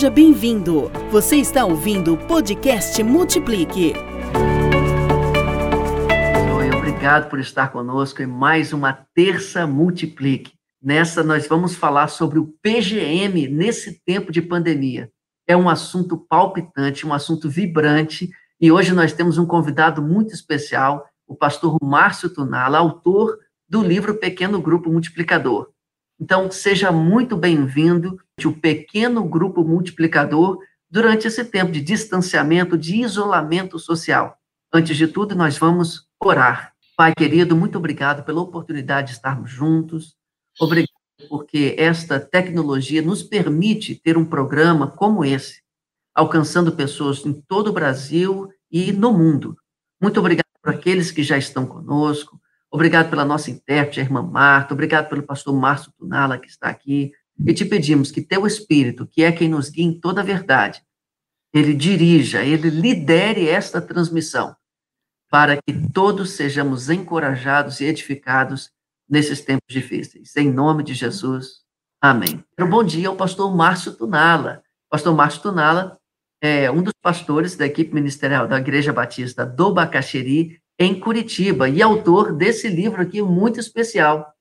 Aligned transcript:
Seja 0.00 0.10
bem-vindo. 0.10 0.90
Você 1.10 1.36
está 1.36 1.62
ouvindo 1.62 2.14
o 2.14 2.16
podcast 2.16 3.02
Multiplique. 3.02 3.92
Oi, 6.56 6.70
obrigado 6.74 7.28
por 7.28 7.38
estar 7.38 7.70
conosco 7.70 8.22
em 8.22 8.26
mais 8.26 8.72
uma 8.72 8.94
terça 9.14 9.66
Multiplique. 9.66 10.54
Nessa 10.82 11.22
nós 11.22 11.46
vamos 11.46 11.74
falar 11.74 12.08
sobre 12.08 12.38
o 12.38 12.46
PGM 12.62 13.46
nesse 13.48 14.02
tempo 14.02 14.32
de 14.32 14.40
pandemia. 14.40 15.10
É 15.46 15.54
um 15.54 15.68
assunto 15.68 16.16
palpitante, 16.16 17.06
um 17.06 17.12
assunto 17.12 17.50
vibrante, 17.50 18.30
e 18.58 18.72
hoje 18.72 18.94
nós 18.94 19.12
temos 19.12 19.36
um 19.36 19.44
convidado 19.44 20.00
muito 20.00 20.32
especial, 20.32 21.04
o 21.28 21.36
pastor 21.36 21.76
Márcio 21.82 22.30
Tunala, 22.30 22.78
autor 22.78 23.38
do 23.68 23.82
livro 23.82 24.14
Pequeno 24.14 24.62
Grupo 24.62 24.90
Multiplicador. 24.90 25.68
Então, 26.20 26.50
seja 26.50 26.92
muito 26.92 27.34
bem-vindo 27.34 28.20
o 28.44 28.52
pequeno 28.52 29.24
grupo 29.24 29.64
multiplicador 29.64 30.58
durante 30.90 31.26
esse 31.26 31.42
tempo 31.44 31.72
de 31.72 31.80
distanciamento, 31.80 32.76
de 32.76 32.96
isolamento 32.96 33.78
social. 33.78 34.36
Antes 34.70 34.98
de 34.98 35.08
tudo, 35.08 35.34
nós 35.34 35.56
vamos 35.56 36.06
orar. 36.22 36.74
Pai 36.94 37.14
querido, 37.16 37.56
muito 37.56 37.78
obrigado 37.78 38.22
pela 38.22 38.42
oportunidade 38.42 39.08
de 39.08 39.12
estarmos 39.14 39.50
juntos. 39.50 40.14
Obrigado 40.60 40.90
porque 41.28 41.74
esta 41.78 42.20
tecnologia 42.20 43.00
nos 43.00 43.22
permite 43.22 43.94
ter 43.94 44.18
um 44.18 44.24
programa 44.24 44.88
como 44.88 45.24
esse, 45.24 45.62
alcançando 46.14 46.72
pessoas 46.72 47.24
em 47.24 47.32
todo 47.32 47.68
o 47.68 47.72
Brasil 47.72 48.48
e 48.70 48.92
no 48.92 49.12
mundo. 49.12 49.56
Muito 50.00 50.20
obrigado 50.20 50.44
por 50.62 50.74
aqueles 50.74 51.10
que 51.10 51.22
já 51.22 51.38
estão 51.38 51.66
conosco, 51.66 52.39
Obrigado 52.70 53.10
pela 53.10 53.24
nossa 53.24 53.50
intérprete, 53.50 54.00
a 54.00 54.02
irmã 54.04 54.22
Marta. 54.22 54.74
Obrigado 54.74 55.08
pelo 55.08 55.22
pastor 55.24 55.54
Márcio 55.54 55.92
Tunala, 55.98 56.38
que 56.38 56.48
está 56.48 56.68
aqui. 56.68 57.12
E 57.44 57.52
te 57.52 57.64
pedimos 57.64 58.10
que 58.10 58.20
teu 58.20 58.46
Espírito, 58.46 59.06
que 59.06 59.24
é 59.24 59.32
quem 59.32 59.48
nos 59.48 59.70
guia 59.70 59.84
em 59.84 59.98
toda 59.98 60.20
a 60.20 60.24
verdade, 60.24 60.82
ele 61.52 61.74
dirija, 61.74 62.44
ele 62.44 62.70
lidere 62.70 63.48
esta 63.48 63.80
transmissão, 63.80 64.54
para 65.28 65.56
que 65.56 65.72
todos 65.92 66.30
sejamos 66.32 66.88
encorajados 66.88 67.80
e 67.80 67.86
edificados 67.86 68.70
nesses 69.08 69.40
tempos 69.40 69.66
difíceis. 69.68 70.36
Em 70.36 70.50
nome 70.50 70.84
de 70.84 70.94
Jesus. 70.94 71.62
Amém. 72.00 72.44
Um 72.58 72.68
bom 72.68 72.84
dia 72.84 73.08
ao 73.08 73.16
pastor 73.16 73.54
Márcio 73.54 73.92
Tunala. 73.92 74.62
Pastor 74.88 75.14
Márcio 75.14 75.42
Tunala 75.42 75.98
é 76.40 76.70
um 76.70 76.82
dos 76.82 76.94
pastores 77.02 77.56
da 77.56 77.66
equipe 77.66 77.92
ministerial 77.92 78.46
da 78.46 78.58
Igreja 78.58 78.92
Batista 78.92 79.44
do 79.44 79.72
Bacaxeri 79.72 80.60
em 80.80 80.98
Curitiba, 80.98 81.68
e 81.68 81.82
autor 81.82 82.32
desse 82.32 82.66
livro 82.66 83.02
aqui 83.02 83.20
muito 83.20 83.60
especial, 83.60 84.32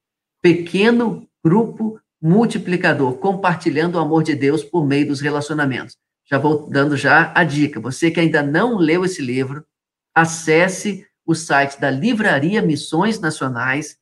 Pequeno 0.41 1.27
Grupo 1.43 1.99
Multiplicador, 2.21 3.17
compartilhando 3.17 3.95
o 3.95 3.99
amor 3.99 4.23
de 4.23 4.33
Deus 4.35 4.63
por 4.63 4.87
meio 4.87 5.05
dos 5.05 5.19
relacionamentos. 5.19 5.97
Já 6.25 6.37
vou 6.37 6.69
dando 6.69 6.95
já 6.95 7.33
a 7.35 7.43
dica. 7.43 7.81
Você 7.81 8.09
que 8.09 8.21
ainda 8.21 8.41
não 8.41 8.77
leu 8.77 9.03
esse 9.03 9.21
livro, 9.21 9.65
acesse 10.15 11.05
o 11.25 11.35
site 11.35 11.77
da 11.77 11.91
Livraria 11.91 12.61
Missões 12.61 13.19
Nacionais, 13.19 13.97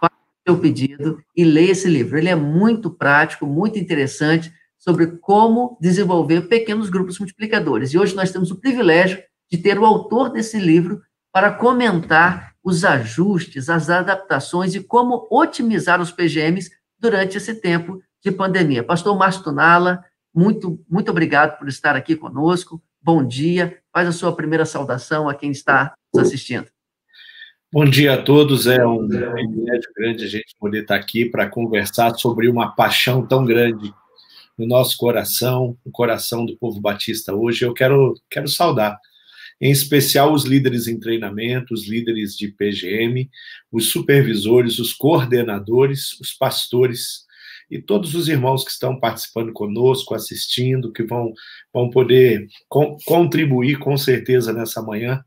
faça 0.00 0.14
o 0.14 0.50
seu 0.50 0.58
pedido 0.58 1.22
e 1.36 1.44
leia 1.44 1.72
esse 1.72 1.88
livro. 1.88 2.16
Ele 2.16 2.30
é 2.30 2.34
muito 2.34 2.90
prático, 2.90 3.44
muito 3.44 3.78
interessante 3.78 4.50
sobre 4.78 5.18
como 5.18 5.76
desenvolver 5.78 6.48
pequenos 6.48 6.88
grupos 6.88 7.18
multiplicadores. 7.18 7.92
E 7.92 7.98
hoje 7.98 8.16
nós 8.16 8.32
temos 8.32 8.50
o 8.50 8.56
privilégio 8.56 9.22
de 9.50 9.58
ter 9.58 9.78
o 9.78 9.84
autor 9.84 10.30
desse 10.30 10.58
livro 10.58 11.02
para 11.32 11.50
comentar 11.50 12.52
os 12.62 12.84
ajustes, 12.84 13.68
as 13.68 13.88
adaptações 13.88 14.74
e 14.74 14.82
como 14.82 15.26
otimizar 15.30 16.00
os 16.00 16.12
PGMs 16.12 16.70
durante 16.98 17.36
esse 17.36 17.54
tempo 17.54 18.00
de 18.22 18.30
pandemia. 18.30 18.84
Pastor 18.84 19.16
Márcio 19.16 19.42
Tunala, 19.42 20.04
muito, 20.34 20.78
muito 20.88 21.10
obrigado 21.10 21.58
por 21.58 21.68
estar 21.68 21.96
aqui 21.96 22.14
conosco. 22.14 22.80
Bom 23.02 23.26
dia. 23.26 23.78
Faz 23.92 24.06
a 24.06 24.12
sua 24.12 24.34
primeira 24.34 24.64
saudação 24.64 25.28
a 25.28 25.34
quem 25.34 25.50
está 25.50 25.94
nos 26.14 26.28
assistindo. 26.28 26.66
Bom 27.72 27.84
dia 27.84 28.14
a 28.14 28.22
todos. 28.22 28.66
É 28.66 28.86
um 28.86 29.08
privilégio 29.08 29.90
grande 29.96 30.24
a 30.24 30.28
gente 30.28 30.54
poder 30.60 30.82
estar 30.82 30.94
aqui 30.94 31.24
para 31.24 31.48
conversar 31.48 32.14
sobre 32.14 32.48
uma 32.48 32.76
paixão 32.76 33.26
tão 33.26 33.44
grande 33.44 33.92
no 34.56 34.66
nosso 34.66 34.96
coração, 34.98 35.76
no 35.84 35.90
coração 35.90 36.46
do 36.46 36.56
povo 36.58 36.80
batista 36.80 37.34
hoje. 37.34 37.64
Eu 37.64 37.74
quero, 37.74 38.14
quero 38.30 38.46
saudar 38.46 38.98
em 39.62 39.70
especial 39.70 40.32
os 40.32 40.44
líderes 40.44 40.88
em 40.88 40.98
treinamento, 40.98 41.72
os 41.72 41.86
líderes 41.86 42.36
de 42.36 42.48
PGM, 42.48 43.30
os 43.70 43.86
supervisores, 43.86 44.80
os 44.80 44.92
coordenadores, 44.92 46.18
os 46.20 46.32
pastores 46.32 47.24
e 47.70 47.80
todos 47.80 48.16
os 48.16 48.28
irmãos 48.28 48.64
que 48.64 48.72
estão 48.72 48.98
participando 48.98 49.52
conosco, 49.52 50.16
assistindo, 50.16 50.92
que 50.92 51.04
vão, 51.04 51.32
vão 51.72 51.88
poder 51.88 52.48
contribuir 53.06 53.78
com 53.78 53.96
certeza 53.96 54.52
nessa 54.52 54.82
manhã, 54.82 55.24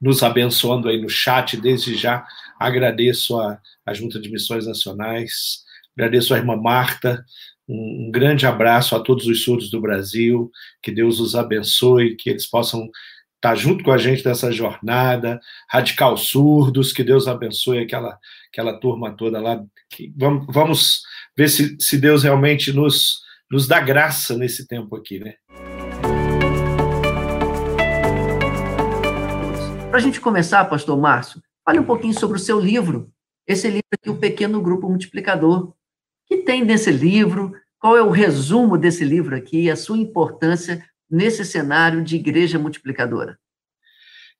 nos 0.00 0.22
abençoando 0.22 0.88
aí 0.88 0.98
no 0.98 1.10
chat. 1.10 1.54
Desde 1.58 1.94
já 1.94 2.26
agradeço 2.58 3.38
a, 3.38 3.60
a 3.84 3.92
Junta 3.92 4.18
de 4.18 4.30
Missões 4.30 4.66
Nacionais, 4.66 5.64
agradeço 5.94 6.32
a 6.32 6.38
irmã 6.38 6.56
Marta, 6.56 7.22
um, 7.68 8.10
grande 8.10 8.46
abraço 8.46 8.96
a 8.96 9.00
todos 9.00 9.26
os 9.26 9.44
surdos 9.44 9.70
do 9.70 9.80
Brasil, 9.80 10.50
que 10.82 10.90
Deus 10.90 11.20
os 11.20 11.34
abençoe, 11.34 12.16
que 12.16 12.30
eles 12.30 12.46
possam 12.46 12.88
está 13.38 13.54
junto 13.54 13.84
com 13.84 13.92
a 13.92 13.98
gente 13.98 14.24
nessa 14.24 14.50
jornada, 14.50 15.40
Radical 15.70 16.16
Surdos, 16.16 16.92
que 16.92 17.04
Deus 17.04 17.28
abençoe 17.28 17.78
aquela, 17.78 18.18
aquela 18.52 18.78
turma 18.78 19.16
toda 19.16 19.40
lá. 19.40 19.62
Vamos, 20.16 20.46
vamos 20.52 21.02
ver 21.36 21.48
se, 21.48 21.76
se 21.80 21.96
Deus 21.96 22.24
realmente 22.24 22.72
nos, 22.72 23.20
nos 23.50 23.68
dá 23.68 23.80
graça 23.80 24.36
nesse 24.36 24.66
tempo 24.66 24.96
aqui, 24.96 25.20
né? 25.20 25.34
Para 29.88 29.98
a 29.98 30.00
gente 30.00 30.20
começar, 30.20 30.64
pastor 30.64 30.98
Márcio, 30.98 31.40
fale 31.64 31.78
um 31.78 31.84
pouquinho 31.84 32.18
sobre 32.18 32.38
o 32.38 32.40
seu 32.40 32.58
livro, 32.58 33.10
esse 33.46 33.68
livro 33.68 33.86
aqui, 33.92 34.10
O 34.10 34.18
Pequeno 34.18 34.60
Grupo 34.60 34.88
Multiplicador. 34.88 35.68
O 35.68 35.74
que 36.26 36.38
tem 36.38 36.64
nesse 36.64 36.90
livro? 36.90 37.52
Qual 37.78 37.96
é 37.96 38.02
o 38.02 38.10
resumo 38.10 38.76
desse 38.76 39.04
livro 39.04 39.34
aqui, 39.36 39.70
a 39.70 39.76
sua 39.76 39.96
importância 39.96 40.84
nesse 41.10 41.44
cenário 41.44 42.02
de 42.02 42.16
igreja 42.16 42.58
multiplicadora? 42.58 43.38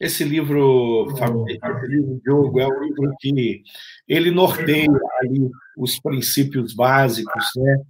Esse 0.00 0.22
livro, 0.22 1.08
esse 1.48 1.86
livro 1.88 2.20
Diogo, 2.22 2.60
é 2.60 2.66
um 2.66 2.82
livro 2.84 3.14
que 3.18 3.62
ele 4.06 4.30
norteia 4.30 4.88
ali 5.20 5.50
os 5.76 5.98
princípios 5.98 6.72
básicos, 6.72 7.44
né? 7.56 7.82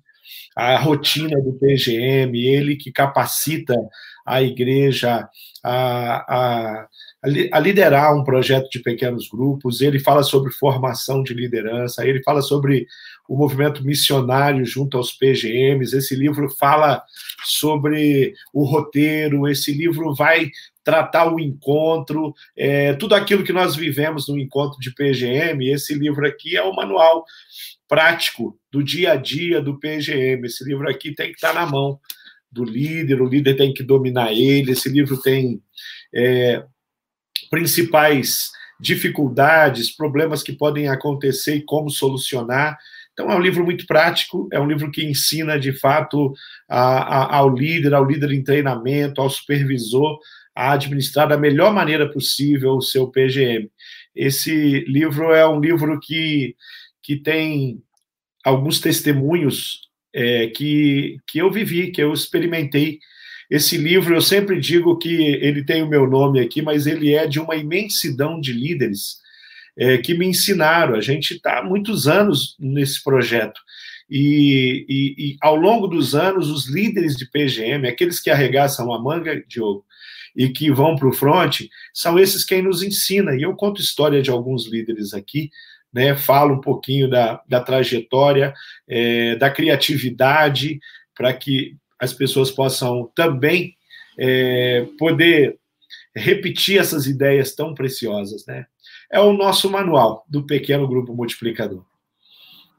a 0.56 0.78
rotina 0.78 1.40
do 1.40 1.52
PGM, 1.52 2.36
ele 2.46 2.76
que 2.76 2.90
capacita 2.90 3.74
a 4.26 4.42
igreja 4.42 5.28
a, 5.62 6.34
a, 6.34 6.88
a, 7.52 7.58
liderar 7.58 8.14
um 8.14 8.22
projeto 8.22 8.68
de 8.70 8.80
pequenos 8.80 9.28
grupos, 9.28 9.80
ele 9.80 9.98
fala 9.98 10.22
sobre 10.22 10.52
formação 10.52 11.22
de 11.22 11.34
liderança, 11.34 12.06
ele 12.06 12.22
fala 12.22 12.40
sobre 12.40 12.86
o 13.28 13.36
movimento 13.36 13.84
missionário 13.84 14.64
junto 14.64 14.96
aos 14.96 15.12
PGMs, 15.12 15.96
esse 15.96 16.14
livro 16.14 16.48
fala 16.48 17.02
sobre 17.44 18.34
o 18.52 18.64
roteiro, 18.64 19.48
esse 19.48 19.72
livro 19.72 20.14
vai 20.14 20.50
tratar 20.84 21.32
o 21.32 21.38
encontro, 21.38 22.32
é, 22.56 22.94
tudo 22.94 23.14
aquilo 23.14 23.44
que 23.44 23.52
nós 23.52 23.76
vivemos 23.76 24.28
no 24.28 24.38
encontro 24.38 24.78
de 24.80 24.94
PGM, 24.94 25.68
esse 25.68 25.94
livro 25.94 26.26
aqui 26.26 26.56
é 26.56 26.62
o 26.62 26.74
manual 26.74 27.24
prático 27.88 28.56
do 28.70 28.84
dia 28.84 29.12
a 29.12 29.16
dia 29.16 29.60
do 29.62 29.78
PGM. 29.78 30.46
Esse 30.46 30.62
livro 30.62 30.88
aqui 30.88 31.14
tem 31.14 31.28
que 31.28 31.36
estar 31.36 31.54
na 31.54 31.66
mão 31.66 31.98
do 32.52 32.62
líder, 32.62 33.20
o 33.20 33.28
líder 33.28 33.56
tem 33.56 33.72
que 33.72 33.82
dominar 33.82 34.32
ele. 34.32 34.72
Esse 34.72 34.88
livro 34.88 35.20
tem 35.20 35.60
é, 36.14 36.62
principais 37.50 38.50
dificuldades, 38.80 39.94
problemas 39.94 40.42
que 40.42 40.52
podem 40.52 40.88
acontecer 40.88 41.56
e 41.56 41.64
como 41.64 41.90
solucionar. 41.90 42.78
Então, 43.12 43.30
é 43.30 43.34
um 43.34 43.40
livro 43.40 43.64
muito 43.64 43.84
prático, 43.86 44.48
é 44.52 44.60
um 44.60 44.68
livro 44.68 44.90
que 44.92 45.04
ensina, 45.04 45.58
de 45.58 45.72
fato, 45.72 46.32
a, 46.68 47.34
a, 47.34 47.36
ao 47.38 47.52
líder, 47.52 47.92
ao 47.92 48.04
líder 48.04 48.30
em 48.30 48.44
treinamento, 48.44 49.20
ao 49.20 49.28
supervisor, 49.28 50.20
a 50.54 50.72
administrar 50.72 51.28
da 51.28 51.36
melhor 51.36 51.72
maneira 51.72 52.10
possível 52.10 52.74
o 52.74 52.82
seu 52.82 53.08
PGM. 53.08 53.68
Esse 54.14 54.84
livro 54.86 55.32
é 55.32 55.46
um 55.48 55.60
livro 55.60 55.98
que, 56.00 56.54
que 57.02 57.16
tem 57.16 57.82
alguns 58.44 58.80
testemunhos 58.80 59.88
é, 60.12 60.48
que, 60.48 61.18
que 61.26 61.38
eu 61.38 61.50
vivi, 61.50 61.90
que 61.90 62.02
eu 62.02 62.12
experimentei. 62.12 62.98
Esse 63.50 63.78
livro, 63.78 64.14
eu 64.14 64.20
sempre 64.20 64.60
digo 64.60 64.98
que 64.98 65.14
ele 65.14 65.64
tem 65.64 65.82
o 65.82 65.88
meu 65.88 66.06
nome 66.06 66.40
aqui, 66.40 66.60
mas 66.60 66.86
ele 66.86 67.14
é 67.14 67.26
de 67.26 67.40
uma 67.40 67.56
imensidão 67.56 68.38
de 68.40 68.52
líderes 68.52 69.16
é, 69.76 69.96
que 69.98 70.12
me 70.12 70.26
ensinaram. 70.26 70.94
A 70.94 71.00
gente 71.00 71.34
está 71.34 71.60
há 71.60 71.64
muitos 71.64 72.06
anos 72.06 72.56
nesse 72.58 73.02
projeto. 73.02 73.60
E, 74.10 74.84
e, 74.88 75.14
e, 75.18 75.36
ao 75.40 75.56
longo 75.56 75.86
dos 75.86 76.14
anos, 76.14 76.50
os 76.50 76.66
líderes 76.66 77.16
de 77.16 77.26
PGM, 77.30 77.86
aqueles 77.86 78.20
que 78.20 78.30
arregaçam 78.30 78.92
a 78.92 79.00
manga, 79.00 79.42
Diogo, 79.46 79.84
e 80.36 80.48
que 80.48 80.70
vão 80.70 80.96
para 80.96 81.08
o 81.08 81.12
front, 81.12 81.62
são 81.92 82.18
esses 82.18 82.44
quem 82.44 82.62
nos 82.62 82.82
ensina. 82.82 83.34
E 83.34 83.42
eu 83.42 83.54
conto 83.54 83.80
história 83.80 84.20
de 84.20 84.30
alguns 84.30 84.66
líderes 84.66 85.14
aqui, 85.14 85.50
né, 85.92 86.14
falo 86.14 86.54
um 86.54 86.60
pouquinho 86.60 87.08
da, 87.08 87.42
da 87.48 87.60
trajetória, 87.60 88.52
é, 88.86 89.36
da 89.36 89.50
criatividade, 89.50 90.78
para 91.14 91.32
que 91.32 91.76
as 92.00 92.12
pessoas 92.12 92.50
possam 92.50 93.10
também 93.14 93.74
é, 94.18 94.86
poder 94.98 95.58
repetir 96.14 96.78
essas 96.78 97.06
ideias 97.06 97.54
tão 97.54 97.74
preciosas, 97.74 98.44
né? 98.46 98.66
É 99.10 99.20
o 99.20 99.32
nosso 99.32 99.70
manual 99.70 100.24
do 100.28 100.44
pequeno 100.44 100.86
grupo 100.86 101.14
multiplicador. 101.14 101.84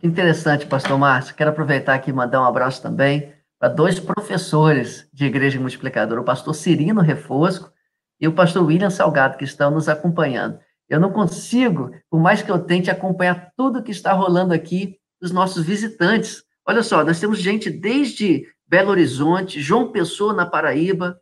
Interessante, 0.01 0.66
pastor 0.66 0.98
Márcio. 0.98 1.36
Quero 1.36 1.50
aproveitar 1.50 1.95
aqui 1.95 2.12
e 2.12 2.13
mandar 2.13 2.42
um 2.42 2.45
abraço 2.45 2.81
também 2.81 3.33
para 3.60 3.68
dois 3.68 4.00
professores 4.00 5.07
de 5.13 5.25
Igreja 5.25 5.60
Multiplicadora, 5.60 6.21
o 6.21 6.24
pastor 6.24 6.56
Cirino 6.56 7.01
Refosco 7.01 7.71
e 8.19 8.27
o 8.27 8.31
pastor 8.31 8.66
William 8.66 8.89
Salgado, 8.89 9.38
que 9.38 9.44
estão 9.44 9.71
nos 9.71 9.89
acompanhando. 9.89 10.60
Eu 10.88 11.00
não 11.00 11.12
consigo, 11.12 11.92
por 12.10 12.19
mais 12.19 12.42
que 12.42 12.50
eu 12.50 12.60
tente 12.60 12.89
acompanhar 12.89 13.51
tudo 13.57 13.83
que 13.83 13.92
está 13.92 14.13
rolando 14.13 14.54
aqui 14.54 14.98
dos 15.21 15.31
nossos 15.31 15.66
visitantes. 15.66 16.44
Olha 16.66 16.81
só, 16.81 17.04
nós 17.04 17.19
temos 17.19 17.39
gente 17.39 17.69
desde 17.69 18.45
Belo 18.69 18.92
Horizonte, 18.92 19.60
João 19.60 19.92
Pessoa, 19.92 20.31
na 20.31 20.45
Paraíba, 20.45 21.19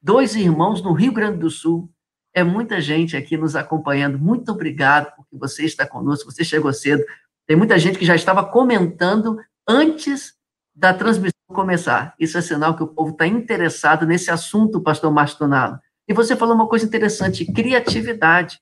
dois 0.00 0.36
irmãos 0.36 0.80
no 0.80 0.92
Rio 0.92 1.12
Grande 1.12 1.38
do 1.38 1.50
Sul. 1.50 1.90
É 2.32 2.44
muita 2.44 2.80
gente 2.80 3.16
aqui 3.16 3.36
nos 3.36 3.56
acompanhando. 3.56 4.16
Muito 4.16 4.52
obrigado 4.52 5.12
porque 5.16 5.36
você 5.36 5.64
está 5.64 5.84
conosco, 5.84 6.30
você 6.30 6.44
chegou 6.44 6.72
cedo. 6.72 7.04
Tem 7.48 7.56
muita 7.56 7.76
gente 7.80 7.98
que 7.98 8.04
já 8.04 8.14
estava 8.14 8.44
comentando 8.44 9.36
antes 9.66 10.34
da 10.72 10.94
transmissão 10.94 11.34
começar. 11.48 12.14
Isso 12.18 12.38
é 12.38 12.40
sinal 12.40 12.76
que 12.76 12.84
o 12.84 12.88
povo 12.88 13.10
está 13.10 13.26
interessado 13.26 14.06
nesse 14.06 14.30
assunto, 14.30 14.80
pastor 14.80 15.12
Mastonado. 15.12 15.80
E 16.06 16.14
você 16.14 16.36
falou 16.36 16.54
uma 16.54 16.68
coisa 16.68 16.86
interessante, 16.86 17.44
criatividade. 17.44 18.60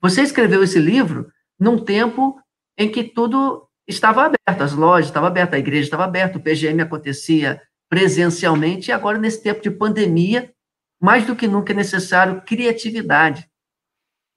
Você 0.00 0.22
escreveu 0.22 0.62
esse 0.62 0.78
livro 0.78 1.30
num 1.60 1.78
tempo 1.78 2.40
em 2.78 2.90
que 2.90 3.04
tudo 3.04 3.67
estava 3.88 4.26
aberto, 4.26 4.62
as 4.62 4.72
lojas 4.72 5.06
estavam 5.06 5.28
abertas, 5.28 5.54
a 5.54 5.58
igreja 5.58 5.84
estava 5.84 6.04
aberta, 6.04 6.38
o 6.38 6.42
PGM 6.42 6.82
acontecia 6.82 7.60
presencialmente, 7.88 8.90
e 8.90 8.92
agora, 8.92 9.18
nesse 9.18 9.42
tempo 9.42 9.62
de 9.62 9.70
pandemia, 9.70 10.52
mais 11.00 11.26
do 11.26 11.34
que 11.34 11.48
nunca 11.48 11.72
é 11.72 11.76
necessário 11.76 12.42
criatividade. 12.42 13.48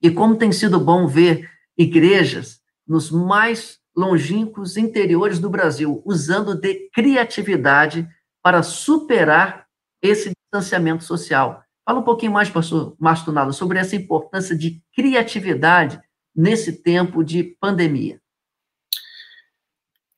E 0.01 0.09
como 0.09 0.37
tem 0.37 0.51
sido 0.51 0.79
bom 0.79 1.05
ver 1.05 1.49
igrejas 1.77 2.61
nos 2.87 3.11
mais 3.11 3.79
longínquos 3.95 4.77
interiores 4.77 5.37
do 5.37 5.49
Brasil, 5.49 6.01
usando 6.05 6.55
de 6.55 6.89
criatividade 6.93 8.07
para 8.41 8.63
superar 8.63 9.67
esse 10.01 10.31
distanciamento 10.31 11.03
social. 11.03 11.63
Fala 11.85 11.99
um 11.99 12.03
pouquinho 12.03 12.31
mais, 12.31 12.49
pastor 12.49 12.95
Mastonado, 12.97 13.53
sobre 13.53 13.79
essa 13.79 13.95
importância 13.95 14.55
de 14.55 14.81
criatividade 14.95 16.01
nesse 16.33 16.81
tempo 16.81 17.23
de 17.23 17.55
pandemia. 17.59 18.21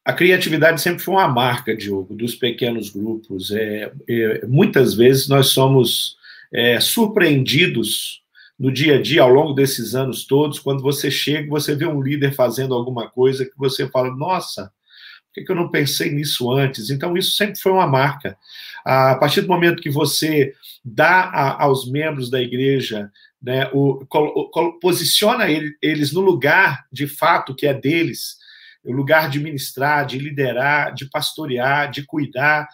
A 0.05 0.11
criatividade 0.11 0.81
sempre 0.81 1.03
foi 1.03 1.13
uma 1.13 1.27
marca, 1.27 1.75
Diogo, 1.75 2.13
dos 2.13 2.35
pequenos 2.35 2.89
grupos. 2.89 3.51
É, 3.51 3.91
é 4.07 4.45
muitas 4.45 4.94
vezes 4.94 5.27
nós 5.27 5.47
somos 5.47 6.17
é, 6.51 6.79
surpreendidos 6.79 8.21
no 8.59 8.71
dia 8.71 8.97
a 8.97 9.01
dia, 9.01 9.21
ao 9.21 9.29
longo 9.29 9.53
desses 9.53 9.95
anos 9.95 10.25
todos, 10.25 10.59
quando 10.59 10.81
você 10.81 11.09
chega, 11.09 11.50
você 11.50 11.75
vê 11.75 11.85
um 11.85 12.01
líder 12.01 12.33
fazendo 12.33 12.73
alguma 12.73 13.09
coisa 13.09 13.45
que 13.45 13.57
você 13.57 13.89
fala, 13.89 14.15
nossa, 14.15 14.71
por 15.33 15.44
que 15.44 15.51
eu 15.51 15.55
não 15.55 15.69
pensei 15.69 16.11
nisso 16.11 16.51
antes? 16.51 16.89
Então, 16.89 17.17
isso 17.17 17.31
sempre 17.31 17.59
foi 17.59 17.71
uma 17.71 17.88
marca. 17.88 18.38
A 18.85 19.15
partir 19.15 19.41
do 19.41 19.47
momento 19.47 19.81
que 19.81 19.89
você 19.89 20.53
dá 20.85 21.23
a, 21.23 21.63
aos 21.63 21.89
membros 21.89 22.29
da 22.29 22.41
igreja, 22.41 23.11
né, 23.41 23.69
o, 23.73 24.05
o, 24.09 24.79
posiciona 24.79 25.50
ele, 25.50 25.75
eles 25.81 26.13
no 26.13 26.21
lugar 26.21 26.85
de 26.91 27.07
fato 27.07 27.55
que 27.55 27.65
é 27.65 27.73
deles, 27.73 28.38
o 28.83 28.91
lugar 28.91 29.30
de 29.30 29.39
ministrar, 29.39 30.06
de 30.06 30.19
liderar, 30.19 30.94
de 30.94 31.09
pastorear, 31.09 31.89
de 31.89 32.06
cuidar, 32.06 32.68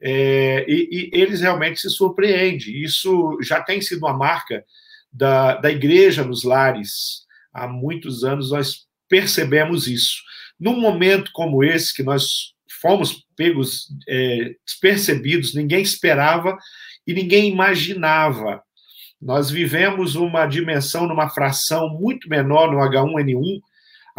é, 0.00 0.64
e, 0.68 0.88
e, 0.90 1.10
eles 1.12 1.40
realmente 1.40 1.80
se 1.80 1.90
surpreendem. 1.90 2.82
Isso 2.82 3.38
já 3.42 3.60
tem 3.60 3.80
sido 3.80 3.98
uma 3.98 4.16
marca 4.16 4.64
da, 5.12 5.56
da 5.56 5.70
igreja 5.70 6.24
nos 6.24 6.44
lares. 6.44 7.26
Há 7.52 7.66
muitos 7.66 8.22
anos 8.22 8.50
nós 8.50 8.86
percebemos 9.08 9.88
isso. 9.88 10.22
Num 10.58 10.80
momento 10.80 11.30
como 11.32 11.64
esse, 11.64 11.94
que 11.94 12.02
nós 12.02 12.52
fomos 12.80 13.26
pegos 13.36 13.88
é, 14.08 14.54
despercebidos, 14.64 15.54
ninguém 15.54 15.82
esperava 15.82 16.56
e 17.06 17.12
ninguém 17.12 17.50
imaginava. 17.50 18.62
Nós 19.20 19.50
vivemos 19.50 20.14
uma 20.14 20.46
dimensão, 20.46 21.06
numa 21.06 21.28
fração 21.28 21.88
muito 21.88 22.28
menor 22.28 22.70
no 22.70 22.78
H1N1, 22.78 23.60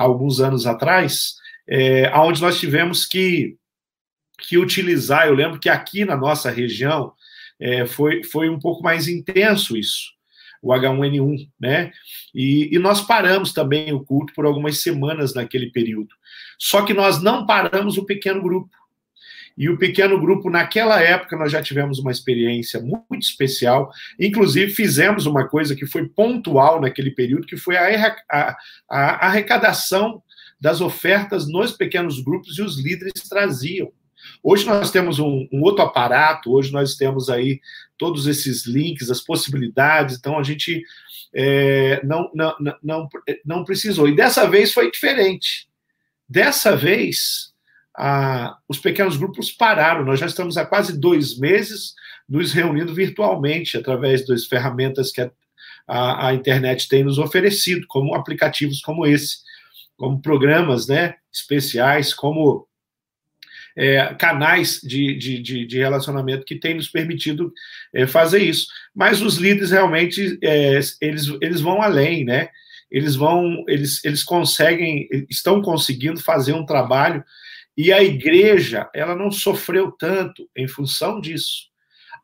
alguns 0.03 0.39
anos 0.39 0.65
atrás, 0.65 1.35
é, 1.67 2.11
onde 2.17 2.41
nós 2.41 2.59
tivemos 2.59 3.05
que, 3.05 3.55
que 4.39 4.57
utilizar. 4.57 5.27
Eu 5.27 5.35
lembro 5.35 5.59
que 5.59 5.69
aqui 5.69 6.05
na 6.05 6.15
nossa 6.15 6.49
região 6.49 7.13
é, 7.59 7.85
foi, 7.85 8.23
foi 8.23 8.49
um 8.49 8.59
pouco 8.59 8.81
mais 8.81 9.07
intenso 9.07 9.77
isso 9.77 10.19
o 10.61 10.73
H1N1, 10.73 11.49
né? 11.59 11.91
E, 12.33 12.75
e, 12.75 12.79
nós 12.79 13.01
paramos 13.01 13.53
também 13.53 13.93
o 13.93 14.03
culto 14.03 14.33
por 14.33 14.45
algumas 14.45 14.81
semanas 14.81 15.33
naquele 15.33 15.71
período. 15.71 16.13
Só 16.57 16.83
que 16.83 16.93
nós 16.93 17.21
não 17.21 17.45
paramos 17.45 17.97
o 17.97 18.05
pequeno 18.05 18.41
grupo. 18.41 18.69
E 19.59 19.67
o 19.67 19.77
pequeno 19.77 20.17
grupo, 20.17 20.49
naquela 20.49 21.01
época, 21.01 21.35
nós 21.35 21.51
já 21.51 21.61
tivemos 21.61 21.99
uma 21.99 22.11
experiência 22.11 22.79
muito 22.79 23.23
especial. 23.23 23.91
Inclusive, 24.17 24.71
fizemos 24.71 25.25
uma 25.25 25.49
coisa 25.49 25.75
que 25.75 25.85
foi 25.85 26.07
pontual 26.07 26.79
naquele 26.79 27.11
período, 27.11 27.45
que 27.45 27.57
foi 27.57 27.75
a, 27.75 28.15
a, 28.31 28.57
a 28.89 29.27
arrecadação 29.27 30.23
das 30.61 30.79
ofertas 30.79 31.45
nos 31.45 31.73
pequenos 31.73 32.21
grupos 32.21 32.57
e 32.57 32.61
os 32.61 32.79
líderes 32.79 33.27
traziam. 33.27 33.91
Hoje 34.41 34.65
nós 34.65 34.91
temos 34.91 35.19
um, 35.19 35.45
um, 35.51 35.61
outro 35.61 35.83
aparato, 35.83 36.53
hoje 36.53 36.71
nós 36.71 36.95
temos 36.95 37.29
aí 37.29 37.59
todos 37.97 38.27
esses 38.27 38.65
links, 38.65 39.11
as 39.11 39.19
possibilidades, 39.19 40.17
então 40.17 40.39
a 40.39 40.43
gente 40.43 40.83
é, 41.33 42.01
não, 42.05 42.31
não, 42.33 42.55
não, 42.81 43.09
não 43.43 43.63
precisou. 43.65 44.07
E 44.07 44.15
dessa 44.15 44.49
vez 44.49 44.71
foi 44.71 44.89
diferente. 44.89 45.67
Dessa 46.27 46.77
vez, 46.77 47.48
os 48.67 48.77
pequenos 48.77 49.17
grupos 49.17 49.51
pararam. 49.51 50.05
Nós 50.05 50.19
já 50.19 50.25
estamos 50.25 50.57
há 50.57 50.65
quase 50.65 50.97
dois 50.97 51.37
meses 51.37 51.93
nos 52.27 52.53
reunindo 52.53 52.93
virtualmente 52.93 53.75
através 53.75 54.25
das 54.25 54.45
ferramentas 54.45 55.11
que 55.11 55.21
a, 55.21 55.31
a, 55.87 56.27
a 56.27 56.33
internet 56.33 56.87
tem 56.87 57.03
nos 57.03 57.17
oferecido, 57.17 57.85
como 57.87 58.15
aplicativos 58.15 58.81
como 58.81 59.05
esse, 59.05 59.37
como 59.97 60.21
programas 60.21 60.87
né, 60.87 61.15
especiais, 61.33 62.13
como 62.13 62.67
é, 63.75 64.13
canais 64.15 64.79
de, 64.81 65.15
de, 65.15 65.39
de, 65.39 65.65
de, 65.65 65.77
relacionamento 65.77 66.45
que 66.45 66.55
têm 66.55 66.75
nos 66.75 66.87
permitido 66.87 67.51
é, 67.93 68.05
fazer 68.07 68.39
isso. 68.39 68.67
Mas 68.95 69.21
os 69.21 69.35
líderes 69.35 69.71
realmente 69.71 70.37
é, 70.41 70.79
eles, 71.01 71.37
eles 71.41 71.61
vão 71.61 71.81
além, 71.81 72.23
né? 72.23 72.49
Eles 72.91 73.15
vão, 73.15 73.63
eles, 73.67 74.03
eles 74.03 74.23
conseguem, 74.23 75.07
estão 75.29 75.61
conseguindo 75.61 76.19
fazer 76.19 76.53
um 76.53 76.65
trabalho 76.65 77.23
e 77.77 77.93
a 77.93 78.03
igreja 78.03 78.89
ela 78.93 79.15
não 79.15 79.31
sofreu 79.31 79.91
tanto 79.91 80.49
em 80.55 80.67
função 80.67 81.19
disso. 81.19 81.69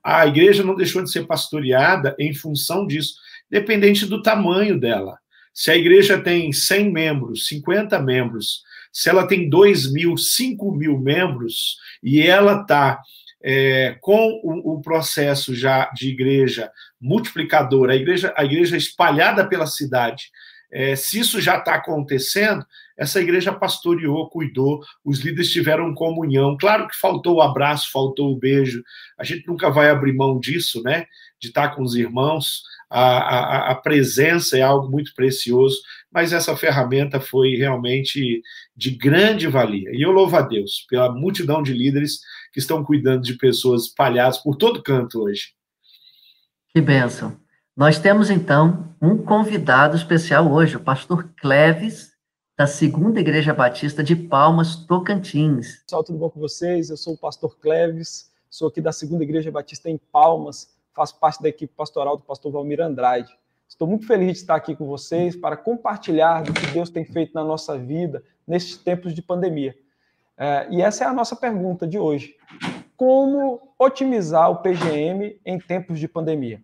A 0.04 0.28
igreja 0.28 0.64
não 0.64 0.75
deixou 0.75 1.04
de 1.04 1.12
ser 1.12 1.25
pastoreada 1.25 2.16
em 2.20 2.34
função 2.34 2.86
disso, 2.86 3.16
dependente 3.50 4.06
do 4.06 4.22
tamanho 4.22 4.80
dela. 4.80 5.18
Se 5.54 5.72
a 5.72 5.75
igreja 5.75 6.22
tem 6.22 6.52
100 6.52 6.92
membros, 6.92 7.48
50 7.48 8.00
membros, 8.00 8.62
se 8.92 9.10
ela 9.10 9.25
tem 9.28 9.50
2 9.50 9.92
mil, 9.92 10.18
5 10.18 10.72
mil 10.75 11.00
membros 11.00 11.78
e 12.04 12.22
ela 12.22 12.62
está 12.62 13.00
é, 13.44 13.98
com 14.02 14.40
o, 14.44 14.75
o, 14.75 14.82
processo 14.82 15.54
já 15.54 15.90
de 15.92 16.10
igreja 16.10 16.72
multiplicadora, 17.00 17.94
a 17.94 17.96
igreja, 17.96 18.34
a 18.36 18.44
igreja 18.44 18.75
espalhada 18.75 19.48
pela 19.48 19.68
cidade, 19.68 20.30
é, 20.75 20.94
se 20.94 21.17
isso 21.17 21.39
já 21.39 21.58
está 21.58 21.75
acontecendo, 21.75 22.65
essa 22.98 23.22
igreja 23.22 23.53
pastoreou, 23.53 24.29
cuidou, 24.29 24.82
os 25.05 25.20
líderes 25.20 25.50
tiveram 25.50 25.94
comunhão. 25.94 26.58
Claro 26.60 26.89
que 26.89 27.00
faltou 27.00 27.36
o 27.36 27.41
abraço, 27.41 27.89
faltou 27.94 28.34
o 28.34 28.38
beijo. 28.38 28.84
A 29.17 29.24
gente 29.24 29.48
nunca 29.48 29.70
vai 29.70 29.89
abrir 29.89 30.12
mão 30.12 30.38
disso, 30.38 30.84
né? 30.84 31.05
De 31.39 31.48
estar 31.48 31.70
tá 31.70 31.75
com 31.75 31.82
os 31.82 31.96
irmãos. 31.96 32.62
A, 32.89 33.00
a, 33.00 33.72
a 33.72 33.75
presença 33.75 34.58
é 34.58 34.62
algo 34.62 34.91
muito 34.91 35.13
precioso, 35.15 35.77
mas 36.12 36.34
essa 36.34 36.58
ferramenta 36.58 37.22
foi 37.22 37.55
realmente 37.55 38.41
de 38.75 38.91
grande 38.91 39.48
valia. 39.48 39.91
E 39.94 40.01
eu 40.01 40.12
louvo 40.12 40.36
a 40.36 40.41
Deus 40.41 40.86
pela 40.89 41.10
multidão 41.10 41.63
de 41.63 41.72
líderes 41.72 42.20
que 42.51 42.60
estão 42.60 42.84
cuidando 42.84 43.22
de 43.22 43.38
pessoas 43.38 43.86
espalhadas 43.86 44.39
por 44.39 44.58
todo 44.58 44.84
canto 44.84 45.24
hoje. 45.24 45.53
Que 46.74 46.82
bênção. 46.82 47.45
Nós 47.77 48.00
temos, 48.00 48.29
então, 48.29 48.96
um 49.01 49.17
convidado 49.17 49.98
especial 49.98 50.50
hoje, 50.50 50.77
o 50.77 50.79
pastor 50.79 51.29
Cleves, 51.36 52.13
da 52.58 52.65
Segunda 52.65 53.20
Igreja 53.20 53.53
Batista 53.53 54.01
de 54.01 54.15
Palmas, 54.15 54.77
Tocantins. 54.77 55.82
Pessoal, 55.84 56.01
tudo 56.01 56.17
bom 56.17 56.29
com 56.29 56.39
vocês? 56.39 56.89
Eu 56.89 56.96
sou 56.96 57.15
o 57.15 57.17
pastor 57.17 57.58
Cleves, 57.60 58.32
sou 58.50 58.70
aqui 58.70 58.79
da 58.79 58.94
Segunda 58.94 59.25
Igreja 59.25 59.51
Batista 59.51 59.89
em 59.89 59.98
Palmas, 59.98 60.74
faço 60.94 61.20
parte 61.20 61.44
da 61.44 61.50
equipe 61.50 61.74
pastoral 61.75 62.15
do 62.15 62.24
pastor 62.24 62.50
Valmir 62.50 62.79
Andrade. 62.79 63.38
Estou 63.67 63.86
muito 63.86 64.08
feliz 64.08 64.32
de 64.32 64.38
estar 64.38 64.55
aqui 64.55 64.74
com 64.74 64.88
vocês 64.88 65.36
para 65.36 65.58
compartilhar 65.58 66.44
do 66.44 66.53
que 66.53 66.67
Deus 66.67 66.89
tem 66.89 67.03
feito 67.03 67.34
na 67.34 67.44
nossa 67.44 67.77
vida 67.77 68.24
nesses 68.48 68.77
tempos 68.77 69.13
de 69.13 69.22
pandemia. 69.22 69.75
É, 70.38 70.65
e 70.72 70.82
essa 70.82 71.03
é 71.03 71.08
a 71.08 71.13
nossa 71.13 71.36
pergunta 71.36 71.86
de 71.86 72.00
hoje. 72.00 72.38
como 72.96 73.74
otimizar 73.77 74.50
o 74.50 74.62
PGM 74.62 75.38
em 75.46 75.60
tempos 75.60 76.00
de 76.00 76.08
pandemia. 76.08 76.63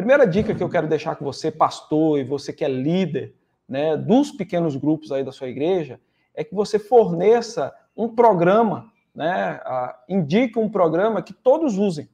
Primeira 0.00 0.26
dica 0.26 0.54
que 0.54 0.62
eu 0.62 0.68
quero 0.70 0.88
deixar 0.88 1.14
com 1.14 1.26
você, 1.26 1.50
pastor, 1.50 2.18
e 2.18 2.24
você 2.24 2.54
que 2.54 2.64
é 2.64 2.68
líder 2.68 3.34
né, 3.68 3.98
dos 3.98 4.30
pequenos 4.30 4.74
grupos 4.74 5.12
aí 5.12 5.22
da 5.22 5.30
sua 5.30 5.46
igreja, 5.46 6.00
é 6.34 6.42
que 6.42 6.54
você 6.54 6.78
forneça 6.78 7.70
um 7.94 8.08
programa, 8.08 8.90
né, 9.14 9.60
indique 10.08 10.58
um 10.58 10.70
programa 10.70 11.20
que 11.20 11.34
todos 11.34 11.76
usem. 11.76 12.08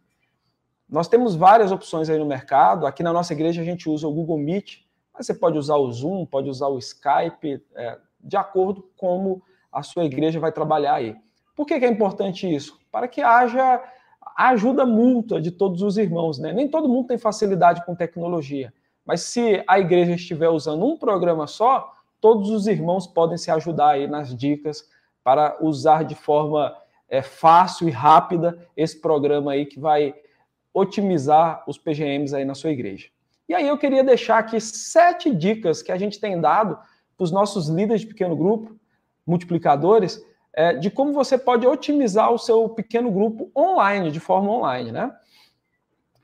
Nós 0.89 1.07
temos 1.07 1.37
várias 1.37 1.71
opções 1.71 2.11
aí 2.11 2.19
no 2.19 2.27
mercado. 2.27 2.89
Aqui 2.89 3.05
na 3.05 3.13
nossa 3.13 3.33
igreja 3.33 3.63
a 3.63 3.65
gente 3.65 3.89
usa 3.89 4.09
o 4.09 4.13
Google 4.13 4.39
Meet, 4.39 4.79
mas 5.15 5.25
você 5.25 5.35
pode 5.35 5.57
usar 5.57 5.77
o 5.77 5.93
Zoom, 5.93 6.27
pode 6.27 6.51
usar 6.51 6.67
o 6.67 6.79
Skype, 6.81 7.63
é, 7.77 7.99
de 8.21 8.37
acordo 8.37 8.83
com 8.97 9.07
como 9.07 9.43
a 9.71 9.85
sua 9.85 10.05
igreja 10.05 10.41
vai 10.41 10.51
trabalhar 10.51 10.95
aí. 10.95 11.15
Por 11.55 11.65
que, 11.65 11.79
que 11.79 11.85
é 11.85 11.89
importante 11.89 12.53
isso? 12.53 12.81
Para 12.91 13.07
que 13.07 13.23
haja 13.23 13.81
ajuda 14.37 14.85
mútua 14.85 15.41
de 15.41 15.51
todos 15.51 15.83
os 15.83 15.97
irmãos. 15.97 16.39
Né? 16.39 16.53
Nem 16.53 16.69
todo 16.69 16.89
mundo 16.89 17.09
tem 17.09 17.19
facilidade 17.19 17.85
com 17.87 17.95
tecnologia, 17.95 18.73
mas 19.05 19.23
se 19.23 19.63
a 19.67 19.79
igreja 19.79 20.13
estiver 20.13 20.49
usando 20.49 20.85
um 20.85 20.97
programa 20.97 21.47
só, 21.47 21.93
todos 22.21 22.51
os 22.51 22.67
irmãos 22.67 23.07
podem 23.07 23.39
se 23.39 23.51
ajudar 23.51 23.91
aí 23.91 24.07
nas 24.07 24.37
dicas 24.37 24.89
para 25.23 25.57
usar 25.61 26.05
de 26.05 26.15
forma 26.15 26.77
é, 27.09 27.23
fácil 27.23 27.89
e 27.89 27.91
rápida 27.91 28.59
esse 28.77 29.01
programa 29.01 29.53
aí 29.53 29.65
que 29.65 29.79
vai 29.79 30.15
otimizar 30.75 31.65
os 31.67 31.79
PGMs 31.79 32.35
aí 32.35 32.45
na 32.45 32.55
sua 32.55 32.71
igreja. 32.71 33.09
E 33.49 33.55
aí 33.55 33.67
eu 33.67 33.79
queria 33.79 34.03
deixar 34.03 34.39
aqui 34.39 34.61
sete 34.61 35.33
dicas 35.35 35.83
que 35.83 35.93
a 35.93 35.97
gente 35.97 36.21
tem 36.21 36.41
dado 36.41 36.77
para 37.17 37.25
os 37.25 37.31
nossos 37.31 37.69
líderes 37.69 38.03
de 38.03 38.09
pequeno 38.09 38.37
grupo, 38.37 38.77
multiplicadores, 39.27 40.23
é, 40.57 40.73
de 40.73 40.91
como 40.91 41.13
você 41.13 41.37
pode 41.37 41.67
otimizar 41.67 42.33
o 42.33 42.39
seu 42.39 42.67
pequeno 42.71 43.11
grupo 43.11 43.51
online, 43.55 44.11
de 44.11 44.19
forma 44.19 44.51
online, 44.51 44.91
né? 44.91 45.15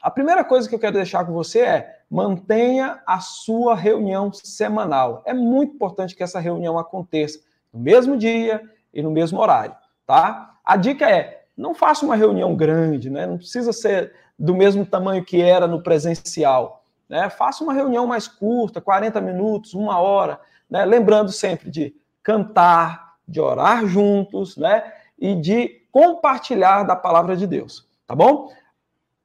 A 0.00 0.10
primeira 0.10 0.42
coisa 0.42 0.68
que 0.68 0.74
eu 0.74 0.78
quero 0.78 0.94
deixar 0.94 1.24
com 1.24 1.32
você 1.32 1.60
é 1.60 1.98
mantenha 2.10 3.00
a 3.06 3.20
sua 3.20 3.76
reunião 3.76 4.32
semanal. 4.32 5.22
É 5.26 5.34
muito 5.34 5.74
importante 5.74 6.16
que 6.16 6.22
essa 6.22 6.40
reunião 6.40 6.78
aconteça 6.78 7.40
no 7.72 7.78
mesmo 7.78 8.16
dia 8.16 8.62
e 8.92 9.02
no 9.02 9.10
mesmo 9.10 9.38
horário, 9.38 9.76
tá? 10.06 10.56
A 10.64 10.76
dica 10.76 11.08
é 11.08 11.44
não 11.56 11.74
faça 11.74 12.04
uma 12.04 12.16
reunião 12.16 12.56
grande, 12.56 13.10
né? 13.10 13.26
Não 13.26 13.36
precisa 13.36 13.72
ser 13.72 14.14
do 14.38 14.54
mesmo 14.54 14.84
tamanho 14.84 15.24
que 15.24 15.40
era 15.40 15.66
no 15.66 15.82
presencial. 15.82 16.84
Né? 17.08 17.28
Faça 17.28 17.62
uma 17.62 17.74
reunião 17.74 18.06
mais 18.06 18.26
curta, 18.26 18.80
40 18.80 19.20
minutos, 19.20 19.74
uma 19.74 19.98
hora, 19.98 20.40
né? 20.68 20.84
lembrando 20.84 21.30
sempre 21.30 21.70
de 21.70 21.94
cantar, 22.22 23.11
de 23.26 23.40
orar 23.40 23.86
juntos, 23.86 24.56
né? 24.56 24.82
E 25.18 25.34
de 25.34 25.82
compartilhar 25.90 26.82
da 26.84 26.96
palavra 26.96 27.36
de 27.36 27.46
Deus, 27.46 27.88
tá 28.06 28.14
bom? 28.14 28.50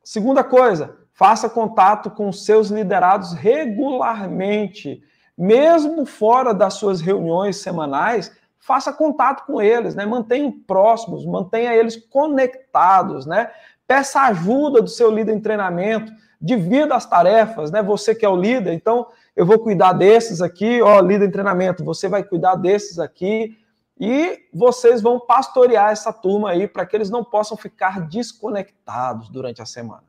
Segunda 0.04 0.44
coisa, 0.44 0.98
faça 1.13 1.50
contato 1.50 2.12
com 2.12 2.32
seus 2.32 2.70
liderados 2.70 3.34
regularmente, 3.34 5.01
mesmo 5.38 6.06
fora 6.06 6.54
das 6.54 6.75
suas 6.75 7.01
reuniões 7.01 7.58
semanais, 7.58 8.32
faça 8.60 8.92
contato 8.92 9.46
com 9.46 9.62
eles, 9.62 9.96
né? 9.96 10.06
Mantenha 10.06 10.54
próximos, 10.68 11.25
mantenha 11.25 11.74
eles 11.74 11.96
conectados, 11.96 13.25
né? 13.25 13.50
Peça 13.88 14.22
ajuda 14.22 14.82
do 14.82 14.89
seu 14.89 15.10
líder 15.10 15.34
em 15.34 15.39
treinamento, 15.39 16.12
divida 16.39 16.96
as 16.96 17.06
tarefas, 17.06 17.72
né? 17.72 17.82
Você 17.82 18.13
que 18.13 18.25
é 18.25 18.30
o 18.30 18.36
líder, 18.36 18.74
então 18.74 19.08
eu 19.36 19.46
vou 19.46 19.58
cuidar 19.58 19.94
desses 19.94 20.42
aqui, 20.42 20.82
ó, 20.82 21.00
líder 21.00 21.27
em 21.27 21.32
treinamento, 21.32 21.84
você 21.84 22.08
vai 22.08 22.24
cuidar 22.24 22.56
desses 22.56 23.00
aqui, 23.00 23.58
e 24.00 24.39
vocês 24.54 25.01
vão 25.01 25.20
pastorear 25.20 25.92
essa 25.92 26.13
turma 26.13 26.51
aí 26.51 26.68
para 26.68 26.86
que 26.86 26.96
eles 26.96 27.10
não 27.10 27.24
possam 27.24 27.58
ficar 27.58 28.01
desconectados 28.08 29.30
durante 29.30 29.62
a 29.62 29.66
semana. 29.66 30.04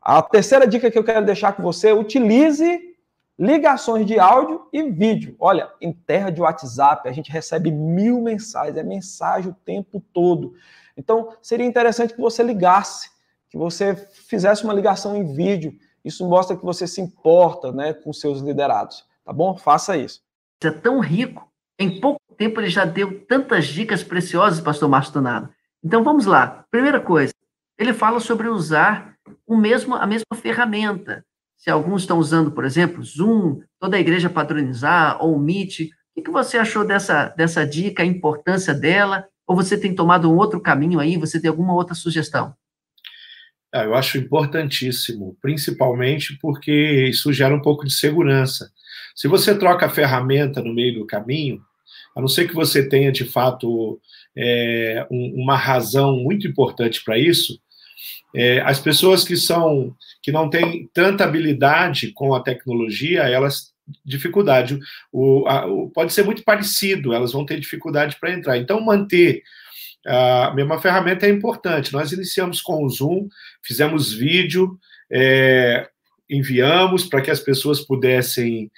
A 0.00 0.20
terceira 0.22 0.66
dica 0.66 0.90
que 0.90 0.98
eu 0.98 1.04
quero 1.04 1.24
deixar 1.24 1.52
com 1.52 1.62
você: 1.62 1.92
utilize 1.92 2.92
ligações 3.38 4.06
de 4.06 4.18
áudio 4.18 4.66
e 4.72 4.82
vídeo. 4.90 5.36
Olha, 5.38 5.70
em 5.80 5.92
terra 5.92 6.30
de 6.30 6.40
WhatsApp, 6.40 7.08
a 7.08 7.12
gente 7.12 7.30
recebe 7.30 7.70
mil 7.70 8.20
mensagens, 8.20 8.76
é 8.76 8.82
mensagem 8.82 9.50
o 9.50 9.56
tempo 9.64 10.02
todo. 10.12 10.54
Então, 10.96 11.34
seria 11.40 11.66
interessante 11.66 12.14
que 12.14 12.20
você 12.20 12.42
ligasse, 12.42 13.10
que 13.48 13.58
você 13.58 13.94
fizesse 13.94 14.64
uma 14.64 14.74
ligação 14.74 15.16
em 15.16 15.34
vídeo. 15.34 15.74
Isso 16.04 16.28
mostra 16.28 16.56
que 16.56 16.64
você 16.64 16.86
se 16.86 17.00
importa 17.00 17.72
né, 17.72 17.92
com 17.92 18.12
seus 18.12 18.40
liderados. 18.40 19.06
Tá 19.24 19.32
bom? 19.32 19.56
Faça 19.56 19.96
isso. 19.96 20.22
É 20.62 20.70
tão 20.70 21.00
rico. 21.00 21.50
Em 21.78 22.00
pouco 22.00 22.21
tempo 22.36 22.60
ele 22.60 22.68
já 22.68 22.84
deu 22.84 23.24
tantas 23.26 23.66
dicas 23.66 24.02
preciosas, 24.02 24.60
pastor 24.60 24.88
Márcio 24.88 25.14
Donado. 25.14 25.48
Então 25.84 26.04
vamos 26.04 26.26
lá. 26.26 26.64
Primeira 26.70 27.00
coisa, 27.00 27.32
ele 27.78 27.92
fala 27.92 28.20
sobre 28.20 28.48
usar 28.48 29.14
o 29.46 29.56
mesmo, 29.56 29.94
a 29.94 30.06
mesma 30.06 30.36
ferramenta 30.36 31.24
se 31.62 31.70
alguns 31.70 32.02
estão 32.02 32.18
usando, 32.18 32.50
por 32.50 32.64
exemplo, 32.64 33.04
Zoom, 33.04 33.60
toda 33.78 33.96
a 33.96 34.00
igreja 34.00 34.28
padronizar, 34.28 35.22
ou 35.22 35.38
Meet, 35.38 35.90
o 36.16 36.20
que, 36.20 36.28
você 36.28 36.58
achou 36.58 36.84
dessa, 36.84 37.28
dessa 37.28 37.64
dica, 37.64 38.02
a 38.02 38.06
importância 38.06 38.74
dela? 38.74 39.28
Ou 39.46 39.54
você 39.54 39.78
tem 39.78 39.94
tomado 39.94 40.28
um 40.28 40.36
outro 40.36 40.60
caminho 40.60 40.98
aí? 40.98 41.16
Você 41.16 41.40
tem 41.40 41.48
alguma 41.48 41.72
outra 41.72 41.94
sugestão? 41.94 42.52
Ah, 43.72 43.84
eu 43.84 43.94
acho 43.94 44.18
importantíssimo, 44.18 45.36
principalmente 45.40 46.36
porque 46.42 47.06
isso 47.08 47.32
gera 47.32 47.54
um 47.54 47.62
pouco 47.62 47.84
de 47.84 47.94
segurança. 47.94 48.72
Se 49.14 49.28
você 49.28 49.56
troca 49.56 49.86
a 49.86 49.90
ferramenta 49.90 50.60
no 50.60 50.74
meio 50.74 50.98
do 50.98 51.06
caminho, 51.06 51.62
a 52.16 52.20
não 52.20 52.28
ser 52.28 52.48
que 52.48 52.54
você 52.54 52.88
tenha 52.88 53.12
de 53.12 53.24
fato 53.24 54.00
é, 54.36 55.06
um, 55.10 55.42
uma 55.42 55.56
razão 55.56 56.16
muito 56.16 56.46
importante 56.46 57.02
para 57.04 57.18
isso, 57.18 57.58
é, 58.34 58.60
as 58.60 58.80
pessoas 58.80 59.24
que 59.24 59.36
são 59.36 59.94
que 60.22 60.32
não 60.32 60.48
têm 60.48 60.88
tanta 60.94 61.24
habilidade 61.24 62.12
com 62.12 62.34
a 62.34 62.40
tecnologia, 62.40 63.22
elas 63.22 63.72
dificuldade. 64.04 64.78
O, 65.12 65.46
a, 65.46 65.66
o, 65.66 65.90
pode 65.90 66.12
ser 66.12 66.24
muito 66.24 66.42
parecido, 66.44 67.12
elas 67.12 67.32
vão 67.32 67.44
ter 67.44 67.58
dificuldade 67.58 68.16
para 68.20 68.32
entrar. 68.32 68.56
Então, 68.56 68.80
manter 68.80 69.42
a 70.06 70.52
mesma 70.54 70.80
ferramenta 70.80 71.26
é 71.26 71.30
importante. 71.30 71.92
Nós 71.92 72.12
iniciamos 72.12 72.60
com 72.60 72.84
o 72.84 72.88
Zoom, 72.88 73.28
fizemos 73.62 74.12
vídeo, 74.12 74.78
é, 75.10 75.88
enviamos 76.28 77.04
para 77.04 77.20
que 77.20 77.30
as 77.30 77.40
pessoas 77.40 77.80
pudessem 77.80 78.70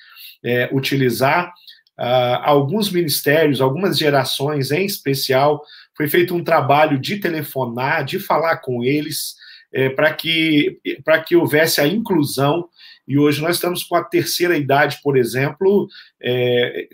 é, 0.45 0.69
utilizar. 0.73 1.53
Uh, 1.99 2.41
alguns 2.43 2.91
ministérios, 2.91 3.61
algumas 3.61 3.97
gerações 3.97 4.71
em 4.71 4.85
especial, 4.85 5.63
foi 5.97 6.09
feito 6.09 6.35
um 6.35 6.43
trabalho 6.43 6.99
de 6.99 7.19
telefonar, 7.19 8.05
de 8.05 8.19
falar 8.19 8.57
com 8.59 8.83
eles, 8.83 9.37
é, 9.73 9.89
para 9.89 10.13
que, 10.13 10.79
que 11.27 11.37
houvesse 11.37 11.81
a 11.81 11.87
inclusão. 11.87 12.69
E 13.07 13.19
hoje 13.19 13.41
nós 13.41 13.57
estamos 13.57 13.83
com 13.83 13.97
a 13.97 14.05
terceira 14.05 14.57
idade, 14.57 14.99
por 15.03 15.17
exemplo, 15.17 15.89
é, 16.23 16.89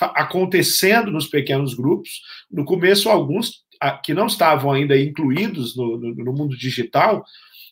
acontecendo 0.00 1.10
nos 1.10 1.26
pequenos 1.26 1.74
grupos. 1.74 2.20
No 2.50 2.64
começo, 2.64 3.08
alguns 3.08 3.62
que 4.04 4.14
não 4.14 4.26
estavam 4.26 4.72
ainda 4.72 4.96
incluídos 4.96 5.76
no, 5.76 5.98
no, 5.98 6.14
no 6.14 6.32
mundo 6.32 6.56
digital 6.56 7.24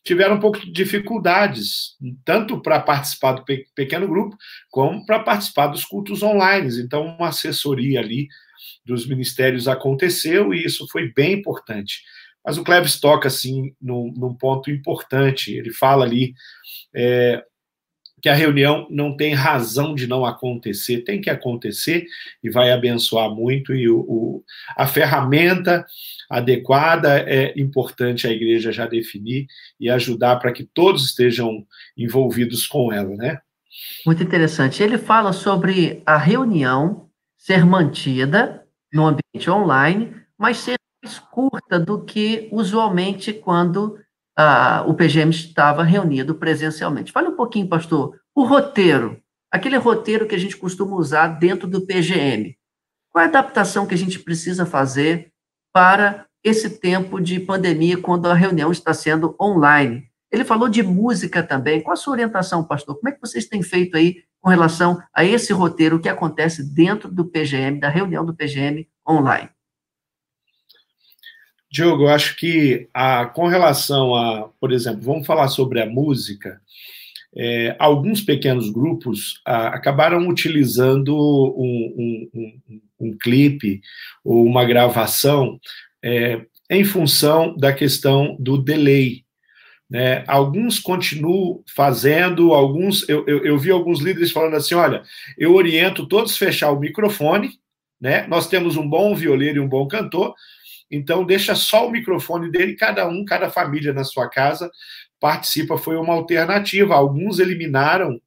tiveram 0.05 0.37
um 0.37 0.41
pouco 0.41 0.59
de 0.59 0.71
dificuldades, 0.73 1.97
tanto 2.25 2.61
para 2.61 2.81
participar 2.81 3.33
do 3.33 3.45
pequeno 3.75 4.09
grupo, 4.09 4.37
como 4.71 5.05
para 5.05 5.21
participar 5.21 5.67
dos 5.69 5.85
cultos 5.85 6.23
online. 6.23 6.81
Então, 6.81 7.05
uma 7.05 7.29
assessoria 7.29 8.01
ali 8.01 8.29
dos 8.85 9.07
ministérios 9.07 9.69
aconteceu 9.69 10.55
e 10.55 10.65
isso 10.65 10.87
foi 10.89 11.13
bem 11.13 11.35
importante. 11.35 12.03
Mas 12.45 12.57
o 12.57 12.65
Cleves 12.65 12.99
toca, 12.99 13.29
assim, 13.29 13.75
num, 13.81 14.13
num 14.17 14.35
ponto 14.35 14.71
importante. 14.71 15.53
Ele 15.53 15.73
fala 15.73 16.05
ali 16.05 16.33
é, 16.95 17.45
que 18.21 18.29
a 18.29 18.35
reunião 18.35 18.87
não 18.91 19.17
tem 19.17 19.35
razão 19.35 19.95
de 19.95 20.07
não 20.07 20.25
acontecer, 20.25 21.03
tem 21.03 21.21
que 21.21 21.31
acontecer 21.31 22.07
e 22.43 22.51
vai 22.51 22.71
abençoar 22.71 23.31
muito. 23.31 23.75
E 23.75 23.89
o, 23.89 24.01
o, 24.01 24.45
a 24.77 24.87
ferramenta 24.87 25.85
adequada 26.29 27.19
é 27.21 27.53
importante 27.59 28.27
a 28.27 28.31
igreja 28.31 28.71
já 28.71 28.87
definir 28.87 29.47
e 29.79 29.91
ajudar 29.91 30.37
para 30.37 30.53
que 30.53 30.65
todos 30.65 31.07
estejam 31.07 31.67
envolvidos 31.97 32.67
com 32.67 32.93
ela, 32.93 33.15
né? 33.17 33.39
Muito 34.05 34.23
interessante. 34.23 34.83
Ele 34.83 34.99
fala 34.99 35.33
sobre 35.33 36.03
a 36.05 36.17
reunião 36.17 37.09
ser 37.37 37.65
mantida 37.65 38.65
no 38.93 39.07
ambiente 39.07 39.51
online, 39.51 40.15
mas 40.37 40.59
ser 40.59 40.77
mais 41.03 41.19
curta 41.19 41.79
do 41.79 42.05
que 42.05 42.49
usualmente 42.53 43.33
quando 43.33 43.99
ah, 44.43 44.83
o 44.87 44.95
PGM 44.95 45.31
estava 45.31 45.83
reunido 45.83 46.35
presencialmente. 46.35 47.13
Fale 47.13 47.29
um 47.29 47.37
pouquinho, 47.37 47.69
pastor, 47.69 48.19
o 48.35 48.43
roteiro, 48.43 49.21
aquele 49.51 49.77
roteiro 49.77 50.27
que 50.27 50.35
a 50.35 50.39
gente 50.39 50.57
costuma 50.57 50.97
usar 50.97 51.27
dentro 51.39 51.69
do 51.69 51.85
PGM. 51.85 52.57
Qual 53.11 53.23
é 53.23 53.27
a 53.27 53.29
adaptação 53.29 53.87
que 53.87 53.93
a 53.93 53.99
gente 53.99 54.19
precisa 54.19 54.65
fazer 54.65 55.31
para 55.75 56.25
esse 56.43 56.81
tempo 56.81 57.21
de 57.21 57.39
pandemia, 57.39 57.99
quando 57.99 58.31
a 58.31 58.35
reunião 58.35 58.73
está 58.73 58.95
sendo 58.95 59.37
online? 59.39 60.05
Ele 60.33 60.45
falou 60.45 60.71
de 60.71 60.83
música 60.83 61.43
também. 61.43 61.83
Qual 61.83 61.93
a 61.93 61.97
sua 61.97 62.15
orientação, 62.15 62.65
pastor? 62.65 62.97
Como 62.97 63.11
é 63.11 63.13
que 63.13 63.21
vocês 63.21 63.45
têm 63.45 63.63
feito 63.63 63.99
aí 63.99 64.23
com 64.41 64.49
relação 64.49 65.03
a 65.15 65.23
esse 65.23 65.53
roteiro 65.53 66.01
que 66.01 66.09
acontece 66.09 66.63
dentro 66.63 67.13
do 67.13 67.27
PGM, 67.27 67.79
da 67.79 67.91
reunião 67.91 68.25
do 68.25 68.35
PGM 68.35 68.89
online? 69.07 69.51
Diogo, 71.71 72.05
eu 72.05 72.09
acho 72.09 72.37
que 72.37 72.89
a, 72.93 73.27
com 73.27 73.47
relação 73.47 74.15
a, 74.15 74.49
por 74.61 74.73
exemplo, 74.73 75.03
vamos 75.03 75.27
falar 75.27 75.49
sobre 75.49 75.81
a 75.81 75.87
música, 75.87 76.61
é, 77.37 77.77
alguns 77.79 78.21
pequenos 78.21 78.71
grupos 78.71 79.41
a, 79.47 79.69
acabaram 79.69 80.27
utilizando 80.27 81.17
um, 81.17 81.95
um, 81.97 82.31
um, 82.35 82.81
um, 83.01 83.19
clipe 83.19 83.81
ou 84.25 84.45
uma 84.45 84.65
gravação 84.65 85.61
é, 86.03 86.45
em 86.69 86.85
função 86.85 87.57
da 87.57 87.73
questão 87.73 88.37
do 88.41 88.59
delay. 88.59 89.25
Né? 89.89 90.25
Alguns 90.27 90.81
continuam 90.81 91.63
fazendo, 91.73 92.53
alguns 92.53 93.09
eu, 93.09 93.25
eu, 93.29 93.45
eu 93.45 93.59
vi 93.59 93.71
alguns 93.71 94.01
líderes 94.01 94.33
falando 94.33 94.55
assim: 94.57 94.75
olha, 94.75 95.03
eu 95.39 95.55
oriento 95.55 96.07
todos 96.07 96.37
fechar 96.37 96.71
o 96.71 96.79
microfone, 96.81 97.59
né? 98.01 98.27
Nós 98.29 98.49
temos 98.49 98.77
um 98.77 98.89
bom 98.89 99.15
violeiro 99.15 99.59
e 99.59 99.61
um 99.61 99.69
bom 99.69 99.87
cantor, 99.87 100.35
então, 100.91 101.25
deixa 101.25 101.55
só 101.55 101.87
o 101.87 101.91
microfone 101.91 102.51
dele, 102.51 102.75
cada 102.75 103.09
um, 103.09 103.25
cada 103.25 103.49
família 103.49 103.93
na 103.93 104.03
sua 104.03 104.29
casa 104.29 104.71
participa. 105.21 105.79
Foi 105.79 105.97
uma 105.97 106.15
alternativa. 106.15 106.95
Alguns 106.95 107.39
eliminaram 107.39 108.21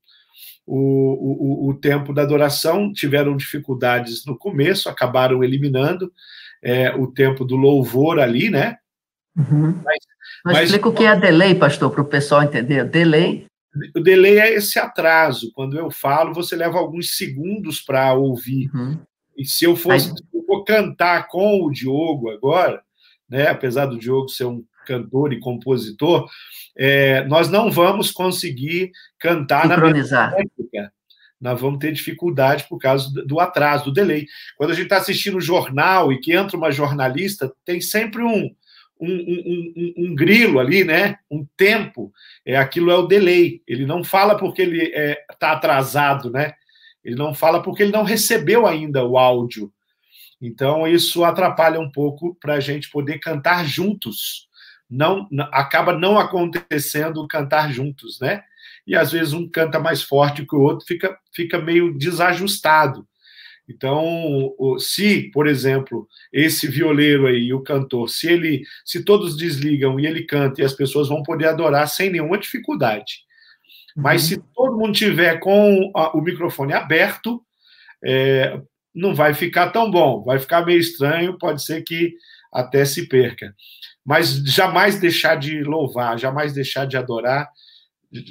o, 0.65 1.67
o, 1.67 1.70
o 1.70 1.74
tempo 1.74 2.13
da 2.13 2.22
adoração, 2.22 2.93
tiveram 2.93 3.36
dificuldades 3.36 4.25
no 4.25 4.38
começo, 4.38 4.88
acabaram 4.88 5.43
eliminando 5.43 6.12
é, 6.63 6.96
o 6.96 7.08
tempo 7.08 7.43
do 7.43 7.58
louvor 7.58 8.20
ali, 8.20 8.50
né? 8.50 8.77
Uhum. 9.36 9.74
Mas, 9.84 9.98
mas, 10.46 10.53
mas 10.53 10.70
explica 10.70 10.88
o 10.88 10.93
que 10.93 11.03
é 11.03 11.20
delay, 11.20 11.55
pastor, 11.55 11.91
para 11.91 12.01
o 12.01 12.05
pessoal 12.05 12.43
entender. 12.43 12.86
Delay. 12.86 13.46
O 13.96 14.00
delay 14.00 14.39
é 14.39 14.53
esse 14.53 14.79
atraso. 14.79 15.51
Quando 15.53 15.77
eu 15.77 15.91
falo, 15.91 16.34
você 16.34 16.55
leva 16.55 16.77
alguns 16.77 17.17
segundos 17.17 17.82
para 17.82 18.13
ouvir. 18.13 18.70
Uhum. 18.74 19.00
E 19.36 19.46
se 19.46 19.65
eu 19.65 19.75
fosse 19.75 20.10
se 20.10 20.32
for 20.45 20.63
cantar 20.63 21.27
com 21.27 21.63
o 21.63 21.71
Diogo 21.71 22.29
agora, 22.29 22.81
né, 23.29 23.47
apesar 23.47 23.85
do 23.85 23.97
Diogo 23.97 24.29
ser 24.29 24.45
um 24.45 24.63
cantor 24.85 25.33
e 25.33 25.39
compositor, 25.39 26.29
é, 26.77 27.23
nós 27.25 27.50
não 27.50 27.71
vamos 27.71 28.12
conseguir 28.12 28.91
cantar 29.19 29.67
na 29.67 29.77
mesma 29.77 30.33
Nós 31.39 31.59
vamos 31.59 31.79
ter 31.79 31.91
dificuldade 31.91 32.65
por 32.69 32.77
causa 32.77 33.09
do 33.25 33.39
atraso, 33.39 33.85
do 33.85 33.93
delay. 33.93 34.25
Quando 34.57 34.71
a 34.71 34.73
gente 34.73 34.85
está 34.85 34.97
assistindo 34.97 35.38
o 35.38 35.41
jornal 35.41 36.12
e 36.12 36.19
que 36.19 36.33
entra 36.33 36.55
uma 36.55 36.71
jornalista, 36.71 37.51
tem 37.65 37.81
sempre 37.81 38.23
um, 38.23 38.50
um, 39.00 39.07
um, 39.07 39.73
um, 39.75 39.93
um, 39.97 40.15
grilo 40.15 40.59
ali, 40.59 40.85
né? 40.85 41.17
Um 41.29 41.45
tempo. 41.57 42.13
É, 42.45 42.55
aquilo 42.55 42.91
é 42.91 42.95
o 42.95 43.07
delay. 43.07 43.62
Ele 43.67 43.85
não 43.85 44.03
fala 44.03 44.38
porque 44.38 44.62
ele 44.62 44.83
está 44.83 45.00
é, 45.00 45.25
tá 45.38 45.51
atrasado, 45.51 46.31
né? 46.31 46.53
Ele 47.03 47.15
não 47.15 47.33
fala 47.33 47.62
porque 47.62 47.83
ele 47.83 47.91
não 47.91 48.03
recebeu 48.03 48.65
ainda 48.65 49.03
o 49.03 49.17
áudio. 49.17 49.71
Então, 50.45 50.85
isso 50.85 51.23
atrapalha 51.23 51.79
um 51.79 51.89
pouco 51.89 52.35
para 52.35 52.55
a 52.55 52.59
gente 52.59 52.91
poder 52.91 53.17
cantar 53.19 53.65
juntos. 53.65 54.50
Não 54.89 55.25
Acaba 55.53 55.97
não 55.97 56.19
acontecendo 56.19 57.25
cantar 57.29 57.71
juntos, 57.71 58.19
né? 58.19 58.43
E 58.85 58.93
às 58.93 59.13
vezes 59.13 59.31
um 59.31 59.50
canta 59.50 59.79
mais 59.79 60.03
forte 60.03 60.45
que 60.45 60.53
o 60.53 60.59
outro, 60.59 60.85
fica, 60.85 61.17
fica 61.33 61.57
meio 61.59 61.97
desajustado. 61.97 63.07
Então, 63.69 64.53
se, 64.77 65.31
por 65.31 65.47
exemplo, 65.47 66.05
esse 66.33 66.67
violeiro 66.67 67.25
aí, 67.25 67.53
o 67.53 67.62
cantor, 67.62 68.09
se 68.09 68.27
ele, 68.29 68.63
se 68.83 69.05
todos 69.05 69.38
desligam 69.38 69.97
e 69.97 70.05
ele 70.05 70.25
canta 70.25 70.62
e 70.62 70.65
as 70.65 70.73
pessoas 70.73 71.07
vão 71.07 71.23
poder 71.23 71.47
adorar 71.47 71.88
sem 71.88 72.09
nenhuma 72.09 72.38
dificuldade. 72.38 73.23
Mas 73.95 74.23
uhum. 74.23 74.27
se 74.27 74.43
todo 74.53 74.77
mundo 74.77 74.91
tiver 74.91 75.39
com 75.39 75.89
o 75.95 76.21
microfone 76.21 76.73
aberto, 76.73 77.41
é, 78.03 78.59
não 78.93 79.15
vai 79.15 79.33
ficar 79.33 79.71
tão 79.71 79.89
bom, 79.89 80.23
vai 80.23 80.38
ficar 80.39 80.65
meio 80.65 80.79
estranho, 80.79 81.38
pode 81.38 81.63
ser 81.63 81.81
que 81.81 82.15
até 82.51 82.85
se 82.85 83.07
perca. 83.07 83.55
Mas 84.05 84.35
jamais 84.45 85.00
deixar 85.00 85.35
de 85.35 85.63
louvar, 85.63 86.20
jamais 86.20 86.53
deixar 86.53 86.85
de 86.85 86.98
adorar, 86.98 87.50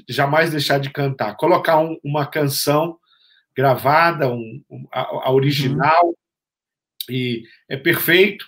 jamais 0.08 0.50
deixar 0.50 0.78
de 0.78 0.90
cantar. 0.90 1.36
Colocar 1.36 1.80
um, 1.80 1.98
uma 2.04 2.26
canção 2.26 2.98
gravada, 3.56 4.28
um, 4.28 4.62
a, 4.92 5.00
a, 5.00 5.32
original, 5.32 6.06
uhum. 6.06 6.14
e 7.08 7.44
é 7.68 7.76
perfeito, 7.76 8.46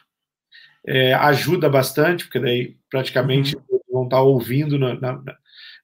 é, 0.87 1.15
ajuda 1.15 1.69
bastante, 1.69 2.25
porque 2.25 2.41
daí 2.41 2.77
praticamente 2.91 3.57
uhum. 3.57 3.81
vão 3.91 4.05
estar 4.05 4.21
ouvindo 4.21 4.79
na, 4.79 4.95
na, 4.95 5.37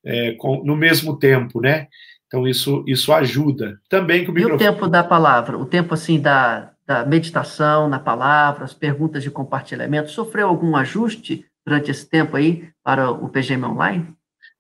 é, 0.05 0.33
com, 0.33 0.63
no 0.65 0.77
mesmo 0.77 1.19
tempo, 1.19 1.61
né? 1.61 1.89
Então 2.31 2.47
isso 2.47 2.85
isso 2.87 3.13
ajuda. 3.13 3.81
Também 3.89 4.21
o 4.21 4.33
microfone... 4.33 4.53
E 4.53 4.69
o 4.69 4.73
tempo 4.73 4.87
da 4.87 5.03
palavra, 5.03 5.59
o 5.59 5.67
tempo 5.67 5.93
assim 5.95 6.21
da, 6.21 6.71
da 6.87 7.05
meditação 7.05 7.89
na 7.89 7.99
palavra, 7.99 8.65
as 8.65 8.73
perguntas 8.73 9.25
de 9.25 9.33
compartilhamento, 9.33 10.13
sofreu 10.13 10.47
algum 10.47 10.77
ajuste 10.77 11.45
durante 11.67 11.91
esse 11.91 12.09
tempo 12.09 12.37
aí 12.37 12.69
para 12.85 13.11
o 13.11 13.29
PGM 13.29 13.65
Online? 13.65 14.07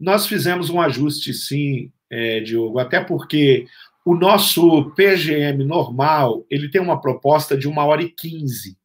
Nós 0.01 0.27
fizemos 0.27 0.69
um 0.69 0.81
ajuste, 0.81 1.33
sim, 1.33 1.93
é, 2.11 2.41
Diogo, 2.41 2.81
até 2.81 3.01
porque 3.01 3.67
o 4.05 4.17
nosso 4.17 4.91
PGM 4.97 5.63
normal, 5.65 6.45
ele 6.51 6.69
tem 6.69 6.81
uma 6.81 7.01
proposta 7.01 7.57
de 7.57 7.69
uma 7.69 7.85
hora 7.85 8.03
e 8.03 8.09
quinze 8.09 8.77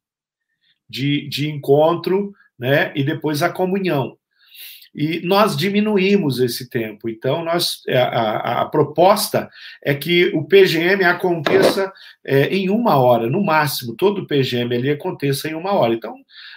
de, 0.88 1.28
de 1.28 1.50
encontro, 1.50 2.32
né, 2.56 2.92
e 2.94 3.02
depois 3.02 3.42
a 3.42 3.50
comunhão 3.50 4.16
e 4.96 5.20
nós 5.20 5.54
diminuímos 5.54 6.40
esse 6.40 6.70
tempo. 6.70 7.06
Então, 7.06 7.44
nós, 7.44 7.82
é, 7.86 7.98
a, 7.98 8.08
a, 8.08 8.62
a 8.62 8.64
proposta 8.64 9.50
é 9.84 9.94
que 9.94 10.32
o 10.34 10.42
PGM 10.42 11.04
aconteça 11.04 11.92
é, 12.24 12.48
em 12.48 12.70
uma 12.70 12.96
hora, 12.96 13.28
no 13.28 13.44
máximo, 13.44 13.94
todo 13.94 14.22
o 14.22 14.26
PGM 14.26 14.74
ali 14.74 14.88
aconteça 14.88 15.50
em 15.50 15.54
uma 15.54 15.72
hora. 15.72 15.92
Então, 15.92 16.14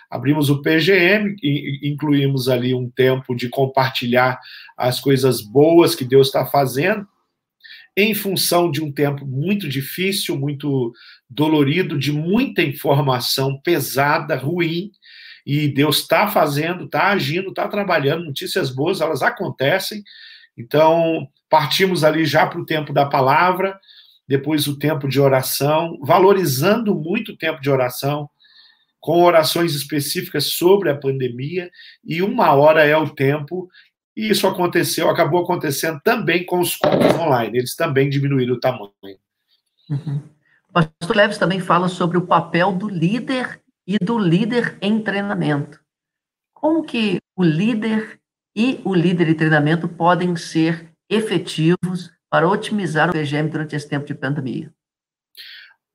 abrimos 0.09 0.49
o 0.49 0.61
PGM 0.61 1.35
e 1.43 1.89
incluímos 1.91 2.47
ali 2.47 2.73
um 2.73 2.89
tempo 2.89 3.35
de 3.35 3.49
compartilhar 3.49 4.39
as 4.77 5.01
coisas 5.01 5.41
boas 5.41 5.93
que 5.93 6.05
Deus 6.05 6.27
está 6.27 6.45
fazendo, 6.45 7.05
em 7.97 8.13
função 8.13 8.71
de 8.71 8.81
um 8.81 8.89
tempo 8.89 9.25
muito 9.25 9.67
difícil, 9.67 10.37
muito 10.37 10.93
dolorido, 11.29 11.99
de 11.99 12.13
muita 12.13 12.61
informação 12.61 13.59
pesada, 13.59 14.37
ruim, 14.37 14.91
e 15.45 15.67
Deus 15.67 15.99
está 15.99 16.27
fazendo, 16.27 16.85
está 16.85 17.07
agindo, 17.07 17.49
está 17.49 17.67
trabalhando, 17.67 18.25
notícias 18.25 18.69
boas, 18.69 19.01
elas 19.01 19.21
acontecem. 19.21 20.03
Então, 20.57 21.27
partimos 21.49 22.03
ali 22.03 22.25
já 22.25 22.45
para 22.45 22.59
o 22.59 22.65
tempo 22.65 22.93
da 22.93 23.05
palavra, 23.05 23.79
depois 24.27 24.67
o 24.67 24.77
tempo 24.77 25.07
de 25.07 25.19
oração, 25.19 25.97
valorizando 26.03 26.93
muito 26.93 27.31
o 27.31 27.37
tempo 27.37 27.61
de 27.61 27.69
oração, 27.69 28.29
com 28.99 29.23
orações 29.23 29.73
específicas 29.73 30.45
sobre 30.45 30.89
a 30.89 30.95
pandemia, 30.95 31.69
e 32.05 32.21
uma 32.21 32.53
hora 32.53 32.85
é 32.85 32.95
o 32.97 33.09
tempo, 33.09 33.69
e 34.15 34.29
isso 34.29 34.45
aconteceu, 34.45 35.09
acabou 35.09 35.41
acontecendo 35.41 35.99
também 36.03 36.45
com 36.45 36.59
os 36.59 36.75
cultos 36.75 37.15
online, 37.15 37.57
eles 37.57 37.75
também 37.75 38.09
diminuíram 38.09 38.55
o 38.55 38.59
tamanho. 38.59 38.91
Uhum. 39.89 40.21
O 40.69 40.73
pastor 40.73 41.15
Leves 41.15 41.37
também 41.37 41.59
fala 41.59 41.87
sobre 41.87 42.17
o 42.17 42.27
papel 42.27 42.73
do 42.73 42.87
líder 42.87 43.61
e 43.89 43.97
do 43.97 44.19
líder 44.19 44.77
em 44.83 45.01
treinamento. 45.01 45.79
Como 46.53 46.83
que 46.83 47.17
o 47.35 47.43
líder 47.43 48.19
e 48.55 48.79
o 48.85 48.93
líder 48.93 49.29
em 49.29 49.33
treinamento 49.33 49.89
podem 49.89 50.35
ser 50.35 50.91
efetivos 51.09 52.11
para 52.29 52.47
otimizar 52.47 53.09
o 53.09 53.13
PGM 53.13 53.49
durante 53.49 53.75
esse 53.75 53.89
tempo 53.89 54.05
de 54.05 54.13
pandemia? 54.13 54.71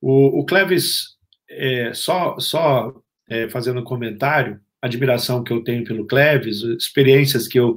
O, 0.00 0.40
o 0.40 0.44
Cleves, 0.44 1.11
é, 1.48 1.94
só, 1.94 2.37
só 2.40 3.00
é, 3.28 3.48
fazendo 3.48 3.78
um 3.78 3.85
comentário, 3.85 4.61
admiração 4.83 5.44
que 5.44 5.52
eu 5.52 5.62
tenho 5.62 5.85
pelo 5.85 6.04
Cleves, 6.04 6.62
experiências 6.62 7.46
que 7.46 7.61
eu 7.61 7.76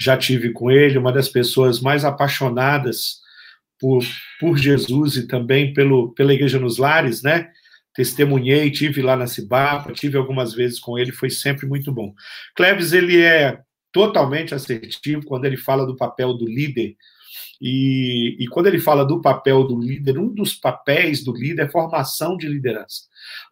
já 0.00 0.16
tive 0.16 0.52
com 0.52 0.70
ele, 0.70 0.98
uma 0.98 1.12
das 1.12 1.28
pessoas 1.28 1.80
mais 1.80 2.04
apaixonadas 2.04 3.18
por, 3.80 4.04
por 4.38 4.56
Jesus 4.56 5.16
e 5.16 5.26
também 5.26 5.74
pelo, 5.74 6.12
pela 6.14 6.32
Igreja 6.32 6.60
nos 6.60 6.78
Lares, 6.78 7.24
né? 7.24 7.50
Testemunhei, 7.98 8.70
tive 8.70 9.02
lá 9.02 9.16
na 9.16 9.26
Cibapa, 9.26 9.92
tive 9.92 10.16
algumas 10.16 10.54
vezes 10.54 10.78
com 10.78 10.96
ele, 10.96 11.10
foi 11.10 11.30
sempre 11.30 11.66
muito 11.66 11.90
bom. 11.90 12.14
Cleves, 12.54 12.92
ele 12.92 13.20
é 13.20 13.58
totalmente 13.90 14.54
assertivo 14.54 15.24
quando 15.24 15.46
ele 15.46 15.56
fala 15.56 15.84
do 15.84 15.96
papel 15.96 16.32
do 16.32 16.46
líder, 16.46 16.94
e, 17.60 18.36
e, 18.38 18.46
quando 18.46 18.68
ele 18.68 18.78
fala 18.78 19.04
do 19.04 19.20
papel 19.20 19.64
do 19.66 19.80
líder, 19.80 20.16
um 20.16 20.32
dos 20.32 20.54
papéis 20.54 21.24
do 21.24 21.32
líder 21.32 21.62
é 21.62 21.68
formação 21.68 22.36
de 22.36 22.46
liderança. 22.46 23.02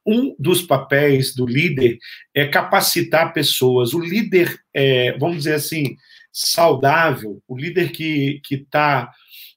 Um 0.07 0.33
dos 0.39 0.63
papéis 0.63 1.35
do 1.35 1.45
líder 1.45 1.99
é 2.33 2.47
capacitar 2.47 3.33
pessoas. 3.33 3.95
O 3.95 3.99
líder, 3.99 4.57
é, 4.73 5.19
vamos 5.19 5.39
dizer 5.39 5.55
assim, 5.55 5.97
saudável, 6.33 7.43
o 7.49 7.57
líder 7.59 7.91
que 7.91 8.41
está, 8.49 9.11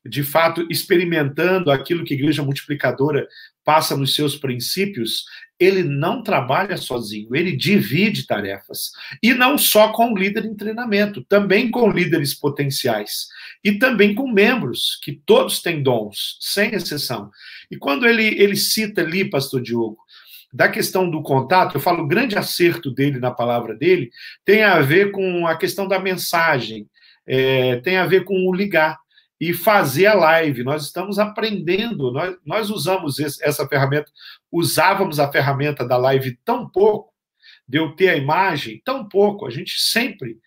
de 0.04 0.23
fato, 0.23 0.65
experimentando 0.67 1.69
aquilo 1.69 2.04
que 2.04 2.15
a 2.15 2.17
Igreja 2.17 2.41
Multiplicadora 2.41 3.28
passa 3.69 3.95
nos 3.95 4.15
seus 4.15 4.36
princípios, 4.36 5.25
ele 5.60 5.84
não 5.84 6.23
trabalha 6.23 6.75
sozinho, 6.75 7.36
ele 7.36 7.55
divide 7.55 8.25
tarefas. 8.25 8.89
E 9.21 9.32
não 9.32 9.60
só 9.60 9.91
com 9.91 10.12
o 10.12 10.17
líder 10.17 10.43
em 10.45 10.55
treinamento, 10.55 11.23
também 11.25 11.69
com 11.69 11.88
líderes 11.88 12.34
potenciais. 12.34 13.27
E 13.63 13.73
também 13.73 14.15
com 14.15 14.27
membros, 14.27 14.99
que 15.03 15.21
todos 15.23 15.62
têm 15.62 15.84
dons, 15.84 16.39
sem 16.41 16.73
exceção. 16.73 17.29
E 17.69 17.77
quando 17.77 18.08
ele, 18.08 18.41
ele 18.41 18.55
cita 18.55 19.01
ali, 19.01 19.29
pastor 19.29 19.62
Diogo, 19.62 19.99
da 20.51 20.67
questão 20.67 21.08
do 21.08 21.21
contato, 21.21 21.75
eu 21.75 21.79
falo, 21.79 22.05
o 22.05 22.08
grande 22.08 22.36
acerto 22.36 22.89
dele 22.89 23.19
na 23.19 23.29
palavra 23.29 23.75
dele 23.75 24.10
tem 24.43 24.63
a 24.63 24.79
ver 24.79 25.12
com 25.12 25.45
a 25.45 25.55
questão 25.55 25.88
da 25.88 25.99
mensagem, 25.99 26.88
é, 27.27 27.75
tem 27.82 27.97
a 27.97 28.08
ver 28.08 28.23
com 28.23 28.34
o 28.34 28.55
ligar 28.55 28.97
e 29.39 29.54
fazer 29.54 30.08
a 30.08 30.13
live. 30.13 30.63
Nós 30.63 30.84
estamos 30.84 31.17
aprendendo, 31.17 32.12
nós, 32.12 32.38
nós 32.45 32.69
usamos 32.69 33.19
esse, 33.19 33.43
essa 33.43 33.67
ferramenta, 33.67 34.12
usávamos 34.52 35.19
a 35.19 35.32
ferramenta 35.32 35.88
da 35.88 35.97
live 35.97 36.38
tão 36.43 36.67
pouco, 36.67 37.13
de 37.67 37.78
eu 37.78 37.95
ter 37.95 38.10
a 38.10 38.17
imagem, 38.17 38.82
tão 38.84 39.08
pouco, 39.08 39.45
a 39.45 39.49
gente 39.49 39.80
sempre 39.80 40.38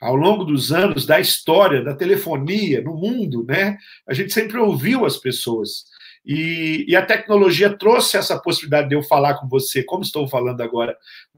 ao 0.00 0.16
longo 0.16 0.44
dos 0.44 0.72
anos 0.72 1.04
da 1.04 1.20
história 1.20 1.84
da 1.84 1.94
telefonia 1.94 2.80
no 2.80 2.96
mundo, 2.96 3.44
né? 3.46 3.76
A 4.08 4.14
gente 4.14 4.32
sempre 4.32 4.56
ouviu 4.56 5.04
as 5.04 5.18
pessoas. 5.18 5.84
E, 6.24 6.86
e, 6.88 6.96
a 6.96 7.04
tecnologia 7.04 7.76
trouxe 7.76 8.16
essa 8.16 8.38
possibilidade 8.38 8.88
de 8.88 8.94
eu 8.94 9.02
falar 9.02 9.34
com 9.34 9.48
você, 9.48 9.82
como 9.82 10.02
estou 10.02 10.28
falando 10.28 10.62
agora, 10.62 10.96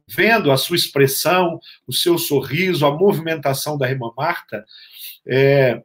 vendo 0.08 0.50
a 0.50 0.56
sua 0.56 0.76
expressão, 0.76 1.58
o 1.86 1.92
seu 1.92 2.18
sorriso, 2.18 2.86
a 2.86 2.96
movimentação 2.96 3.76
da 3.76 3.90
irmã 3.90 4.12
Marta. 4.16 4.64
É, 5.26 5.82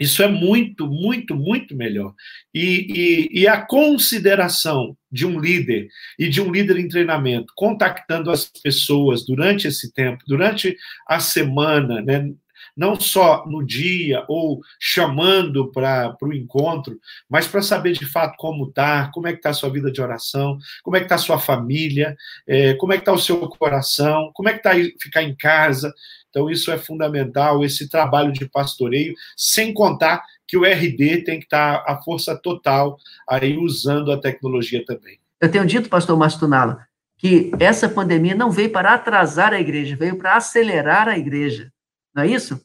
isso 0.00 0.22
é 0.22 0.28
muito, 0.28 0.86
muito, 0.86 1.34
muito 1.34 1.76
melhor. 1.76 2.14
E, 2.52 3.28
e, 3.32 3.42
e, 3.42 3.46
a 3.46 3.60
consideração 3.60 4.96
de 5.10 5.26
um 5.26 5.38
líder 5.38 5.88
e 6.18 6.28
de 6.28 6.40
um 6.40 6.50
líder 6.50 6.78
em 6.78 6.88
treinamento, 6.88 7.52
contactando 7.54 8.30
as 8.30 8.46
pessoas 8.46 9.24
durante 9.24 9.68
esse 9.68 9.92
tempo, 9.92 10.24
durante 10.26 10.76
a 11.06 11.20
semana, 11.20 12.00
né, 12.00 12.32
não 12.76 12.98
só 12.98 13.46
no 13.46 13.64
dia 13.64 14.24
ou 14.28 14.60
chamando 14.80 15.70
para 15.70 16.16
o 16.22 16.32
encontro, 16.32 16.98
mas 17.28 17.46
para 17.46 17.62
saber 17.62 17.92
de 17.92 18.06
fato 18.06 18.34
como 18.38 18.68
está, 18.68 19.10
como 19.12 19.28
é 19.28 19.32
que 19.32 19.38
está 19.38 19.50
a 19.50 19.54
sua 19.54 19.70
vida 19.70 19.90
de 19.90 20.00
oração, 20.00 20.58
como 20.82 20.96
é 20.96 21.00
que 21.00 21.06
está 21.06 21.16
a 21.16 21.18
sua 21.18 21.38
família, 21.38 22.16
é, 22.46 22.74
como 22.74 22.92
é 22.92 22.96
que 22.96 23.02
está 23.02 23.12
o 23.12 23.18
seu 23.18 23.38
coração, 23.48 24.30
como 24.34 24.48
é 24.48 24.52
que 24.52 24.66
está 24.66 24.72
ficar 25.00 25.22
em 25.22 25.34
casa. 25.34 25.92
Então, 26.32 26.48
isso 26.48 26.72
é 26.72 26.78
fundamental, 26.78 27.62
esse 27.62 27.90
trabalho 27.90 28.32
de 28.32 28.48
pastoreio, 28.48 29.14
sem 29.36 29.74
contar 29.74 30.24
que 30.48 30.56
o 30.56 30.64
RD 30.64 31.24
tem 31.24 31.38
que 31.38 31.44
estar 31.44 31.84
a 31.86 32.00
força 32.02 32.34
total 32.34 32.96
aí 33.28 33.58
usando 33.58 34.10
a 34.10 34.18
tecnologia 34.18 34.82
também. 34.82 35.18
Eu 35.38 35.50
tenho 35.50 35.66
dito, 35.66 35.90
pastor 35.90 36.16
Mastunala, 36.16 36.86
que 37.18 37.52
essa 37.60 37.86
pandemia 37.86 38.34
não 38.34 38.50
veio 38.50 38.70
para 38.70 38.94
atrasar 38.94 39.52
a 39.52 39.60
igreja, 39.60 39.94
veio 39.94 40.16
para 40.16 40.34
acelerar 40.36 41.06
a 41.06 41.18
igreja. 41.18 41.70
Não 42.14 42.22
é 42.22 42.28
isso? 42.28 42.64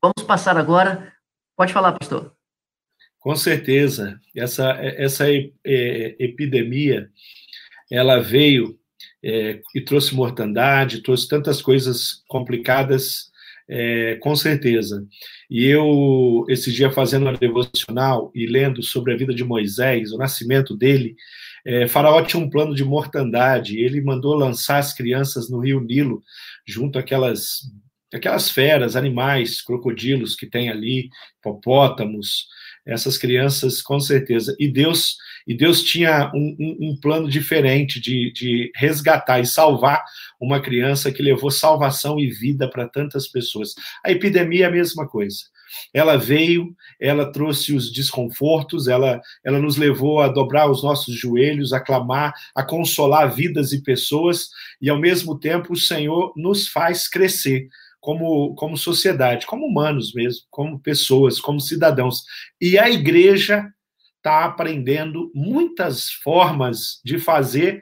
Vamos 0.00 0.24
passar 0.24 0.56
agora. 0.56 1.12
Pode 1.56 1.72
falar, 1.72 1.92
pastor. 1.92 2.32
Com 3.18 3.34
certeza. 3.34 4.20
Essa, 4.36 4.70
essa 4.80 5.28
é, 5.28 6.14
epidemia, 6.20 7.10
ela 7.90 8.20
veio 8.20 8.78
é, 9.24 9.60
e 9.74 9.80
trouxe 9.80 10.14
mortandade, 10.14 11.02
trouxe 11.02 11.28
tantas 11.28 11.60
coisas 11.60 12.22
complicadas, 12.28 13.30
é, 13.68 14.16
com 14.16 14.34
certeza. 14.34 15.06
E 15.50 15.64
eu, 15.66 16.44
esse 16.48 16.72
dia, 16.72 16.90
fazendo 16.90 17.22
uma 17.22 17.36
devocional 17.36 18.30
e 18.34 18.46
lendo 18.46 18.82
sobre 18.82 19.12
a 19.12 19.16
vida 19.16 19.34
de 19.34 19.44
Moisés, 19.44 20.12
o 20.12 20.18
nascimento 20.18 20.76
dele, 20.76 21.14
é, 21.66 21.86
Faraó 21.86 22.22
tinha 22.22 22.42
um 22.42 22.48
plano 22.48 22.74
de 22.74 22.84
mortandade, 22.84 23.78
ele 23.78 24.00
mandou 24.00 24.34
lançar 24.34 24.78
as 24.78 24.94
crianças 24.94 25.50
no 25.50 25.60
rio 25.60 25.80
Nilo, 25.80 26.22
junto 26.66 26.98
àquelas 26.98 27.62
aquelas 28.12 28.50
feras, 28.50 28.96
animais, 28.96 29.60
crocodilos 29.60 30.34
que 30.34 30.46
tem 30.46 30.70
ali, 30.70 31.10
hipopótamos, 31.38 32.46
essas 32.88 33.18
crianças, 33.18 33.82
com 33.82 34.00
certeza. 34.00 34.56
E 34.58 34.66
Deus 34.66 35.16
e 35.48 35.54
Deus 35.54 35.82
tinha 35.82 36.30
um, 36.34 36.56
um, 36.60 36.90
um 36.90 37.00
plano 37.00 37.26
diferente 37.26 37.98
de, 37.98 38.30
de, 38.32 38.70
resgatar 38.74 39.40
e 39.40 39.46
salvar 39.46 40.04
uma 40.38 40.60
criança 40.60 41.10
que 41.10 41.22
levou 41.22 41.50
salvação 41.50 42.20
e 42.20 42.30
vida 42.30 42.68
para 42.68 42.86
tantas 42.86 43.26
pessoas. 43.26 43.74
A 44.04 44.10
epidemia 44.10 44.66
é 44.66 44.68
a 44.68 44.70
mesma 44.70 45.08
coisa. 45.08 45.38
Ela 45.94 46.18
veio, 46.18 46.74
ela 47.00 47.32
trouxe 47.32 47.74
os 47.74 47.90
desconfortos, 47.90 48.88
ela, 48.88 49.22
ela 49.42 49.58
nos 49.58 49.78
levou 49.78 50.20
a 50.20 50.28
dobrar 50.28 50.70
os 50.70 50.82
nossos 50.82 51.14
joelhos, 51.14 51.72
a 51.72 51.80
clamar, 51.80 52.34
a 52.54 52.62
consolar 52.62 53.34
vidas 53.34 53.72
e 53.72 53.82
pessoas, 53.82 54.50
e 54.82 54.90
ao 54.90 54.98
mesmo 54.98 55.38
tempo 55.38 55.72
o 55.72 55.78
Senhor 55.78 56.32
nos 56.36 56.68
faz 56.68 57.08
crescer 57.08 57.68
como, 58.00 58.54
como 58.54 58.76
sociedade, 58.76 59.46
como 59.46 59.66
humanos 59.66 60.12
mesmo, 60.14 60.42
como 60.50 60.78
pessoas, 60.78 61.40
como 61.40 61.60
cidadãos. 61.60 62.22
E 62.60 62.78
a 62.78 62.88
igreja 62.88 63.66
está 64.16 64.44
aprendendo 64.44 65.30
muitas 65.34 66.10
formas 66.10 67.00
de 67.04 67.18
fazer 67.18 67.80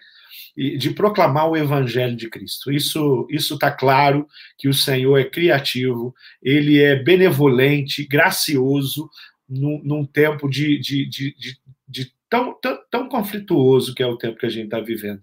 de 0.56 0.90
proclamar 0.90 1.50
o 1.50 1.56
evangelho 1.56 2.16
de 2.16 2.30
Cristo. 2.30 2.72
Isso 2.72 3.26
isso 3.30 3.54
está 3.54 3.70
claro 3.70 4.26
que 4.56 4.68
o 4.68 4.74
Senhor 4.74 5.18
é 5.18 5.24
criativo, 5.24 6.14
ele 6.42 6.82
é 6.82 6.96
benevolente, 6.96 8.06
gracioso 8.06 9.10
num, 9.46 9.82
num 9.84 10.06
tempo 10.06 10.48
de, 10.48 10.78
de, 10.78 11.06
de, 11.06 11.36
de, 11.86 12.12
tão, 12.28 12.58
tão, 12.58 12.78
tão 12.90 13.08
conflituoso 13.08 13.94
que 13.94 14.02
é 14.02 14.06
o 14.06 14.16
tempo 14.16 14.38
que 14.38 14.46
a 14.46 14.50
gente 14.50 14.64
está 14.64 14.80
vivendo. 14.80 15.22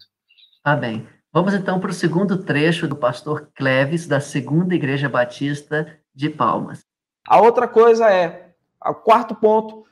Amém. 0.64 1.06
Vamos 1.34 1.56
então 1.56 1.80
para 1.80 1.90
o 1.90 1.94
segundo 1.94 2.44
trecho 2.44 2.88
do 2.88 2.96
pastor 2.96 3.50
Cleves, 3.56 4.06
da 4.06 4.20
Segunda 4.20 4.76
Igreja 4.76 5.10
Batista 5.10 5.98
de 6.14 6.30
Palmas. 6.30 6.86
A 7.28 7.42
outra 7.42 7.68
coisa 7.68 8.08
é, 8.08 8.52
o 8.86 8.94
quarto 8.94 9.34
ponto, 9.34 9.84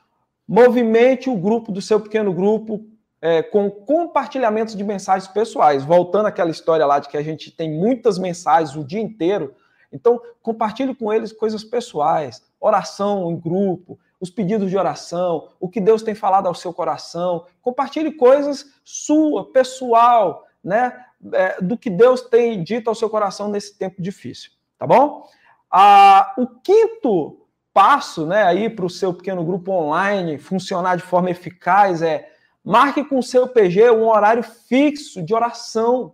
movimente 0.48 1.32
o 1.32 1.36
grupo 1.36 1.72
do 1.72 1.82
seu 1.82 2.00
pequeno 2.00 2.32
grupo 2.32 2.86
é, 3.20 3.42
com 3.42 3.72
compartilhamentos 3.72 4.76
de 4.76 4.84
mensagens 4.84 5.28
pessoais. 5.28 5.84
Voltando 5.84 6.28
àquela 6.28 6.52
história 6.52 6.86
lá 6.86 7.00
de 7.00 7.10
que 7.10 7.18
a 7.18 7.24
gente 7.24 7.50
tem 7.50 7.72
muitas 7.72 8.20
mensagens 8.20 8.76
o 8.76 8.84
dia 8.84 9.02
inteiro, 9.02 9.56
então 9.92 10.22
compartilhe 10.44 10.94
com 10.94 11.12
eles 11.12 11.34
coisas 11.34 11.64
pessoais, 11.64 12.44
oração 12.60 13.32
em 13.32 13.40
grupo, 13.40 13.98
os 14.20 14.30
pedidos 14.30 14.70
de 14.70 14.78
oração, 14.78 15.50
o 15.60 15.68
que 15.68 15.82
Deus 15.82 16.04
tem 16.04 16.14
falado 16.14 16.46
ao 16.46 16.54
seu 16.54 16.72
coração. 16.72 17.48
Compartilhe 17.64 18.12
coisas 18.12 18.68
sua, 18.84 19.52
pessoal, 19.52 20.46
né? 20.64 21.04
É, 21.34 21.62
do 21.62 21.78
que 21.78 21.90
Deus 21.90 22.22
tem 22.22 22.64
dito 22.64 22.90
ao 22.90 22.96
seu 22.96 23.10
coração 23.10 23.50
nesse 23.50 23.78
tempo 23.78 24.02
difícil, 24.02 24.52
tá 24.78 24.88
bom? 24.88 25.28
Ah, 25.70 26.34
o 26.38 26.48
quinto 26.48 27.38
passo, 27.74 28.26
né, 28.26 28.44
aí 28.44 28.70
para 28.70 28.86
o 28.86 28.90
seu 28.90 29.14
pequeno 29.14 29.44
grupo 29.44 29.72
online 29.72 30.38
funcionar 30.38 30.98
de 30.98 31.04
forma 31.04 31.30
eficaz 31.30 32.02
é 32.02 32.30
marque 32.64 33.04
com 33.04 33.20
o 33.20 33.24
seu 33.24 33.48
PG 33.48 33.92
um 33.92 34.08
horário 34.08 34.44
fixo 34.44 35.24
de 35.24 35.34
oração. 35.34 36.14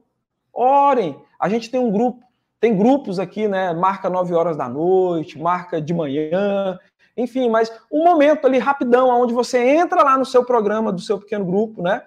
Orem. 0.53 1.19
A 1.39 1.49
gente 1.49 1.69
tem 1.69 1.79
um 1.79 1.91
grupo, 1.91 2.23
tem 2.59 2.75
grupos 2.75 3.19
aqui, 3.19 3.47
né? 3.47 3.73
Marca 3.73 4.09
9 4.09 4.33
horas 4.33 4.57
da 4.57 4.67
noite, 4.67 5.39
marca 5.39 5.79
de 5.81 5.93
manhã, 5.93 6.79
enfim, 7.15 7.49
mas 7.49 7.71
um 7.91 8.03
momento 8.03 8.45
ali 8.45 8.59
rapidão, 8.59 9.09
onde 9.09 9.33
você 9.33 9.59
entra 9.59 10.03
lá 10.03 10.17
no 10.17 10.25
seu 10.25 10.45
programa 10.45 10.91
do 10.91 11.01
seu 11.01 11.19
pequeno 11.19 11.45
grupo, 11.45 11.81
né? 11.81 12.03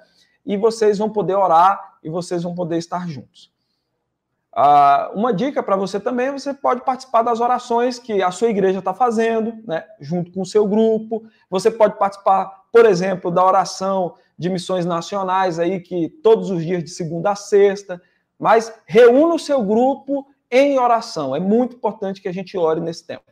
E 0.46 0.56
vocês 0.56 0.98
vão 0.98 1.10
poder 1.10 1.34
orar 1.34 1.89
e 2.02 2.08
vocês 2.08 2.42
vão 2.42 2.54
poder 2.54 2.78
estar 2.78 3.08
juntos. 3.08 3.52
Ah, 4.52 5.12
uma 5.14 5.32
dica 5.32 5.62
para 5.62 5.76
você 5.76 6.00
também, 6.00 6.30
você 6.30 6.52
pode 6.52 6.84
participar 6.84 7.22
das 7.22 7.40
orações 7.40 7.98
que 7.98 8.22
a 8.22 8.30
sua 8.30 8.50
igreja 8.50 8.80
está 8.80 8.92
fazendo, 8.92 9.54
né, 9.64 9.84
junto 10.00 10.32
com 10.32 10.40
o 10.40 10.46
seu 10.46 10.66
grupo. 10.66 11.22
Você 11.48 11.70
pode 11.70 11.96
participar, 11.98 12.64
por 12.72 12.84
exemplo, 12.84 13.30
da 13.30 13.44
oração 13.44 14.16
de 14.36 14.50
missões 14.50 14.84
nacionais 14.84 15.58
aí, 15.58 15.80
que 15.80 16.08
todos 16.08 16.50
os 16.50 16.64
dias 16.64 16.82
de 16.82 16.90
segunda 16.90 17.30
a 17.30 17.36
sexta. 17.36 18.02
Mas 18.38 18.74
reúna 18.86 19.34
o 19.34 19.38
seu 19.38 19.62
grupo 19.62 20.26
em 20.50 20.78
oração. 20.78 21.36
É 21.36 21.38
muito 21.38 21.76
importante 21.76 22.20
que 22.20 22.28
a 22.28 22.32
gente 22.32 22.56
ore 22.58 22.80
nesse 22.80 23.06
tempo. 23.06 23.24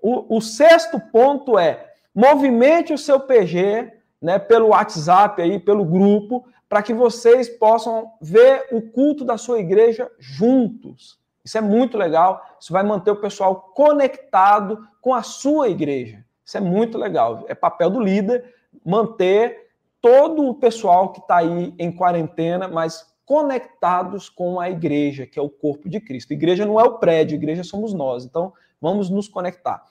O, 0.00 0.36
o 0.36 0.40
sexto 0.40 1.00
ponto 1.00 1.58
é 1.58 1.92
movimente 2.14 2.92
o 2.92 2.98
seu 2.98 3.18
PG 3.20 3.92
né, 4.20 4.38
pelo 4.38 4.68
WhatsApp 4.68 5.40
aí, 5.40 5.58
pelo 5.58 5.84
grupo, 5.84 6.44
para 6.68 6.82
que 6.82 6.92
vocês 6.92 7.48
possam 7.48 8.12
ver 8.20 8.66
o 8.70 8.82
culto 8.82 9.24
da 9.24 9.38
sua 9.38 9.58
igreja 9.58 10.10
juntos. 10.18 11.18
Isso 11.44 11.56
é 11.56 11.60
muito 11.60 11.96
legal. 11.96 12.44
Isso 12.60 12.72
vai 12.72 12.82
manter 12.82 13.10
o 13.10 13.20
pessoal 13.20 13.72
conectado 13.74 14.86
com 15.00 15.14
a 15.14 15.22
sua 15.22 15.68
igreja. 15.68 16.24
Isso 16.44 16.58
é 16.58 16.60
muito 16.60 16.98
legal. 16.98 17.44
É 17.48 17.54
papel 17.54 17.88
do 17.88 18.00
líder 18.00 18.54
manter 18.84 19.70
todo 20.00 20.46
o 20.46 20.54
pessoal 20.54 21.12
que 21.12 21.20
está 21.20 21.36
aí 21.36 21.74
em 21.78 21.90
quarentena, 21.90 22.68
mas 22.68 23.06
conectados 23.24 24.28
com 24.28 24.58
a 24.58 24.70
igreja, 24.70 25.26
que 25.26 25.38
é 25.38 25.42
o 25.42 25.50
corpo 25.50 25.88
de 25.88 26.00
Cristo. 26.00 26.32
Igreja 26.32 26.64
não 26.64 26.80
é 26.80 26.84
o 26.84 26.98
prédio, 26.98 27.36
igreja 27.36 27.62
somos 27.62 27.92
nós. 27.92 28.24
Então, 28.24 28.52
vamos 28.80 29.10
nos 29.10 29.28
conectar. 29.28 29.84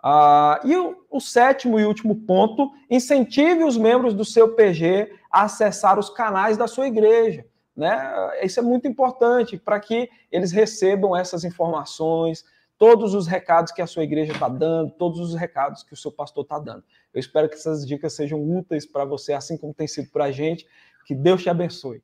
Ah, 0.00 0.60
e 0.64 0.76
o, 0.76 0.96
o, 1.10 1.20
sétimo 1.20 1.78
e 1.80 1.84
último 1.84 2.14
ponto: 2.14 2.70
incentive 2.88 3.64
os 3.64 3.76
membros 3.76 4.14
do 4.14 4.24
seu 4.24 4.54
PG 4.54 5.12
acessar 5.30 5.98
os 5.98 6.10
canais 6.10 6.56
da 6.56 6.66
sua 6.66 6.86
igreja. 6.86 7.44
Né? 7.76 7.96
Isso 8.42 8.58
é 8.58 8.62
muito 8.62 8.88
importante 8.88 9.56
para 9.56 9.78
que 9.78 10.10
eles 10.32 10.50
recebam 10.50 11.16
essas 11.16 11.44
informações, 11.44 12.44
todos 12.76 13.14
os 13.14 13.26
recados 13.26 13.72
que 13.72 13.82
a 13.82 13.86
sua 13.86 14.04
igreja 14.04 14.32
está 14.32 14.48
dando, 14.48 14.90
todos 14.92 15.20
os 15.20 15.34
recados 15.34 15.82
que 15.82 15.92
o 15.92 15.96
seu 15.96 16.10
pastor 16.10 16.42
está 16.42 16.58
dando. 16.58 16.82
Eu 17.12 17.20
espero 17.20 17.48
que 17.48 17.56
essas 17.56 17.86
dicas 17.86 18.14
sejam 18.14 18.40
úteis 18.40 18.86
para 18.86 19.04
você, 19.04 19.32
assim 19.32 19.56
como 19.56 19.74
tem 19.74 19.86
sido 19.86 20.10
para 20.10 20.24
a 20.24 20.32
gente, 20.32 20.66
Que 21.06 21.14
Deus 21.14 21.42
te 21.42 21.48
abençoe. 21.48 22.02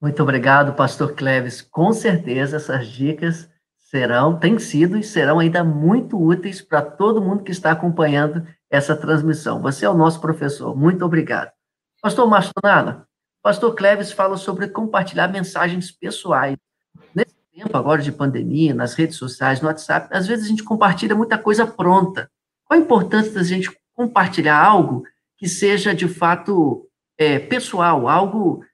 Muito 0.00 0.22
obrigado, 0.22 0.74
pastor 0.74 1.14
Cleves. 1.14 1.60
Com 1.60 1.92
certeza 1.92 2.56
essas 2.56 2.86
dicas 2.86 3.50
serão, 3.76 4.38
têm 4.38 4.58
sido 4.58 4.96
e 4.96 5.02
serão 5.02 5.38
ainda 5.38 5.62
muito 5.62 6.16
úteis 6.18 6.62
para 6.62 6.80
todo 6.80 7.20
mundo 7.20 7.42
que 7.42 7.50
está 7.50 7.72
acompanhando 7.72 8.46
essa 8.70 8.96
transmissão. 8.96 9.60
Você 9.62 9.84
é 9.84 9.90
o 9.90 9.96
nosso 9.96 10.20
professor. 10.20 10.76
Muito 10.76 11.04
obrigado. 11.04 11.50
Pastor 12.00 12.28
Mastonada, 12.28 13.06
pastor 13.42 13.74
Cleves 13.74 14.12
fala 14.12 14.36
sobre 14.36 14.68
compartilhar 14.68 15.28
mensagens 15.28 15.90
pessoais. 15.90 16.56
Nesse 17.14 17.34
tempo 17.52 17.76
agora 17.76 18.00
de 18.00 18.12
pandemia, 18.12 18.72
nas 18.72 18.94
redes 18.94 19.16
sociais, 19.16 19.60
no 19.60 19.68
WhatsApp, 19.68 20.08
às 20.10 20.26
vezes 20.26 20.46
a 20.46 20.48
gente 20.48 20.64
compartilha 20.64 21.14
muita 21.14 21.36
coisa 21.36 21.66
pronta. 21.66 22.30
Qual 22.64 22.78
a 22.78 22.82
importância 22.82 23.32
da 23.32 23.42
gente 23.42 23.70
compartilhar 23.94 24.56
algo 24.56 25.02
que 25.36 25.48
seja 25.48 25.94
de 25.94 26.08
fato 26.08 26.86
é, 27.18 27.38
pessoal, 27.38 28.08
algo 28.08 28.64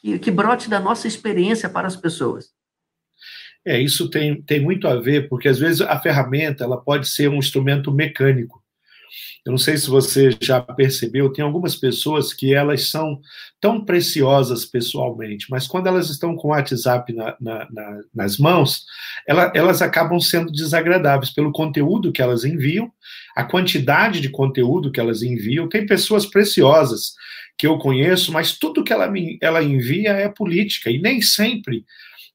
que, 0.00 0.18
que 0.18 0.30
brote 0.30 0.68
da 0.68 0.78
nossa 0.78 1.08
experiência 1.08 1.68
para 1.68 1.86
as 1.86 1.96
pessoas. 1.96 2.50
É, 3.64 3.80
isso 3.80 4.08
tem, 4.08 4.40
tem 4.42 4.60
muito 4.60 4.86
a 4.86 4.96
ver, 4.96 5.28
porque 5.28 5.48
às 5.48 5.58
vezes 5.58 5.80
a 5.80 5.98
ferramenta 5.98 6.62
ela 6.62 6.76
pode 6.76 7.08
ser 7.08 7.28
um 7.28 7.38
instrumento 7.38 7.90
mecânico. 7.90 8.62
Eu 9.44 9.50
não 9.52 9.58
sei 9.58 9.76
se 9.76 9.88
você 9.88 10.36
já 10.40 10.60
percebeu, 10.60 11.32
tem 11.32 11.44
algumas 11.44 11.76
pessoas 11.76 12.32
que 12.32 12.54
elas 12.54 12.88
são 12.88 13.20
tão 13.60 13.84
preciosas 13.84 14.64
pessoalmente, 14.64 15.46
mas 15.50 15.66
quando 15.66 15.86
elas 15.86 16.10
estão 16.10 16.34
com 16.36 16.48
o 16.48 16.50
WhatsApp 16.50 17.12
na, 17.12 17.36
na, 17.40 17.66
na, 17.70 18.00
nas 18.14 18.38
mãos, 18.38 18.84
ela, 19.26 19.52
elas 19.54 19.80
acabam 19.82 20.20
sendo 20.20 20.50
desagradáveis 20.50 21.30
pelo 21.30 21.52
conteúdo 21.52 22.12
que 22.12 22.22
elas 22.22 22.44
enviam, 22.44 22.90
a 23.36 23.44
quantidade 23.44 24.20
de 24.20 24.28
conteúdo 24.28 24.90
que 24.90 25.00
elas 25.00 25.22
enviam. 25.22 25.68
Tem 25.68 25.86
pessoas 25.86 26.26
preciosas 26.26 27.14
que 27.56 27.66
eu 27.66 27.78
conheço, 27.78 28.32
mas 28.32 28.58
tudo 28.58 28.84
que 28.84 28.92
ela, 28.92 29.08
me, 29.08 29.38
ela 29.40 29.62
envia 29.62 30.10
é 30.10 30.28
política, 30.28 30.90
e 30.90 31.00
nem 31.00 31.22
sempre 31.22 31.84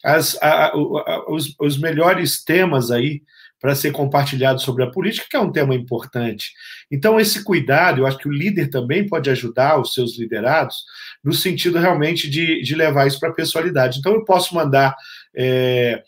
as, 0.03 0.35
a, 0.41 0.67
a, 0.67 1.31
os, 1.31 1.53
os 1.59 1.77
melhores 1.77 2.43
temas 2.43 2.89
aí 2.89 3.21
para 3.61 3.75
ser 3.75 3.91
compartilhado 3.91 4.59
sobre 4.59 4.83
a 4.83 4.89
política, 4.89 5.27
que 5.29 5.37
é 5.37 5.39
um 5.39 5.51
tema 5.51 5.75
importante. 5.75 6.51
Então, 6.91 7.19
esse 7.19 7.43
cuidado, 7.43 8.01
eu 8.01 8.07
acho 8.07 8.17
que 8.17 8.27
o 8.27 8.33
líder 8.33 8.69
também 8.69 9.07
pode 9.07 9.29
ajudar 9.29 9.79
os 9.79 9.93
seus 9.93 10.17
liderados 10.17 10.83
no 11.23 11.31
sentido 11.31 11.77
realmente 11.77 12.27
de, 12.27 12.61
de 12.63 12.73
levar 12.73 13.05
isso 13.05 13.19
para 13.19 13.29
a 13.29 13.33
pessoalidade. 13.33 13.99
Então, 13.99 14.13
eu 14.13 14.25
posso 14.25 14.55
mandar 14.55 14.95
é, 15.35 16.01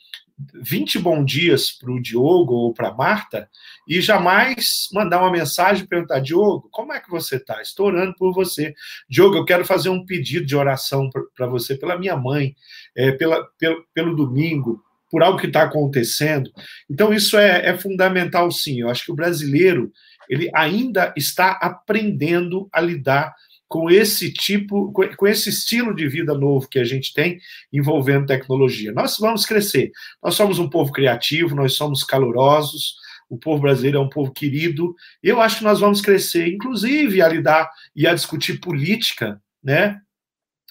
20 0.56 0.98
bom 1.00 1.24
dias 1.24 1.72
para 1.72 1.92
o 1.92 2.02
Diogo 2.02 2.54
ou 2.54 2.74
para 2.74 2.94
Marta 2.94 3.48
e 3.88 4.02
jamais 4.02 4.88
mandar 4.92 5.20
uma 5.20 5.32
mensagem 5.32 5.84
e 5.84 5.88
perguntar, 5.88 6.20
Diogo, 6.20 6.68
como 6.72 6.92
é 6.92 7.00
que 7.00 7.10
você 7.10 7.36
está? 7.36 7.62
Estou 7.62 7.88
orando 7.88 8.16
por 8.18 8.34
você. 8.34 8.74
Diogo, 9.08 9.36
eu 9.36 9.46
quero 9.46 9.64
fazer 9.64 9.90
um 9.90 10.04
pedido 10.04 10.46
de 10.46 10.56
oração 10.56 11.08
para 11.36 11.46
você, 11.46 11.76
pela 11.76 11.98
minha 11.98 12.18
mãe, 12.18 12.56
é, 12.96 13.12
pela, 13.12 13.46
pelo, 13.60 13.86
pelo 13.94 14.16
domingo, 14.16 14.82
por 15.14 15.22
algo 15.22 15.38
que 15.38 15.46
está 15.46 15.62
acontecendo. 15.62 16.50
Então, 16.90 17.14
isso 17.14 17.38
é, 17.38 17.68
é, 17.68 17.78
fundamental, 17.78 18.50
sim. 18.50 18.82
Eu 18.82 18.90
acho 18.90 19.06
que 19.06 19.12
o 19.12 19.16
brasileiro 19.16 19.92
ele 20.28 20.50
ainda 20.56 21.14
está 21.16 21.52
aprendendo 21.52 22.68
a 22.74 22.82
lidar 22.82 23.32
com 23.68 23.92
esse 23.92 24.34
tipo, 24.34 24.92
com 24.92 25.28
esse 25.28 25.50
estilo 25.50 25.94
de 25.96 26.08
vida 26.08 26.34
novo 26.34 26.68
que 26.68 26.80
a 26.80 26.84
gente 26.84 27.14
tem 27.14 27.40
envolvendo 27.72 28.26
tecnologia. 28.26 28.92
Nós 28.92 29.20
vamos 29.20 29.46
crescer. 29.46 29.92
Nós 30.24 30.34
somos 30.34 30.58
um 30.58 30.68
povo 30.68 30.92
criativo, 30.92 31.56
nós 31.56 31.74
somos 31.74 32.04
calorosos, 32.04 32.96
o 33.30 33.38
povo 33.38 33.62
brasileiro 33.62 34.00
é 34.00 34.02
um 34.02 34.10
povo 34.10 34.32
querido. 34.32 34.96
Eu 35.22 35.40
acho 35.40 35.60
que 35.60 35.64
nós 35.64 35.80
vamos 35.80 36.02
crescer, 36.02 36.48
inclusive, 36.48 37.22
a 37.22 37.28
lidar 37.28 37.70
e 37.96 38.08
a 38.08 38.16
discutir 38.16 38.60
política, 38.60 39.40
né? 39.64 40.02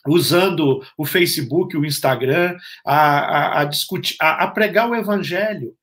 Usando 0.07 0.83
o 0.97 1.05
Facebook, 1.05 1.77
o 1.77 1.85
Instagram, 1.85 2.57
a, 2.85 2.97
a, 2.97 3.61
a 3.61 3.65
discutir, 3.65 4.17
a, 4.21 4.45
a, 4.45 4.49
pregar 4.49 4.89
o 4.89 4.95
evangelho. 4.95 5.75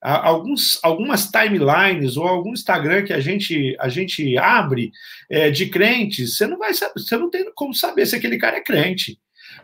Alguns, 0.00 0.78
algumas 0.84 1.28
timelines 1.28 2.16
ou 2.16 2.24
algum 2.24 2.52
Instagram 2.52 3.02
que 3.02 3.12
a 3.12 3.18
gente, 3.18 3.76
a 3.80 3.88
gente 3.88 4.38
abre 4.38 4.92
é, 5.28 5.50
de 5.50 5.66
crentes, 5.66 6.36
você 6.36 6.46
não 6.46 6.56
vai 6.56 6.72
você 6.72 7.16
não 7.16 7.28
tem 7.28 7.52
como 7.52 7.74
saber 7.74 8.06
se 8.06 8.14
aquele 8.14 8.38
cara 8.38 8.58
é 8.58 8.62
crente 8.62 9.18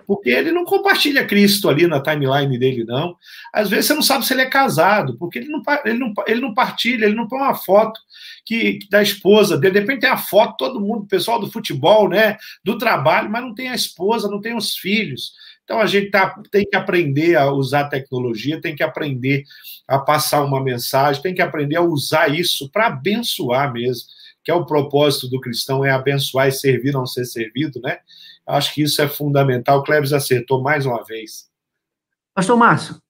porque 0.07 0.31
ele 0.31 0.53
não 0.53 0.64
compartilha 0.64 1.27
Cristo 1.27 1.68
ali 1.68 1.87
na 1.87 2.01
timeline 2.01 2.59
dele, 2.59 2.85
não. 2.85 3.16
Às 3.53 3.68
vezes 3.70 3.87
você 3.87 3.94
não 3.94 4.03
sabe 4.03 4.27
se 4.27 4.33
ele 4.33 4.42
é 4.42 4.51
casado, 4.51 5.16
porque 5.18 5.38
ele 5.38 5.49
não, 5.49 5.62
ele 5.85 5.99
não, 5.99 6.12
ele 6.27 6.40
não 6.40 6.55
partilha, 6.55 7.07
ele 7.07 7.14
não 7.14 7.29
põe 7.29 7.38
uma 7.38 7.55
foto 7.55 8.01
que, 8.44 8.79
da 8.90 9.03
esposa 9.03 9.57
dele. 9.57 9.75
De 9.75 9.81
repente 9.81 10.01
tem 10.01 10.11
a 10.11 10.16
foto, 10.16 10.57
todo 10.57 10.81
mundo, 10.81 11.07
pessoal 11.07 11.40
do 11.40 11.51
futebol, 11.51 12.09
né, 12.09 12.37
do 12.62 12.77
trabalho, 12.79 13.31
mas 13.31 13.42
não 13.42 13.55
tem 13.55 13.68
a 13.68 13.75
esposa, 13.75 14.29
não 14.29 14.40
tem 14.40 14.57
os 14.57 14.77
filhos. 14.77 15.33
Então 15.64 15.81
a 15.81 15.87
gente 15.87 16.11
tá, 16.11 16.38
tem 16.51 16.64
que 16.64 16.77
aprender 16.77 17.37
a 17.37 17.51
usar 17.51 17.88
tecnologia, 17.88 18.61
tem 18.61 18.77
que 18.77 18.83
aprender 18.83 19.44
a 19.88 19.99
passar 19.99 20.44
uma 20.44 20.62
mensagem, 20.62 21.23
tem 21.23 21.35
que 21.35 21.42
aprender 21.42 21.77
a 21.77 21.83
usar 21.83 22.35
isso 22.35 22.70
para 22.70 22.88
abençoar 22.88 23.73
mesmo, 23.73 24.07
que 24.42 24.51
é 24.51 24.55
o 24.55 24.66
propósito 24.66 25.29
do 25.29 25.40
cristão, 25.40 25.83
é 25.83 25.90
abençoar 25.90 26.49
e 26.49 26.53
servir, 26.53 26.92
não 26.92 27.07
ser 27.07 27.25
servido, 27.25 27.81
né? 27.81 27.99
Acho 28.46 28.74
que 28.74 28.83
isso 28.83 29.00
é 29.00 29.09
fundamental. 29.09 29.78
O 29.78 29.83
Cleves 29.83 30.12
acertou 30.12 30.62
mais 30.62 30.87
uma 30.87 31.02
vez. 31.04 31.48
Pastor 32.35 32.57
Márcio, 32.57 33.00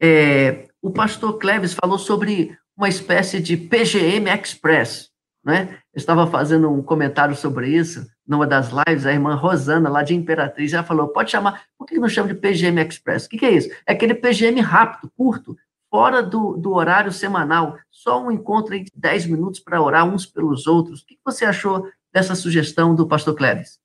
é, 0.00 0.68
o 0.82 0.90
pastor 0.90 1.38
Cleves 1.38 1.74
falou 1.74 1.98
sobre 1.98 2.56
uma 2.76 2.88
espécie 2.88 3.40
de 3.40 3.56
PGM 3.56 4.28
Express, 4.30 5.10
né? 5.44 5.78
Eu 5.92 5.98
estava 5.98 6.26
fazendo 6.26 6.70
um 6.70 6.82
comentário 6.82 7.34
sobre 7.34 7.68
isso 7.68 8.06
numa 8.28 8.46
das 8.46 8.68
lives, 8.68 9.06
a 9.06 9.12
irmã 9.12 9.34
Rosana, 9.34 9.88
lá 9.88 10.02
de 10.02 10.14
Imperatriz, 10.14 10.74
ela 10.74 10.84
falou, 10.84 11.08
pode 11.08 11.30
chamar, 11.30 11.64
por 11.78 11.86
que 11.86 11.98
não 11.98 12.08
chama 12.08 12.28
de 12.28 12.34
PGM 12.34 12.82
Express? 12.82 13.24
O 13.24 13.28
que, 13.30 13.38
que 13.38 13.46
é 13.46 13.52
isso? 13.52 13.70
É 13.86 13.92
aquele 13.92 14.14
PGM 14.14 14.60
rápido, 14.60 15.10
curto, 15.16 15.56
fora 15.90 16.22
do, 16.22 16.54
do 16.54 16.74
horário 16.74 17.10
semanal, 17.10 17.78
só 17.90 18.22
um 18.22 18.30
encontro 18.30 18.78
de 18.78 18.90
10 18.94 19.26
minutos 19.26 19.60
para 19.60 19.80
orar 19.80 20.06
uns 20.06 20.26
pelos 20.26 20.66
outros. 20.66 21.00
O 21.00 21.06
que, 21.06 21.14
que 21.14 21.20
você 21.24 21.46
achou 21.46 21.88
dessa 22.12 22.34
sugestão 22.34 22.94
do 22.94 23.08
pastor 23.08 23.34
Cleves? 23.34 23.78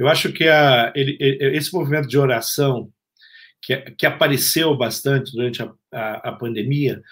Eu 0.00 0.08
acho 0.08 0.32
que 0.32 0.48
a, 0.48 0.90
ele, 0.96 1.18
esse 1.20 1.72
movimento 1.74 2.08
de 2.08 2.18
oração 2.18 2.90
que, 3.60 3.76
que 3.76 4.06
apareceu 4.06 4.74
bastante 4.74 5.30
durante 5.32 5.62
a, 5.62 5.70
a, 5.92 6.30
a 6.30 6.32
pandemia, 6.32 7.02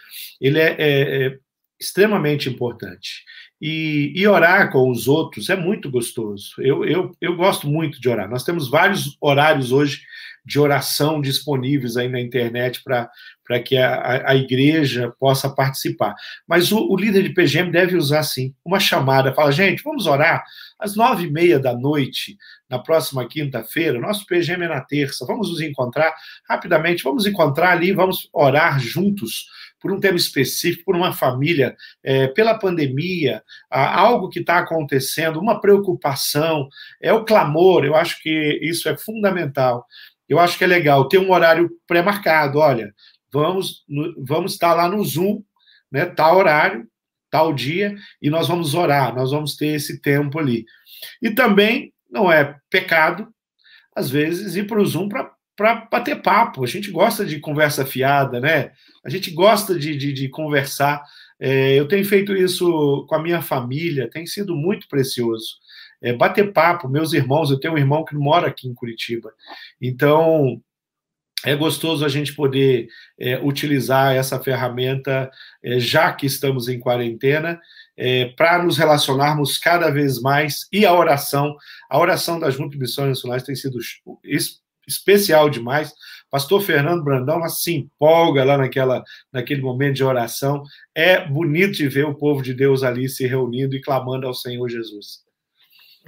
ele 0.41 0.59
é, 0.59 0.75
é, 0.79 1.27
é 1.27 1.39
extremamente 1.79 2.49
importante. 2.49 3.25
E, 3.61 4.13
e, 4.17 4.27
orar 4.27 4.73
com 4.73 4.91
os 4.91 5.07
outros 5.07 5.51
é 5.51 5.57
muito 5.57 5.91
gostoso. 5.91 6.55
Eu, 6.59 6.83
eu, 6.85 7.13
eu 7.21 7.37
gosto 7.37 7.69
muito 7.69 8.01
de 8.01 8.09
orar. 8.09 8.31
Nós 8.31 8.43
temos 8.45 8.71
vários 8.71 9.19
horários 9.21 9.71
hoje 9.71 10.01
de 10.49 10.59
oração 10.59 11.21
disponíveis 11.21 11.99
aí 11.99 12.09
na 12.09 12.19
internet 12.19 12.83
para 12.83 13.61
que 13.63 13.77
a, 13.77 14.31
a, 14.31 14.35
igreja 14.35 15.13
possa 15.21 15.51
participar. 15.51 16.15
Mas 16.47 16.73
o, 16.73 16.89
o, 16.89 16.97
líder 16.97 17.23
de 17.23 17.35
PGM 17.35 17.71
deve 17.71 17.99
usar, 17.99 18.23
sim, 18.23 18.55
uma 18.65 18.81
chamada. 18.81 19.35
Fala, 19.35 19.53
gente, 19.53 19.83
vamos 19.83 20.07
orar 20.07 20.43
às 20.81 20.97
nove 20.97 21.27
e 21.27 21.31
meia 21.31 21.59
da 21.59 21.77
noite, 21.77 22.39
na 22.67 22.79
próxima 22.79 23.29
quinta-feira. 23.29 24.01
Nosso 24.01 24.25
PGM 24.25 24.65
é 24.65 24.69
na 24.69 24.81
terça. 24.81 25.27
Vamos 25.27 25.51
nos 25.51 25.61
encontrar 25.61 26.15
rapidamente. 26.49 27.05
Vamos 27.05 27.27
encontrar 27.27 27.73
ali, 27.73 27.93
vamos 27.93 28.31
orar 28.33 28.81
juntos 28.81 29.49
por 29.79 29.93
um 29.93 30.01
tema 30.01 30.17
específico, 30.17 30.87
por 30.87 30.97
uma 30.97 31.13
família, 31.13 31.77
é, 32.03 32.27
pela 32.29 32.59
pandemia, 32.59 33.43
algo 33.71 34.31
que 34.31 34.41
está 34.41 34.59
acontecendo, 34.59 35.39
uma 35.39 35.61
preocupação, 35.61 36.69
é 37.03 37.13
o 37.13 37.25
clamor. 37.25 37.85
Eu 37.85 37.95
acho 37.95 38.21
que 38.23 38.59
isso 38.63 38.89
é 38.89 38.97
fundamental 38.97 39.87
eu 40.29 40.39
acho 40.39 40.59
que 40.59 40.65
é 40.65 40.67
legal 40.67 41.09
ter 41.09 41.19
um 41.19 41.33
horário 41.33 41.71
pré-marcado. 41.87 42.59
Olha, 42.59 42.93
vamos, 43.33 43.85
vamos 44.19 44.53
estar 44.53 44.75
lá 44.75 44.89
no 44.89 45.03
Zoom, 45.05 45.43
né? 45.91 46.05
Tal 46.05 46.37
horário, 46.37 46.87
tal 47.31 47.53
dia, 47.53 47.95
e 48.21 48.29
nós 48.31 48.49
vamos 48.49 48.75
orar, 48.75 49.15
nós 49.15 49.31
vamos 49.31 49.57
ter 49.57 49.69
esse 49.69 50.01
tempo 50.01 50.39
ali. 50.39 50.65
E 51.23 51.31
também 51.31 51.93
não 52.11 52.31
é 52.31 52.57
pecado, 52.71 53.29
às 53.95 54.11
vezes, 54.11 54.57
ir 54.57 54.67
para 54.67 54.81
o 54.81 54.87
Zoom 54.87 55.09
para 55.09 55.75
bater 55.91 56.23
papo. 56.23 56.63
A 56.63 56.67
gente 56.67 56.91
gosta 56.91 57.25
de 57.25 57.41
conversa 57.41 57.85
fiada, 57.85 58.41
né? 58.41 58.71
A 59.05 59.11
gente 59.11 59.31
gosta 59.31 59.79
de, 59.79 59.97
de, 59.97 60.13
de 60.13 60.29
conversar. 60.29 61.03
É, 61.41 61.75
eu 61.75 61.87
tenho 61.87 62.05
feito 62.05 62.35
isso 62.35 63.07
com 63.09 63.15
a 63.15 63.23
minha 63.23 63.41
família, 63.41 64.11
tem 64.11 64.27
sido 64.27 64.55
muito 64.55 64.89
precioso 64.89 65.59
é, 66.03 66.13
bater 66.13 66.53
papo. 66.53 66.89
Meus 66.89 67.13
irmãos, 67.13 67.51
eu 67.51 67.59
tenho 67.59 67.75
um 67.75 67.79
irmão 67.79 68.05
que 68.05 68.15
mora 68.15 68.49
aqui 68.49 68.69
em 68.69 68.75
Curitiba. 68.75 69.33
Então, 69.81 70.61
é 71.45 71.55
gostoso 71.55 72.05
a 72.05 72.09
gente 72.09 72.35
poder 72.35 72.89
é, 73.19 73.39
utilizar 73.39 74.15
essa 74.15 74.41
ferramenta, 74.41 75.31
é, 75.63 75.79
já 75.79 76.13
que 76.13 76.27
estamos 76.27 76.69
em 76.69 76.81
quarentena, 76.81 77.61
é, 77.97 78.27
para 78.37 78.63
nos 78.63 78.77
relacionarmos 78.77 79.57
cada 79.57 79.91
vez 79.91 80.21
mais. 80.21 80.67
E 80.73 80.85
a 80.85 80.93
oração, 80.93 81.57
a 81.89 81.99
oração 81.99 82.41
das 82.41 82.55
Juntas 82.55 82.79
Missões 82.79 83.09
Nacionais 83.11 83.45
tem 83.45 83.55
sido 83.55 83.79
especial 84.87 85.49
demais. 85.49 85.93
Pastor 86.31 86.61
Fernando 86.61 87.05
Brandão 87.05 87.49
se 87.49 87.75
empolga 87.75 88.45
lá 88.45 88.59
naquela, 88.59 89.03
naquele 89.33 89.63
momento 89.63 89.97
de 89.97 90.05
oração. 90.05 90.63
É 90.95 91.25
bonito 91.27 91.75
de 91.75 91.89
ver 91.89 92.05
o 92.05 92.15
povo 92.15 92.43
de 92.43 92.53
Deus 92.53 92.83
ali 92.83 93.09
se 93.09 93.27
reunindo 93.27 93.77
e 93.77 93.81
clamando 93.81 94.27
ao 94.27 94.35
Senhor 94.35 94.69
Jesus. 94.69 95.28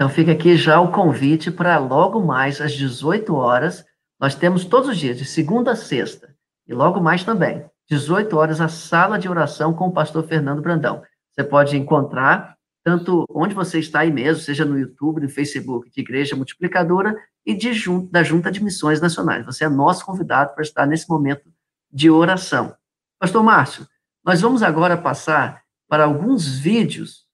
Então 0.00 0.08
fica 0.08 0.32
aqui 0.32 0.56
já 0.56 0.80
o 0.80 0.90
convite 0.90 1.50
para 1.50 1.76
logo 1.76 2.22
mais 2.22 2.58
às 2.58 2.72
18 2.72 3.34
horas. 3.34 3.84
Nós 4.18 4.34
temos 4.34 4.64
todos 4.64 4.88
os 4.88 4.96
dias, 4.96 5.18
de 5.18 5.26
segunda 5.26 5.72
a 5.72 5.76
sexta, 5.76 6.34
e 6.66 6.72
logo 6.72 7.02
mais 7.02 7.22
também, 7.22 7.66
18 7.86 8.34
horas, 8.34 8.62
a 8.62 8.68
sala 8.68 9.18
de 9.18 9.28
oração 9.28 9.74
com 9.74 9.88
o 9.88 9.92
pastor 9.92 10.26
Fernando 10.26 10.62
Brandão. 10.62 11.02
Você 11.30 11.44
pode 11.44 11.76
encontrar 11.76 12.56
tanto 12.82 13.26
onde 13.28 13.54
você 13.54 13.78
está 13.78 14.00
aí 14.00 14.10
mesmo, 14.10 14.42
seja 14.42 14.64
no 14.64 14.78
YouTube, 14.78 15.20
no 15.20 15.28
Facebook, 15.28 15.90
de 15.90 16.00
Igreja 16.00 16.34
Multiplicadora 16.34 17.14
e 17.44 17.54
de 17.54 17.70
da 18.10 18.22
Junta 18.22 18.50
de 18.50 18.64
Missões 18.64 19.02
Nacionais. 19.02 19.44
Você 19.44 19.66
é 19.66 19.68
nosso 19.68 20.06
convidado 20.06 20.54
para 20.54 20.62
estar 20.62 20.86
nesse 20.86 21.06
momento 21.10 21.52
de 21.92 22.08
oração. 22.08 22.74
Pastor 23.18 23.42
Márcio, 23.42 23.86
nós 24.24 24.40
vamos 24.40 24.62
agora 24.62 24.96
passar 24.96 25.62
para 25.86 26.04
alguns 26.04 26.58
vídeos, 26.58 27.26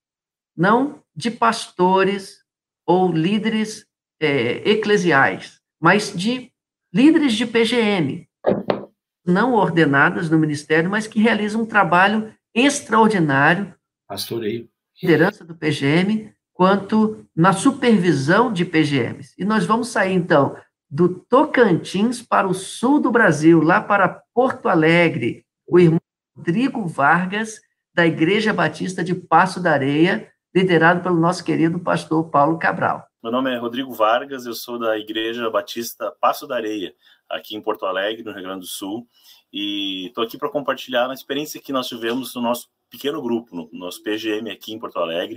não 0.57 1.01
de 1.15 1.31
pastores 1.31 2.45
ou 2.87 3.11
líderes 3.11 3.85
é, 4.21 4.71
eclesiais, 4.71 5.61
mas 5.81 6.13
de 6.15 6.53
líderes 6.93 7.35
de 7.35 7.45
PGM, 7.45 8.27
não 9.27 9.55
ordenadas 9.55 10.31
no 10.31 10.39
ministério, 10.39 10.89
mas 10.89 11.07
que 11.07 11.21
realizam 11.21 11.63
um 11.63 11.67
trabalho 11.67 12.33
extraordinário. 12.55 13.75
Pastoreio. 14.09 14.69
Liderança 15.03 15.45
do 15.45 15.55
PGM, 15.55 16.33
quanto 16.55 17.27
na 17.35 17.53
supervisão 17.53 18.53
de 18.53 18.65
PGMs. 18.65 19.35
E 19.37 19.45
nós 19.45 19.67
vamos 19.67 19.89
sair, 19.89 20.15
então, 20.15 20.57
do 20.89 21.09
Tocantins 21.09 22.23
para 22.23 22.47
o 22.47 22.55
sul 22.55 23.01
do 23.01 23.11
Brasil, 23.11 23.61
lá 23.61 23.81
para 23.81 24.23
Porto 24.33 24.69
Alegre, 24.69 25.45
o 25.67 25.79
irmão 25.79 26.01
Rodrigo 26.37 26.87
Vargas, 26.87 27.61
da 27.95 28.07
Igreja 28.07 28.53
Batista 28.53 29.03
de 29.03 29.15
Passo 29.15 29.61
da 29.61 29.73
Areia, 29.73 30.31
liderado 30.57 31.03
pelo 31.03 31.21
nosso 31.21 31.45
querido 31.45 31.79
pastor 31.79 32.31
Paulo 32.31 32.59
Cabral. 32.59 33.07
Meu 33.23 33.31
nome 33.31 33.55
é 33.55 33.59
Rodrigo 33.59 33.93
Vargas, 33.93 34.47
eu 34.47 34.55
sou 34.55 34.79
da 34.79 34.99
Igreja 34.99 35.51
Batista 35.51 36.11
Passo 36.19 36.47
da 36.47 36.57
Areia, 36.57 36.95
aqui 37.29 37.55
em 37.55 37.61
Porto 37.61 37.85
Alegre, 37.85 38.23
no 38.23 38.33
Rio 38.33 38.45
Grande 38.45 38.61
do 38.61 38.67
Sul, 38.67 39.07
e 39.53 40.07
estou 40.07 40.25
aqui 40.25 40.39
para 40.39 40.49
compartilhar 40.49 41.11
a 41.11 41.13
experiência 41.13 41.61
que 41.61 41.75
nós 41.75 41.87
tivemos 41.87 42.35
no 42.35 42.41
nosso 42.41 42.71
pequeno 42.89 43.21
grupo, 43.21 43.55
no 43.55 43.69
nosso 43.71 44.03
PGM 44.03 44.51
aqui 44.51 44.73
em 44.73 44.79
Porto 44.79 44.99
Alegre. 44.99 45.37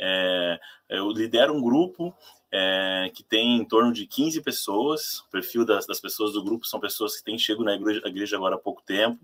É, 0.00 0.58
eu 0.88 1.10
lidero 1.10 1.52
um 1.52 1.60
grupo 1.60 2.14
é, 2.50 3.10
que 3.12 3.22
tem 3.22 3.58
em 3.58 3.66
torno 3.66 3.92
de 3.92 4.06
15 4.06 4.40
pessoas. 4.40 5.20
O 5.20 5.30
perfil 5.30 5.66
das, 5.66 5.86
das 5.86 6.00
pessoas 6.00 6.32
do 6.32 6.42
grupo 6.42 6.66
são 6.66 6.80
pessoas 6.80 7.18
que 7.18 7.24
têm 7.24 7.36
chegado 7.36 7.66
na 7.66 7.74
igreja, 7.74 8.00
igreja 8.06 8.36
agora 8.36 8.54
há 8.54 8.58
pouco 8.58 8.82
tempo. 8.82 9.20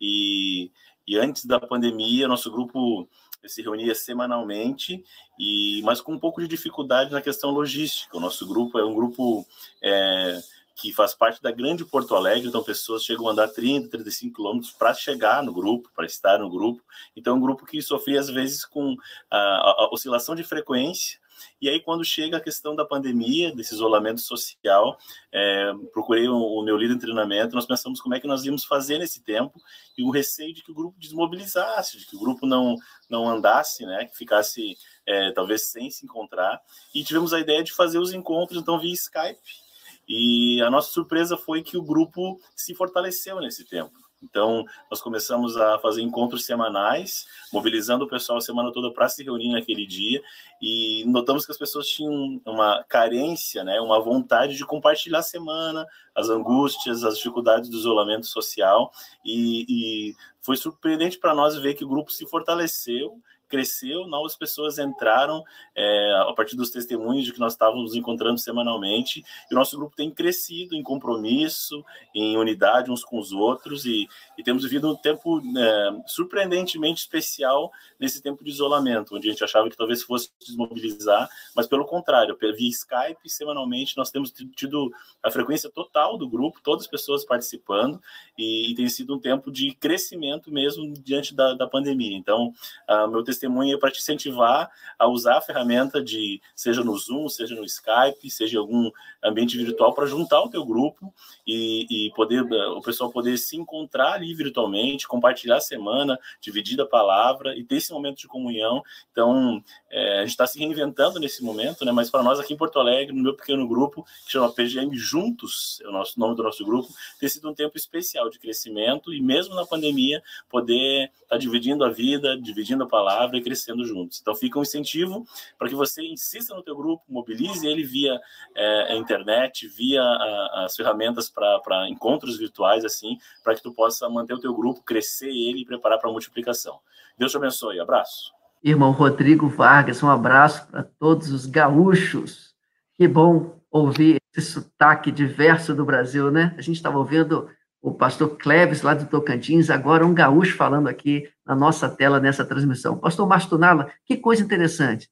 E, 0.00 0.70
e 1.08 1.18
antes 1.18 1.44
da 1.44 1.58
pandemia, 1.58 2.28
nosso 2.28 2.52
grupo 2.52 3.08
se 3.48 3.62
reunia 3.62 3.94
semanalmente, 3.94 5.04
e 5.38 5.80
mas 5.82 6.00
com 6.00 6.12
um 6.12 6.18
pouco 6.18 6.40
de 6.40 6.48
dificuldade 6.48 7.12
na 7.12 7.22
questão 7.22 7.50
logística. 7.50 8.16
O 8.16 8.20
nosso 8.20 8.46
grupo 8.46 8.78
é 8.78 8.84
um 8.84 8.94
grupo 8.94 9.46
é, 9.82 10.40
que 10.76 10.92
faz 10.92 11.14
parte 11.14 11.42
da 11.42 11.50
grande 11.50 11.86
Porto 11.86 12.14
Alegre, 12.14 12.48
então 12.48 12.62
pessoas 12.62 13.02
chegam 13.02 13.26
a 13.26 13.32
andar 13.32 13.48
30, 13.48 13.88
35 13.88 14.36
quilômetros 14.36 14.72
para 14.72 14.92
chegar 14.92 15.42
no 15.42 15.52
grupo, 15.52 15.90
para 15.94 16.04
estar 16.04 16.38
no 16.38 16.50
grupo. 16.50 16.82
Então, 17.16 17.34
é 17.34 17.36
um 17.36 17.40
grupo 17.40 17.64
que 17.64 17.80
sofria, 17.80 18.20
às 18.20 18.28
vezes, 18.28 18.64
com 18.64 18.94
a, 19.30 19.38
a 19.38 19.88
oscilação 19.90 20.34
de 20.34 20.44
frequência, 20.44 21.18
e 21.60 21.68
aí, 21.68 21.80
quando 21.80 22.04
chega 22.04 22.36
a 22.36 22.40
questão 22.40 22.74
da 22.74 22.84
pandemia, 22.84 23.54
desse 23.54 23.74
isolamento 23.74 24.20
social, 24.20 24.98
é, 25.32 25.72
procurei 25.92 26.28
o, 26.28 26.62
meu 26.62 26.76
líder 26.76 26.94
de 26.94 27.00
treinamento, 27.00 27.54
nós 27.54 27.66
pensamos 27.66 28.00
como 28.00 28.14
é 28.14 28.20
que 28.20 28.26
nós 28.26 28.44
íamos 28.44 28.64
fazer 28.64 28.98
nesse 28.98 29.22
tempo, 29.22 29.60
e 29.96 30.02
o 30.02 30.10
receio 30.10 30.54
de 30.54 30.62
que 30.62 30.70
o 30.70 30.74
grupo 30.74 30.98
desmobilizasse, 30.98 31.98
de 31.98 32.06
que 32.06 32.16
o 32.16 32.20
grupo 32.20 32.46
não, 32.46 32.76
não 33.08 33.28
andasse, 33.28 33.84
né, 33.86 34.04
que 34.06 34.16
ficasse 34.16 34.76
é, 35.06 35.32
talvez 35.32 35.68
sem 35.70 35.90
se 35.90 36.04
encontrar, 36.04 36.60
e 36.94 37.02
tivemos 37.04 37.32
a 37.32 37.40
ideia 37.40 37.62
de 37.62 37.72
fazer 37.72 37.98
os 37.98 38.12
encontros, 38.12 38.60
então, 38.60 38.78
via 38.78 38.92
Skype, 38.92 39.66
e 40.08 40.62
a 40.62 40.70
nossa 40.70 40.92
surpresa 40.92 41.36
foi 41.36 41.62
que 41.62 41.76
o 41.76 41.82
grupo 41.82 42.38
se 42.54 42.74
fortaleceu 42.74 43.40
nesse 43.40 43.64
tempo. 43.64 44.05
Então, 44.28 44.64
nós 44.90 45.00
começamos 45.00 45.56
a 45.56 45.78
fazer 45.78 46.02
encontros 46.02 46.44
semanais, 46.44 47.26
mobilizando 47.52 48.04
o 48.04 48.08
pessoal 48.08 48.38
a 48.38 48.40
semana 48.40 48.72
toda 48.72 48.92
para 48.92 49.08
se 49.08 49.22
reunir 49.22 49.50
naquele 49.50 49.86
dia, 49.86 50.20
e 50.60 51.04
notamos 51.06 51.46
que 51.46 51.52
as 51.52 51.58
pessoas 51.58 51.86
tinham 51.86 52.40
uma 52.44 52.84
carência, 52.88 53.62
né, 53.62 53.80
uma 53.80 54.00
vontade 54.00 54.56
de 54.56 54.66
compartilhar 54.66 55.20
a 55.20 55.22
semana, 55.22 55.86
as 56.14 56.28
angústias, 56.28 57.04
as 57.04 57.16
dificuldades 57.16 57.70
do 57.70 57.76
isolamento 57.76 58.26
social, 58.26 58.90
e, 59.24 59.64
e 59.68 60.16
foi 60.40 60.56
surpreendente 60.56 61.18
para 61.18 61.34
nós 61.34 61.56
ver 61.56 61.74
que 61.74 61.84
o 61.84 61.88
grupo 61.88 62.10
se 62.10 62.26
fortaleceu 62.26 63.20
cresceu, 63.48 64.06
novas 64.06 64.36
pessoas 64.36 64.78
entraram 64.78 65.42
é, 65.74 66.24
a 66.28 66.32
partir 66.32 66.56
dos 66.56 66.70
testemunhos 66.70 67.24
de 67.24 67.32
que 67.32 67.40
nós 67.40 67.52
estávamos 67.52 67.94
encontrando 67.94 68.38
semanalmente, 68.38 69.24
e 69.50 69.54
o 69.54 69.58
nosso 69.58 69.76
grupo 69.76 69.96
tem 69.96 70.10
crescido 70.10 70.74
em 70.74 70.82
compromisso, 70.82 71.84
em 72.14 72.36
unidade 72.36 72.90
uns 72.90 73.04
com 73.04 73.18
os 73.18 73.32
outros, 73.32 73.86
e, 73.86 74.08
e 74.36 74.42
temos 74.42 74.64
vivido 74.64 74.90
um 74.90 74.96
tempo 74.96 75.40
é, 75.56 76.02
surpreendentemente 76.06 77.00
especial 77.00 77.70
nesse 77.98 78.20
tempo 78.20 78.44
de 78.44 78.50
isolamento, 78.50 79.14
onde 79.14 79.28
a 79.28 79.30
gente 79.30 79.44
achava 79.44 79.70
que 79.70 79.76
talvez 79.76 80.02
fosse 80.02 80.30
desmobilizar, 80.40 81.28
mas 81.54 81.66
pelo 81.66 81.84
contrário, 81.84 82.36
via 82.40 82.68
Skype, 82.68 83.28
semanalmente, 83.28 83.96
nós 83.96 84.10
temos 84.10 84.32
tido 84.54 84.92
a 85.22 85.30
frequência 85.30 85.70
total 85.70 86.18
do 86.18 86.28
grupo, 86.28 86.60
todas 86.62 86.84
as 86.84 86.90
pessoas 86.90 87.24
participando, 87.24 88.00
e, 88.36 88.70
e 88.70 88.74
tem 88.74 88.88
sido 88.88 89.14
um 89.14 89.18
tempo 89.18 89.50
de 89.50 89.74
crescimento 89.74 90.50
mesmo 90.50 90.92
diante 90.92 91.34
da, 91.34 91.54
da 91.54 91.66
pandemia. 91.66 92.16
Então, 92.16 92.52
uh, 92.88 93.08
meu 93.08 93.22
testemunho 93.22 93.35
testemunha 93.36 93.78
para 93.78 93.90
te 93.90 94.00
incentivar 94.00 94.70
a 94.98 95.06
usar 95.06 95.36
a 95.36 95.40
ferramenta 95.40 96.02
de, 96.02 96.40
seja 96.54 96.82
no 96.82 96.96
Zoom, 96.96 97.28
seja 97.28 97.54
no 97.54 97.64
Skype, 97.64 98.30
seja 98.30 98.56
em 98.56 98.58
algum 98.58 98.90
ambiente 99.22 99.56
virtual, 99.56 99.92
para 99.94 100.06
juntar 100.06 100.40
o 100.42 100.48
teu 100.48 100.64
grupo 100.64 101.12
e, 101.46 101.86
e, 101.90 102.10
poder 102.14 102.42
o 102.42 102.80
pessoal 102.80 103.10
poder 103.10 103.36
se 103.36 103.56
encontrar 103.56 104.14
ali 104.14 104.34
virtualmente, 104.34 105.06
compartilhar 105.06 105.56
a 105.56 105.60
semana, 105.60 106.18
dividir 106.40 106.80
a 106.80 106.86
palavra 106.86 107.56
e 107.56 107.62
ter 107.62 107.76
esse 107.76 107.92
momento 107.92 108.18
de 108.18 108.26
comunhão. 108.26 108.82
Então, 109.12 109.62
é, 109.90 110.18
a 110.18 110.20
gente 110.20 110.30
está 110.30 110.46
se 110.46 110.58
reinventando 110.58 111.20
nesse 111.20 111.42
momento, 111.44 111.84
né? 111.84 111.92
Mas 111.92 112.10
para 112.10 112.22
nós 112.22 112.40
aqui 112.40 112.54
em 112.54 112.56
Porto 112.56 112.78
Alegre, 112.78 113.14
no 113.14 113.22
meu 113.22 113.34
pequeno 113.34 113.66
grupo, 113.68 114.04
que 114.24 114.32
chama 114.32 114.52
PGM 114.52 114.96
Juntos, 114.96 115.80
é 115.84 115.88
o 115.88 115.92
nosso 115.92 116.18
nome 116.18 116.34
do 116.34 116.42
nosso 116.42 116.64
grupo, 116.64 116.88
tem 117.18 117.28
sido 117.28 117.48
um 117.50 117.54
tempo 117.54 117.76
especial 117.76 118.30
de 118.30 118.38
crescimento 118.38 119.12
e 119.12 119.20
mesmo 119.20 119.54
na 119.54 119.66
pandemia 119.66 120.22
poder 120.48 121.10
estar 121.22 121.28
tá 121.28 121.38
dividindo 121.38 121.84
a 121.84 121.90
vida, 121.90 122.36
dividindo 122.36 122.84
a 122.84 122.88
palavra 122.88 123.25
palavra 123.26 123.38
e 123.38 123.42
crescendo 123.42 123.84
juntos. 123.84 124.20
Então 124.20 124.34
fica 124.34 124.58
um 124.58 124.62
incentivo 124.62 125.26
para 125.58 125.68
que 125.68 125.74
você 125.74 126.02
insista 126.02 126.54
no 126.54 126.62
teu 126.62 126.76
grupo, 126.76 127.04
mobilize 127.08 127.66
ele 127.66 127.84
via 127.84 128.18
é, 128.54 128.92
a 128.92 128.96
internet, 128.96 129.68
via 129.68 130.02
a, 130.02 130.64
as 130.64 130.76
ferramentas 130.76 131.28
para 131.28 131.88
encontros 131.88 132.38
virtuais, 132.38 132.84
assim, 132.84 133.18
para 133.42 133.54
que 133.54 133.62
tu 133.62 133.72
possa 133.72 134.08
manter 134.08 134.34
o 134.34 134.40
teu 134.40 134.54
grupo, 134.54 134.82
crescer 134.82 135.28
ele 135.28 135.62
e 135.62 135.64
preparar 135.64 135.98
para 135.98 136.08
a 136.08 136.12
multiplicação. 136.12 136.78
Deus 137.18 137.32
te 137.32 137.36
abençoe. 137.36 137.80
Abraço. 137.80 138.32
Irmão 138.62 138.90
Rodrigo 138.90 139.48
Vargas, 139.48 140.02
um 140.02 140.08
abraço 140.08 140.66
para 140.68 140.82
todos 140.82 141.30
os 141.30 141.46
gaúchos. 141.46 142.54
Que 142.94 143.06
bom 143.06 143.60
ouvir 143.70 144.16
esse 144.34 144.52
sotaque 144.52 145.12
diverso 145.12 145.74
do 145.74 145.84
Brasil, 145.84 146.30
né? 146.30 146.54
A 146.56 146.62
gente 146.62 146.76
estava 146.76 146.98
ouvindo 146.98 147.48
o 147.82 147.94
pastor 147.94 148.36
Cleves, 148.36 148.82
lá 148.82 148.94
do 148.94 149.06
Tocantins, 149.06 149.70
agora 149.70 150.06
um 150.06 150.14
gaúcho 150.14 150.56
falando 150.56 150.88
aqui 150.88 151.28
na 151.44 151.54
nossa 151.54 151.88
tela 151.88 152.18
nessa 152.18 152.44
transmissão. 152.44 152.98
Pastor 152.98 153.28
Mastunala, 153.28 153.92
que 154.04 154.16
coisa 154.16 154.42
interessante. 154.42 155.08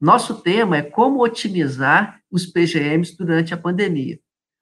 Nosso 0.00 0.42
tema 0.42 0.78
é 0.78 0.82
como 0.82 1.22
otimizar 1.22 2.20
os 2.30 2.44
PGMs 2.44 3.16
durante 3.16 3.54
a 3.54 3.56
pandemia. 3.56 4.18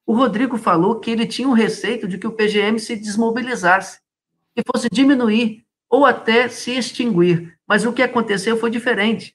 O 0.07 0.15
Rodrigo 0.15 0.59
falou 0.59 1.01
que 1.01 1.11
ele 1.11 1.27
tinha 1.27 1.49
um 1.49 1.53
receio 1.53 2.07
de 2.07 2.19
que 2.19 2.27
o 2.27 2.33
PGM 2.33 2.79
se 2.79 2.97
desmobilizasse, 2.97 4.01
que 4.55 4.63
fosse 4.67 4.89
diminuir 4.91 5.65
ou 5.89 6.05
até 6.05 6.49
se 6.49 6.73
extinguir. 6.73 7.57
Mas 7.67 7.87
o 7.87 7.93
que 7.93 8.03
aconteceu 8.03 8.59
foi 8.59 8.71
diferente. 8.71 9.35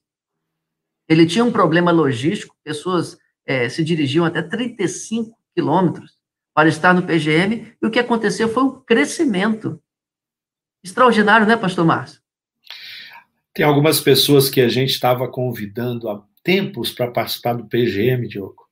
Ele 1.08 1.26
tinha 1.26 1.44
um 1.44 1.52
problema 1.52 1.92
logístico, 1.92 2.56
pessoas 2.64 3.18
é, 3.46 3.70
se 3.70 3.84
dirigiam 3.84 4.26
até 4.26 4.42
35 4.42 5.36
quilômetros 5.56 6.15
para 6.56 6.70
estar 6.70 6.94
no 6.94 7.04
PGM, 7.04 7.74
e 7.82 7.86
o 7.86 7.92
que 7.92 8.00
aconteceu 8.00 8.48
foi 8.48 8.64
um 8.64 8.80
crescimento. 8.80 9.78
Extraordinário, 10.82 11.46
né, 11.46 11.58
pastor 11.58 11.86
Márcio? 11.86 12.22
Tem 13.54 13.66
algumas 13.66 14.00
pessoas 14.00 14.50
que 14.50 14.62
a 14.62 14.70
gente 14.70 14.92
estava 14.92 15.28
convidando 15.28 16.10
há 16.10 16.24
tempos 16.42 16.92
para 16.92 17.12
participar 17.12 17.56
do 17.56 17.66
PGM, 17.66 18.26
Diogo, 18.30 18.64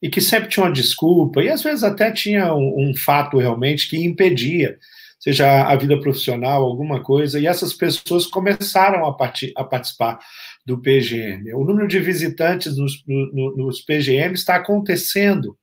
e 0.00 0.08
que 0.08 0.20
sempre 0.20 0.48
tinha 0.48 0.64
uma 0.64 0.72
desculpa, 0.72 1.42
e 1.42 1.48
às 1.48 1.60
vezes 1.60 1.82
até 1.82 2.12
tinha 2.12 2.54
um, 2.54 2.90
um 2.90 2.96
fato 2.96 3.38
realmente 3.38 3.88
que 3.88 4.04
impedia, 4.04 4.78
seja 5.18 5.66
a 5.66 5.74
vida 5.74 5.98
profissional, 5.98 6.62
alguma 6.62 7.02
coisa, 7.02 7.40
e 7.40 7.48
essas 7.48 7.72
pessoas 7.72 8.26
começaram 8.26 9.04
a, 9.04 9.10
a 9.10 9.64
participar 9.64 10.20
do 10.64 10.80
PGM. 10.80 11.52
O 11.54 11.64
número 11.64 11.88
de 11.88 11.98
visitantes 11.98 12.76
nos, 12.76 13.02
no, 13.08 13.56
nos 13.56 13.80
PGM 13.80 14.34
está 14.34 14.54
acontecendo 14.56 15.58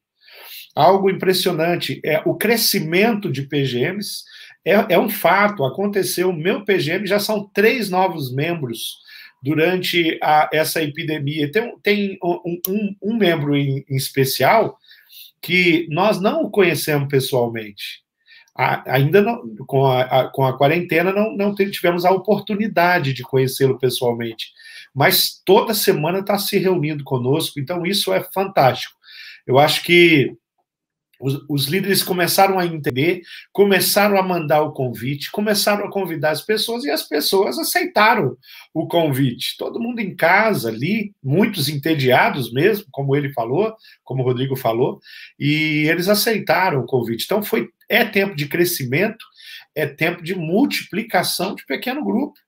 algo 0.76 1.10
impressionante. 1.10 2.00
É 2.04 2.22
o 2.26 2.36
crescimento 2.36 3.32
de 3.32 3.44
PGMs 3.44 4.24
é, 4.66 4.94
é 4.94 5.00
um 5.00 5.10
fato. 5.10 5.64
Aconteceu. 5.64 6.30
O 6.30 6.36
meu 6.36 6.64
PGM 6.64 7.06
já 7.06 7.20
são 7.20 7.50
três 7.54 7.90
novos 7.90 8.34
membros 8.34 9.00
durante 9.42 10.20
a, 10.22 10.50
essa 10.54 10.82
epidemia. 10.82 11.52
Tem, 11.52 11.74
tem 11.82 12.18
um, 12.24 12.60
um, 12.68 12.96
um 13.02 13.18
membro 13.18 13.56
em, 13.56 13.84
em, 13.90 13.96
especial 13.96 14.78
que 15.42 15.88
nós 15.90 16.22
não 16.22 16.44
o 16.44 16.52
conhecemos 16.52 17.08
pessoalmente. 17.10 18.02
A, 18.56 18.96
ainda 18.96 19.22
não, 19.22 19.42
com, 19.66 19.88
a, 19.88 20.30
com 20.30 20.46
a 20.46 20.58
quarentena 20.58 21.12
não, 21.12 21.36
não 21.36 21.56
tivemos 21.56 22.06
a 22.06 22.12
oportunidade 22.12 23.14
de 23.14 23.24
conhecê-lo 23.24 23.80
pessoalmente, 23.80 24.52
mas 24.94 25.42
toda 25.46 25.74
semana 25.74 26.20
está 26.20 26.38
se 26.38 26.60
reunindo 26.60 27.02
conosco, 27.04 27.62
então 27.62 27.86
isso 27.86 28.14
é 28.14 28.22
fantástico. 28.22 28.94
Eu 29.48 29.58
acho 29.58 29.82
que 29.84 30.36
os, 31.22 31.46
os, 31.50 31.66
líderes 31.68 32.04
começaram 32.04 32.58
a 32.58 32.66
entender, 32.66 33.22
começaram 33.52 34.18
a 34.18 34.24
mandar 34.24 34.62
o 34.62 34.72
convite, 34.72 35.32
começaram 35.32 35.86
a 35.86 35.92
convidar 35.92 36.32
as 36.32 36.42
pessoas 36.42 36.84
e 36.84 36.90
as 36.90 37.04
pessoas 37.04 37.58
aceitaram 37.60 38.36
o 38.74 38.88
convite. 38.88 39.56
Todo 39.58 39.80
mundo 39.80 40.00
em 40.00 40.16
casa 40.16 40.70
ali, 40.70 41.14
muitos 41.24 41.70
entediados 41.70 42.52
mesmo, 42.52 42.86
como 42.92 43.16
ele 43.16 43.32
falou, 43.34 43.74
como 44.04 44.24
o 44.24 44.26
Rodrigo 44.26 44.56
falou, 44.56 45.00
e 45.40 45.88
eles 45.90 46.10
aceitaram 46.10 46.82
o 46.82 46.86
convite. 46.86 47.26
Então 47.26 47.44
foi 47.44 47.70
é 47.90 48.06
tempo 48.06 48.36
de 48.36 48.48
crescimento, 48.48 49.26
é 49.76 49.86
tempo 49.86 50.24
de 50.24 50.34
multiplicação 50.34 51.56
de 51.56 51.66
pequeno 51.66 52.04
grupo. 52.04 52.40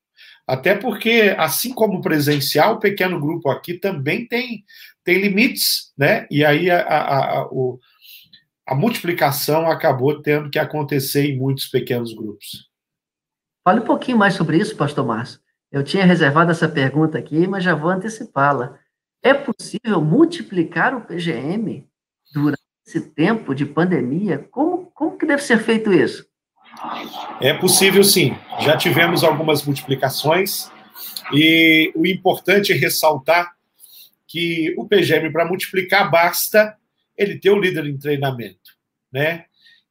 Até 0.47 0.75
porque, 0.75 1.33
assim 1.37 1.73
como 1.73 2.01
presencial, 2.01 2.75
o 2.75 2.79
pequeno 2.79 3.19
grupo 3.19 3.49
aqui 3.49 3.75
também 3.75 4.27
tem, 4.27 4.63
tem 5.03 5.21
limites, 5.21 5.93
né? 5.97 6.27
E 6.29 6.43
aí 6.43 6.69
a, 6.69 6.81
a, 6.81 7.17
a, 7.39 7.47
o, 7.47 7.79
a 8.65 8.75
multiplicação 8.75 9.69
acabou 9.69 10.21
tendo 10.21 10.49
que 10.49 10.59
acontecer 10.59 11.25
em 11.25 11.37
muitos 11.37 11.67
pequenos 11.67 12.13
grupos. 12.13 12.69
Fale 13.63 13.81
um 13.81 13.85
pouquinho 13.85 14.17
mais 14.17 14.33
sobre 14.33 14.57
isso, 14.57 14.75
pastor 14.75 15.05
Márcio. 15.05 15.39
Eu 15.71 15.83
tinha 15.83 16.05
reservado 16.05 16.51
essa 16.51 16.67
pergunta 16.67 17.17
aqui, 17.17 17.47
mas 17.47 17.63
já 17.63 17.73
vou 17.73 17.89
antecipá-la. 17.89 18.77
É 19.23 19.33
possível 19.33 20.01
multiplicar 20.01 20.93
o 20.95 21.01
PGM 21.01 21.87
durante 22.33 22.61
esse 22.85 23.01
tempo 23.01 23.55
de 23.55 23.65
pandemia? 23.65 24.47
Como, 24.51 24.91
como 24.93 25.17
que 25.17 25.25
deve 25.25 25.41
ser 25.41 25.59
feito 25.59 25.91
isso? 25.91 26.25
É 27.39 27.53
possível 27.53 28.03
sim. 28.03 28.37
Já 28.59 28.77
tivemos 28.77 29.23
algumas 29.23 29.63
multiplicações 29.63 30.69
e 31.31 31.91
o 31.95 32.05
importante 32.05 32.73
é 32.73 32.75
ressaltar 32.75 33.53
que 34.27 34.73
o 34.77 34.87
PGM, 34.87 35.31
para 35.31 35.45
multiplicar, 35.45 36.09
basta 36.09 36.75
ele 37.17 37.39
ter 37.39 37.49
o 37.49 37.59
líder 37.59 37.85
em 37.85 37.97
treinamento, 37.97 38.71
né? 39.11 39.45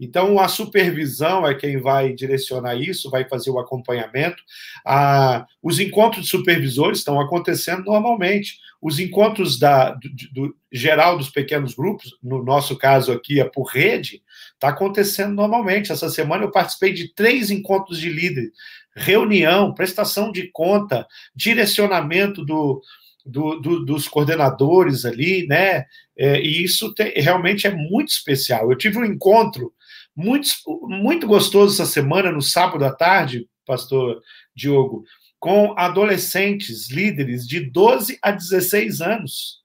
Então, 0.05 0.41
a 0.41 0.49
supervisão 0.49 1.47
é 1.47 1.55
quem 1.55 1.81
vai 1.81 2.13
direcionar 2.13 2.75
isso, 2.75 3.09
vai 3.09 3.29
fazer 3.29 3.51
o 3.51 3.59
acompanhamento. 3.61 4.43
Ah, 4.85 5.47
os 5.63 5.79
encontros 5.79 6.25
de 6.25 6.29
supervisores 6.29 6.99
estão 6.99 7.21
acontecendo 7.21 7.85
normalmente. 7.85 8.59
Os 8.81 8.99
encontros 8.99 9.61
da, 9.61 9.93
do, 9.93 10.09
do, 10.33 10.57
geral 10.73 11.17
dos 11.17 11.31
pequenos 11.31 11.75
grupos, 11.77 12.19
no 12.21 12.43
nosso 12.43 12.77
caso 12.77 13.13
aqui 13.13 13.41
é 13.41 13.45
por 13.45 13.63
rede, 13.69 14.25
está 14.55 14.71
acontecendo 14.71 15.35
normalmente. 15.35 15.93
Essa 15.93 16.09
semana 16.09 16.43
eu 16.43 16.51
participei 16.51 16.93
de 16.93 17.15
três 17.15 17.53
encontros 17.53 18.01
de 18.01 18.09
líderes, 18.09 18.51
reunião, 18.97 19.73
prestação 19.73 20.33
de 20.33 20.51
conta, 20.51 21.07
direcionamento 21.33 22.45
do, 22.45 22.83
do, 23.25 23.61
do, 23.61 23.85
dos 23.85 24.09
coordenadores 24.09 25.05
ali, 25.05 25.47
né? 25.47 25.87
É, 26.17 26.41
e 26.41 26.65
isso 26.65 26.93
te, 26.93 27.05
realmente 27.21 27.67
é 27.67 27.71
muito 27.75 28.09
especial. 28.09 28.71
Eu 28.71 28.77
tive 28.77 28.99
um 28.99 29.05
encontro 29.05 29.73
muito, 30.15 30.51
muito 30.83 31.27
gostoso 31.27 31.75
essa 31.75 31.91
semana, 31.91 32.31
no 32.31 32.43
sábado 32.43 32.85
à 32.85 32.93
tarde, 32.93 33.49
pastor 33.67 34.21
Diogo, 34.55 35.05
com 35.39 35.75
adolescentes 35.77 36.91
líderes 36.91 37.47
de 37.47 37.61
12 37.61 38.19
a 38.23 38.31
16 38.31 39.01
anos. 39.01 39.63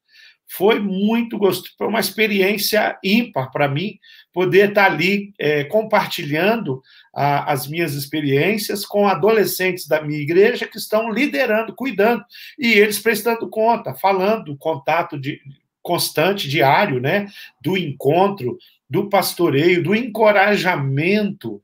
Foi 0.50 0.80
muito 0.80 1.38
gostoso, 1.38 1.74
foi 1.78 1.88
uma 1.88 2.00
experiência 2.00 2.98
ímpar 3.04 3.52
para 3.52 3.68
mim 3.68 4.00
poder 4.32 4.70
estar 4.70 4.86
ali 4.86 5.34
é, 5.38 5.66
compartilhando 5.66 6.82
as 7.20 7.68
minhas 7.68 7.94
experiências 7.96 8.86
com 8.86 9.08
adolescentes 9.08 9.88
da 9.88 10.02
minha 10.02 10.20
igreja 10.20 10.68
que 10.68 10.78
estão 10.78 11.12
liderando, 11.12 11.74
cuidando, 11.74 12.24
e 12.60 12.74
eles 12.74 13.00
prestando 13.00 13.50
conta, 13.50 13.96
falando, 13.96 14.56
contato 14.56 15.20
de, 15.20 15.42
constante, 15.82 16.48
diário, 16.48 17.02
né, 17.02 17.28
do 17.60 17.76
encontro, 17.76 18.58
do 18.88 19.10
pastoreio, 19.10 19.82
do 19.82 19.96
encorajamento 19.96 21.60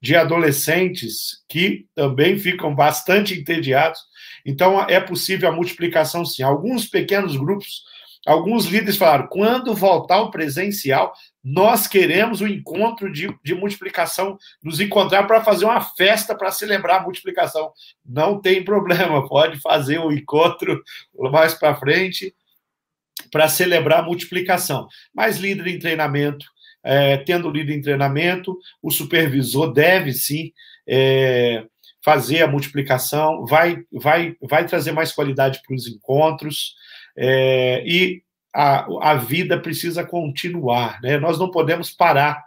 de 0.00 0.14
adolescentes 0.14 1.42
que 1.48 1.86
também 1.94 2.38
ficam 2.38 2.74
bastante 2.74 3.34
entediados. 3.34 4.00
Então, 4.44 4.82
é 4.82 5.00
possível 5.00 5.48
a 5.48 5.52
multiplicação, 5.52 6.24
sim. 6.24 6.42
Alguns 6.42 6.86
pequenos 6.86 7.36
grupos, 7.36 7.82
alguns 8.26 8.66
líderes 8.66 8.96
falaram: 8.96 9.26
quando 9.26 9.74
voltar 9.74 10.20
o 10.20 10.30
presencial, 10.30 11.12
nós 11.42 11.86
queremos 11.86 12.40
o 12.40 12.44
um 12.44 12.48
encontro 12.48 13.12
de, 13.12 13.34
de 13.42 13.54
multiplicação, 13.54 14.38
nos 14.62 14.80
encontrar 14.80 15.24
para 15.26 15.42
fazer 15.42 15.64
uma 15.64 15.80
festa 15.80 16.34
para 16.34 16.50
celebrar 16.50 17.00
a 17.00 17.04
multiplicação. 17.04 17.72
Não 18.04 18.40
tem 18.40 18.64
problema, 18.64 19.26
pode 19.28 19.60
fazer 19.60 19.98
um 19.98 20.12
encontro 20.12 20.82
mais 21.30 21.54
para 21.54 21.76
frente 21.76 22.34
para 23.30 23.48
celebrar 23.48 24.00
a 24.00 24.06
multiplicação. 24.06 24.88
Mas 25.14 25.38
líder 25.38 25.66
em 25.68 25.78
treinamento, 25.78 26.46
é, 26.82 27.16
tendo 27.18 27.50
líder 27.50 27.74
em 27.74 27.82
treinamento, 27.82 28.56
o 28.82 28.90
supervisor 28.90 29.72
deve 29.72 30.12
sim 30.12 30.52
é, 30.86 31.64
fazer 32.02 32.42
a 32.42 32.48
multiplicação, 32.48 33.44
vai, 33.44 33.82
vai, 33.92 34.36
vai 34.42 34.64
trazer 34.64 34.92
mais 34.92 35.12
qualidade 35.12 35.60
para 35.66 35.74
os 35.74 35.86
encontros 35.86 36.74
é, 37.16 37.82
e 37.84 38.22
a, 38.54 39.10
a 39.10 39.14
vida 39.14 39.58
precisa 39.58 40.04
continuar, 40.04 41.00
né? 41.02 41.18
Nós 41.18 41.38
não 41.38 41.50
podemos 41.50 41.90
parar. 41.90 42.42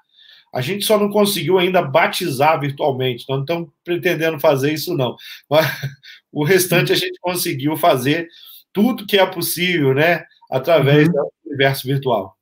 A 0.53 0.59
gente 0.59 0.85
só 0.85 0.99
não 0.99 1.09
conseguiu 1.09 1.57
ainda 1.57 1.81
batizar 1.81 2.59
virtualmente, 2.59 3.25
não 3.29 3.41
estamos 3.41 3.69
pretendendo 3.83 4.39
fazer 4.39 4.73
isso, 4.73 4.95
não. 4.95 5.15
Mas 5.49 5.65
o 6.31 6.43
restante 6.43 6.91
a 6.91 6.95
gente 6.95 7.17
conseguiu 7.21 7.77
fazer 7.77 8.27
tudo 8.73 9.05
que 9.05 9.17
é 9.17 9.25
possível, 9.25 9.93
né? 9.93 10.25
Através 10.49 11.07
uhum. 11.07 11.13
do 11.13 11.31
universo 11.45 11.87
virtual. 11.87 12.37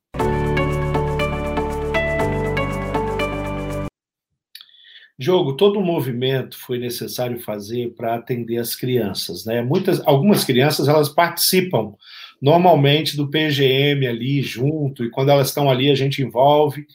Jogo, 5.22 5.52
todo 5.52 5.78
o 5.78 5.84
movimento 5.84 6.58
foi 6.58 6.78
necessário 6.78 7.38
fazer 7.40 7.92
para 7.94 8.14
atender 8.14 8.56
as 8.56 8.74
crianças, 8.74 9.44
né? 9.44 9.60
Muitas, 9.60 10.00
algumas 10.06 10.44
crianças 10.44 10.88
elas 10.88 11.10
participam 11.10 11.92
normalmente 12.40 13.16
do 13.16 13.28
PGM 13.28 14.06
ali 14.06 14.42
junto, 14.42 15.04
e 15.04 15.10
quando 15.10 15.30
elas 15.30 15.48
estão 15.48 15.70
ali 15.70 15.90
a 15.90 15.94
gente 15.94 16.22
envolve. 16.22 16.86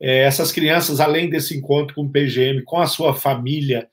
É, 0.00 0.20
essas 0.20 0.50
crianças, 0.50 0.98
além 0.98 1.28
desse 1.28 1.56
encontro 1.56 1.94
com 1.94 2.02
o 2.02 2.10
PGM, 2.10 2.62
com 2.62 2.78
a 2.78 2.86
sua 2.86 3.14
família, 3.14 3.88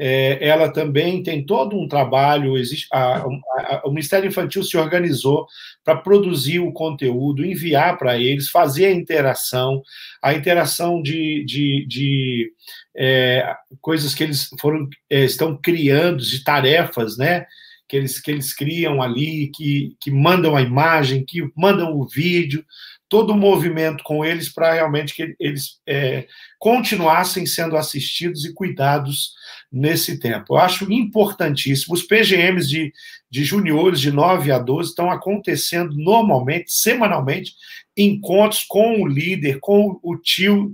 é, 0.00 0.38
ela 0.46 0.70
também 0.72 1.22
tem 1.22 1.44
todo 1.44 1.76
um 1.76 1.88
trabalho. 1.88 2.56
Existe, 2.56 2.86
a, 2.92 3.16
a, 3.18 3.82
o 3.84 3.90
Ministério 3.90 4.28
Infantil 4.28 4.62
se 4.62 4.76
organizou 4.76 5.46
para 5.82 5.96
produzir 5.96 6.60
o 6.60 6.72
conteúdo, 6.72 7.44
enviar 7.44 7.98
para 7.98 8.16
eles, 8.16 8.48
fazer 8.48 8.86
a 8.86 8.92
interação, 8.92 9.82
a 10.22 10.32
interação 10.32 11.02
de, 11.02 11.44
de, 11.44 11.84
de 11.88 12.52
é, 12.96 13.54
coisas 13.80 14.14
que 14.14 14.22
eles 14.22 14.48
foram 14.60 14.88
é, 15.10 15.24
estão 15.24 15.56
criando, 15.56 16.22
de 16.22 16.44
tarefas, 16.44 17.18
né? 17.18 17.44
Que 17.88 17.96
eles, 17.96 18.20
que 18.20 18.30
eles 18.30 18.52
criam 18.52 19.00
ali, 19.00 19.50
que, 19.54 19.96
que 20.00 20.10
mandam 20.10 20.54
a 20.54 20.62
imagem, 20.62 21.24
que 21.24 21.48
mandam 21.56 21.96
o 21.96 22.06
vídeo, 22.06 22.64
todo 23.08 23.32
o 23.32 23.36
movimento 23.36 24.04
com 24.04 24.24
eles 24.24 24.48
para 24.48 24.74
realmente 24.74 25.14
que 25.14 25.34
eles 25.40 25.80
é, 25.86 26.26
continuassem 26.58 27.46
sendo 27.46 27.76
assistidos 27.76 28.44
e 28.44 28.52
cuidados 28.52 29.32
nesse 29.72 30.18
tempo. 30.18 30.54
Eu 30.54 30.58
acho 30.58 30.92
importantíssimo. 30.92 31.94
Os 31.94 32.02
PGMs 32.02 32.68
de, 32.68 32.92
de 33.30 33.44
juniores 33.44 34.00
de 34.00 34.10
9 34.10 34.52
a 34.52 34.58
12 34.58 34.90
estão 34.90 35.10
acontecendo 35.10 35.96
normalmente, 35.96 36.70
semanalmente, 36.70 37.54
encontros 37.96 38.64
com 38.68 39.02
o 39.02 39.06
líder, 39.06 39.58
com 39.60 39.98
o 40.02 40.16
tio, 40.16 40.72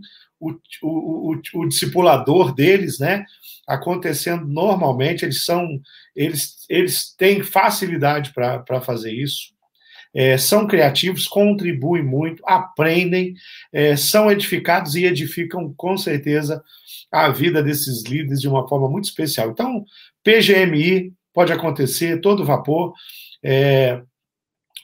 o, 0.50 0.58
o, 0.82 1.32
o, 1.32 1.60
o 1.60 1.68
discipulador 1.68 2.54
deles, 2.54 2.98
né? 2.98 3.24
Acontecendo 3.66 4.46
normalmente, 4.46 5.24
eles 5.24 5.44
são, 5.44 5.66
eles, 6.14 6.64
eles 6.68 7.14
têm 7.16 7.42
facilidade 7.42 8.32
para 8.32 8.80
fazer 8.80 9.12
isso 9.12 9.54
é, 10.14 10.38
são 10.38 10.66
criativos, 10.66 11.26
contribuem 11.26 12.04
muito, 12.04 12.40
aprendem, 12.46 13.34
é, 13.72 13.96
são 13.96 14.30
edificados 14.30 14.94
e 14.94 15.04
edificam 15.04 15.74
com 15.76 15.98
certeza 15.98 16.62
a 17.10 17.28
vida 17.28 17.62
desses 17.62 18.04
líderes 18.04 18.40
de 18.40 18.48
uma 18.48 18.66
forma 18.68 18.88
muito 18.88 19.06
especial. 19.06 19.50
Então, 19.50 19.84
PGMI 20.22 21.12
pode 21.32 21.52
acontecer, 21.52 22.20
todo 22.20 22.44
vapor, 22.44 22.94
é, 23.42 24.00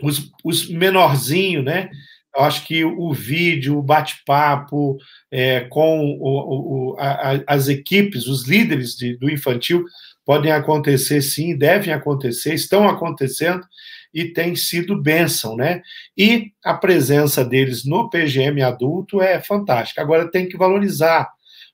os, 0.03 0.33
os 0.45 0.69
menorzinhos, 0.69 1.65
né? 1.65 1.91
Eu 2.37 2.45
acho 2.45 2.65
que 2.65 2.85
o 2.85 3.13
vídeo, 3.13 3.79
o 3.79 3.83
bate-papo 3.83 4.97
é, 5.31 5.61
com 5.63 6.01
o, 6.21 6.93
o, 6.93 6.97
a, 6.99 7.41
as 7.47 7.69
equipes, 7.69 8.27
os 8.27 8.47
líderes 8.47 8.95
de, 8.95 9.17
do 9.17 9.31
infantil, 9.31 9.85
podem 10.25 10.53
acontecer 10.53 11.23
sim, 11.23 11.57
devem 11.57 11.93
acontecer, 11.93 12.55
estão 12.55 12.89
acontecendo 12.89 13.67
e 14.15 14.27
tem 14.27 14.55
sido 14.55 15.01
bênção, 15.01 15.57
né? 15.57 15.83
E 16.17 16.53
a 16.65 16.75
presença 16.75 17.45
deles 17.45 17.85
no 17.85 18.09
PGM 18.09 18.63
adulto 18.63 19.21
é 19.21 19.41
fantástica. 19.41 20.01
Agora 20.03 20.31
tem 20.31 20.49
que 20.49 20.57
valorizar. 20.57 21.29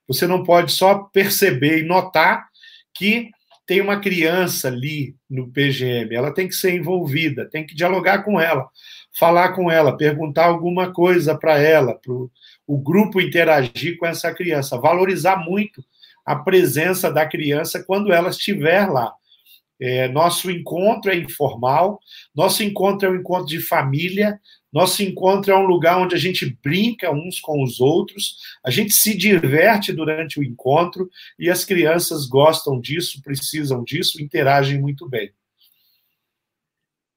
Você 0.09 0.27
não 0.27 0.43
pode 0.43 0.73
só 0.73 1.01
perceber 1.13 1.81
e 1.81 1.87
notar 1.87 2.47
que 2.95 3.31
tem 3.67 3.81
uma 3.81 3.99
criança 3.99 4.69
ali 4.69 5.17
no 5.29 5.51
PGM, 5.51 6.15
ela 6.15 6.33
tem 6.33 6.47
que 6.47 6.55
ser 6.55 6.73
envolvida, 6.73 7.51
tem 7.51 7.67
que 7.67 7.75
dialogar 7.75 8.23
com 8.23 8.41
ela, 8.41 8.69
falar 9.19 9.55
com 9.55 9.71
ela, 9.71 9.97
perguntar 9.97 10.47
alguma 10.47 10.93
coisa 10.93 11.37
para 11.37 11.59
ela, 11.59 11.95
para 11.95 12.13
o 12.13 12.79
grupo 12.79 13.21
interagir 13.21 13.97
com 13.97 14.07
essa 14.07 14.33
criança, 14.33 14.79
valorizar 14.79 15.37
muito 15.37 15.83
a 16.25 16.37
presença 16.37 17.11
da 17.11 17.25
criança 17.25 17.83
quando 17.83 18.13
ela 18.13 18.29
estiver 18.29 18.87
lá. 18.91 19.15
É, 19.81 20.09
nosso 20.09 20.51
encontro 20.51 21.11
é 21.11 21.17
informal, 21.17 21.99
nosso 22.35 22.63
encontro 22.63 23.09
é 23.09 23.11
um 23.11 23.17
encontro 23.17 23.47
de 23.47 23.61
família, 23.61 24.41
nosso 24.73 25.03
encontro 25.03 25.53
é 25.53 25.57
um 25.57 25.67
lugar 25.67 25.99
onde 25.99 26.15
a 26.15 26.19
gente 26.19 26.59
brinca 26.63 27.11
uns 27.11 27.41
com 27.41 27.63
os 27.63 27.81
outros, 27.81 28.37
a 28.65 28.71
gente 28.71 28.93
se 28.93 29.17
diverte 29.17 29.93
durante 29.93 30.39
o 30.39 30.45
encontro 30.45 31.09
e 31.39 31.49
as 31.49 31.65
crianças 31.65 32.27
gostam 32.27 32.81
disso, 32.81 33.23
precisam 33.23 33.83
disso, 33.85 34.23
interagem 34.23 34.81
muito 34.81 35.09
bem. 35.09 35.31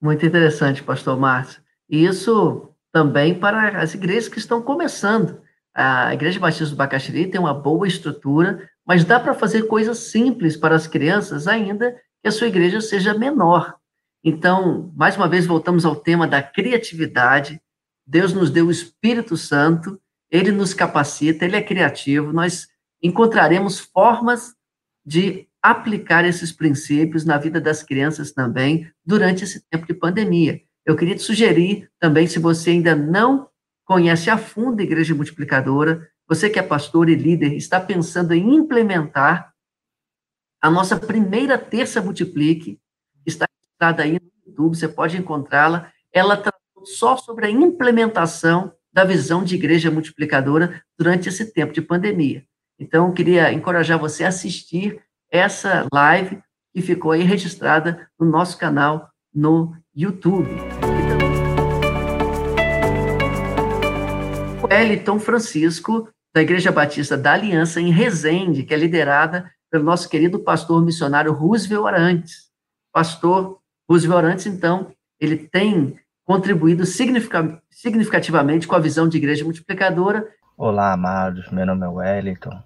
Muito 0.01 0.25
interessante, 0.25 0.81
pastor 0.81 1.17
Márcio. 1.17 1.61
E 1.89 2.05
isso 2.05 2.69
também 2.91 3.33
para 3.33 3.81
as 3.81 3.93
igrejas 3.93 4.27
que 4.27 4.39
estão 4.39 4.61
começando. 4.61 5.41
A 5.73 6.13
Igreja 6.13 6.39
Batista 6.39 6.65
do 6.65 6.75
Bacaxiri 6.75 7.27
tem 7.27 7.39
uma 7.39 7.53
boa 7.53 7.87
estrutura, 7.87 8.69
mas 8.85 9.05
dá 9.05 9.19
para 9.19 9.33
fazer 9.33 9.63
coisas 9.63 9.97
simples 9.97 10.57
para 10.57 10.75
as 10.75 10.87
crianças 10.87 11.47
ainda 11.47 11.95
que 12.21 12.27
a 12.27 12.31
sua 12.31 12.47
igreja 12.47 12.81
seja 12.81 13.13
menor. 13.13 13.75
Então, 14.23 14.91
mais 14.95 15.15
uma 15.15 15.29
vez, 15.29 15.45
voltamos 15.45 15.85
ao 15.85 15.95
tema 15.95 16.27
da 16.27 16.43
criatividade. 16.43 17.61
Deus 18.05 18.33
nos 18.33 18.49
deu 18.49 18.67
o 18.67 18.71
Espírito 18.71 19.37
Santo, 19.37 19.99
ele 20.29 20.51
nos 20.51 20.73
capacita, 20.73 21.45
ele 21.45 21.55
é 21.55 21.61
criativo. 21.61 22.33
Nós 22.33 22.67
encontraremos 23.01 23.79
formas 23.79 24.53
de 25.05 25.47
aplicar 25.61 26.25
esses 26.25 26.51
princípios 26.51 27.23
na 27.23 27.37
vida 27.37 27.61
das 27.61 27.83
crianças 27.83 28.31
também 28.31 28.91
durante 29.05 29.43
esse 29.43 29.61
tempo 29.69 29.85
de 29.85 29.93
pandemia. 29.93 30.61
Eu 30.85 30.95
queria 30.95 31.15
te 31.15 31.21
sugerir 31.21 31.89
também, 31.99 32.27
se 32.27 32.39
você 32.39 32.71
ainda 32.71 32.95
não 32.95 33.49
conhece 33.85 34.29
a 34.29 34.37
fundo 34.37 34.79
a 34.79 34.83
Igreja 34.83 35.15
Multiplicadora, 35.15 36.09
você 36.27 36.49
que 36.49 36.59
é 36.59 36.63
pastor 36.63 37.09
e 37.09 37.15
líder, 37.15 37.53
está 37.53 37.79
pensando 37.79 38.33
em 38.33 38.55
implementar 38.55 39.53
a 40.61 40.69
nossa 40.69 40.97
primeira 40.97 41.57
terça 41.57 42.01
Multiplique 42.01 42.79
está 43.25 43.47
registrada 43.47 44.03
aí 44.03 44.13
no 44.13 44.31
YouTube, 44.45 44.77
você 44.77 44.87
pode 44.87 45.17
encontrá-la. 45.17 45.91
Ela 46.11 46.35
trata 46.35 46.57
só 46.83 47.15
sobre 47.15 47.45
a 47.45 47.49
implementação 47.49 48.73
da 48.91 49.03
visão 49.03 49.43
de 49.43 49.55
igreja 49.55 49.91
multiplicadora 49.91 50.83
durante 50.97 51.29
esse 51.29 51.53
tempo 51.53 51.71
de 51.71 51.81
pandemia. 51.81 52.43
Então, 52.77 53.07
eu 53.07 53.13
queria 53.13 53.53
encorajar 53.53 53.99
você 53.99 54.23
a 54.23 54.29
assistir 54.29 55.01
essa 55.31 55.87
live 55.93 56.41
que 56.73 56.81
ficou 56.81 57.11
aí 57.11 57.23
registrada 57.23 58.09
no 58.19 58.25
nosso 58.25 58.57
canal 58.57 59.09
no 59.33 59.75
YouTube. 60.01 60.49
O 64.63 64.73
Eliton 64.73 65.19
Francisco, 65.19 66.07
da 66.33 66.41
Igreja 66.41 66.71
Batista 66.71 67.17
da 67.17 67.33
Aliança, 67.33 67.81
em 67.81 67.91
Resende, 67.91 68.63
que 68.63 68.73
é 68.73 68.77
liderada 68.77 69.51
pelo 69.69 69.83
nosso 69.83 70.07
querido 70.07 70.39
pastor 70.39 70.81
missionário 70.85 71.33
Roosevelt 71.33 71.85
Arantes. 71.85 72.49
Pastor 72.93 73.59
Roosevelt 73.89 74.23
Arantes, 74.23 74.45
então, 74.45 74.89
ele 75.19 75.35
tem 75.35 75.99
contribuído 76.23 76.85
significativamente 76.85 78.69
com 78.69 78.75
a 78.75 78.79
visão 78.79 79.05
de 79.09 79.17
igreja 79.17 79.43
multiplicadora. 79.43 80.25
Olá, 80.55 80.93
amados. 80.93 81.51
Meu 81.51 81.65
nome 81.65 81.85
é 81.85 81.89
Wellington. 81.89 82.57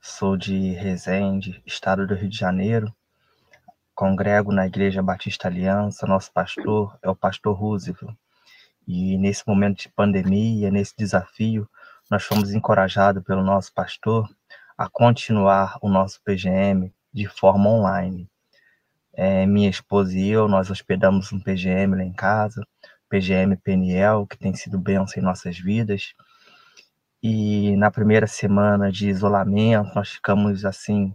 Sou 0.00 0.36
de 0.36 0.72
Resende, 0.72 1.62
estado 1.64 2.04
do 2.04 2.16
Rio 2.16 2.28
de 2.28 2.36
Janeiro. 2.36 2.92
Congrego 3.94 4.52
na 4.52 4.66
Igreja 4.66 5.02
Batista 5.02 5.48
Aliança. 5.48 6.06
Nosso 6.06 6.32
pastor 6.32 6.98
é 7.02 7.08
o 7.08 7.14
pastor 7.14 7.56
Roosevelt. 7.56 8.16
E 8.86 9.16
nesse 9.16 9.46
momento 9.46 9.78
de 9.78 9.88
pandemia, 9.88 10.70
nesse 10.70 10.94
desafio, 10.96 11.68
nós 12.10 12.24
fomos 12.24 12.52
encorajados 12.52 13.22
pelo 13.22 13.42
nosso 13.42 13.72
pastor 13.72 14.28
a 14.76 14.88
continuar 14.88 15.78
o 15.80 15.88
nosso 15.88 16.20
PGM 16.22 16.92
de 17.12 17.26
forma 17.26 17.70
online. 17.70 18.28
É, 19.12 19.46
minha 19.46 19.70
esposa 19.70 20.18
e 20.18 20.28
eu, 20.28 20.48
nós 20.48 20.70
hospedamos 20.70 21.32
um 21.32 21.40
PGM 21.40 21.96
lá 21.96 22.02
em 22.02 22.12
casa, 22.12 22.66
PGM 23.08 23.56
Peniel, 23.56 24.26
que 24.26 24.36
tem 24.36 24.52
sido 24.54 24.78
bênção 24.78 25.22
em 25.22 25.24
nossas 25.24 25.56
vidas. 25.56 26.14
E 27.22 27.76
na 27.76 27.90
primeira 27.90 28.26
semana 28.26 28.90
de 28.90 29.08
isolamento, 29.08 29.94
nós 29.94 30.10
ficamos 30.10 30.64
assim, 30.64 31.14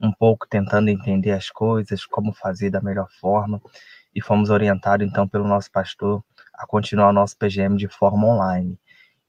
um 0.00 0.12
pouco 0.12 0.46
tentando 0.48 0.88
entender 0.88 1.32
as 1.32 1.50
coisas, 1.50 2.04
como 2.06 2.32
fazer 2.32 2.70
da 2.70 2.80
melhor 2.80 3.08
forma, 3.20 3.60
e 4.14 4.22
fomos 4.22 4.50
orientados 4.50 5.06
então 5.06 5.28
pelo 5.28 5.46
nosso 5.46 5.70
pastor 5.70 6.24
a 6.54 6.66
continuar 6.66 7.10
o 7.10 7.12
nosso 7.12 7.36
PGM 7.36 7.76
de 7.76 7.88
forma 7.88 8.26
online 8.26 8.78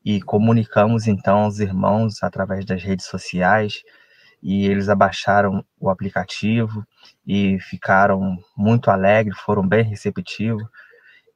e 0.03 0.21
comunicamos 0.21 1.07
então 1.07 1.39
aos 1.39 1.59
irmãos 1.59 2.23
através 2.23 2.65
das 2.65 2.81
redes 2.81 3.05
sociais 3.05 3.83
e 4.41 4.65
eles 4.65 4.87
abaixaram 4.89 5.63
o 5.79 5.89
aplicativo 5.89 6.85
e 7.27 7.59
ficaram 7.59 8.37
muito 8.55 8.89
alegres, 8.89 9.37
foram 9.39 9.67
bem 9.67 9.83
receptivos. 9.83 10.63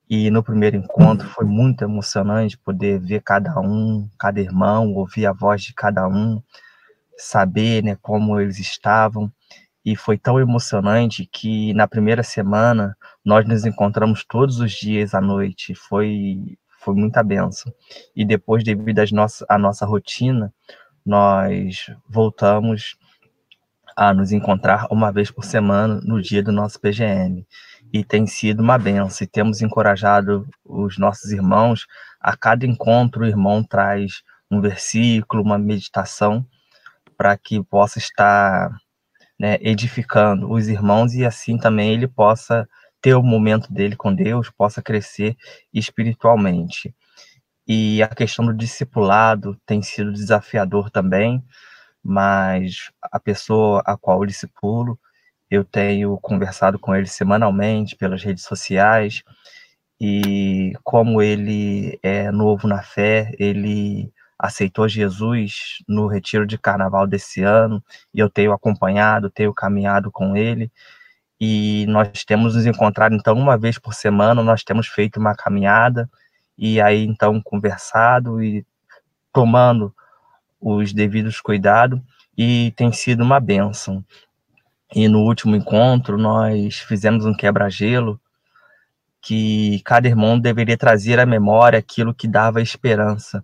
E 0.10 0.30
no 0.30 0.44
primeiro 0.44 0.78
encontro 0.78 1.28
foi 1.28 1.46
muito 1.46 1.84
emocionante 1.84 2.58
poder 2.58 3.00
ver 3.00 3.22
cada 3.22 3.60
um, 3.60 4.10
cada 4.18 4.40
irmão, 4.40 4.94
ouvir 4.94 5.26
a 5.26 5.34
voz 5.34 5.62
de 5.64 5.74
cada 5.74 6.08
um, 6.08 6.42
saber 7.18 7.84
né, 7.84 7.98
como 8.02 8.40
eles 8.40 8.60
estavam. 8.60 9.32
E 9.86 9.96
foi 9.96 10.18
tão 10.18 10.40
emocionante 10.40 11.26
que 11.26 11.74
na 11.74 11.88
primeira 11.88 12.24
semana 12.24 12.96
nós 13.24 13.46
nos 13.46 13.66
encontramos 13.66 14.24
todos 14.24 14.60
os 14.60 14.72
dias 14.72 15.14
à 15.14 15.20
noite. 15.20 15.76
Foi 15.76 16.58
foi 16.84 16.94
muita 16.96 17.24
benção. 17.24 17.74
E 18.16 18.26
depois, 18.26 18.64
devido 18.64 19.00
às 19.00 19.12
nossa, 19.12 19.46
à 19.48 19.58
nossa 19.58 19.86
rotina, 19.86 20.54
nós 21.06 21.90
voltamos 22.08 22.98
a 23.96 24.14
nos 24.14 24.32
encontrar 24.32 24.88
uma 24.92 25.12
vez 25.12 25.32
por 25.32 25.46
semana 25.46 26.02
no 26.04 26.22
dia 26.22 26.44
do 26.44 26.52
nosso 26.52 26.80
PGM. 26.80 27.46
E 27.92 28.04
tem 28.04 28.28
sido 28.28 28.62
uma 28.62 28.78
benção. 28.78 29.26
E 29.26 29.28
temos 29.28 29.62
encorajado 29.62 30.48
os 30.66 30.98
nossos 30.98 31.32
irmãos. 31.32 31.86
A 32.20 32.36
cada 32.36 32.66
encontro, 32.66 33.24
o 33.24 33.28
irmão 33.28 33.64
traz 33.64 34.24
um 34.52 34.60
versículo, 34.60 35.42
uma 35.42 35.58
meditação, 35.58 36.46
para 37.18 37.38
que 37.38 37.64
possa 37.64 38.00
estar 38.00 38.70
né, 39.40 39.58
edificando 39.62 40.52
os 40.52 40.68
irmãos 40.68 41.14
e 41.14 41.26
assim 41.26 41.58
também 41.58 41.94
ele 41.94 42.08
possa 42.08 42.68
ter 43.02 43.16
o 43.16 43.24
momento 43.24 43.72
dele 43.74 43.96
com 43.96 44.14
Deus, 44.14 44.50
possa 44.50 44.82
crescer 44.82 45.36
espiritualmente. 45.74 46.96
E 47.68 48.02
a 48.04 48.08
questão 48.10 48.46
do 48.46 48.54
discipulado 48.54 49.58
tem 49.66 49.82
sido 49.82 50.14
desafiador 50.14 50.90
também, 50.90 51.44
mas 52.04 52.92
a 53.02 53.20
pessoa 53.20 53.82
a 53.86 53.98
qual 53.98 54.22
eu 54.22 54.28
discipulo, 54.28 55.00
eu 55.50 55.64
tenho 55.64 56.18
conversado 56.20 56.80
com 56.80 56.96
ele 56.96 57.08
semanalmente 57.08 57.96
pelas 57.96 58.24
redes 58.24 58.44
sociais, 58.44 59.24
e 60.00 60.74
como 60.84 61.22
ele 61.22 62.00
é 62.04 62.32
novo 62.32 62.68
na 62.68 62.82
fé, 62.82 63.32
ele 63.40 64.12
aceitou 64.44 64.90
Jesus 64.90 65.78
no 65.88 66.06
retiro 66.06 66.46
de 66.46 66.58
carnaval 66.58 67.08
desse 67.08 67.42
ano, 67.42 67.82
e 68.14 68.20
eu 68.20 68.30
tenho 68.30 68.52
acompanhado, 68.52 69.30
tenho 69.30 69.54
caminhado 69.54 70.12
com 70.12 70.36
ele, 70.36 70.70
e 71.40 71.86
nós 71.88 72.26
temos 72.26 72.54
nos 72.54 72.66
encontrado 72.66 73.16
então 73.16 73.38
uma 73.38 73.58
vez 73.58 73.80
por 73.80 73.94
semana, 73.94 74.44
nós 74.44 74.62
temos 74.62 74.88
feito 74.88 75.18
uma 75.18 75.34
caminhada 75.34 76.10
e 76.58 76.82
aí 76.82 77.06
então 77.06 77.42
conversado 77.42 78.44
e 78.44 78.66
tomando 79.32 79.96
os 80.60 80.92
devidos 80.92 81.40
cuidados 81.40 82.02
e 82.38 82.74
tem 82.76 82.92
sido 82.92 83.24
uma 83.24 83.40
benção. 83.40 84.04
E 84.94 85.08
no 85.08 85.20
último 85.20 85.56
encontro 85.56 86.18
nós 86.18 86.80
fizemos 86.80 87.26
um 87.26 87.34
quebra-gelo 87.34 88.20
que 89.22 89.82
cada 89.86 90.06
irmão 90.06 90.38
deveria 90.38 90.78
trazer 90.78 91.18
à 91.18 91.26
memória 91.26 91.80
aquilo 91.80 92.14
que 92.14 92.28
dava 92.28 92.62
esperança, 92.62 93.44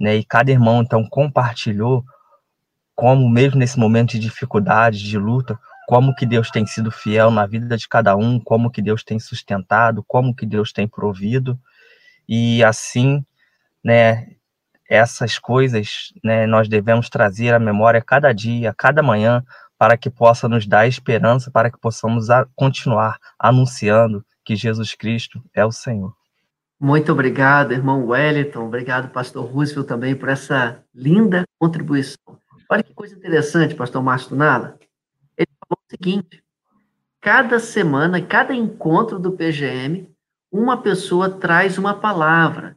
né? 0.00 0.16
E 0.16 0.24
cada 0.24 0.50
irmão 0.50 0.82
então 0.82 1.06
compartilhou 1.08 2.04
como 2.94 3.28
mesmo 3.28 3.58
nesse 3.58 3.78
momento 3.78 4.12
de 4.12 4.18
dificuldade, 4.18 4.98
de 5.02 5.18
luta, 5.18 5.58
como 5.86 6.14
que 6.14 6.26
Deus 6.26 6.50
tem 6.50 6.66
sido 6.66 6.90
fiel 6.90 7.30
na 7.30 7.46
vida 7.46 7.76
de 7.76 7.86
cada 7.86 8.16
um, 8.16 8.40
como 8.40 8.70
que 8.70 8.82
Deus 8.82 9.04
tem 9.04 9.20
sustentado, 9.20 10.02
como 10.08 10.34
que 10.34 10.46
Deus 10.46 10.72
tem 10.72 10.88
provido, 10.88 11.58
e 12.28 12.64
assim, 12.64 13.24
né, 13.84 14.26
essas 14.88 15.38
coisas 15.38 16.12
né, 16.24 16.46
nós 16.46 16.68
devemos 16.68 17.08
trazer 17.08 17.54
à 17.54 17.58
memória 17.58 18.00
cada 18.00 18.32
dia, 18.32 18.74
cada 18.76 19.02
manhã, 19.02 19.44
para 19.78 19.96
que 19.96 20.08
possa 20.08 20.48
nos 20.48 20.66
dar 20.66 20.88
esperança, 20.88 21.50
para 21.50 21.70
que 21.70 21.78
possamos 21.78 22.26
continuar 22.54 23.18
anunciando 23.38 24.24
que 24.44 24.56
Jesus 24.56 24.94
Cristo 24.94 25.42
é 25.54 25.64
o 25.64 25.72
Senhor. 25.72 26.14
Muito 26.78 27.10
obrigado, 27.10 27.72
irmão 27.72 28.06
Wellington. 28.06 28.66
Obrigado, 28.66 29.10
pastor 29.10 29.46
Roosevelt, 29.46 29.86
também 29.86 30.14
por 30.14 30.28
essa 30.28 30.84
linda 30.94 31.44
contribuição. 31.58 32.38
Olha 32.70 32.82
que 32.82 32.92
coisa 32.92 33.16
interessante, 33.16 33.74
pastor 33.74 34.02
Márcio 34.02 34.36
Nala. 34.36 34.78
Ele 35.38 35.48
falou 35.58 35.78
o 35.82 35.90
seguinte: 35.90 36.44
cada 37.18 37.58
semana, 37.58 38.20
cada 38.20 38.54
encontro 38.54 39.18
do 39.18 39.32
PGM, 39.32 40.06
uma 40.52 40.76
pessoa 40.76 41.30
traz 41.30 41.78
uma 41.78 41.94
palavra, 41.94 42.76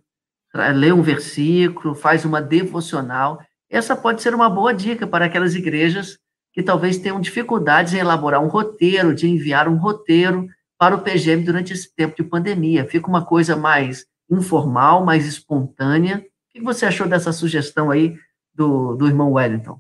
lê 0.74 0.94
um 0.94 1.02
versículo, 1.02 1.94
faz 1.94 2.24
uma 2.24 2.42
devocional. 2.42 3.42
Essa 3.70 3.98
pode 3.98 4.22
ser 4.22 4.34
uma 4.34 4.50
boa 4.50 4.74
dica 4.74 5.06
para 5.06 5.26
aquelas 5.26 5.56
igrejas 5.56 6.18
que 6.54 6.64
talvez 6.64 6.98
tenham 6.98 7.20
dificuldades 7.20 7.94
em 7.94 8.00
elaborar 8.00 8.42
um 8.42 8.48
roteiro, 8.48 9.14
de 9.14 9.28
enviar 9.28 9.68
um 9.68 9.76
roteiro 9.76 10.48
para 10.80 10.96
o 10.96 11.02
PGM 11.02 11.44
durante 11.44 11.74
esse 11.74 11.94
tempo 11.94 12.16
de 12.16 12.24
pandemia. 12.24 12.88
Fica 12.88 13.10
uma 13.10 13.26
coisa 13.26 13.56
mais 13.58 14.06
informal, 14.32 15.04
mais 15.04 15.26
espontânea. 15.26 16.26
O 16.50 16.54
que 16.54 16.62
você 16.62 16.86
achou 16.86 17.06
dessa 17.06 17.34
sugestão 17.34 17.92
aí 17.92 18.16
do, 18.56 18.96
do 18.96 19.06
irmão 19.06 19.34
Wellington? 19.34 19.80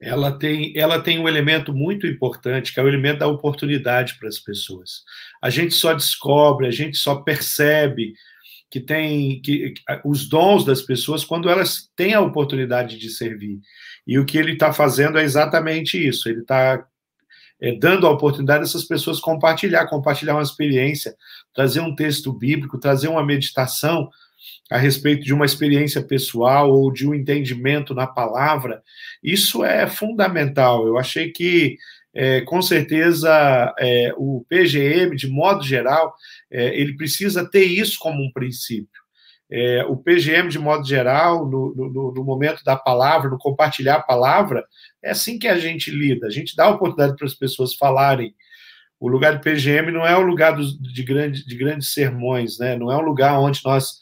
Ela 0.00 0.38
tem, 0.38 0.72
ela 0.76 1.00
tem 1.00 1.18
um 1.18 1.26
elemento 1.26 1.74
muito 1.74 2.06
importante, 2.06 2.72
que 2.72 2.78
é 2.78 2.82
o 2.82 2.88
elemento 2.88 3.18
da 3.18 3.26
oportunidade 3.26 4.16
para 4.18 4.28
as 4.28 4.38
pessoas. 4.38 5.02
A 5.42 5.50
gente 5.50 5.74
só 5.74 5.92
descobre, 5.92 6.68
a 6.68 6.70
gente 6.70 6.96
só 6.96 7.16
percebe 7.16 8.12
que 8.70 8.78
tem 8.78 9.40
que, 9.40 9.74
os 10.04 10.28
dons 10.28 10.64
das 10.64 10.82
pessoas 10.82 11.24
quando 11.24 11.48
elas 11.48 11.90
têm 11.96 12.14
a 12.14 12.20
oportunidade 12.20 12.98
de 12.98 13.08
servir. 13.08 13.58
E 14.06 14.18
o 14.18 14.24
que 14.24 14.38
ele 14.38 14.52
está 14.52 14.72
fazendo 14.72 15.18
é 15.18 15.24
exatamente 15.24 15.96
isso. 15.96 16.28
Ele 16.28 16.40
está 16.40 16.86
é, 17.60 17.72
dando 17.72 18.06
a 18.06 18.10
oportunidade 18.10 18.64
dessas 18.64 18.84
pessoas 18.84 19.20
compartilhar, 19.20 19.86
compartilhar 19.86 20.34
uma 20.34 20.42
experiência, 20.42 21.14
trazer 21.54 21.80
um 21.80 21.94
texto 21.94 22.32
bíblico, 22.32 22.78
trazer 22.78 23.08
uma 23.08 23.24
meditação 23.24 24.08
a 24.70 24.76
respeito 24.76 25.24
de 25.24 25.32
uma 25.32 25.46
experiência 25.46 26.02
pessoal 26.02 26.70
ou 26.70 26.92
de 26.92 27.06
um 27.06 27.14
entendimento 27.14 27.94
na 27.94 28.06
palavra. 28.06 28.82
Isso 29.22 29.64
é 29.64 29.86
fundamental. 29.86 30.86
Eu 30.86 30.98
achei 30.98 31.30
que 31.30 31.76
é, 32.14 32.40
com 32.40 32.62
certeza 32.62 33.74
é, 33.78 34.12
o 34.16 34.44
PGM, 34.48 35.14
de 35.14 35.28
modo 35.28 35.62
geral, 35.62 36.14
é, 36.50 36.78
ele 36.78 36.96
precisa 36.96 37.48
ter 37.48 37.64
isso 37.64 37.98
como 37.98 38.22
um 38.22 38.32
princípio. 38.32 39.05
É, 39.50 39.84
o 39.84 39.96
PGM, 39.96 40.48
de 40.48 40.58
modo 40.58 40.86
geral, 40.86 41.46
no, 41.46 41.72
no, 41.74 42.12
no, 42.12 42.24
momento 42.24 42.64
da 42.64 42.76
palavra, 42.76 43.30
no 43.30 43.38
compartilhar 43.38 43.96
a 43.96 44.02
palavra, 44.02 44.64
é 45.02 45.10
assim 45.10 45.38
que 45.38 45.46
a 45.46 45.56
gente 45.56 45.90
lida. 45.90 46.26
A 46.26 46.30
gente 46.30 46.56
dá 46.56 46.64
a 46.64 46.70
oportunidade 46.70 47.16
para 47.16 47.26
as 47.26 47.34
pessoas 47.34 47.74
falarem. 47.74 48.34
O 48.98 49.08
lugar 49.08 49.34
do 49.34 49.40
PGM 49.40 49.92
não 49.92 50.06
é 50.06 50.16
o 50.16 50.22
lugar 50.22 50.56
de, 50.56 51.02
grande, 51.04 51.46
de 51.46 51.56
grandes 51.56 51.92
sermões, 51.92 52.58
né? 52.58 52.76
não 52.76 52.90
é 52.90 52.96
um 52.96 53.02
lugar 53.02 53.38
onde 53.38 53.60
nós 53.64 54.00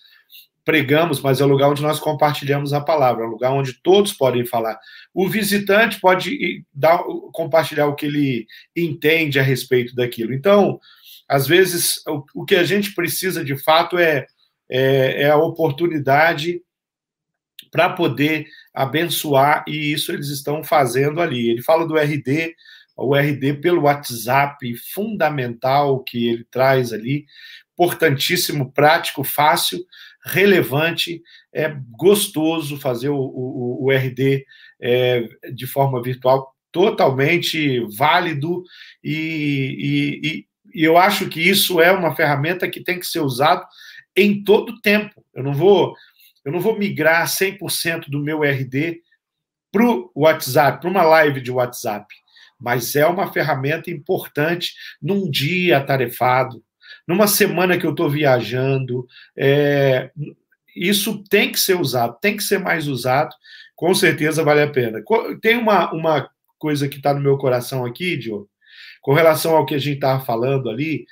pregamos, 0.65 1.21
mas 1.21 1.41
é 1.41 1.45
o 1.45 1.49
lugar 1.49 1.69
onde 1.69 1.83
nós 1.83 2.01
compartilhamos 2.01 2.73
a 2.73 2.81
palavra, 2.81 3.25
é 3.25 3.27
um 3.27 3.31
lugar 3.31 3.53
onde 3.53 3.75
todos 3.83 4.13
podem 4.13 4.47
falar. 4.47 4.79
O 5.13 5.29
visitante 5.29 6.01
pode 6.01 6.65
dar, 6.73 7.03
compartilhar 7.33 7.87
o 7.87 7.95
que 7.95 8.07
ele 8.07 8.47
entende 8.75 9.39
a 9.39 9.43
respeito 9.43 9.95
daquilo. 9.95 10.33
Então, 10.33 10.81
às 11.29 11.47
vezes, 11.47 12.03
o, 12.09 12.25
o 12.35 12.45
que 12.45 12.55
a 12.55 12.65
gente 12.65 12.95
precisa 12.95 13.45
de 13.45 13.63
fato 13.63 13.99
é, 13.99 14.27
é, 14.75 15.23
é 15.23 15.31
a 15.31 15.37
oportunidade 15.37 16.61
para 17.71 17.91
poder 17.91 18.47
abençoar, 18.75 19.65
e 19.69 19.93
isso 19.93 20.11
eles 20.11 20.29
estão 20.29 20.65
fazendo 20.65 21.21
ali. 21.21 21.49
Ele 21.49 21.63
fala 21.63 21.87
do 21.87 21.97
RD, 21.97 22.57
o 22.97 23.15
RD 23.15 23.55
pelo 23.55 23.83
WhatsApp, 23.83 24.75
fundamental 24.93 26.03
que 26.03 26.29
ele 26.29 26.45
traz 26.51 26.93
ali, 26.93 27.25
importantíssimo, 27.73 28.73
prático, 28.73 29.23
fácil, 29.23 29.79
relevante, 30.25 31.23
é 31.53 31.77
gostoso 31.93 32.77
fazer 32.77 33.11
o, 33.11 33.17
o, 33.17 33.85
o 33.85 33.93
RD 33.93 34.45
é, 34.81 35.29
de 35.53 35.67
forma 35.69 36.03
virtual, 36.03 36.53
totalmente 36.73 37.79
válido, 37.97 38.65
e, 39.03 40.19
e, 40.25 40.29
e, 40.75 40.85
eu 40.85 40.97
acho 40.97 41.29
que 41.29 41.41
isso 41.41 41.81
é 41.81 41.93
uma 41.93 42.17
ferramenta 42.17 42.69
que 42.69 42.83
tem 42.83 42.99
que 42.99 43.07
ser 43.07 43.21
usado 43.21 43.65
em 44.17 44.43
todo 44.43 44.81
tempo. 44.81 45.25
Eu 45.35 45.43
não 45.43 45.55
vou, 45.55 45.95
eu 46.45 46.53
não 46.53 46.61
vou 46.61 46.79
migrar 46.79 47.27
100% 47.27 48.09
do 48.09 48.21
meu 48.21 48.43
RD 48.43 49.01
para 49.73 49.85
o 49.85 50.11
WhatsApp, 50.15 50.81
para 50.81 50.91
uma 50.91 51.03
live 51.03 51.41
de 51.41 51.51
WhatsApp, 51.51 52.07
mas 52.61 52.95
é 52.95 53.07
uma 53.07 53.33
ferramenta 53.33 53.91
importante 53.91 54.73
num 55.03 55.29
dia 55.29 55.79
atarefado, 55.79 56.63
numa 57.07 57.27
semana 57.27 57.77
que 57.77 57.85
eu 57.85 57.91
estou 57.91 58.09
viajando. 58.09 59.07
É, 59.37 60.11
isso 60.77 61.23
tem 61.25 61.51
que 61.51 61.59
ser 61.59 61.79
usado, 61.79 62.17
tem 62.21 62.37
que 62.37 62.43
ser 62.43 62.59
mais 62.59 62.87
usado, 62.87 63.35
com 63.75 63.93
certeza 63.95 64.45
vale 64.45 64.63
a 64.63 64.71
pena. 64.71 65.03
Tem 65.43 65.57
uma, 65.57 65.93
uma 65.93 66.31
coisa 66.59 66.89
que 66.89 66.97
está 66.97 67.13
no 67.13 67.21
meu 67.21 67.37
coração 67.37 67.85
aqui, 67.85 68.17
Diogo, 68.17 68.49
com 69.03 69.13
relação 69.13 69.57
ao 69.57 69.67
que 69.67 69.75
a 69.75 69.79
gente 69.79 69.97
estava 69.97 70.25
falando 70.25 70.71
ali, 70.71 71.05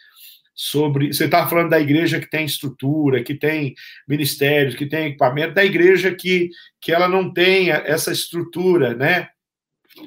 sobre. 0.54 1.12
Você 1.12 1.24
estava 1.24 1.48
falando 1.48 1.70
da 1.70 1.80
igreja 1.80 2.20
que 2.20 2.28
tem 2.28 2.44
estrutura, 2.44 3.22
que 3.22 3.34
tem 3.34 3.74
ministérios, 4.06 4.74
que 4.74 4.86
tem 4.86 5.06
equipamento, 5.06 5.54
da 5.54 5.64
igreja 5.64 6.14
que, 6.14 6.50
que 6.80 6.92
ela 6.92 7.08
não 7.08 7.32
tem 7.32 7.70
essa 7.70 8.12
estrutura, 8.12 8.94
né? 8.94 9.28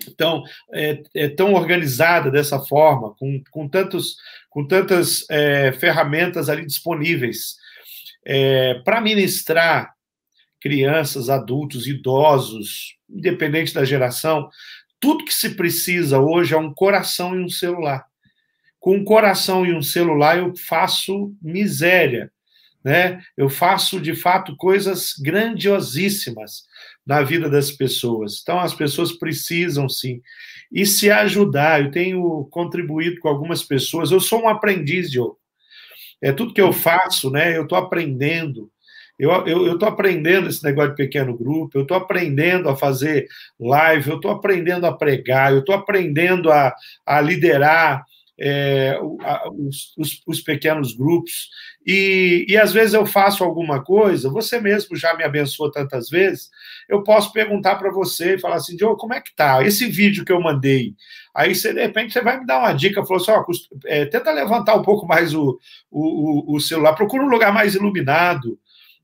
Então, 0.07 0.43
é, 0.73 1.03
é 1.13 1.29
tão 1.29 1.53
organizada 1.53 2.31
dessa 2.31 2.59
forma, 2.59 3.13
com, 3.15 3.41
com, 3.51 3.67
tantos, 3.67 4.17
com 4.49 4.65
tantas 4.65 5.25
é, 5.29 5.71
ferramentas 5.73 6.49
ali 6.49 6.65
disponíveis 6.65 7.55
é, 8.25 8.75
para 8.83 8.99
ministrar 8.99 9.93
crianças, 10.59 11.29
adultos, 11.29 11.85
idosos, 11.85 12.95
independente 13.07 13.73
da 13.73 13.85
geração, 13.85 14.49
tudo 14.99 15.25
que 15.25 15.33
se 15.33 15.51
precisa 15.51 16.19
hoje 16.19 16.55
é 16.55 16.57
um 16.57 16.73
coração 16.73 17.35
e 17.35 17.43
um 17.43 17.49
celular. 17.49 18.03
Com 18.85 18.97
um 18.97 19.03
coração 19.03 19.65
e 19.65 19.73
um 19.73 19.81
celular 19.81 20.37
eu 20.37 20.55
faço 20.55 21.33
miséria, 21.41 22.31
né? 22.83 23.19
Eu 23.35 23.49
faço 23.49 23.99
de 23.99 24.15
fato 24.15 24.55
coisas 24.55 25.15
grandiosíssimas 25.19 26.65
na 27.03 27.23
vida 27.23 27.49
das 27.49 27.71
pessoas. 27.71 28.41
Então, 28.43 28.59
as 28.59 28.75
pessoas 28.75 29.11
precisam 29.11 29.89
sim. 29.89 30.21
E 30.71 30.85
se 30.85 31.09
ajudar, 31.09 31.81
eu 31.81 31.89
tenho 31.89 32.45
contribuído 32.51 33.19
com 33.21 33.27
algumas 33.27 33.63
pessoas, 33.63 34.11
eu 34.11 34.19
sou 34.19 34.43
um 34.43 34.47
aprendiz, 34.47 35.09
Diogo. 35.09 35.39
É 36.21 36.31
tudo 36.31 36.53
que 36.53 36.61
eu 36.61 36.71
faço, 36.71 37.31
né? 37.31 37.57
Eu 37.57 37.63
estou 37.63 37.79
aprendendo. 37.79 38.69
Eu 39.17 39.73
estou 39.73 39.89
aprendendo 39.89 40.47
esse 40.47 40.63
negócio 40.63 40.91
de 40.91 40.97
pequeno 40.97 41.35
grupo, 41.35 41.75
eu 41.75 41.81
estou 41.81 41.97
aprendendo 41.97 42.69
a 42.69 42.75
fazer 42.75 43.27
live, 43.59 44.11
eu 44.11 44.17
estou 44.17 44.29
aprendendo 44.29 44.85
a 44.85 44.95
pregar, 44.95 45.53
eu 45.53 45.61
estou 45.61 45.73
aprendendo 45.73 46.51
a, 46.51 46.71
a 47.03 47.19
liderar 47.19 48.05
é, 48.39 48.99
os, 49.01 49.93
os, 49.97 50.21
os, 50.27 50.41
pequenos 50.41 50.95
grupos. 50.95 51.49
E, 51.85 52.45
e 52.49 52.57
às 52.57 52.73
vezes 52.73 52.93
eu 52.93 53.05
faço 53.05 53.43
alguma 53.43 53.83
coisa, 53.83 54.29
você 54.29 54.59
mesmo 54.59 54.95
já 54.95 55.15
me 55.15 55.23
abençoou 55.23 55.71
tantas 55.71 56.09
vezes, 56.09 56.49
eu 56.89 57.03
posso 57.03 57.31
perguntar 57.31 57.75
para 57.75 57.91
você 57.91 58.35
e 58.35 58.39
falar 58.39 58.55
assim, 58.55 58.75
Diogo, 58.75 58.97
como 58.97 59.13
é 59.13 59.21
que 59.21 59.33
tá? 59.35 59.63
Esse 59.63 59.87
vídeo 59.87 60.25
que 60.25 60.31
eu 60.31 60.41
mandei. 60.41 60.93
Aí 61.33 61.53
você, 61.53 61.73
de 61.73 61.81
repente, 61.81 62.13
você 62.13 62.21
vai 62.21 62.39
me 62.39 62.45
dar 62.45 62.59
uma 62.59 62.73
dica, 62.73 63.05
falou 63.05 63.21
assim: 63.21 63.31
ó, 63.31 63.43
é, 63.85 64.05
tenta 64.05 64.31
levantar 64.31 64.75
um 64.75 64.81
pouco 64.81 65.05
mais 65.05 65.33
o, 65.33 65.59
o, 65.91 66.55
o 66.55 66.59
celular, 66.59 66.93
procura 66.93 67.23
um 67.23 67.29
lugar 67.29 67.53
mais 67.53 67.75
iluminado, 67.75 68.57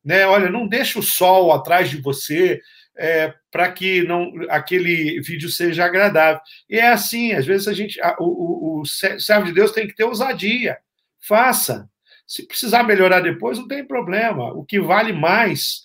né? 0.03 0.25
Olha, 0.25 0.49
não 0.49 0.67
deixa 0.67 0.99
o 0.99 1.03
sol 1.03 1.51
atrás 1.51 1.89
de 1.89 1.97
você. 2.01 2.59
É, 3.03 3.33
para 3.51 3.71
que 3.71 4.03
não 4.03 4.31
aquele 4.47 5.19
vídeo 5.21 5.49
seja 5.49 5.85
agradável. 5.85 6.39
E 6.69 6.77
é 6.77 6.91
assim, 6.91 7.33
às 7.33 7.47
vezes 7.47 7.67
a 7.67 7.73
gente, 7.73 7.99
a, 7.99 8.15
o, 8.19 8.25
o, 8.25 8.81
o 8.81 8.85
servo 8.85 9.45
de 9.47 9.53
Deus 9.53 9.71
tem 9.71 9.87
que 9.87 9.95
ter 9.95 10.03
ousadia. 10.03 10.77
Faça. 11.19 11.89
Se 12.27 12.45
precisar 12.45 12.83
melhorar 12.83 13.21
depois, 13.21 13.57
não 13.57 13.67
tem 13.67 13.83
problema. 13.83 14.53
O 14.53 14.63
que 14.63 14.79
vale 14.79 15.13
mais 15.13 15.81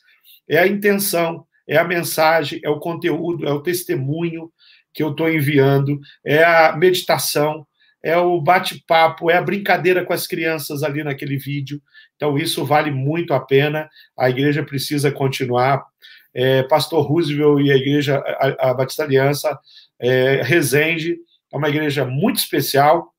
é 0.47 0.59
a 0.59 0.67
intenção, 0.67 1.47
é 1.67 1.79
a 1.79 1.85
mensagem, 1.85 2.61
é 2.63 2.69
o 2.69 2.79
conteúdo, 2.79 3.49
é 3.49 3.51
o 3.51 3.63
testemunho 3.63 4.53
que 4.93 5.03
eu 5.03 5.11
estou 5.11 5.31
enviando, 5.31 5.99
é 6.25 6.45
a 6.45 6.77
meditação, 6.77 7.67
é 8.03 8.17
o 8.17 8.41
bate-papo, 8.41 9.31
é 9.31 9.37
a 9.37 9.43
brincadeira 9.43 10.05
com 10.05 10.13
as 10.13 10.27
crianças 10.27 10.83
ali 10.83 11.03
naquele 11.03 11.37
vídeo. 11.37 11.83
Então, 12.15 12.39
isso 12.39 12.65
vale 12.65 12.91
muito 12.91 13.35
a 13.35 13.41
pena. 13.41 13.89
A 14.17 14.31
igreja 14.31 14.63
precisa 14.63 15.11
continuar. 15.11 15.85
É, 16.39 16.63
Pastor 16.65 17.03
Roosevelt 17.07 17.65
e 17.65 17.73
a 17.73 17.77
igreja, 17.77 18.19
a, 18.19 18.71
a 18.71 18.75
Batista 18.75 19.05
Aliança, 19.05 19.59
é, 19.99 20.43
Resende, 20.43 21.17
é 21.51 21.57
uma 21.57 21.71
igreja 21.71 22.05
muito 22.05 22.37
especial. 22.37 23.15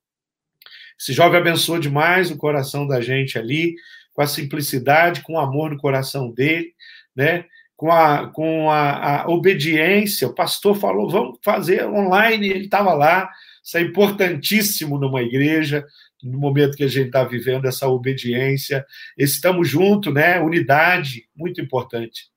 Esse 1.00 1.14
jovem 1.14 1.40
abençoou 1.40 1.80
demais 1.80 2.30
o 2.30 2.38
coração 2.38 2.88
da 2.88 3.02
gente 3.02 3.40
ali, 3.40 3.74
com 4.14 4.22
a 4.22 4.28
simplicidade, 4.28 5.24
com 5.24 5.34
o 5.34 5.40
amor 5.40 5.72
no 5.72 5.78
coração 5.78 6.32
dele, 6.32 6.74
né? 7.16 7.46
com 7.76 7.92
a, 7.92 8.28
com 8.28 8.70
a, 8.70 9.24
a 9.24 9.28
obediência. 9.28 10.28
O 10.28 10.36
pastor 10.36 10.76
falou, 10.76 11.10
vamos 11.10 11.40
fazer 11.44 11.86
online, 11.88 12.50
ele 12.50 12.66
estava 12.66 12.94
lá. 12.94 13.30
Isso 13.64 13.78
é 13.78 13.82
importantíssimo 13.82 15.00
numa 15.00 15.24
igreja, 15.24 15.84
no 16.24 16.38
momento 16.38 16.78
que 16.78 16.84
a 16.84 16.88
gente 16.88 17.08
está 17.08 17.24
vivendo 17.24 17.66
essa 17.66 17.88
obediência. 17.88 18.86
Estamos 19.18 19.68
juntos, 19.68 20.14
né? 20.14 20.40
Unidade, 20.40 21.28
muito 21.36 21.60
importante. 21.62 22.30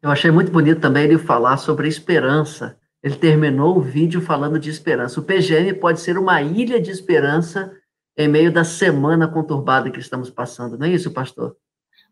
Eu 0.00 0.10
achei 0.10 0.30
muito 0.30 0.52
bonito 0.52 0.80
também 0.80 1.04
ele 1.04 1.18
falar 1.18 1.56
sobre 1.56 1.88
esperança. 1.88 2.78
Ele 3.02 3.16
terminou 3.16 3.76
o 3.76 3.80
vídeo 3.80 4.20
falando 4.20 4.58
de 4.58 4.70
esperança. 4.70 5.18
O 5.18 5.24
PGM 5.24 5.74
pode 5.74 6.00
ser 6.00 6.16
uma 6.16 6.40
ilha 6.40 6.80
de 6.80 6.90
esperança 6.90 7.72
em 8.16 8.28
meio 8.28 8.52
da 8.52 8.64
semana 8.64 9.28
conturbada 9.28 9.90
que 9.90 10.00
estamos 10.00 10.28
passando, 10.28 10.76
não 10.76 10.86
é 10.86 10.90
isso, 10.90 11.12
pastor? 11.12 11.56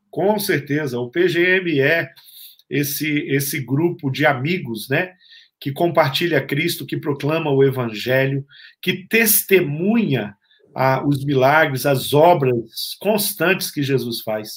Com 0.08 0.38
certeza. 0.38 0.98
O 1.00 1.10
PGM 1.10 1.80
é 1.80 2.10
esse, 2.70 3.26
esse 3.28 3.60
grupo 3.60 4.10
de 4.10 4.24
amigos, 4.24 4.88
né? 4.88 5.12
Que 5.60 5.72
compartilha 5.72 6.44
Cristo, 6.44 6.86
que 6.86 6.96
proclama 6.96 7.50
o 7.50 7.64
Evangelho, 7.64 8.44
que 8.80 9.06
testemunha 9.08 10.36
ah, 10.74 11.04
os 11.04 11.24
milagres, 11.24 11.86
as 11.86 12.12
obras 12.12 12.96
constantes 13.00 13.70
que 13.70 13.82
Jesus 13.82 14.20
faz. 14.20 14.56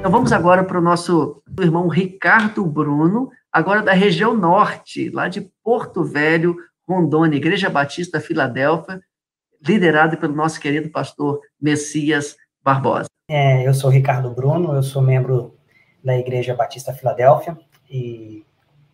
Então 0.00 0.10
vamos 0.10 0.32
agora 0.32 0.64
para 0.64 0.78
o 0.78 0.80
nosso 0.82 1.42
irmão 1.60 1.86
Ricardo 1.86 2.64
Bruno, 2.64 3.30
agora 3.52 3.82
da 3.82 3.92
região 3.92 4.34
norte, 4.34 5.10
lá 5.10 5.28
de 5.28 5.42
Porto 5.62 6.02
Velho, 6.02 6.56
Rondônia, 6.88 7.36
Igreja 7.36 7.68
Batista 7.68 8.18
Filadélfia, 8.18 8.98
liderado 9.62 10.16
pelo 10.16 10.34
nosso 10.34 10.58
querido 10.58 10.88
pastor 10.88 11.42
Messias 11.60 12.34
Barbosa. 12.64 13.10
É, 13.28 13.68
eu 13.68 13.74
sou 13.74 13.90
Ricardo 13.90 14.30
Bruno, 14.30 14.72
eu 14.72 14.82
sou 14.82 15.02
membro 15.02 15.54
da 16.02 16.16
Igreja 16.16 16.54
Batista 16.54 16.94
Filadélfia 16.94 17.58
e 17.90 18.42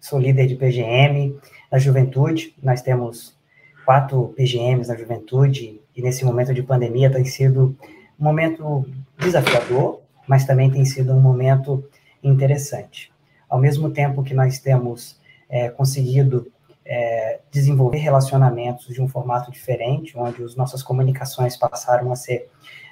sou 0.01 0.19
líder 0.19 0.49
de 0.49 0.57
PGM 0.57 1.39
na 1.71 1.79
juventude. 1.79 2.53
Nós 2.61 2.83
temos 2.83 3.39
quatro 3.85 4.35
PGMs 4.37 4.89
na 4.89 4.97
juventude 4.97 5.81
e 5.95 6.03
nesse 6.03 6.25
momento 6.25 6.53
de 6.53 6.65
pandemia 6.65 7.13
tem 7.13 7.25
sido 7.25 7.77
um 8.19 8.25
momento 8.25 8.85
desafiador, 9.17 10.01
mas 10.27 10.45
também 10.45 10.71
tem 10.71 10.85
sido 10.85 11.13
um 11.13 11.21
momento 11.21 11.85
interessante. 12.23 13.13
Ao 13.49 13.59
mesmo 13.59 13.91
tempo 13.91 14.23
que 14.23 14.35
nós 14.35 14.59
temos 14.59 15.21
é, 15.49 15.69
conseguido 15.69 16.51
é, 16.85 17.41
desenvolver 17.51 17.99
relacionamentos 17.99 18.93
de 18.93 19.01
um 19.01 19.09
formato 19.09 19.51
diferente, 19.51 20.17
onde 20.17 20.43
as 20.43 20.55
nossas 20.57 20.83
comunicações 20.83 21.57
passaram 21.57 22.11
a 22.13 22.17
ser 22.17 22.49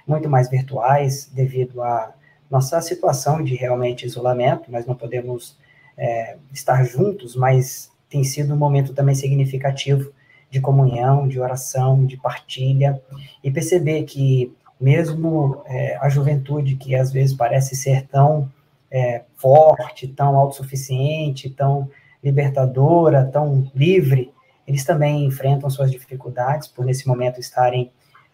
muito 0.06 0.28
mais 0.28 0.50
virtuais 0.50 1.30
devido 1.32 1.82
à 1.82 2.12
nossa 2.50 2.80
situação 2.80 3.42
de 3.42 3.54
realmente 3.54 4.04
isolamento, 4.04 4.70
nós 4.70 4.86
não 4.86 4.94
podemos 4.94 5.56
é, 5.96 6.36
estar 6.52 6.84
juntos, 6.84 7.34
mas 7.34 7.90
tem 8.08 8.22
sido 8.22 8.54
um 8.54 8.56
momento 8.56 8.92
também 8.92 9.14
significativo 9.14 10.12
de 10.50 10.60
comunhão, 10.60 11.26
de 11.26 11.40
oração, 11.40 12.04
de 12.06 12.16
partilha, 12.16 13.02
e 13.42 13.50
perceber 13.50 14.04
que 14.04 14.54
mesmo 14.80 15.62
é, 15.66 15.96
a 16.00 16.08
juventude, 16.08 16.76
que 16.76 16.94
às 16.94 17.12
vezes 17.12 17.34
parece 17.34 17.76
ser 17.76 18.06
tão 18.06 18.50
é, 18.90 19.22
forte, 19.36 20.06
tão 20.06 20.36
autossuficiente, 20.36 21.50
tão 21.50 21.90
libertadora, 22.22 23.24
tão 23.24 23.70
livre, 23.74 24.32
eles 24.66 24.84
também 24.84 25.26
enfrentam 25.26 25.68
suas 25.68 25.90
dificuldades 25.90 26.68
por 26.68 26.84
nesse 26.84 27.06
momento 27.06 27.38
estarem 27.38 27.90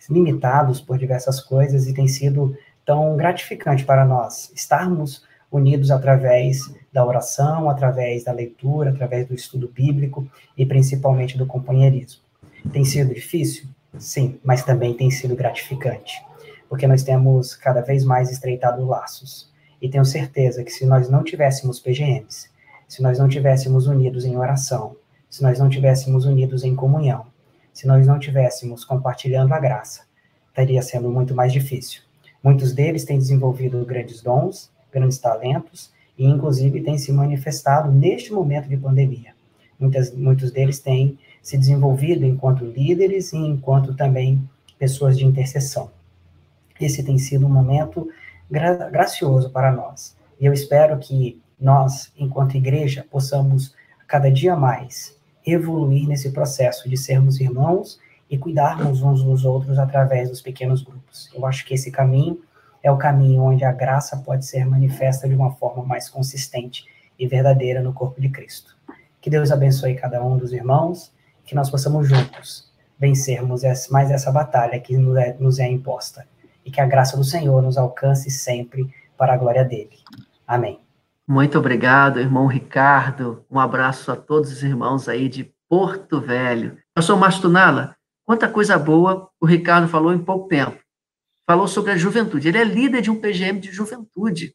limitados 0.08 0.80
por 0.80 0.96
diversas 0.96 1.40
coisas 1.40 1.86
e 1.86 1.92
tem 1.92 2.06
sido 2.06 2.56
tão 2.84 3.16
gratificante 3.16 3.84
para 3.84 4.04
nós 4.04 4.50
estarmos 4.54 5.24
unidos 5.50 5.90
através 5.90 6.72
da 6.92 7.04
oração, 7.04 7.68
através 7.68 8.24
da 8.24 8.32
leitura, 8.32 8.90
através 8.90 9.26
do 9.26 9.34
estudo 9.34 9.68
bíblico 9.68 10.26
e 10.56 10.64
principalmente 10.64 11.36
do 11.36 11.46
companheirismo. 11.46 12.22
Tem 12.72 12.84
sido 12.84 13.12
difícil? 13.12 13.66
Sim, 13.98 14.38
mas 14.44 14.62
também 14.62 14.94
tem 14.94 15.10
sido 15.10 15.34
gratificante 15.34 16.22
porque 16.70 16.86
nós 16.86 17.02
temos 17.02 17.56
cada 17.56 17.80
vez 17.80 18.04
mais 18.04 18.30
estreitado 18.30 18.86
laços. 18.86 19.50
E 19.82 19.88
tenho 19.88 20.04
certeza 20.04 20.62
que 20.62 20.70
se 20.70 20.86
nós 20.86 21.10
não 21.10 21.24
tivéssemos 21.24 21.80
PGMs, 21.80 22.48
se 22.86 23.02
nós 23.02 23.18
não 23.18 23.28
tivéssemos 23.28 23.88
unidos 23.88 24.24
em 24.24 24.36
oração, 24.36 24.94
se 25.28 25.42
nós 25.42 25.58
não 25.58 25.68
tivéssemos 25.68 26.24
unidos 26.24 26.62
em 26.62 26.76
comunhão, 26.76 27.26
se 27.72 27.88
nós 27.88 28.06
não 28.06 28.20
tivéssemos 28.20 28.84
compartilhando 28.84 29.52
a 29.52 29.58
graça, 29.58 30.02
estaria 30.48 30.80
sendo 30.80 31.10
muito 31.10 31.34
mais 31.34 31.52
difícil. 31.52 32.02
Muitos 32.42 32.72
deles 32.72 33.04
têm 33.04 33.18
desenvolvido 33.18 33.84
grandes 33.84 34.22
dons, 34.22 34.70
grandes 34.92 35.18
talentos, 35.18 35.92
e 36.16 36.24
inclusive 36.24 36.82
têm 36.82 36.98
se 36.98 37.12
manifestado 37.12 37.90
neste 37.90 38.32
momento 38.32 38.68
de 38.68 38.76
pandemia. 38.76 39.34
Muitas, 39.78 40.14
muitos 40.14 40.52
deles 40.52 40.78
têm 40.78 41.18
se 41.42 41.58
desenvolvido 41.58 42.24
enquanto 42.24 42.64
líderes 42.64 43.32
e 43.32 43.38
enquanto 43.38 43.94
também 43.94 44.48
pessoas 44.78 45.18
de 45.18 45.24
intercessão. 45.24 45.90
Esse 46.80 47.02
tem 47.02 47.18
sido 47.18 47.46
um 47.46 47.50
momento 47.50 48.08
gra 48.50 48.88
gracioso 48.88 49.50
para 49.50 49.70
nós. 49.70 50.16
E 50.40 50.46
eu 50.46 50.52
espero 50.52 50.98
que 50.98 51.40
nós, 51.60 52.10
enquanto 52.16 52.56
igreja, 52.56 53.06
possamos 53.10 53.74
cada 54.08 54.30
dia 54.30 54.56
mais 54.56 55.14
evoluir 55.46 56.08
nesse 56.08 56.30
processo 56.30 56.88
de 56.88 56.96
sermos 56.96 57.40
irmãos 57.40 58.00
e 58.30 58.38
cuidarmos 58.38 59.02
uns 59.02 59.22
dos 59.22 59.44
outros 59.44 59.78
através 59.78 60.30
dos 60.30 60.40
pequenos 60.40 60.82
grupos. 60.82 61.30
Eu 61.34 61.44
acho 61.44 61.66
que 61.66 61.74
esse 61.74 61.90
caminho 61.90 62.40
é 62.82 62.90
o 62.90 62.96
caminho 62.96 63.42
onde 63.42 63.64
a 63.64 63.72
graça 63.72 64.16
pode 64.16 64.46
ser 64.46 64.64
manifesta 64.64 65.28
de 65.28 65.34
uma 65.34 65.52
forma 65.52 65.84
mais 65.84 66.08
consistente 66.08 66.86
e 67.18 67.26
verdadeira 67.26 67.82
no 67.82 67.92
corpo 67.92 68.20
de 68.20 68.30
Cristo. 68.30 68.74
Que 69.20 69.28
Deus 69.28 69.52
abençoe 69.52 69.94
cada 69.94 70.24
um 70.24 70.38
dos 70.38 70.52
irmãos, 70.52 71.12
que 71.44 71.54
nós 71.54 71.68
possamos 71.68 72.08
juntos 72.08 72.70
vencermos 72.98 73.62
mais 73.90 74.10
essa 74.10 74.30
batalha 74.30 74.78
que 74.78 74.96
nos 74.96 75.58
é, 75.58 75.64
é 75.64 75.70
imposta 75.70 76.26
e 76.64 76.70
que 76.70 76.80
a 76.80 76.86
graça 76.86 77.16
do 77.16 77.24
Senhor 77.24 77.62
nos 77.62 77.76
alcance 77.76 78.30
sempre 78.30 78.92
para 79.16 79.34
a 79.34 79.36
glória 79.36 79.64
dele. 79.64 79.98
Amém. 80.46 80.80
Muito 81.26 81.58
obrigado, 81.58 82.18
irmão 82.18 82.46
Ricardo. 82.46 83.44
Um 83.50 83.60
abraço 83.60 84.10
a 84.10 84.16
todos 84.16 84.50
os 84.50 84.62
irmãos 84.62 85.08
aí 85.08 85.28
de 85.28 85.52
Porto 85.68 86.20
Velho. 86.20 86.76
Eu 86.96 87.02
sou 87.02 87.16
Mastunala. 87.16 87.96
Quanta 88.24 88.48
coisa 88.48 88.78
boa 88.78 89.30
o 89.40 89.46
Ricardo 89.46 89.88
falou 89.88 90.12
em 90.12 90.18
pouco 90.18 90.48
tempo. 90.48 90.78
Falou 91.46 91.68
sobre 91.68 91.92
a 91.92 91.96
juventude. 91.96 92.48
Ele 92.48 92.58
é 92.58 92.64
líder 92.64 93.02
de 93.02 93.10
um 93.10 93.20
PGM 93.20 93.60
de 93.60 93.70
juventude. 93.70 94.54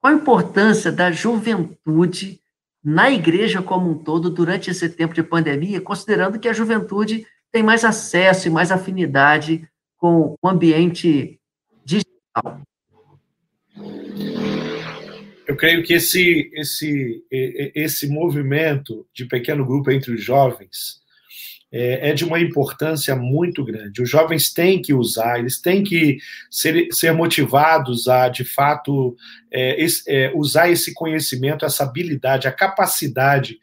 Qual 0.00 0.12
a 0.12 0.16
importância 0.16 0.90
da 0.90 1.10
juventude 1.10 2.40
na 2.82 3.10
igreja 3.10 3.60
como 3.60 3.90
um 3.90 3.98
todo 3.98 4.30
durante 4.30 4.70
esse 4.70 4.88
tempo 4.88 5.12
de 5.12 5.22
pandemia, 5.22 5.80
considerando 5.80 6.38
que 6.38 6.48
a 6.48 6.52
juventude 6.52 7.26
tem 7.50 7.62
mais 7.62 7.84
acesso 7.84 8.46
e 8.46 8.50
mais 8.50 8.70
afinidade 8.70 9.68
com 9.98 10.36
o 10.40 10.48
ambiente 10.48 11.38
digital? 11.84 12.62
Eu 15.46 15.56
creio 15.56 15.82
que 15.82 15.94
esse, 15.94 16.50
esse, 16.54 17.24
esse 17.30 18.06
movimento 18.08 19.06
de 19.12 19.26
pequeno 19.26 19.66
grupo 19.66 19.90
entre 19.90 20.12
os 20.12 20.22
jovens 20.22 20.98
é, 21.70 22.10
é, 22.10 22.12
de 22.14 22.24
uma 22.24 22.40
importância 22.40 23.14
muito 23.14 23.62
grande. 23.64 24.00
Os 24.00 24.08
jovens 24.08 24.52
têm 24.52 24.80
que 24.80 24.94
usar, 24.94 25.38
eles 25.38 25.60
têm 25.60 25.82
que 25.82 26.16
ser, 26.50 26.88
ser 26.90 27.12
motivados 27.12 28.08
a, 28.08 28.28
de 28.28 28.42
fato, 28.42 29.14
é, 29.52 29.84
é, 30.06 30.32
usar 30.34 30.70
esse 30.70 30.94
conhecimento, 30.94 31.66
essa 31.66 31.84
habilidade, 31.84 32.48
a 32.48 32.52
capacidade. 32.52 33.58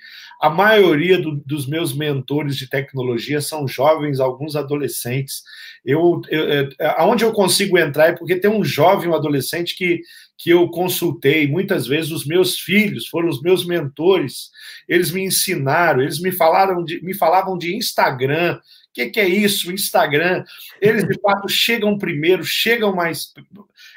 A 0.45 0.49
maioria 0.51 1.17
do, 1.17 1.37
dos 1.37 1.65
meus 1.65 1.91
mentores 1.91 2.55
de 2.55 2.69
tecnologia 2.69 3.41
são 3.41 3.67
jovens, 3.67 4.19
alguns 4.19 4.55
adolescentes. 4.55 5.41
Eu, 5.83 6.21
eu, 6.29 6.69
aonde 6.97 7.25
eu 7.25 7.33
consigo 7.33 7.79
entrar 7.79 8.09
é 8.09 8.11
porque 8.11 8.35
tem 8.35 8.51
um 8.51 8.63
jovem, 8.63 9.09
um 9.09 9.15
adolescente 9.15 9.75
que, 9.75 10.01
que 10.37 10.51
eu 10.51 10.69
consultei. 10.69 11.47
Muitas 11.47 11.87
vezes 11.87 12.11
os 12.11 12.27
meus 12.27 12.59
filhos 12.59 13.07
foram 13.07 13.27
os 13.27 13.41
meus 13.41 13.65
mentores. 13.65 14.51
Eles 14.87 15.09
me 15.09 15.23
ensinaram, 15.23 16.03
eles 16.03 16.21
me 16.21 16.31
falaram 16.31 16.83
de, 16.83 17.03
me 17.03 17.15
falavam 17.15 17.57
de 17.57 17.75
Instagram. 17.75 18.59
O 18.59 18.93
que, 18.93 19.07
que 19.07 19.19
é 19.19 19.27
isso, 19.27 19.71
Instagram? 19.71 20.43
Eles 20.79 21.07
de 21.07 21.19
fato 21.21 21.49
chegam 21.49 21.97
primeiro, 21.97 22.43
chegam 22.43 22.93
mais 22.93 23.33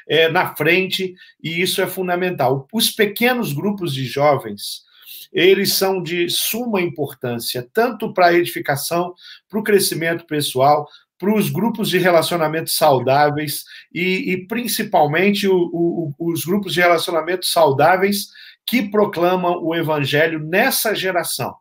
é, 0.07 0.27
na 0.29 0.55
frente 0.55 1.13
e 1.43 1.61
isso 1.61 1.79
é 1.79 1.85
fundamental. 1.85 2.67
Os 2.73 2.89
pequenos 2.89 3.53
grupos 3.53 3.93
de 3.93 4.05
jovens 4.05 4.88
eles 5.31 5.73
são 5.73 6.01
de 6.01 6.29
suma 6.29 6.81
importância, 6.81 7.67
tanto 7.73 8.13
para 8.13 8.27
a 8.27 8.33
edificação, 8.33 9.13
para 9.47 9.59
o 9.59 9.63
crescimento 9.63 10.25
pessoal, 10.25 10.87
para 11.17 11.35
os 11.35 11.49
grupos 11.49 11.89
de 11.89 11.97
relacionamentos 11.97 12.75
saudáveis 12.75 13.63
e, 13.93 14.31
e 14.31 14.47
principalmente 14.47 15.47
o, 15.47 15.55
o, 15.55 16.15
os 16.17 16.45
grupos 16.45 16.73
de 16.73 16.79
relacionamentos 16.79 17.51
saudáveis 17.51 18.27
que 18.65 18.89
proclamam 18.89 19.61
o 19.63 19.75
evangelho 19.75 20.39
nessa 20.39 20.95
geração. 20.95 21.55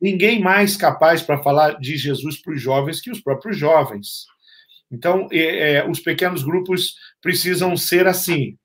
Ninguém 0.00 0.40
mais 0.40 0.76
capaz 0.76 1.20
para 1.20 1.42
falar 1.42 1.78
de 1.78 1.96
Jesus 1.96 2.40
para 2.40 2.54
os 2.54 2.62
jovens 2.62 3.00
que 3.00 3.10
os 3.10 3.20
próprios 3.20 3.56
jovens. 3.56 4.26
Então, 4.90 5.26
é, 5.32 5.74
é, 5.74 5.88
os 5.88 6.00
pequenos 6.00 6.42
grupos 6.42 6.94
precisam 7.20 7.76
ser 7.76 8.06
assim. 8.06 8.56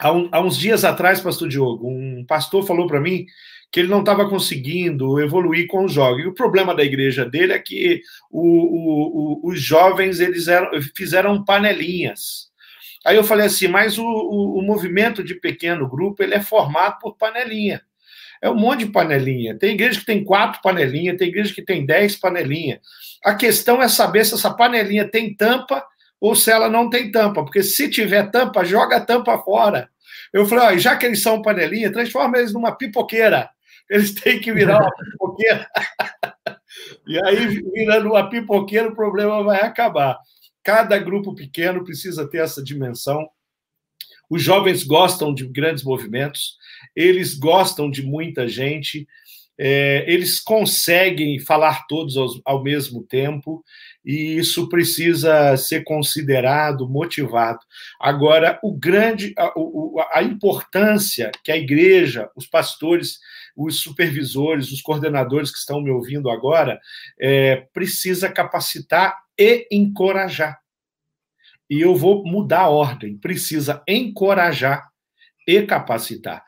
Há, 0.00 0.12
um, 0.12 0.28
há 0.32 0.40
uns 0.40 0.56
dias 0.56 0.84
atrás, 0.84 1.20
pastor 1.20 1.48
Diogo, 1.48 1.88
um 1.88 2.24
pastor 2.26 2.66
falou 2.66 2.86
para 2.86 3.00
mim 3.00 3.26
que 3.70 3.78
ele 3.78 3.88
não 3.88 4.00
estava 4.00 4.28
conseguindo 4.28 5.20
evoluir 5.20 5.68
com 5.68 5.84
os 5.84 5.92
jovens. 5.92 6.24
E 6.24 6.28
o 6.28 6.34
problema 6.34 6.74
da 6.74 6.82
igreja 6.82 7.24
dele 7.24 7.52
é 7.52 7.58
que 7.58 8.02
o, 8.30 8.40
o, 8.40 9.46
o, 9.46 9.48
os 9.48 9.60
jovens 9.60 10.18
eles 10.18 10.48
eram, 10.48 10.70
fizeram 10.96 11.44
panelinhas. 11.44 12.50
Aí 13.04 13.16
eu 13.16 13.24
falei 13.24 13.46
assim, 13.46 13.68
mas 13.68 13.96
o, 13.96 14.60
movimento 14.62 15.22
de 15.22 15.34
pequeno 15.34 15.88
grupo 15.88 16.22
ele 16.22 16.34
é 16.34 16.40
formado 16.40 16.98
por 16.98 17.16
panelinha. 17.16 17.80
É 18.42 18.50
um 18.50 18.56
monte 18.56 18.84
de 18.84 18.92
panelinha. 18.92 19.56
Tem 19.58 19.74
igreja 19.74 20.00
que 20.00 20.06
tem 20.06 20.24
quatro 20.24 20.60
panelinhas, 20.62 21.16
tem 21.16 21.28
igreja 21.28 21.54
que 21.54 21.62
tem 21.62 21.84
dez 21.84 22.16
panelinhas. 22.16 22.80
A 23.24 23.34
questão 23.34 23.82
é 23.82 23.88
saber 23.88 24.24
se 24.24 24.34
essa 24.34 24.50
panelinha 24.52 25.08
tem 25.08 25.34
tampa 25.34 25.84
ou 26.20 26.34
se 26.34 26.50
ela 26.50 26.68
não 26.68 26.90
tem 26.90 27.10
tampa, 27.10 27.42
porque 27.42 27.62
se 27.62 27.88
tiver 27.88 28.30
tampa, 28.30 28.64
joga 28.64 28.96
a 28.96 29.04
tampa 29.04 29.38
fora. 29.38 29.88
Eu 30.32 30.46
falei, 30.46 30.76
ó, 30.76 30.78
já 30.78 30.96
que 30.96 31.06
eles 31.06 31.22
são 31.22 31.42
panelinha, 31.42 31.92
transforma 31.92 32.38
eles 32.38 32.52
numa 32.52 32.72
pipoqueira. 32.72 33.48
Eles 33.88 34.12
têm 34.14 34.38
que 34.38 34.52
virar 34.52 34.80
uma 34.80 34.92
pipoqueira. 34.94 35.66
e 37.06 37.24
aí, 37.24 37.46
virando 37.46 38.10
uma 38.10 38.28
pipoqueira, 38.28 38.88
o 38.88 38.94
problema 38.94 39.42
vai 39.42 39.62
acabar. 39.62 40.18
Cada 40.62 40.98
grupo 40.98 41.34
pequeno 41.34 41.82
precisa 41.82 42.28
ter 42.28 42.38
essa 42.38 42.62
dimensão. 42.62 43.28
Os 44.28 44.42
jovens 44.42 44.84
gostam 44.84 45.34
de 45.34 45.44
grandes 45.46 45.82
movimentos, 45.82 46.56
eles 46.94 47.34
gostam 47.34 47.90
de 47.90 48.02
muita 48.02 48.46
gente, 48.46 49.08
é, 49.58 50.04
eles 50.06 50.38
conseguem 50.40 51.40
falar 51.40 51.86
todos 51.88 52.16
ao, 52.16 52.28
ao 52.44 52.62
mesmo 52.62 53.02
tempo, 53.02 53.64
e 54.04 54.38
isso 54.38 54.68
precisa 54.68 55.56
ser 55.56 55.84
considerado, 55.84 56.88
motivado. 56.88 57.60
Agora, 58.00 58.58
o 58.62 58.72
grande, 58.72 59.34
a, 59.36 59.52
a, 60.18 60.22
importância 60.22 61.30
que 61.44 61.52
a 61.52 61.56
igreja, 61.56 62.30
os 62.34 62.46
pastores, 62.46 63.18
os 63.54 63.80
supervisores, 63.80 64.72
os 64.72 64.80
coordenadores 64.80 65.50
que 65.50 65.58
estão 65.58 65.82
me 65.82 65.90
ouvindo 65.90 66.30
agora, 66.30 66.80
é, 67.20 67.66
precisa 67.74 68.30
capacitar 68.30 69.14
e 69.38 69.66
encorajar. 69.70 70.58
E 71.68 71.80
eu 71.80 71.94
vou 71.94 72.24
mudar 72.24 72.62
a 72.62 72.68
ordem. 72.68 73.16
Precisa 73.18 73.82
encorajar 73.86 74.88
e 75.46 75.62
capacitar. 75.62 76.42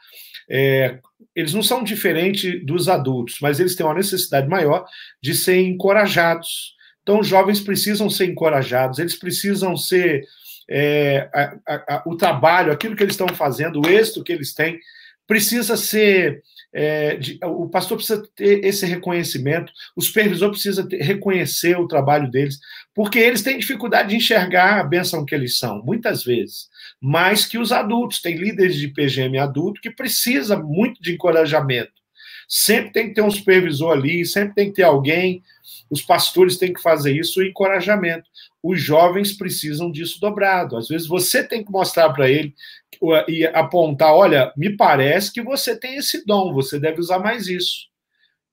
É, 0.50 0.98
eles 1.34 1.54
não 1.54 1.62
são 1.62 1.84
diferentes 1.84 2.64
dos 2.64 2.88
adultos, 2.88 3.38
mas 3.40 3.60
eles 3.60 3.76
têm 3.76 3.86
uma 3.86 3.94
necessidade 3.94 4.48
maior 4.48 4.86
de 5.22 5.34
serem 5.34 5.68
encorajados 5.68 6.74
então, 7.02 7.18
os 7.18 7.26
jovens 7.26 7.60
precisam 7.60 8.08
ser 8.08 8.26
encorajados, 8.26 8.98
eles 8.98 9.16
precisam 9.16 9.76
ser. 9.76 10.24
É, 10.70 11.28
a, 11.34 11.96
a, 11.96 12.02
o 12.06 12.16
trabalho, 12.16 12.72
aquilo 12.72 12.94
que 12.94 13.02
eles 13.02 13.14
estão 13.14 13.28
fazendo, 13.28 13.82
o 13.84 13.90
êxito 13.90 14.22
que 14.22 14.32
eles 14.32 14.54
têm, 14.54 14.78
precisa 15.26 15.76
ser. 15.76 16.42
É, 16.74 17.16
de, 17.16 17.38
o 17.44 17.68
pastor 17.68 17.98
precisa 17.98 18.26
ter 18.34 18.64
esse 18.64 18.86
reconhecimento, 18.86 19.70
o 19.94 20.00
supervisor 20.00 20.50
precisa 20.50 20.88
ter, 20.88 21.02
reconhecer 21.02 21.76
o 21.76 21.86
trabalho 21.86 22.30
deles, 22.30 22.58
porque 22.94 23.18
eles 23.18 23.42
têm 23.42 23.58
dificuldade 23.58 24.08
de 24.08 24.16
enxergar 24.16 24.80
a 24.80 24.84
bênção 24.84 25.26
que 25.26 25.34
eles 25.34 25.58
são, 25.58 25.82
muitas 25.84 26.24
vezes, 26.24 26.68
mais 26.98 27.44
que 27.44 27.58
os 27.58 27.72
adultos. 27.72 28.22
Tem 28.22 28.36
líderes 28.36 28.76
de 28.76 28.88
PGM 28.88 29.38
adulto 29.38 29.82
que 29.82 29.90
precisa 29.90 30.56
muito 30.56 31.02
de 31.02 31.12
encorajamento. 31.12 32.01
Sempre 32.54 32.92
tem 32.92 33.08
que 33.08 33.14
ter 33.14 33.22
um 33.22 33.30
supervisor 33.30 33.92
ali, 33.92 34.26
sempre 34.26 34.54
tem 34.54 34.68
que 34.68 34.76
ter 34.76 34.82
alguém 34.82 35.42
os 35.92 36.00
pastores 36.00 36.56
têm 36.56 36.72
que 36.72 36.80
fazer 36.80 37.14
isso, 37.14 37.38
o 37.38 37.44
encorajamento. 37.44 38.26
Os 38.62 38.80
jovens 38.80 39.36
precisam 39.36 39.92
disso 39.92 40.18
dobrado. 40.18 40.78
Às 40.78 40.88
vezes 40.88 41.06
você 41.06 41.46
tem 41.46 41.62
que 41.62 41.70
mostrar 41.70 42.10
para 42.14 42.30
ele 42.30 42.54
e 43.28 43.44
apontar: 43.48 44.14
olha, 44.14 44.50
me 44.56 44.74
parece 44.74 45.30
que 45.30 45.42
você 45.42 45.78
tem 45.78 45.96
esse 45.96 46.24
dom, 46.24 46.54
você 46.54 46.80
deve 46.80 46.98
usar 46.98 47.18
mais 47.18 47.46
isso. 47.46 47.90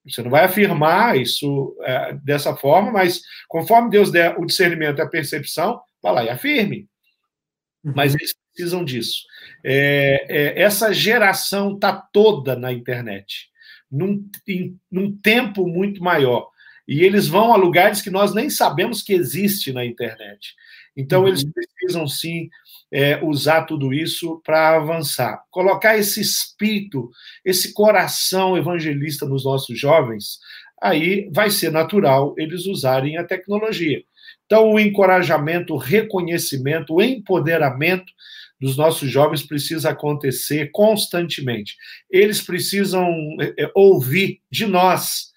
Você 0.05 0.21
não 0.21 0.29
vai 0.29 0.43
afirmar 0.43 1.17
isso 1.17 1.77
é, 1.81 2.13
dessa 2.25 2.53
forma, 2.57 2.91
mas 2.91 3.21
conforme 3.47 3.89
Deus 3.89 4.11
der 4.11 4.37
o 4.37 4.45
discernimento 4.45 4.99
e 4.99 5.01
a 5.01 5.07
percepção, 5.07 5.79
vá 6.03 6.11
lá 6.11 6.25
e 6.25 6.29
afirme. 6.29 6.89
Uhum. 7.85 7.93
Mas 7.95 8.15
eles 8.15 8.35
precisam 8.51 8.83
disso. 8.83 9.23
É, 9.63 10.25
é, 10.27 10.61
essa 10.61 10.93
geração 10.93 11.75
está 11.75 11.93
toda 11.93 12.53
na 12.53 12.73
internet, 12.73 13.49
num, 13.91 14.27
em, 14.47 14.77
num 14.91 15.15
tempo 15.17 15.67
muito 15.67 16.03
maior 16.03 16.49
e 16.89 17.03
eles 17.03 17.27
vão 17.27 17.53
a 17.53 17.55
lugares 17.55 18.01
que 18.01 18.09
nós 18.09 18.33
nem 18.33 18.49
sabemos 18.49 19.03
que 19.03 19.13
existe 19.13 19.71
na 19.71 19.85
internet. 19.85 20.55
Então, 20.97 21.21
uhum. 21.21 21.27
eles 21.27 21.43
precisam 21.43 22.07
sim 22.07 22.49
é, 22.91 23.23
usar 23.23 23.65
tudo 23.65 23.93
isso 23.93 24.41
para 24.43 24.75
avançar. 24.75 25.39
Colocar 25.51 25.99
esse 25.99 26.19
espírito, 26.19 27.11
esse 27.45 27.75
coração 27.75 28.57
evangelista 28.57 29.27
nos 29.27 29.45
nossos 29.45 29.79
jovens, 29.79 30.39
aí 30.81 31.29
vai 31.31 31.51
ser 31.51 31.71
natural 31.71 32.33
eles 32.39 32.65
usarem 32.65 33.17
a 33.17 33.23
tecnologia. 33.23 34.01
Então, 34.47 34.71
o 34.71 34.79
encorajamento, 34.79 35.75
o 35.75 35.77
reconhecimento, 35.77 36.95
o 36.95 37.03
empoderamento 37.03 38.11
dos 38.59 38.75
nossos 38.75 39.09
jovens 39.09 39.43
precisa 39.43 39.91
acontecer 39.91 40.69
constantemente. 40.71 41.75
Eles 42.09 42.41
precisam 42.41 43.07
é, 43.39 43.65
é 43.65 43.71
ouvir 43.73 44.41
de 44.51 44.65
nós 44.65 45.29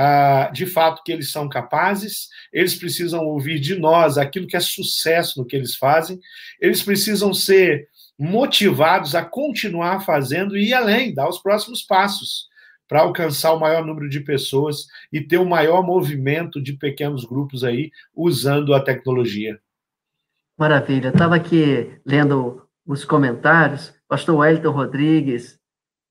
ah, 0.00 0.50
de 0.52 0.64
fato 0.64 1.02
que 1.02 1.10
eles 1.10 1.32
são 1.32 1.48
capazes, 1.48 2.28
eles 2.52 2.74
precisam 2.76 3.24
ouvir 3.24 3.58
de 3.58 3.76
nós 3.76 4.16
aquilo 4.16 4.46
que 4.46 4.56
é 4.56 4.60
sucesso 4.60 5.40
no 5.40 5.44
que 5.44 5.56
eles 5.56 5.74
fazem, 5.74 6.20
eles 6.60 6.82
precisam 6.84 7.34
ser 7.34 7.88
motivados 8.16 9.16
a 9.16 9.24
continuar 9.24 10.04
fazendo 10.04 10.56
e 10.56 10.68
ir 10.68 10.74
além, 10.74 11.12
dar 11.12 11.28
os 11.28 11.38
próximos 11.38 11.82
passos 11.82 12.46
para 12.86 13.00
alcançar 13.00 13.52
o 13.52 13.58
maior 13.58 13.84
número 13.84 14.08
de 14.08 14.20
pessoas 14.20 14.86
e 15.12 15.20
ter 15.20 15.38
o 15.38 15.44
maior 15.44 15.82
movimento 15.84 16.62
de 16.62 16.74
pequenos 16.74 17.24
grupos 17.24 17.64
aí 17.64 17.90
usando 18.14 18.74
a 18.74 18.80
tecnologia. 18.80 19.58
Maravilha. 20.58 21.10
Estava 21.10 21.36
aqui 21.36 22.00
lendo 22.04 22.62
os 22.84 23.04
comentários. 23.04 23.94
Pastor 24.08 24.36
Wellington 24.36 24.72
Rodrigues, 24.72 25.56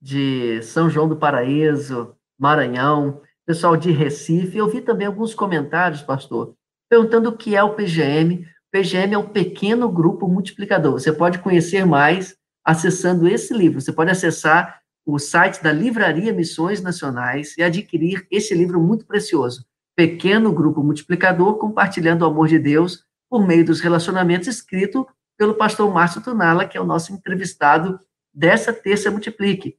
de 0.00 0.62
São 0.62 0.88
João 0.88 1.06
do 1.06 1.16
Paraíso, 1.16 2.14
Maranhão 2.38 3.20
pessoal 3.44 3.76
de 3.76 3.90
Recife. 3.90 4.56
Eu 4.56 4.68
vi 4.68 4.80
também 4.80 5.06
alguns 5.06 5.34
comentários, 5.34 6.02
pastor, 6.02 6.54
perguntando 6.88 7.30
o 7.30 7.36
que 7.36 7.56
é 7.56 7.62
o 7.62 7.74
PGM. 7.74 8.36
O 8.36 8.70
PGM 8.70 9.14
é 9.14 9.18
um 9.18 9.28
pequeno 9.28 9.90
grupo 9.90 10.28
multiplicador. 10.28 10.92
Você 10.92 11.12
pode 11.12 11.38
conhecer 11.38 11.86
mais 11.86 12.36
acessando 12.64 13.26
esse 13.26 13.54
livro. 13.54 13.80
Você 13.80 13.92
pode 13.92 14.10
acessar 14.10 14.80
o 15.04 15.18
site 15.18 15.62
da 15.62 15.72
Livraria 15.72 16.32
Missões 16.32 16.82
Nacionais 16.82 17.56
e 17.56 17.62
adquirir 17.62 18.26
esse 18.30 18.54
livro 18.54 18.80
muito 18.80 19.06
precioso. 19.06 19.64
Pequeno 19.96 20.52
Grupo 20.52 20.82
Multiplicador, 20.82 21.56
compartilhando 21.56 22.22
o 22.22 22.26
amor 22.26 22.48
de 22.48 22.58
Deus 22.58 23.07
por 23.28 23.46
meio 23.46 23.64
dos 23.64 23.80
relacionamentos, 23.80 24.48
escrito 24.48 25.06
pelo 25.36 25.54
pastor 25.54 25.92
Márcio 25.92 26.22
Tunala, 26.22 26.66
que 26.66 26.76
é 26.76 26.80
o 26.80 26.86
nosso 26.86 27.12
entrevistado 27.12 28.00
dessa 28.34 28.72
terça 28.72 29.10
Multiplique. 29.10 29.78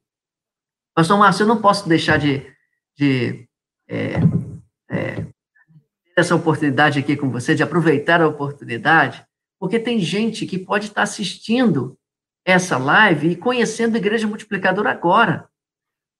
Pastor 0.95 1.17
Márcio, 1.17 1.43
eu 1.43 1.47
não 1.47 1.61
posso 1.61 1.87
deixar 1.87 2.17
de, 2.17 2.45
de 2.97 3.47
é, 3.87 4.13
é, 4.89 5.25
essa 6.15 6.35
oportunidade 6.35 6.99
aqui 6.99 7.15
com 7.15 7.29
você, 7.29 7.55
de 7.55 7.63
aproveitar 7.63 8.21
a 8.21 8.27
oportunidade, 8.27 9.25
porque 9.59 9.79
tem 9.79 9.99
gente 9.99 10.45
que 10.45 10.57
pode 10.57 10.87
estar 10.87 11.03
assistindo 11.03 11.97
essa 12.45 12.77
live 12.77 13.29
e 13.29 13.35
conhecendo 13.35 13.95
a 13.95 13.99
Igreja 13.99 14.27
Multiplicadora 14.27 14.91
agora. 14.91 15.49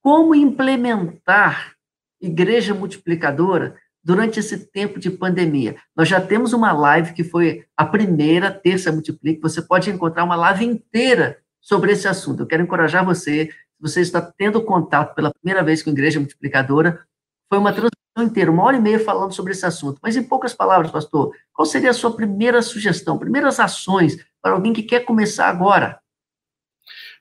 Como 0.02 0.34
implementar 0.34 1.74
Igreja 2.20 2.74
Multiplicadora 2.74 3.76
durante 4.02 4.40
esse 4.40 4.70
tempo 4.70 4.98
de 4.98 5.10
pandemia? 5.10 5.76
Nós 5.96 6.08
já 6.08 6.20
temos 6.20 6.52
uma 6.52 6.72
live 6.72 7.12
que 7.12 7.24
foi 7.24 7.64
a 7.76 7.84
primeira 7.84 8.50
Terça 8.50 8.90
Multiplique. 8.92 9.40
Você 9.40 9.62
pode 9.62 9.90
encontrar 9.90 10.24
uma 10.24 10.36
live 10.36 10.64
inteira 10.64 11.38
sobre 11.60 11.92
esse 11.92 12.08
assunto. 12.08 12.42
Eu 12.42 12.46
quero 12.46 12.62
encorajar 12.62 13.04
você, 13.04 13.46
se 13.46 13.54
você 13.80 14.00
está 14.00 14.20
tendo 14.20 14.62
contato 14.62 15.14
pela 15.14 15.32
primeira 15.32 15.62
vez 15.62 15.82
com 15.82 15.90
a 15.90 15.92
Igreja 15.92 16.18
Multiplicadora, 16.18 17.00
foi 17.48 17.58
uma 17.58 17.72
transmissão 17.72 17.90
inteira, 18.20 18.50
uma 18.50 18.62
hora 18.64 18.76
e 18.76 18.80
meia 18.80 18.98
falando 18.98 19.32
sobre 19.32 19.52
esse 19.52 19.66
assunto. 19.66 19.98
Mas, 20.02 20.16
em 20.16 20.22
poucas 20.22 20.54
palavras, 20.54 20.90
pastor, 20.90 21.34
qual 21.52 21.66
seria 21.66 21.90
a 21.90 21.94
sua 21.94 22.14
primeira 22.14 22.62
sugestão, 22.62 23.18
primeiras 23.18 23.60
ações 23.60 24.24
para 24.40 24.52
alguém 24.52 24.72
que 24.72 24.82
quer 24.82 25.00
começar 25.00 25.48
agora? 25.48 26.00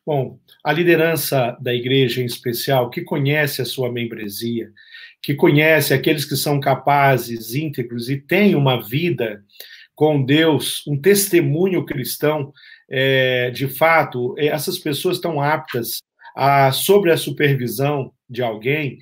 Bom, 0.06 0.40
a 0.64 0.72
liderança 0.72 1.58
da 1.60 1.74
igreja 1.74 2.22
em 2.22 2.26
especial, 2.26 2.90
que 2.90 3.02
conhece 3.02 3.62
a 3.62 3.66
sua 3.66 3.92
membresia, 3.92 4.72
que 5.22 5.34
conhece 5.34 5.93
aqueles 5.93 6.26
que 6.26 6.36
são 6.36 6.59
capazes, 6.59 7.55
íntegros 7.55 8.09
e 8.09 8.17
têm 8.17 8.55
uma 8.55 8.82
vida 8.82 9.43
com 9.95 10.24
Deus, 10.24 10.82
um 10.88 10.97
testemunho 10.97 11.86
cristão, 11.86 12.53
é, 12.89 13.51
de 13.51 13.67
fato, 13.67 14.34
essas 14.38 14.80
pessoas 14.80 15.17
estão 15.17 15.41
aptas 15.41 16.01
a, 16.36 16.72
sobre 16.72 17.11
a 17.11 17.17
supervisão 17.17 18.13
de 18.30 18.41
alguém, 18.41 18.97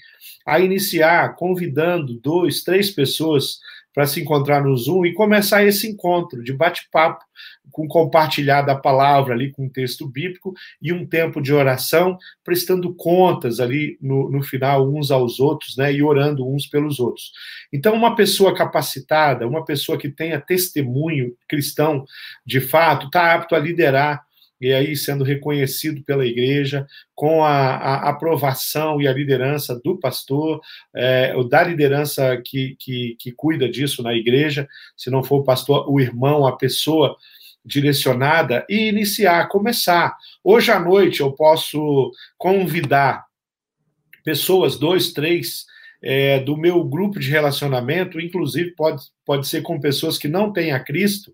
a 0.46 0.60
iniciar 0.60 1.36
convidando 1.36 2.20
dois, 2.20 2.64
três 2.64 2.90
pessoas 2.90 3.60
para 3.98 4.06
se 4.06 4.22
encontrar 4.22 4.64
no 4.64 4.78
Zoom 4.78 5.08
e 5.08 5.14
começar 5.16 5.66
esse 5.66 5.88
encontro 5.88 6.44
de 6.44 6.54
bate-papo, 6.54 7.26
com 7.72 7.88
compartilhar 7.88 8.62
da 8.62 8.76
palavra 8.76 9.34
ali 9.34 9.52
com 9.52 9.66
um 9.66 9.70
texto 9.70 10.08
bíblico 10.08 10.54
e 10.80 10.94
um 10.94 11.04
tempo 11.04 11.42
de 11.42 11.52
oração, 11.52 12.16
prestando 12.44 12.94
contas 12.94 13.60
ali 13.60 13.98
no, 14.00 14.30
no 14.30 14.44
final 14.44 14.88
uns 14.88 15.10
aos 15.10 15.40
outros, 15.40 15.76
né, 15.78 15.92
e 15.92 16.04
orando 16.04 16.48
uns 16.48 16.68
pelos 16.68 17.00
outros. 17.00 17.32
Então, 17.74 17.96
uma 17.96 18.16
pessoa 18.16 18.54
capacitada, 18.54 19.48
uma 19.48 19.66
pessoa 19.66 19.98
que 19.98 20.10
tenha 20.10 20.40
testemunho 20.40 21.36
cristão 21.50 22.06
de 22.46 22.62
fato, 22.62 23.08
está 23.08 23.34
apto 23.34 23.56
a 23.56 23.60
liderar 23.60 24.27
e 24.60 24.74
aí 24.74 24.96
sendo 24.96 25.24
reconhecido 25.24 26.04
pela 26.04 26.26
igreja, 26.26 26.88
com 27.14 27.44
a, 27.44 27.76
a 27.76 28.10
aprovação 28.10 29.02
e 29.02 29.08
a 29.08 29.14
liderança 29.14 29.80
do 29.84 30.00
pastor, 30.00 30.60
é, 30.96 31.34
da 31.46 31.64
liderança 31.64 32.42
que, 32.44 32.76
que, 32.80 33.16
que 33.20 33.32
cuida 33.32 33.70
disso 33.70 34.02
na 34.02 34.14
igreja, 34.14 34.68
se 34.96 35.10
não 35.10 35.24
for 35.24 35.42
o 35.42 35.44
pastor, 35.44 35.90
o 35.90 36.00
irmão, 36.00 36.46
a 36.46 36.56
pessoa 36.56 37.16
direcionada, 37.64 38.66
e 38.70 38.88
iniciar, 38.88 39.48
começar. 39.50 40.16
Hoje 40.44 40.72
à 40.72 40.80
noite 40.80 41.20
eu 41.20 41.34
posso 41.34 42.12
convidar 42.38 43.26
pessoas, 44.24 44.78
dois, 44.78 45.12
três, 45.12 45.66
é, 46.02 46.40
do 46.40 46.56
meu 46.56 46.84
grupo 46.84 47.20
de 47.20 47.30
relacionamento, 47.30 48.20
inclusive 48.20 48.72
pode, 48.72 49.04
pode 49.26 49.48
ser 49.48 49.62
com 49.62 49.80
pessoas 49.80 50.18
que 50.18 50.28
não 50.28 50.54
têm 50.54 50.72
a 50.72 50.80
Cristo, 50.80 51.34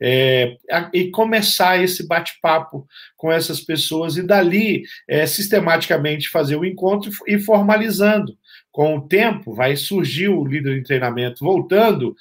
é, 0.00 0.56
e 0.94 1.10
começar 1.10 1.82
esse 1.82 2.06
bate-papo 2.06 2.86
com 3.16 3.30
essas 3.30 3.60
pessoas 3.60 4.16
e 4.16 4.22
dali 4.22 4.82
é, 5.06 5.26
sistematicamente 5.26 6.30
fazer 6.30 6.56
o 6.56 6.64
encontro 6.64 7.10
e 7.26 7.38
formalizando. 7.38 8.36
Com 8.72 8.96
o 8.96 9.08
tempo, 9.08 9.52
vai 9.52 9.76
surgir 9.76 10.28
o 10.28 10.44
líder 10.44 10.76
de 10.76 10.84
treinamento 10.84 11.44
voltando, 11.44 12.14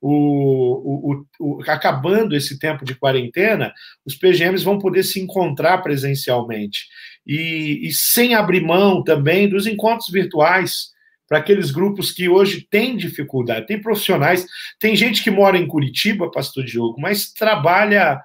o, 0.00 1.14
o, 1.14 1.26
o, 1.40 1.62
acabando 1.66 2.36
esse 2.36 2.58
tempo 2.58 2.84
de 2.84 2.94
quarentena, 2.94 3.72
os 4.04 4.14
PGMs 4.14 4.62
vão 4.62 4.78
poder 4.78 5.02
se 5.02 5.18
encontrar 5.18 5.78
presencialmente 5.78 6.86
e, 7.26 7.88
e 7.88 7.92
sem 7.92 8.34
abrir 8.34 8.60
mão 8.60 9.02
também 9.02 9.48
dos 9.48 9.66
encontros 9.66 10.10
virtuais 10.10 10.93
para 11.34 11.40
aqueles 11.40 11.72
grupos 11.72 12.12
que 12.12 12.28
hoje 12.28 12.64
têm 12.70 12.96
dificuldade. 12.96 13.66
Tem 13.66 13.80
profissionais, 13.80 14.46
tem 14.78 14.94
gente 14.94 15.20
que 15.20 15.32
mora 15.32 15.58
em 15.58 15.66
Curitiba, 15.66 16.30
pastor 16.30 16.64
Diogo, 16.64 17.00
mas 17.00 17.32
trabalha 17.32 18.20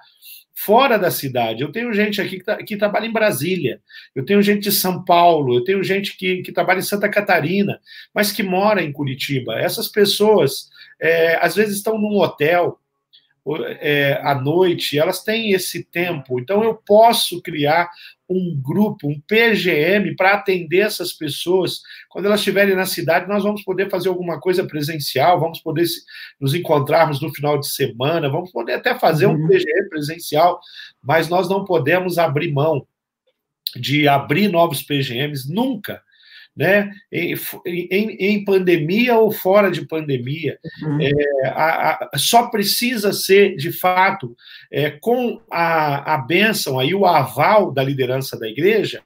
fora 0.54 0.96
da 0.96 1.10
cidade. 1.10 1.60
Eu 1.60 1.72
tenho 1.72 1.92
gente 1.92 2.20
aqui 2.20 2.38
que, 2.38 2.44
tá, 2.44 2.56
que, 2.58 2.76
trabalha 2.76 3.06
em 3.06 3.12
Brasília, 3.12 3.80
eu 4.14 4.24
tenho 4.24 4.40
gente 4.40 4.62
de 4.62 4.70
São 4.70 5.04
Paulo, 5.04 5.56
eu 5.56 5.64
tenho 5.64 5.82
gente 5.82 6.16
que, 6.16 6.40
que 6.42 6.52
trabalha 6.52 6.78
em 6.78 6.82
Santa 6.82 7.08
Catarina, 7.08 7.80
mas 8.14 8.30
que 8.30 8.44
mora 8.44 8.80
em 8.80 8.92
Curitiba. 8.92 9.58
Essas 9.58 9.88
pessoas, 9.88 10.68
é, 11.00 11.36
às 11.44 11.56
vezes, 11.56 11.78
estão 11.78 11.98
num 11.98 12.16
hotel, 12.16 12.78
é, 13.80 14.20
à 14.22 14.34
noite, 14.34 14.98
elas 14.98 15.22
têm 15.22 15.52
esse 15.52 15.84
tempo. 15.84 16.38
Então, 16.38 16.62
eu 16.62 16.74
posso 16.74 17.40
criar 17.42 17.90
um 18.28 18.54
grupo, 18.62 19.08
um 19.08 19.20
PGM, 19.20 20.14
para 20.14 20.34
atender 20.34 20.80
essas 20.80 21.12
pessoas. 21.12 21.80
Quando 22.08 22.26
elas 22.26 22.40
estiverem 22.40 22.76
na 22.76 22.86
cidade, 22.86 23.28
nós 23.28 23.42
vamos 23.42 23.62
poder 23.62 23.90
fazer 23.90 24.08
alguma 24.08 24.38
coisa 24.38 24.64
presencial, 24.64 25.40
vamos 25.40 25.58
poder 25.60 25.86
nos 26.40 26.54
encontrarmos 26.54 27.20
no 27.20 27.34
final 27.34 27.58
de 27.58 27.68
semana, 27.68 28.28
vamos 28.28 28.52
poder 28.52 28.74
até 28.74 28.96
fazer 28.98 29.26
um 29.26 29.34
uhum. 29.34 29.48
PGM 29.48 29.88
presencial, 29.88 30.60
mas 31.02 31.28
nós 31.28 31.48
não 31.48 31.64
podemos 31.64 32.18
abrir 32.18 32.52
mão 32.52 32.86
de 33.74 34.08
abrir 34.08 34.48
novos 34.48 34.82
PGMs 34.82 35.52
nunca 35.52 36.02
né? 36.56 36.90
Em, 37.10 37.34
em, 37.66 38.10
em, 38.18 38.44
pandemia 38.44 39.16
ou 39.16 39.30
fora 39.30 39.70
de 39.70 39.86
pandemia. 39.86 40.58
Uhum. 40.82 40.98
É, 41.00 41.48
a, 41.48 42.08
a, 42.12 42.18
só 42.18 42.48
precisa 42.48 43.12
ser, 43.12 43.56
de 43.56 43.72
fato, 43.72 44.36
é, 44.70 44.90
com 44.90 45.40
a, 45.50 46.14
a 46.14 46.18
bênção 46.18 46.78
aí, 46.78 46.94
o 46.94 47.06
aval 47.06 47.72
da 47.72 47.82
liderança 47.82 48.38
da 48.38 48.48
igreja, 48.48 49.02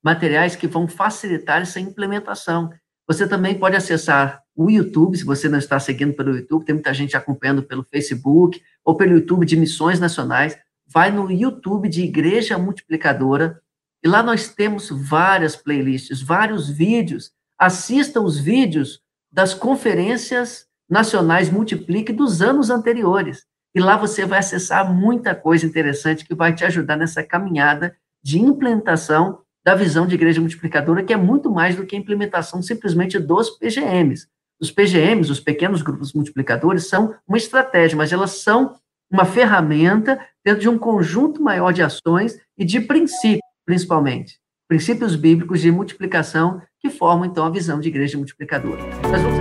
materiais 0.04 0.56
que 0.56 0.68
vão 0.68 0.88
facilitar 0.88 1.62
essa 1.62 1.80
implementação. 1.80 2.72
Você 3.08 3.28
também 3.28 3.54
pode 3.58 3.76
acessar 3.76 4.42
o 4.62 4.70
YouTube, 4.70 5.18
se 5.18 5.24
você 5.24 5.48
não 5.48 5.58
está 5.58 5.80
seguindo 5.80 6.14
pelo 6.14 6.36
YouTube, 6.36 6.66
tem 6.66 6.76
muita 6.76 6.94
gente 6.94 7.16
acompanhando 7.16 7.64
pelo 7.64 7.82
Facebook 7.82 8.62
ou 8.84 8.94
pelo 8.94 9.14
YouTube 9.14 9.46
de 9.46 9.56
Missões 9.56 10.02
Nacionais. 10.02 10.60
Vai 10.86 11.10
no 11.10 11.32
YouTube 11.32 11.88
de 11.88 12.04
Igreja 12.04 12.58
Multiplicadora 12.58 13.62
e 14.04 14.08
lá 14.10 14.22
nós 14.22 14.50
temos 14.50 14.90
várias 14.90 15.56
playlists, 15.56 16.22
vários 16.22 16.70
vídeos. 16.70 17.32
Assista 17.58 18.20
os 18.20 18.38
vídeos 18.38 19.02
das 19.32 19.54
conferências 19.54 20.66
nacionais 20.90 21.50
Multiplique 21.50 22.12
dos 22.12 22.42
anos 22.42 22.70
anteriores. 22.70 23.46
E 23.74 23.80
lá 23.80 23.96
você 23.96 24.26
vai 24.26 24.40
acessar 24.40 24.94
muita 24.94 25.34
coisa 25.34 25.66
interessante 25.66 26.26
que 26.26 26.36
vai 26.36 26.54
te 26.54 26.66
ajudar 26.66 26.98
nessa 26.98 27.24
caminhada 27.24 27.96
de 28.22 28.42
implementação 28.42 29.40
da 29.64 29.74
visão 29.74 30.06
de 30.06 30.16
igreja 30.16 30.42
multiplicadora, 30.42 31.02
que 31.02 31.14
é 31.14 31.18
muito 31.18 31.50
mais 31.50 31.78
do 31.78 31.86
que 31.86 31.96
a 31.96 32.00
implementação 32.00 32.62
simplesmente 32.62 33.18
dos 33.18 33.52
PGMs. 33.52 34.28
Os 34.62 34.70
PGMs, 34.70 35.32
os 35.32 35.40
pequenos 35.40 35.82
grupos 35.82 36.12
multiplicadores, 36.12 36.90
são 36.90 37.16
uma 37.26 37.38
estratégia, 37.38 37.96
mas 37.96 38.12
elas 38.12 38.42
são 38.42 38.76
uma 39.10 39.24
ferramenta 39.24 40.20
dentro 40.44 40.60
de 40.60 40.68
um 40.68 40.78
conjunto 40.78 41.42
maior 41.42 41.72
de 41.72 41.82
ações 41.82 42.38
e 42.58 42.66
de 42.66 42.82
princípios, 42.82 43.40
principalmente. 43.66 44.38
Princípios 44.68 45.16
bíblicos 45.16 45.62
de 45.62 45.72
multiplicação 45.72 46.62
que 46.78 46.90
formam, 46.90 47.24
então, 47.24 47.46
a 47.46 47.50
visão 47.50 47.80
de 47.80 47.88
igreja 47.88 48.18
multiplicadora. 48.18 48.82
Nós 49.10 49.22
vamos 49.22 49.40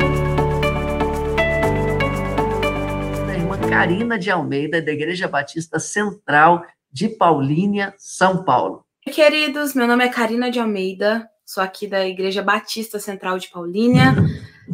da 3.27 3.35
irmã 3.37 3.59
Karina 3.69 4.17
de 4.17 4.31
Almeida, 4.31 4.81
da 4.81 4.93
Igreja 4.93 5.27
Batista 5.27 5.81
Central 5.81 6.65
de 6.93 7.09
Paulínia, 7.09 7.93
São 7.99 8.45
Paulo. 8.45 8.85
Queridos, 9.03 9.75
meu 9.75 9.89
nome 9.89 10.05
é 10.05 10.09
Karina 10.09 10.49
de 10.49 10.61
Almeida, 10.61 11.29
sou 11.45 11.61
aqui 11.61 11.89
da 11.89 12.07
Igreja 12.07 12.41
Batista 12.41 13.01
Central 13.01 13.37
de 13.39 13.51
Paulínia, 13.51 14.15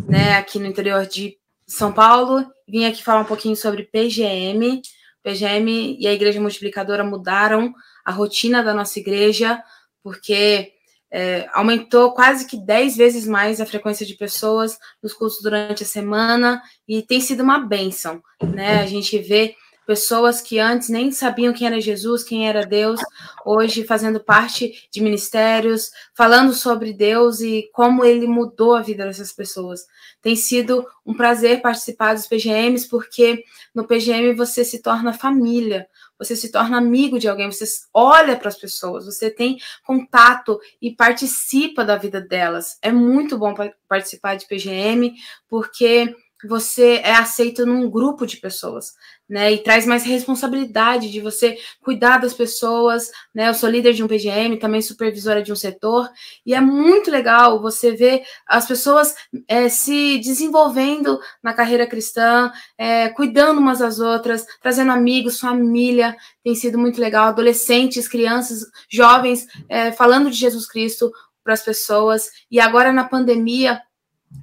né, 0.09 0.37
aqui 0.37 0.59
no 0.59 0.67
interior 0.67 1.07
de 1.07 1.37
São 1.67 1.93
Paulo. 1.93 2.47
Vim 2.69 2.85
aqui 2.85 3.03
falar 3.03 3.21
um 3.21 3.27
pouquinho 3.27 3.57
sobre 3.57 3.85
PGM. 3.85 4.83
PGM 5.23 5.97
e 5.99 6.07
a 6.07 6.13
Igreja 6.13 6.41
Multiplicadora 6.41 7.05
mudaram 7.05 7.73
a 8.05 8.13
rotina 8.13 8.63
da 8.63 8.75
nossa 8.75 8.99
igreja, 8.99 9.63
porque 10.03 10.73
é, 11.11 11.49
aumentou 11.53 12.13
quase 12.13 12.47
que 12.47 12.57
10 12.57 12.97
vezes 12.97 13.27
mais 13.27 13.61
a 13.61 13.67
frequência 13.67 14.05
de 14.05 14.15
pessoas 14.15 14.77
nos 15.03 15.15
cultos 15.15 15.39
durante 15.41 15.85
a 15.85 15.87
semana 15.87 16.61
e 16.87 17.03
tem 17.03 17.21
sido 17.21 17.43
uma 17.43 17.59
bênção, 17.61 18.21
né? 18.43 18.81
A 18.81 18.87
gente 18.87 19.17
vê 19.19 19.55
pessoas 19.87 20.41
que 20.41 20.59
antes 20.59 20.89
nem 20.89 21.13
sabiam 21.13 21.53
quem 21.53 21.67
era 21.67 21.81
Jesus, 21.81 22.23
quem 22.23 22.49
era 22.49 22.67
Deus, 22.67 23.01
hoje 23.45 23.85
fazendo 23.85 24.21
parte 24.21 24.89
de 24.91 25.03
ministérios, 25.03 25.91
falando 26.15 26.53
sobre 26.53 26.93
Deus 26.93 27.41
e 27.41 27.69
como 27.73 28.05
ele 28.05 28.27
mudou 28.27 28.75
a 28.75 28.83
vida 28.83 29.05
dessas 29.05 29.33
pessoas. 29.33 29.87
Tem 30.23 30.35
sido 30.35 30.87
um 31.05 31.15
prazer 31.15 31.61
participar 31.61 32.15
dos 32.15 32.27
PGMs, 32.27 32.89
porque 32.89 33.45
no 33.75 33.87
PGM 33.87 34.35
você 34.35 34.65
se 34.65 34.81
torna 34.81 35.13
família, 35.13 35.87
você 36.19 36.35
se 36.35 36.51
torna 36.51 36.79
amigo 36.79 37.19
de 37.19 37.29
alguém, 37.29 37.51
você 37.51 37.65
olha 37.93 38.37
para 38.37 38.49
as 38.49 38.57
pessoas, 38.57 39.05
você 39.05 39.31
tem 39.31 39.59
contato 39.85 40.59
e 40.81 40.95
participa 40.95 41.85
da 41.85 41.97
vida 41.97 42.21
delas. 42.21 42.79
É 42.81 42.91
muito 42.91 43.37
bom 43.37 43.55
participar 43.89 44.37
de 44.37 44.47
PGM, 44.47 45.15
porque 45.49 46.15
você 46.49 47.01
é 47.03 47.15
aceito 47.15 47.65
num 47.65 47.91
grupo 47.91 48.27
de 48.27 48.37
pessoas 48.37 48.95
né? 49.29 49.53
E 49.53 49.59
traz 49.59 49.87
mais 49.87 50.05
responsabilidade 50.05 51.11
de 51.11 51.21
você 51.21 51.57
cuidar 51.81 52.19
das 52.19 52.35
pessoas, 52.35 53.11
né? 53.35 53.49
Eu 53.49 53.55
sou 53.55 53.69
líder 53.69 53.95
de 53.95 54.03
um 54.03 54.09
PGM, 54.09 54.59
também 54.59 54.83
supervisora 54.83 55.43
de 55.43 55.53
um 55.53 55.57
setor, 55.57 56.11
e 56.45 56.55
é 56.55 56.61
muito 56.61 57.11
legal 57.11 57.61
você 57.61 57.93
ver 57.93 58.23
as 58.47 58.67
pessoas 58.67 59.15
é, 59.49 59.69
se 59.69 60.19
desenvolvendo 60.19 61.19
na 61.43 61.55
carreira 61.55 61.87
cristã, 61.87 62.53
é, 62.77 63.09
cuidando 63.09 63.59
umas 63.59 63.79
das 63.79 63.99
outras, 63.99 64.47
trazendo 64.61 64.93
amigos, 64.93 65.41
família, 65.41 66.17
tem 66.43 66.55
sido 66.55 66.79
muito 66.79 67.01
legal, 67.01 67.29
adolescentes, 67.29 68.07
crianças, 68.07 68.67
jovens, 68.91 69.47
é, 69.69 69.91
falando 69.93 70.31
de 70.31 70.37
Jesus 70.37 70.67
Cristo 70.67 71.11
para 71.43 71.55
as 71.55 71.63
pessoas, 71.63 72.31
e 72.51 72.59
agora 72.61 72.93
na 72.93 73.05
pandemia 73.05 73.81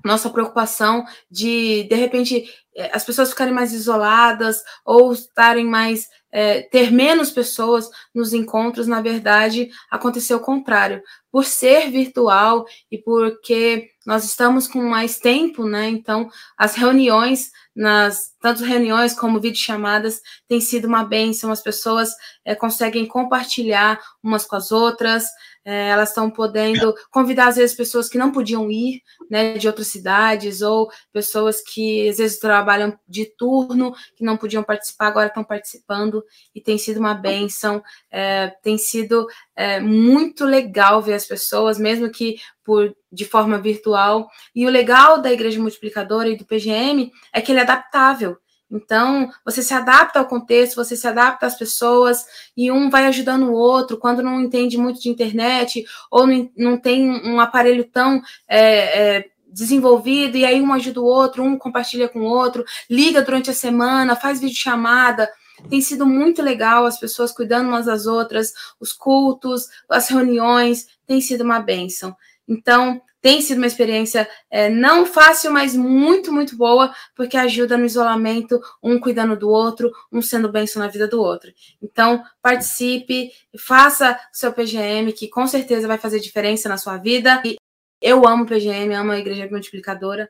nossa 0.03 0.29
preocupação 0.29 1.05
de, 1.29 1.83
de 1.83 1.95
repente, 1.95 2.49
as 2.91 3.03
pessoas 3.03 3.29
ficarem 3.29 3.53
mais 3.53 3.73
isoladas 3.73 4.63
ou 4.85 5.11
estarem 5.11 5.65
mais 5.65 6.07
é, 6.31 6.61
ter 6.61 6.91
menos 6.91 7.29
pessoas 7.29 7.89
nos 8.15 8.33
encontros, 8.33 8.87
na 8.87 9.01
verdade, 9.01 9.69
aconteceu 9.89 10.37
o 10.37 10.41
contrário. 10.41 11.03
Por 11.29 11.45
ser 11.45 11.91
virtual 11.91 12.65
e 12.89 12.97
porque 12.97 13.89
nós 14.05 14.23
estamos 14.23 14.67
com 14.67 14.81
mais 14.81 15.19
tempo, 15.19 15.65
né? 15.65 15.89
Então, 15.89 16.29
as 16.57 16.75
reuniões, 16.75 17.51
nas 17.75 18.31
tanto 18.41 18.63
reuniões 18.63 19.13
como 19.13 19.39
videochamadas, 19.39 20.21
têm 20.47 20.61
sido 20.61 20.87
uma 20.87 21.03
bênção. 21.03 21.51
As 21.51 21.61
pessoas 21.61 22.09
é, 22.45 22.55
conseguem 22.55 23.05
compartilhar 23.05 23.99
umas 24.23 24.45
com 24.45 24.55
as 24.55 24.71
outras, 24.71 25.25
é, 25.63 25.89
elas 25.89 26.09
estão 26.09 26.29
podendo 26.29 26.93
convidar, 27.11 27.47
às 27.47 27.55
vezes, 27.55 27.75
pessoas 27.75 28.09
que 28.09 28.17
não 28.17 28.31
podiam 28.31 28.69
ir, 28.71 29.01
né, 29.29 29.57
de 29.57 29.67
outras 29.67 29.87
cidades, 29.87 30.61
ou 30.61 30.89
pessoas 31.13 31.61
que, 31.61 32.09
às 32.09 32.17
vezes, 32.17 32.39
trabalham 32.39 32.97
de 33.07 33.25
turno, 33.37 33.93
que 34.15 34.23
não 34.23 34.37
podiam 34.37 34.63
participar, 34.63 35.07
agora 35.07 35.27
estão 35.27 35.43
participando, 35.43 36.23
e 36.53 36.61
tem 36.61 36.77
sido 36.77 36.99
uma 36.99 37.13
benção, 37.13 37.83
é, 38.09 38.51
tem 38.63 38.77
sido 38.77 39.27
é, 39.55 39.79
muito 39.79 40.45
legal 40.45 41.01
ver 41.01 41.13
as 41.13 41.25
pessoas, 41.25 41.77
mesmo 41.77 42.09
que 42.09 42.37
por 42.63 42.95
de 43.11 43.25
forma 43.25 43.57
virtual, 43.57 44.29
e 44.55 44.65
o 44.65 44.69
legal 44.69 45.21
da 45.21 45.31
Igreja 45.31 45.59
Multiplicadora 45.59 46.29
e 46.29 46.37
do 46.37 46.45
PGM 46.45 47.11
é 47.33 47.41
que 47.41 47.51
ele 47.51 47.59
é 47.59 47.63
adaptável, 47.63 48.37
então, 48.71 49.29
você 49.43 49.61
se 49.61 49.73
adapta 49.73 50.19
ao 50.19 50.27
contexto, 50.27 50.75
você 50.75 50.95
se 50.95 51.05
adapta 51.05 51.45
às 51.45 51.57
pessoas 51.57 52.25
e 52.55 52.71
um 52.71 52.89
vai 52.89 53.05
ajudando 53.05 53.49
o 53.49 53.53
outro. 53.53 53.97
Quando 53.97 54.23
não 54.23 54.39
entende 54.39 54.77
muito 54.77 55.01
de 55.01 55.09
internet 55.09 55.83
ou 56.09 56.25
não 56.57 56.77
tem 56.77 57.09
um 57.09 57.39
aparelho 57.41 57.83
tão 57.83 58.21
é, 58.47 59.17
é, 59.17 59.25
desenvolvido, 59.47 60.37
e 60.37 60.45
aí 60.45 60.61
um 60.61 60.71
ajuda 60.71 61.01
o 61.01 61.05
outro, 61.05 61.43
um 61.43 61.57
compartilha 61.57 62.07
com 62.07 62.21
o 62.21 62.25
outro, 62.25 62.63
liga 62.89 63.21
durante 63.21 63.49
a 63.49 63.53
semana, 63.53 64.15
faz 64.15 64.39
videochamada. 64.39 65.29
Tem 65.69 65.81
sido 65.81 66.05
muito 66.05 66.41
legal 66.41 66.85
as 66.85 66.99
pessoas 66.99 67.31
cuidando 67.31 67.67
umas 67.67 67.85
das 67.85 68.07
outras, 68.07 68.53
os 68.79 68.93
cultos, 68.93 69.67
as 69.89 70.07
reuniões, 70.07 70.87
tem 71.05 71.19
sido 71.19 71.43
uma 71.43 71.59
bênção. 71.59 72.15
Então, 72.47 73.01
tem 73.21 73.39
sido 73.39 73.57
uma 73.57 73.67
experiência 73.67 74.27
é, 74.49 74.69
não 74.69 75.05
fácil, 75.05 75.51
mas 75.51 75.75
muito, 75.75 76.31
muito 76.33 76.57
boa, 76.57 76.93
porque 77.15 77.37
ajuda 77.37 77.77
no 77.77 77.85
isolamento, 77.85 78.59
um 78.81 78.99
cuidando 78.99 79.37
do 79.37 79.49
outro, 79.49 79.91
um 80.11 80.21
sendo 80.21 80.51
benção 80.51 80.81
na 80.81 80.87
vida 80.87 81.07
do 81.07 81.21
outro. 81.21 81.51
Então, 81.81 82.23
participe, 82.41 83.31
faça 83.57 84.13
o 84.33 84.37
seu 84.37 84.51
PGM, 84.51 85.13
que 85.13 85.27
com 85.27 85.45
certeza 85.45 85.87
vai 85.87 85.97
fazer 85.97 86.19
diferença 86.19 86.67
na 86.67 86.77
sua 86.77 86.97
vida. 86.97 87.41
E 87.45 87.57
eu 88.01 88.27
amo 88.27 88.47
PGM, 88.47 88.93
amo 88.95 89.11
a 89.11 89.19
Igreja 89.19 89.47
Multiplicadora. 89.49 90.27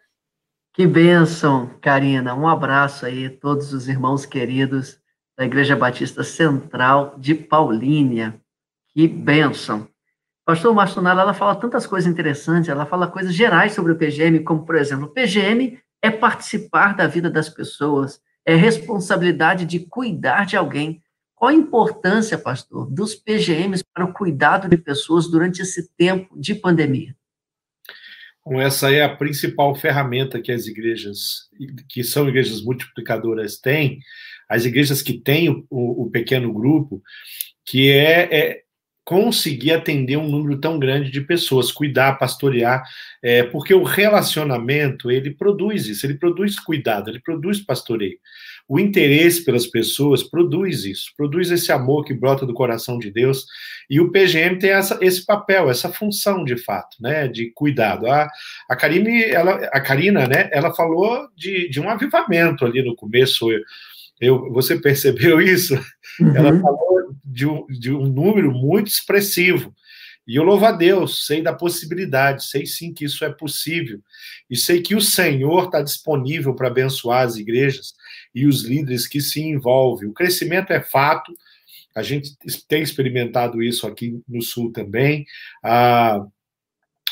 Que 0.73 0.85
bênção, 0.85 1.69
Karina. 1.81 2.33
Um 2.33 2.47
abraço 2.47 3.05
aí 3.05 3.29
todos 3.29 3.73
os 3.73 3.87
irmãos 3.87 4.25
queridos 4.25 4.99
da 5.37 5.45
Igreja 5.45 5.75
Batista 5.75 6.23
Central 6.23 7.15
de 7.17 7.35
Paulínia. 7.35 8.39
Que 8.93 9.07
bênção. 9.07 9.90
Pastor 10.51 10.75
Mastonara, 10.75 11.21
ela 11.21 11.33
fala 11.33 11.55
tantas 11.55 11.87
coisas 11.87 12.11
interessantes, 12.11 12.67
ela 12.67 12.85
fala 12.85 13.07
coisas 13.07 13.33
gerais 13.33 13.71
sobre 13.71 13.93
o 13.93 13.97
PGM, 13.97 14.41
como, 14.41 14.65
por 14.65 14.75
exemplo, 14.75 15.05
o 15.05 15.09
PGM 15.09 15.79
é 16.01 16.11
participar 16.11 16.93
da 16.93 17.07
vida 17.07 17.29
das 17.29 17.47
pessoas, 17.47 18.19
é 18.45 18.53
responsabilidade 18.53 19.63
de 19.63 19.79
cuidar 19.79 20.45
de 20.45 20.57
alguém. 20.57 21.01
Qual 21.33 21.49
a 21.49 21.53
importância, 21.53 22.37
pastor, 22.37 22.91
dos 22.91 23.15
PGMs 23.15 23.81
para 23.93 24.03
o 24.03 24.11
cuidado 24.11 24.67
de 24.67 24.75
pessoas 24.75 25.31
durante 25.31 25.61
esse 25.61 25.89
tempo 25.95 26.37
de 26.37 26.53
pandemia? 26.53 27.15
Bom, 28.45 28.59
essa 28.59 28.91
é 28.91 29.03
a 29.03 29.15
principal 29.15 29.73
ferramenta 29.73 30.41
que 30.41 30.51
as 30.51 30.67
igrejas, 30.67 31.47
que 31.87 32.03
são 32.03 32.27
igrejas 32.27 32.61
multiplicadoras, 32.61 33.55
têm, 33.55 33.99
as 34.49 34.65
igrejas 34.65 35.01
que 35.01 35.13
têm 35.13 35.47
o, 35.49 35.65
o 35.69 36.11
pequeno 36.11 36.51
grupo, 36.51 37.01
que 37.63 37.89
é, 37.89 38.37
é 38.37 38.61
conseguir 39.03 39.71
atender 39.71 40.17
um 40.17 40.29
número 40.29 40.59
tão 40.59 40.77
grande 40.77 41.09
de 41.09 41.21
pessoas, 41.21 41.71
cuidar, 41.71 42.17
pastorear, 42.17 42.83
é, 43.21 43.43
porque 43.43 43.73
o 43.73 43.83
relacionamento 43.83 45.09
ele 45.09 45.31
produz 45.31 45.87
isso, 45.87 46.05
ele 46.05 46.17
produz 46.17 46.59
cuidado, 46.59 47.09
ele 47.09 47.19
produz 47.19 47.59
pastoreio. 47.59 48.17
O 48.67 48.79
interesse 48.79 49.43
pelas 49.43 49.67
pessoas 49.67 50.23
produz 50.23 50.85
isso, 50.85 51.11
produz 51.17 51.51
esse 51.51 51.71
amor 51.71 52.05
que 52.05 52.13
brota 52.13 52.45
do 52.45 52.53
coração 52.53 52.97
de 52.97 53.11
Deus. 53.11 53.45
E 53.89 53.99
o 53.99 54.11
PGM 54.11 54.59
tem 54.59 54.69
essa, 54.69 54.97
esse 55.01 55.25
papel, 55.25 55.69
essa 55.69 55.89
função 55.89 56.45
de 56.45 56.55
fato, 56.55 56.95
né, 57.01 57.27
de 57.27 57.51
cuidado. 57.53 58.07
A, 58.07 58.29
a 58.69 58.75
Karine, 58.75 59.23
ela, 59.25 59.55
a 59.73 59.81
Karina, 59.81 60.25
né, 60.25 60.49
ela 60.53 60.73
falou 60.73 61.27
de, 61.35 61.67
de 61.69 61.81
um 61.81 61.89
avivamento 61.89 62.65
ali 62.65 62.81
no 62.81 62.95
começo. 62.95 63.51
Eu, 63.51 63.59
eu, 64.21 64.51
você 64.53 64.79
percebeu 64.79 65.41
isso? 65.41 65.75
Uhum. 66.19 66.35
Ela 66.35 66.59
falou 66.59 67.15
de 67.25 67.47
um, 67.47 67.65
de 67.67 67.91
um 67.91 68.05
número 68.05 68.51
muito 68.51 68.87
expressivo. 68.87 69.73
E 70.27 70.35
eu 70.35 70.43
louvo 70.43 70.65
a 70.65 70.71
Deus, 70.71 71.25
sei 71.25 71.41
da 71.41 71.51
possibilidade, 71.51 72.45
sei 72.45 72.65
sim 72.65 72.93
que 72.93 73.03
isso 73.03 73.25
é 73.25 73.29
possível. 73.29 73.99
E 74.49 74.55
sei 74.55 74.81
que 74.81 74.95
o 74.95 75.01
Senhor 75.01 75.65
está 75.65 75.81
disponível 75.81 76.53
para 76.53 76.67
abençoar 76.67 77.25
as 77.25 77.37
igrejas 77.37 77.93
e 78.33 78.45
os 78.45 78.63
líderes 78.63 79.07
que 79.07 79.19
se 79.19 79.41
envolvem. 79.41 80.07
O 80.07 80.13
crescimento 80.13 80.71
é 80.71 80.79
fato, 80.79 81.33
a 81.95 82.03
gente 82.03 82.35
tem 82.67 82.83
experimentado 82.83 83.61
isso 83.61 83.87
aqui 83.87 84.21
no 84.27 84.41
Sul 84.41 84.71
também. 84.71 85.25
Ah, 85.63 86.23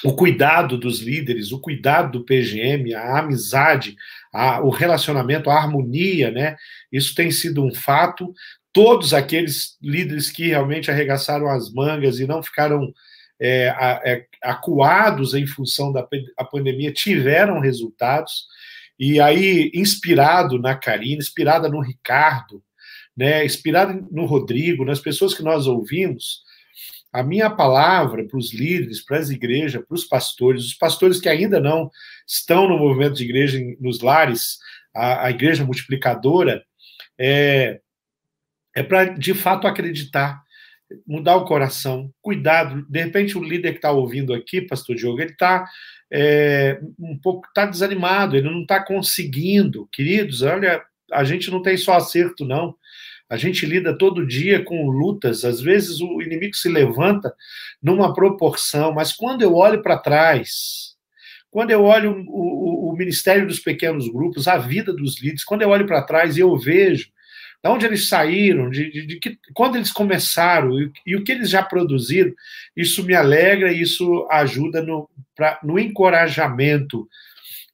o 0.03 0.13
cuidado 0.13 0.77
dos 0.77 0.99
líderes, 0.99 1.51
o 1.51 1.59
cuidado 1.59 2.19
do 2.19 2.25
PGM, 2.25 2.93
a 2.93 3.19
amizade, 3.19 3.95
a, 4.33 4.61
o 4.61 4.69
relacionamento, 4.69 5.49
a 5.49 5.55
harmonia, 5.55 6.31
né? 6.31 6.55
Isso 6.91 7.13
tem 7.13 7.31
sido 7.31 7.63
um 7.63 7.73
fato. 7.73 8.33
Todos 8.71 9.13
aqueles 9.13 9.77
líderes 9.81 10.29
que 10.31 10.47
realmente 10.47 10.89
arregaçaram 10.89 11.49
as 11.49 11.71
mangas 11.73 12.19
e 12.19 12.27
não 12.27 12.41
ficaram 12.41 12.93
é, 13.39 13.73
é, 14.05 14.25
acuados 14.43 15.33
em 15.33 15.47
função 15.47 15.91
da 15.91 16.07
pandemia 16.51 16.91
tiveram 16.91 17.59
resultados. 17.59 18.45
E 18.97 19.19
aí, 19.19 19.71
inspirado 19.73 20.59
na 20.59 20.75
Karina, 20.75 21.21
inspirada 21.21 21.69
no 21.69 21.81
Ricardo, 21.81 22.61
né, 23.15 23.45
inspirado 23.45 24.07
no 24.11 24.25
Rodrigo, 24.25 24.85
nas 24.85 24.99
pessoas 24.99 25.33
que 25.33 25.41
nós 25.41 25.67
ouvimos, 25.67 26.41
a 27.11 27.23
minha 27.23 27.49
palavra 27.49 28.25
para 28.25 28.37
os 28.37 28.53
líderes, 28.53 29.03
para 29.03 29.17
as 29.17 29.29
igrejas, 29.29 29.83
para 29.85 29.95
os 29.95 30.05
pastores, 30.05 30.65
os 30.65 30.73
pastores 30.73 31.19
que 31.19 31.27
ainda 31.27 31.59
não 31.59 31.89
estão 32.27 32.67
no 32.67 32.77
movimento 32.77 33.15
de 33.15 33.23
igreja 33.23 33.59
nos 33.79 34.01
lares, 34.01 34.59
a, 34.95 35.25
a 35.25 35.29
igreja 35.29 35.65
multiplicadora, 35.65 36.63
é, 37.17 37.79
é 38.75 38.83
para 38.83 39.05
de 39.05 39.33
fato 39.33 39.67
acreditar, 39.67 40.41
mudar 41.05 41.35
o 41.35 41.45
coração, 41.45 42.13
cuidado. 42.21 42.85
De 42.87 43.03
repente, 43.03 43.37
o 43.37 43.43
líder 43.43 43.71
que 43.71 43.77
está 43.77 43.91
ouvindo 43.91 44.33
aqui, 44.33 44.61
pastor 44.61 44.95
Diogo, 44.95 45.19
ele 45.19 45.31
está 45.31 45.67
é, 46.11 46.79
um 46.99 47.17
pouco 47.17 47.47
tá 47.53 47.65
desanimado, 47.65 48.35
ele 48.35 48.49
não 48.49 48.61
está 48.61 48.83
conseguindo. 48.83 49.87
Queridos, 49.91 50.41
olha, 50.41 50.83
a 51.11 51.23
gente 51.23 51.49
não 51.51 51.61
tem 51.61 51.77
só 51.77 51.93
acerto, 51.93 52.45
não. 52.45 52.75
A 53.29 53.37
gente 53.37 53.63
lida 53.63 53.95
todo 53.95 54.25
dia 54.25 54.63
com 54.63 54.89
lutas, 54.89 55.45
às 55.45 55.61
vezes 55.61 56.01
o 56.01 56.19
inimigo 56.19 56.55
se 56.55 56.67
levanta 56.67 57.31
numa 57.81 58.11
proporção, 58.11 58.91
mas 58.91 59.13
quando 59.13 59.43
eu 59.43 59.53
olho 59.53 59.83
para 59.83 59.99
trás, 59.99 60.95
quando 61.51 61.69
eu 61.69 61.83
olho 61.83 62.25
o, 62.27 62.89
o, 62.89 62.89
o, 62.89 62.97
ministério 62.97 63.45
dos 63.45 63.59
pequenos 63.59 64.07
grupos, 64.09 64.47
a 64.47 64.57
vida 64.57 64.91
dos 64.91 65.21
líderes, 65.21 65.43
quando 65.43 65.61
eu 65.61 65.69
olho 65.69 65.85
para 65.85 66.01
trás 66.01 66.37
e 66.37 66.39
eu 66.39 66.57
vejo 66.57 67.11
de 67.63 67.69
onde 67.69 67.85
eles 67.85 68.07
saíram, 68.07 68.69
de, 68.69 68.89
de, 68.89 69.05
de 69.05 69.19
que, 69.19 69.37
quando 69.53 69.75
eles 69.75 69.91
começaram 69.91 70.79
e, 70.79 70.91
e, 71.05 71.15
o 71.15 71.23
que 71.23 71.31
eles 71.31 71.51
já 71.51 71.61
produziram, 71.61 72.33
isso 72.75 73.03
me 73.03 73.13
alegra 73.13 73.71
e 73.71 73.81
isso 73.81 74.27
ajuda 74.31 74.81
no, 74.81 75.07
pra, 75.35 75.59
no 75.63 75.77
encorajamento 75.77 77.07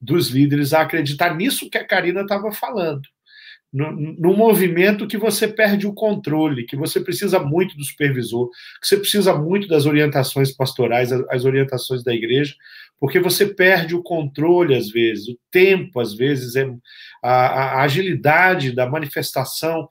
dos 0.01 0.29
líderes 0.29 0.73
a 0.73 0.81
acreditar 0.81 1.33
nisso 1.33 1.69
que 1.69 1.77
a 1.77 1.87
Karina 1.87 2.21
estava 2.21 2.51
falando 2.51 3.07
num 3.75 4.37
movimento 4.37 5.05
que 5.05 5.17
você 5.17 5.49
perde 5.49 5.85
o 5.85 5.93
controle, 5.93 6.65
que 6.65 6.77
você 6.77 7.01
precisa 7.01 7.39
muito 7.39 7.75
do 7.75 7.83
supervisor, 7.83 8.49
que 8.81 8.87
você 8.87 8.95
precisa 8.95 9.35
muito 9.37 9.67
das 9.67 9.85
orientações 9.85 10.49
pastorais, 10.49 11.11
as 11.11 11.43
orientações 11.43 12.01
da 12.01 12.13
igreja, 12.13 12.55
porque 12.97 13.19
você 13.19 13.45
perde 13.45 13.93
o 13.93 14.01
controle 14.01 14.73
às 14.73 14.89
vezes, 14.89 15.27
o 15.27 15.37
tempo 15.51 15.99
às 15.99 16.13
vezes, 16.13 16.55
é 16.55 16.65
a, 17.21 17.79
a 17.79 17.81
agilidade 17.81 18.71
da 18.71 18.89
manifestação 18.89 19.89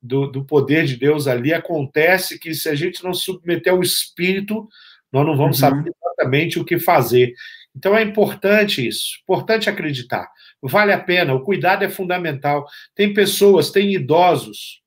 do, 0.00 0.28
do, 0.28 0.44
poder 0.44 0.84
de 0.84 0.94
Deus 0.94 1.26
ali 1.26 1.52
acontece 1.52 2.38
que 2.38 2.54
se 2.54 2.68
a 2.68 2.76
gente 2.76 3.02
não 3.02 3.12
submeter 3.12 3.72
ao 3.72 3.82
espírito, 3.82 4.68
nós 5.12 5.26
não 5.26 5.36
vamos 5.36 5.60
uhum. 5.60 5.68
saber 5.68 5.90
exatamente 5.90 6.60
o 6.60 6.64
que 6.64 6.78
fazer. 6.78 7.34
Então 7.76 7.96
é 7.96 8.02
importante 8.02 8.86
isso, 8.86 9.18
importante 9.22 9.68
acreditar. 9.68 10.26
Vale 10.62 10.92
a 10.92 10.98
pena, 10.98 11.34
o 11.34 11.42
cuidado 11.42 11.84
é 11.84 11.88
fundamental. 11.90 12.66
Tem 12.94 13.12
pessoas, 13.12 13.70
tem 13.70 13.92
idosos 13.92 14.80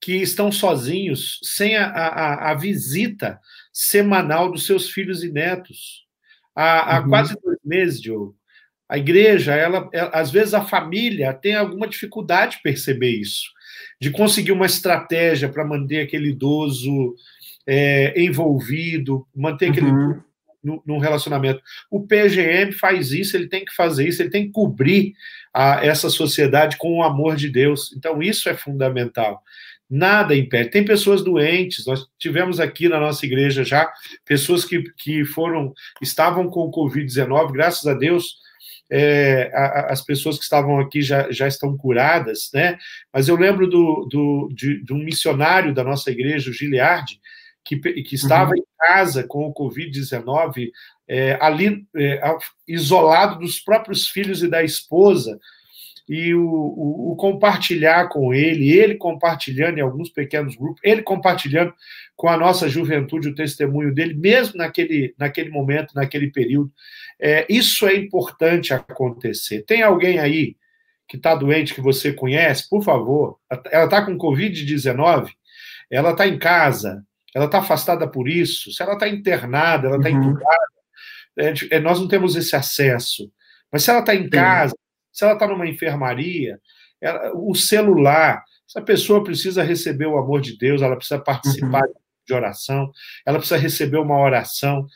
que 0.00 0.14
estão 0.14 0.50
sozinhos, 0.50 1.38
sem 1.42 1.76
a, 1.76 1.86
a, 1.86 2.50
a 2.52 2.54
visita 2.54 3.38
semanal 3.72 4.50
dos 4.50 4.64
seus 4.64 4.88
filhos 4.90 5.22
e 5.22 5.30
netos. 5.30 6.06
Há, 6.54 6.96
há 6.96 7.02
uhum. 7.02 7.08
quase 7.08 7.36
dois 7.42 7.58
meses, 7.62 8.00
Diogo. 8.00 8.34
A 8.88 8.96
igreja, 8.96 9.54
ela, 9.54 9.90
ela, 9.92 10.08
às 10.10 10.30
vezes 10.30 10.54
a 10.54 10.64
família 10.64 11.34
tem 11.34 11.54
alguma 11.54 11.86
dificuldade 11.86 12.56
de 12.56 12.62
perceber 12.62 13.20
isso, 13.20 13.50
de 14.00 14.10
conseguir 14.10 14.52
uma 14.52 14.64
estratégia 14.64 15.50
para 15.50 15.66
manter 15.66 16.00
aquele 16.00 16.30
idoso 16.30 17.14
é, 17.66 18.18
envolvido, 18.18 19.28
manter 19.36 19.70
aquele 19.70 19.90
uhum 19.90 20.22
no, 20.62 20.82
no, 20.86 20.98
relacionamento. 20.98 21.62
O 21.90 22.06
PGM 22.06 22.72
faz 22.72 23.12
isso, 23.12 23.36
ele 23.36 23.48
tem 23.48 23.64
que 23.64 23.74
fazer 23.74 24.08
isso, 24.08 24.22
ele 24.22 24.30
tem 24.30 24.46
que 24.46 24.52
cobrir 24.52 25.14
a, 25.52 25.84
essa 25.84 26.10
sociedade 26.10 26.76
com 26.76 26.98
o 26.98 27.02
amor 27.02 27.36
de 27.36 27.48
Deus. 27.48 27.92
Então, 27.96 28.22
isso 28.22 28.48
é 28.48 28.54
fundamental. 28.54 29.42
Nada 29.90 30.36
impede. 30.36 30.70
Tem 30.70 30.84
pessoas 30.84 31.22
doentes, 31.22 31.86
nós 31.86 32.06
tivemos 32.18 32.60
aqui 32.60 32.88
na 32.88 33.00
nossa 33.00 33.24
igreja 33.24 33.64
já 33.64 33.90
pessoas 34.24 34.64
que, 34.64 34.82
que 34.98 35.24
foram, 35.24 35.72
estavam 36.02 36.48
com 36.48 36.60
o 36.60 36.70
Covid-19, 36.70 37.52
graças 37.52 37.86
a 37.86 37.94
Deus, 37.94 38.36
é, 38.90 39.50
a, 39.54 39.92
as 39.92 40.02
pessoas 40.02 40.36
que 40.36 40.44
estavam 40.44 40.78
aqui 40.78 41.00
já, 41.00 41.30
já 41.30 41.46
estão 41.48 41.76
curadas, 41.76 42.50
né? 42.52 42.78
Mas 43.12 43.28
eu 43.28 43.36
lembro 43.36 43.66
do, 43.66 44.06
do, 44.10 44.50
de, 44.54 44.82
de 44.82 44.92
um 44.92 44.98
missionário 44.98 45.72
da 45.72 45.84
nossa 45.84 46.10
igreja, 46.10 46.50
o 46.50 46.52
Giliardi, 46.52 47.20
que, 47.68 47.76
que 48.02 48.14
estava 48.14 48.52
uhum. 48.52 48.56
em 48.56 48.64
casa 48.78 49.24
com 49.24 49.46
o 49.46 49.52
Covid-19, 49.52 50.70
é, 51.06 51.36
ali 51.40 51.86
é, 51.94 52.20
isolado 52.66 53.38
dos 53.40 53.60
próprios 53.60 54.08
filhos 54.08 54.42
e 54.42 54.48
da 54.48 54.62
esposa, 54.62 55.38
e 56.08 56.34
o, 56.34 56.42
o, 56.42 57.12
o, 57.12 57.16
compartilhar 57.16 58.08
com 58.08 58.32
ele, 58.32 58.72
ele 58.72 58.94
compartilhando 58.94 59.76
em 59.76 59.82
alguns 59.82 60.08
pequenos 60.08 60.56
grupos, 60.56 60.80
ele 60.82 61.02
compartilhando 61.02 61.74
com 62.16 62.28
a 62.28 62.36
nossa 62.38 62.66
juventude 62.66 63.28
o 63.28 63.34
testemunho 63.34 63.92
dele, 63.92 64.14
mesmo 64.14 64.56
naquele, 64.56 65.14
naquele 65.18 65.50
momento, 65.50 65.94
naquele 65.94 66.30
período. 66.30 66.72
É, 67.20 67.44
isso 67.50 67.86
é 67.86 67.94
importante 67.94 68.72
acontecer. 68.72 69.64
Tem 69.66 69.82
alguém 69.82 70.18
aí 70.18 70.56
que 71.06 71.18
está 71.18 71.34
doente, 71.34 71.74
que 71.74 71.80
você 71.82 72.12
conhece, 72.12 72.68
por 72.70 72.82
favor, 72.82 73.38
ela 73.70 73.84
está 73.84 74.04
com 74.04 74.16
Covid-19, 74.16 75.28
ela 75.90 76.12
está 76.12 76.26
em 76.26 76.38
casa, 76.38 77.04
ela 77.34 77.46
está 77.46 77.58
afastada 77.58 78.08
por 78.08 78.28
isso, 78.28 78.72
se 78.72 78.82
ela 78.82 78.94
está 78.94 79.08
internada, 79.08 79.86
ela 79.86 79.96
está 79.96 80.08
uhum. 80.08 80.30
entubada, 80.30 80.68
é, 81.70 81.80
nós 81.80 82.00
não 82.00 82.08
temos 82.08 82.34
esse 82.34 82.56
acesso. 82.56 83.30
Mas 83.70 83.84
se 83.84 83.90
ela 83.90 84.00
está 84.00 84.14
em 84.14 84.28
casa, 84.28 84.74
se 85.12 85.24
ela 85.24 85.34
está 85.34 85.46
numa 85.46 85.66
enfermaria, 85.66 86.58
ela, 87.00 87.32
o 87.34 87.54
celular, 87.54 88.42
essa 88.68 88.82
pessoa 88.82 89.22
precisa 89.22 89.62
receber 89.62 90.06
o 90.06 90.18
amor 90.18 90.40
de 90.40 90.56
Deus, 90.56 90.82
ela 90.82 90.96
precisa 90.96 91.20
participar 91.20 91.82
uhum. 91.82 91.94
de 92.26 92.34
oração, 92.34 92.90
ela 93.24 93.38
precisa 93.38 93.60
receber 93.60 93.98
uma 93.98 94.18
oração. 94.18 94.86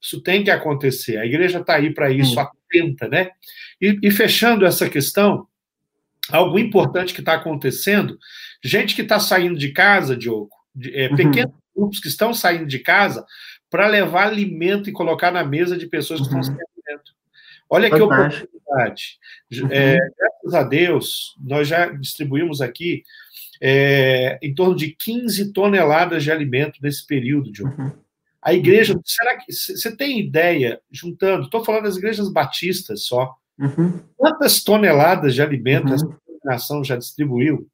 Isso 0.00 0.20
tem 0.20 0.42
que 0.42 0.50
acontecer. 0.50 1.18
A 1.18 1.26
igreja 1.26 1.60
está 1.60 1.76
aí 1.76 1.94
para 1.94 2.10
isso, 2.10 2.36
uhum. 2.36 2.46
atenta, 2.46 3.08
né? 3.08 3.30
E, 3.80 3.98
e, 4.02 4.10
fechando 4.10 4.66
essa 4.66 4.88
questão, 4.88 5.46
algo 6.30 6.58
importante 6.58 7.14
que 7.14 7.20
está 7.20 7.34
acontecendo, 7.34 8.18
gente 8.64 8.94
que 8.94 9.02
está 9.02 9.20
saindo 9.20 9.58
de 9.58 9.72
casa, 9.72 10.16
Diogo, 10.16 10.50
é, 10.92 11.08
uhum. 11.08 11.16
pequenos 11.16 11.61
grupos 11.74 12.00
que 12.00 12.08
estão 12.08 12.32
saindo 12.32 12.66
de 12.66 12.78
casa 12.78 13.24
para 13.70 13.86
levar 13.86 14.28
alimento 14.28 14.88
e 14.88 14.92
colocar 14.92 15.30
na 15.30 15.44
mesa 15.44 15.76
de 15.76 15.86
pessoas 15.86 16.20
que 16.20 16.34
uhum. 16.34 16.40
estão 16.40 16.56
sem 16.56 16.66
alimento. 16.86 17.12
Olha 17.68 17.88
que 17.88 18.00
oportunidade. 18.00 19.18
Uhum. 19.52 19.68
É, 19.70 19.96
graças 20.18 20.54
a 20.54 20.62
Deus, 20.62 21.34
nós 21.40 21.66
já 21.68 21.86
distribuímos 21.86 22.60
aqui 22.60 23.02
é, 23.62 24.38
em 24.42 24.54
torno 24.54 24.76
de 24.76 24.90
15 24.90 25.52
toneladas 25.52 26.22
de 26.22 26.30
alimento 26.30 26.78
nesse 26.82 27.06
período, 27.06 27.50
Diogo. 27.50 27.80
Uhum. 27.80 27.92
A 28.42 28.52
igreja, 28.52 28.98
será 29.04 29.38
que 29.38 29.52
você 29.52 29.96
tem 29.96 30.18
ideia, 30.18 30.80
juntando, 30.90 31.44
estou 31.44 31.64
falando 31.64 31.84
das 31.84 31.96
igrejas 31.96 32.28
batistas 32.28 33.04
só, 33.04 33.36
uhum. 33.56 34.00
quantas 34.16 34.64
toneladas 34.64 35.32
de 35.32 35.40
alimento 35.40 35.88
uhum. 35.88 35.94
essa 35.94 36.18
denominação 36.26 36.82
já 36.82 36.96
distribuiu? 36.96 37.68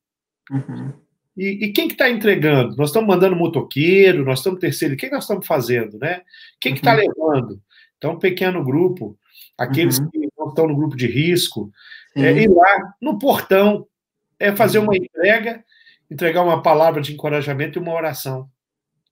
Uhum. 0.50 0.92
E, 1.38 1.66
e, 1.66 1.72
quem 1.72 1.86
que 1.86 1.94
está 1.94 2.10
entregando? 2.10 2.74
Nós 2.76 2.88
estamos 2.88 3.08
mandando 3.08 3.36
motoqueiro, 3.36 4.24
nós 4.24 4.40
estamos 4.40 4.58
terceiro, 4.58 4.94
o 4.94 4.96
que 4.96 5.08
nós 5.08 5.22
estamos 5.22 5.46
fazendo, 5.46 5.96
né? 5.96 6.22
Quem 6.60 6.72
que 6.72 6.80
está 6.80 6.92
uhum. 6.92 6.98
levando? 6.98 7.62
Então, 7.96 8.14
um 8.14 8.18
pequeno 8.18 8.64
grupo, 8.64 9.16
aqueles 9.56 10.00
uhum. 10.00 10.10
que 10.10 10.28
não 10.36 10.48
estão 10.48 10.66
no 10.66 10.74
grupo 10.74 10.96
de 10.96 11.06
risco, 11.06 11.70
é, 12.16 12.32
ir 12.32 12.48
lá 12.48 12.92
no 13.00 13.20
portão, 13.20 13.86
é 14.36 14.50
fazer 14.50 14.80
uma 14.80 14.88
uhum. 14.88 14.96
entrega, 14.96 15.64
entregar 16.10 16.42
uma 16.42 16.60
palavra 16.60 17.00
de 17.00 17.12
encorajamento 17.12 17.78
e 17.78 17.82
uma 17.82 17.94
oração. 17.94 18.50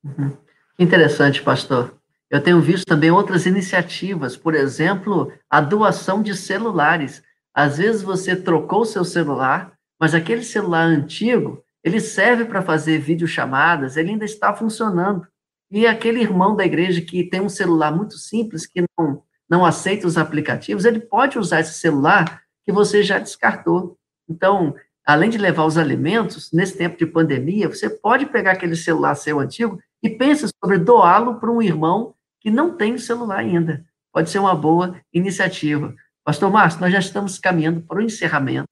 Uhum. 0.02 0.36
Interessante, 0.76 1.40
pastor. 1.40 1.96
Eu 2.28 2.42
tenho 2.42 2.60
visto 2.60 2.84
também 2.86 3.12
outras 3.12 3.46
iniciativas, 3.46 4.36
por 4.36 4.56
exemplo, 4.56 5.32
a 5.48 5.60
doação 5.60 6.20
de 6.20 6.36
celulares. 6.36 7.22
Às 7.54 7.78
vezes 7.78 8.02
você 8.02 8.34
trocou 8.34 8.80
o 8.80 8.84
seu 8.84 9.04
celular, 9.04 9.72
mas 9.98 10.12
aquele 10.12 10.42
celular 10.42 10.86
antigo 10.86 11.64
ele 11.86 12.00
serve 12.00 12.44
para 12.44 12.62
fazer 12.62 12.98
videochamadas, 12.98 13.96
ele 13.96 14.10
ainda 14.10 14.24
está 14.24 14.52
funcionando. 14.52 15.24
E 15.70 15.86
aquele 15.86 16.20
irmão 16.20 16.56
da 16.56 16.66
igreja 16.66 17.00
que 17.00 17.22
tem 17.22 17.40
um 17.40 17.48
celular 17.48 17.94
muito 17.94 18.18
simples, 18.18 18.66
que 18.66 18.84
não, 18.98 19.22
não 19.48 19.64
aceita 19.64 20.04
os 20.04 20.18
aplicativos, 20.18 20.84
ele 20.84 20.98
pode 20.98 21.38
usar 21.38 21.60
esse 21.60 21.74
celular 21.74 22.42
que 22.64 22.72
você 22.72 23.04
já 23.04 23.20
descartou. 23.20 23.96
Então, 24.28 24.74
além 25.06 25.30
de 25.30 25.38
levar 25.38 25.64
os 25.64 25.78
alimentos, 25.78 26.50
nesse 26.52 26.76
tempo 26.76 26.98
de 26.98 27.06
pandemia, 27.06 27.68
você 27.68 27.88
pode 27.88 28.26
pegar 28.26 28.52
aquele 28.52 28.74
celular 28.74 29.14
seu 29.14 29.38
antigo 29.38 29.78
e 30.02 30.10
pense 30.10 30.48
sobre 30.60 30.78
doá-lo 30.78 31.38
para 31.38 31.52
um 31.52 31.62
irmão 31.62 32.16
que 32.40 32.50
não 32.50 32.76
tem 32.76 32.98
celular 32.98 33.38
ainda. 33.38 33.86
Pode 34.12 34.28
ser 34.28 34.40
uma 34.40 34.56
boa 34.56 35.00
iniciativa. 35.14 35.94
Pastor 36.24 36.50
Márcio, 36.50 36.80
nós 36.80 36.92
já 36.92 36.98
estamos 36.98 37.38
caminhando 37.38 37.80
para 37.82 37.98
o 37.98 38.02
encerramento. 38.02 38.68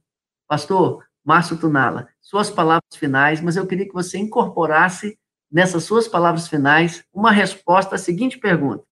Pastor, 0.49 1.05
Márcio 1.25 1.57
Tunala, 1.57 2.09
suas 2.21 2.51
palavras 2.51 2.97
finais, 2.97 3.41
mas 3.41 3.57
eu 3.57 3.67
queria 3.67 3.87
que 3.87 3.95
você 3.95 4.19
incorporasse 4.19 5.19
nessas 5.51 5.85
suas 5.85 6.07
palavras 6.07 6.49
finais 6.49 7.05
uma 7.13 7.31
resposta 7.31 7.95
à 7.95 7.99
seguinte 7.99 8.39
pergunta: 8.39 8.85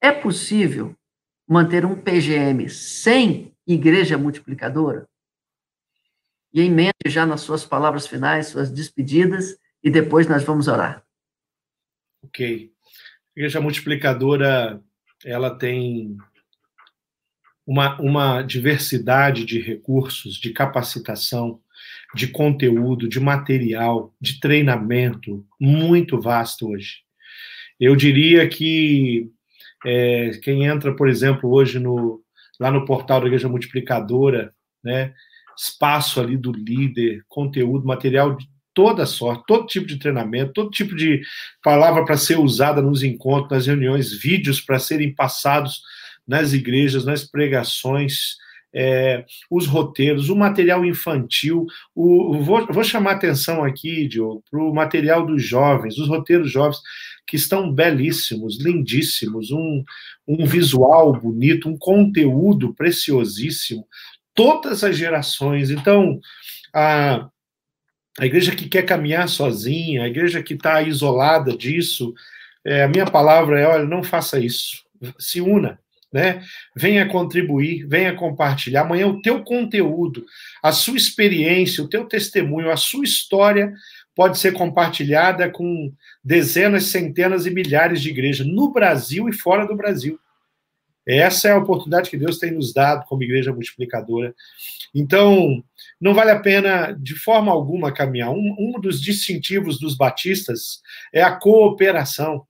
É 0.00 0.12
possível 0.12 0.94
manter 1.46 1.84
um 1.84 2.00
PGM 2.00 2.68
sem 2.70 3.52
igreja 3.66 4.16
multiplicadora? 4.16 5.08
E 6.52 6.62
em 6.62 6.70
mente 6.70 7.08
já 7.08 7.26
nas 7.26 7.40
suas 7.40 7.64
palavras 7.64 8.06
finais, 8.06 8.46
suas 8.46 8.70
despedidas, 8.70 9.58
e 9.82 9.90
depois 9.90 10.28
nós 10.28 10.44
vamos 10.44 10.68
orar. 10.68 11.04
Ok. 12.22 12.72
A 13.36 13.40
igreja 13.40 13.60
multiplicadora, 13.60 14.80
ela 15.24 15.58
tem 15.58 16.16
uma, 17.66 18.00
uma 18.00 18.42
diversidade 18.42 19.44
de 19.44 19.60
recursos, 19.60 20.36
de 20.36 20.50
capacitação, 20.50 21.60
de 22.14 22.28
conteúdo, 22.28 23.08
de 23.08 23.18
material, 23.18 24.14
de 24.20 24.38
treinamento 24.38 25.44
muito 25.58 26.20
vasto 26.20 26.70
hoje. 26.70 26.98
Eu 27.80 27.96
diria 27.96 28.48
que 28.48 29.30
é, 29.84 30.30
quem 30.42 30.64
entra, 30.64 30.94
por 30.94 31.08
exemplo, 31.08 31.50
hoje 31.50 31.78
no, 31.78 32.22
lá 32.58 32.70
no 32.70 32.84
portal 32.84 33.20
da 33.20 33.26
Igreja 33.26 33.48
Multiplicadora, 33.48 34.54
né, 34.82 35.12
espaço 35.56 36.20
ali 36.20 36.36
do 36.36 36.52
líder, 36.52 37.24
conteúdo, 37.28 37.86
material 37.86 38.36
de 38.36 38.48
toda 38.72 39.06
sorte, 39.06 39.44
todo 39.46 39.66
tipo 39.66 39.86
de 39.86 39.98
treinamento, 39.98 40.52
todo 40.52 40.70
tipo 40.70 40.96
de 40.96 41.22
palavra 41.62 42.04
para 42.04 42.16
ser 42.16 42.38
usada 42.38 42.82
nos 42.82 43.02
encontros, 43.02 43.50
nas 43.50 43.66
reuniões, 43.66 44.12
vídeos 44.12 44.60
para 44.60 44.78
serem 44.78 45.14
passados 45.14 45.80
nas 46.26 46.52
igrejas, 46.52 47.04
nas 47.04 47.24
pregações, 47.24 48.36
é, 48.74 49.24
os 49.48 49.66
roteiros, 49.66 50.28
o 50.28 50.36
material 50.36 50.84
infantil. 50.84 51.66
O, 51.94 52.42
vou, 52.42 52.66
vou 52.66 52.82
chamar 52.82 53.12
atenção 53.12 53.62
aqui, 53.62 54.08
Diogo, 54.08 54.42
para 54.50 54.60
o 54.60 54.74
material 54.74 55.24
dos 55.24 55.42
jovens, 55.44 55.96
os 55.96 56.08
roteiros 56.08 56.50
jovens, 56.50 56.78
que 57.26 57.36
estão 57.36 57.72
belíssimos, 57.72 58.60
lindíssimos, 58.60 59.50
um, 59.52 59.84
um 60.26 60.44
visual 60.44 61.12
bonito, 61.12 61.68
um 61.68 61.78
conteúdo 61.78 62.74
preciosíssimo, 62.74 63.86
todas 64.34 64.82
as 64.82 64.96
gerações. 64.96 65.70
Então, 65.70 66.20
a, 66.74 67.28
a 68.18 68.26
igreja 68.26 68.54
que 68.56 68.68
quer 68.68 68.82
caminhar 68.82 69.28
sozinha, 69.28 70.02
a 70.02 70.08
igreja 70.08 70.42
que 70.42 70.54
está 70.54 70.82
isolada 70.82 71.56
disso, 71.56 72.12
é, 72.64 72.82
a 72.82 72.88
minha 72.88 73.06
palavra 73.06 73.60
é: 73.60 73.66
olha, 73.66 73.84
não 73.84 74.02
faça 74.02 74.40
isso, 74.40 74.82
se 75.18 75.40
una 75.40 75.78
né? 76.14 76.44
Venha 76.76 77.08
contribuir, 77.08 77.88
venha 77.88 78.14
compartilhar. 78.14 78.82
Amanhã 78.82 79.08
o 79.08 79.20
teu 79.20 79.42
conteúdo, 79.42 80.24
a 80.62 80.70
sua 80.70 80.96
experiência, 80.96 81.82
o 81.82 81.88
teu 81.88 82.04
testemunho, 82.04 82.70
a 82.70 82.76
sua 82.76 83.04
história 83.04 83.74
pode 84.14 84.38
ser 84.38 84.52
compartilhada 84.52 85.50
com 85.50 85.92
dezenas, 86.22 86.84
centenas 86.84 87.46
e 87.46 87.50
milhares 87.50 88.00
de 88.00 88.10
igrejas 88.10 88.46
no 88.46 88.70
Brasil 88.70 89.28
e 89.28 89.32
fora 89.32 89.66
do 89.66 89.74
Brasil. 89.74 90.16
Essa 91.04 91.48
é 91.48 91.50
a 91.50 91.58
oportunidade 91.58 92.08
que 92.08 92.16
Deus 92.16 92.38
tem 92.38 92.52
nos 92.52 92.72
dado 92.72 93.04
como 93.06 93.24
igreja 93.24 93.52
multiplicadora. 93.52 94.32
Então, 94.94 95.64
não 96.00 96.14
vale 96.14 96.30
a 96.30 96.38
pena, 96.38 96.92
de 96.92 97.16
forma 97.16 97.50
alguma, 97.50 97.92
caminhar. 97.92 98.30
Um, 98.30 98.54
um 98.56 98.80
dos 98.80 99.02
distintivos 99.02 99.80
dos 99.80 99.96
batistas 99.96 100.80
é 101.12 101.24
a 101.24 101.34
cooperação. 101.34 102.46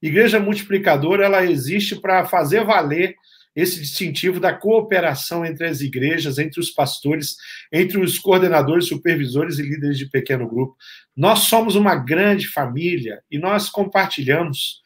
Igreja 0.00 0.38
multiplicadora, 0.38 1.24
ela 1.24 1.44
existe 1.44 1.96
para 1.96 2.24
fazer 2.24 2.64
valer 2.64 3.16
esse 3.54 3.80
distintivo 3.80 4.38
da 4.38 4.52
cooperação 4.52 5.44
entre 5.44 5.66
as 5.66 5.80
igrejas, 5.80 6.38
entre 6.38 6.60
os 6.60 6.70
pastores, 6.70 7.36
entre 7.72 7.98
os 7.98 8.16
coordenadores, 8.16 8.86
supervisores 8.86 9.58
e 9.58 9.62
líderes 9.62 9.98
de 9.98 10.06
pequeno 10.06 10.48
grupo. 10.48 10.76
Nós 11.16 11.40
somos 11.40 11.74
uma 11.74 11.96
grande 11.96 12.46
família 12.46 13.20
e 13.28 13.36
nós 13.36 13.68
compartilhamos. 13.68 14.80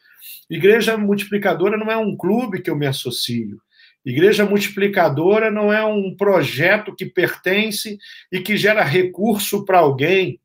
Igreja 0.49 0.97
multiplicadora 0.97 1.77
não 1.77 1.91
é 1.91 1.97
um 1.97 2.17
clube 2.17 2.61
que 2.61 2.69
eu 2.69 2.75
me 2.75 2.87
associo. 2.87 3.61
Igreja 4.03 4.43
multiplicadora 4.43 5.51
não 5.51 5.71
é 5.71 5.85
um 5.85 6.15
projeto 6.15 6.95
que 6.95 7.05
pertence 7.05 7.97
e 8.31 8.39
que 8.39 8.57
gera 8.57 8.83
recurso 8.83 9.63
para 9.65 9.79
alguém. 9.79 10.39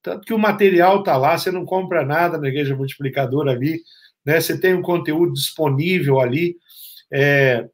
Tanto 0.00 0.24
que 0.24 0.32
o 0.32 0.38
material 0.38 1.00
está 1.00 1.16
lá, 1.16 1.36
você 1.36 1.50
não 1.50 1.64
compra 1.64 2.06
nada 2.06 2.38
na 2.38 2.48
igreja 2.48 2.76
multiplicadora 2.76 3.50
ali 3.50 3.80
né? 4.24 4.40
Você 4.40 4.58
tem 4.58 4.74
um 4.74 4.82
conteúdo 4.82 5.32
disponível 5.32 6.20
ali. 6.20 6.56
É, 7.10 7.68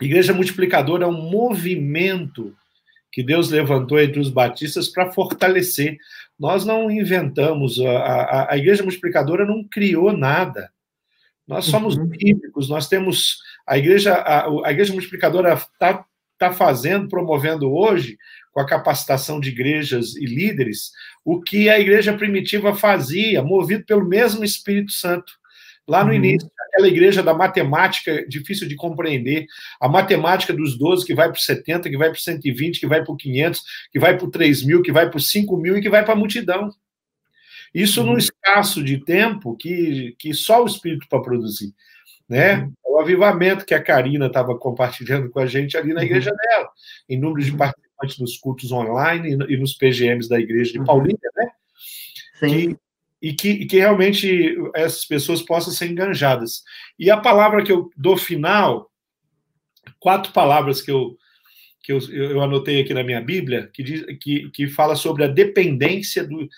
Igreja 0.00 0.32
Multiplicadora 0.32 1.04
é 1.04 1.08
um 1.08 1.30
movimento 1.30 2.54
que 3.10 3.22
Deus 3.22 3.50
levantou 3.50 3.98
entre 3.98 4.20
os 4.20 4.28
batistas 4.28 4.88
para 4.88 5.10
fortalecer. 5.12 5.96
Nós 6.38 6.64
não 6.64 6.90
inventamos, 6.90 7.80
a, 7.80 7.90
a, 7.90 8.52
a, 8.52 8.58
Igreja 8.58 8.82
Multiplicadora 8.82 9.46
não 9.46 9.64
criou 9.64 10.12
nada. 10.12 10.70
Nós 11.46 11.64
somos 11.64 11.96
uhum. 11.96 12.06
bíblicos, 12.06 12.68
nós 12.68 12.88
temos. 12.88 13.38
A 13.66 13.78
Igreja, 13.78 14.14
a, 14.14 14.46
a 14.66 14.72
Igreja 14.72 14.92
Multiplicadora 14.92 15.54
está 15.54 16.04
tá 16.38 16.52
fazendo, 16.52 17.08
promovendo 17.08 17.72
hoje, 17.72 18.18
com 18.52 18.60
a 18.60 18.66
capacitação 18.66 19.40
de 19.40 19.50
igrejas 19.50 20.16
e 20.16 20.24
líderes, 20.24 20.92
o 21.24 21.42
que 21.42 21.68
a 21.68 21.78
igreja 21.78 22.16
primitiva 22.16 22.74
fazia, 22.74 23.42
movido 23.42 23.84
pelo 23.84 24.06
mesmo 24.06 24.44
Espírito 24.44 24.92
Santo. 24.92 25.32
Lá 25.88 26.02
no 26.02 26.10
uhum. 26.10 26.16
início, 26.16 26.50
aquela 26.68 26.88
igreja 26.88 27.22
da 27.22 27.32
matemática 27.32 28.26
difícil 28.28 28.66
de 28.66 28.74
compreender, 28.74 29.46
a 29.80 29.88
matemática 29.88 30.52
dos 30.52 30.76
12 30.76 31.06
que 31.06 31.14
vai 31.14 31.28
para 31.28 31.40
70, 31.40 31.88
que 31.88 31.96
vai 31.96 32.10
para 32.10 32.18
120, 32.18 32.80
que 32.80 32.86
vai 32.86 33.04
para 33.04 33.16
500, 33.16 33.62
que 33.92 33.98
vai 33.98 34.18
para 34.18 34.30
3 34.30 34.64
mil, 34.64 34.82
que 34.82 34.92
vai 34.92 35.08
para 35.08 35.20
5 35.20 35.56
mil 35.56 35.76
e 35.76 35.80
que 35.80 35.88
vai 35.88 36.04
para 36.04 36.14
a 36.14 36.16
multidão. 36.16 36.70
Isso 37.72 38.00
uhum. 38.00 38.12
num 38.12 38.18
espaço 38.18 38.82
de 38.82 38.98
tempo 39.04 39.56
que, 39.56 40.14
que 40.18 40.34
só 40.34 40.62
o 40.62 40.66
Espírito 40.66 41.06
para 41.08 41.22
produzir. 41.22 41.72
Né? 42.28 42.58
Uhum. 42.58 42.72
O 42.84 42.98
avivamento 42.98 43.64
que 43.64 43.74
a 43.74 43.82
Karina 43.82 44.26
estava 44.26 44.56
compartilhando 44.58 45.30
com 45.30 45.38
a 45.38 45.46
gente 45.46 45.76
ali 45.76 45.92
na 45.92 46.00
uhum. 46.00 46.06
igreja 46.06 46.30
dela, 46.30 46.68
em 47.08 47.18
número 47.18 47.44
de 47.44 47.52
uhum. 47.52 47.58
participantes 47.58 48.18
nos 48.18 48.36
cultos 48.38 48.72
online 48.72 49.36
e 49.48 49.56
nos 49.56 49.74
PGMs 49.74 50.28
da 50.28 50.40
igreja 50.40 50.72
de 50.72 50.78
uhum. 50.80 50.84
Paulínia, 50.84 51.30
né? 51.36 51.48
Sim. 52.40 52.48
Que 52.48 52.85
e 53.26 53.34
que, 53.34 53.48
e 53.48 53.66
que 53.66 53.78
realmente 53.78 54.56
essas 54.72 55.04
pessoas 55.04 55.42
possam 55.42 55.72
ser 55.72 55.90
enganjadas. 55.90 56.62
E 56.96 57.10
a 57.10 57.16
palavra 57.16 57.64
que 57.64 57.72
eu 57.72 57.90
dou 57.96 58.16
final, 58.16 58.88
quatro 59.98 60.32
palavras 60.32 60.80
que 60.80 60.92
eu, 60.92 61.16
que 61.82 61.90
eu, 61.90 61.98
eu 62.12 62.40
anotei 62.40 62.80
aqui 62.80 62.94
na 62.94 63.02
minha 63.02 63.20
Bíblia, 63.20 63.68
que, 63.74 63.82
diz, 63.82 64.04
que, 64.20 64.48
que 64.50 64.68
fala 64.68 64.94
sobre 64.94 65.24
a 65.24 65.26
dependência 65.26 66.22
do, 66.22 66.48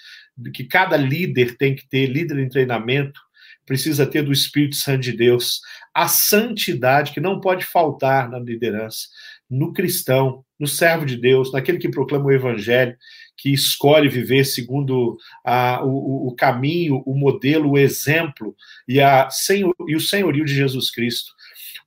que 0.52 0.62
cada 0.62 0.94
líder 0.94 1.56
tem 1.56 1.74
que 1.74 1.88
ter, 1.88 2.04
líder 2.04 2.38
em 2.38 2.50
treinamento, 2.50 3.18
precisa 3.64 4.06
ter 4.06 4.22
do 4.22 4.32
Espírito 4.32 4.76
Santo 4.76 5.00
de 5.00 5.12
Deus, 5.12 5.62
a 5.94 6.06
santidade 6.06 7.12
que 7.12 7.20
não 7.20 7.40
pode 7.40 7.64
faltar 7.64 8.28
na 8.28 8.38
liderança, 8.38 9.08
no 9.50 9.72
cristão, 9.72 10.44
no 10.58 10.66
servo 10.66 11.06
de 11.06 11.16
Deus, 11.16 11.52
naquele 11.52 11.78
que 11.78 11.88
proclama 11.88 12.26
o 12.26 12.32
evangelho, 12.32 12.96
que 13.36 13.52
escolhe 13.52 14.08
viver 14.08 14.44
segundo 14.44 15.16
a, 15.44 15.82
o, 15.84 16.28
o, 16.28 16.34
caminho, 16.34 17.02
o 17.06 17.14
modelo, 17.14 17.70
o 17.70 17.78
exemplo 17.78 18.54
e, 18.86 19.00
a, 19.00 19.30
senhor, 19.30 19.74
e 19.86 19.94
o 19.94 20.00
senhorio 20.00 20.44
de 20.44 20.54
Jesus 20.54 20.90
Cristo. 20.90 21.32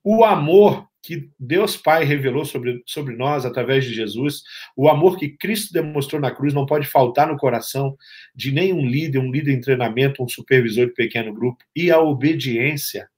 O 0.03 0.23
amor 0.23 0.87
que 1.01 1.29
Deus 1.39 1.75
Pai 1.75 2.03
revelou 2.05 2.45
sobre, 2.45 2.81
sobre 2.85 3.15
nós 3.15 3.45
através 3.45 3.83
de 3.83 3.93
Jesus, 3.93 4.43
o 4.77 4.87
amor 4.87 5.17
que 5.17 5.29
Cristo 5.29 5.73
demonstrou 5.73 6.21
na 6.21 6.31
cruz 6.31 6.53
não 6.53 6.65
pode 6.65 6.87
faltar 6.87 7.27
no 7.27 7.37
coração 7.37 7.97
de 8.35 8.51
nenhum 8.51 8.85
líder, 8.85 9.19
um 9.19 9.31
líder 9.31 9.53
em 9.53 9.61
treinamento, 9.61 10.23
um 10.23 10.29
supervisor 10.29 10.85
de 10.85 10.93
pequeno 10.93 11.33
grupo, 11.33 11.63
e 11.75 11.91
a 11.91 11.99
obediência. 11.99 13.09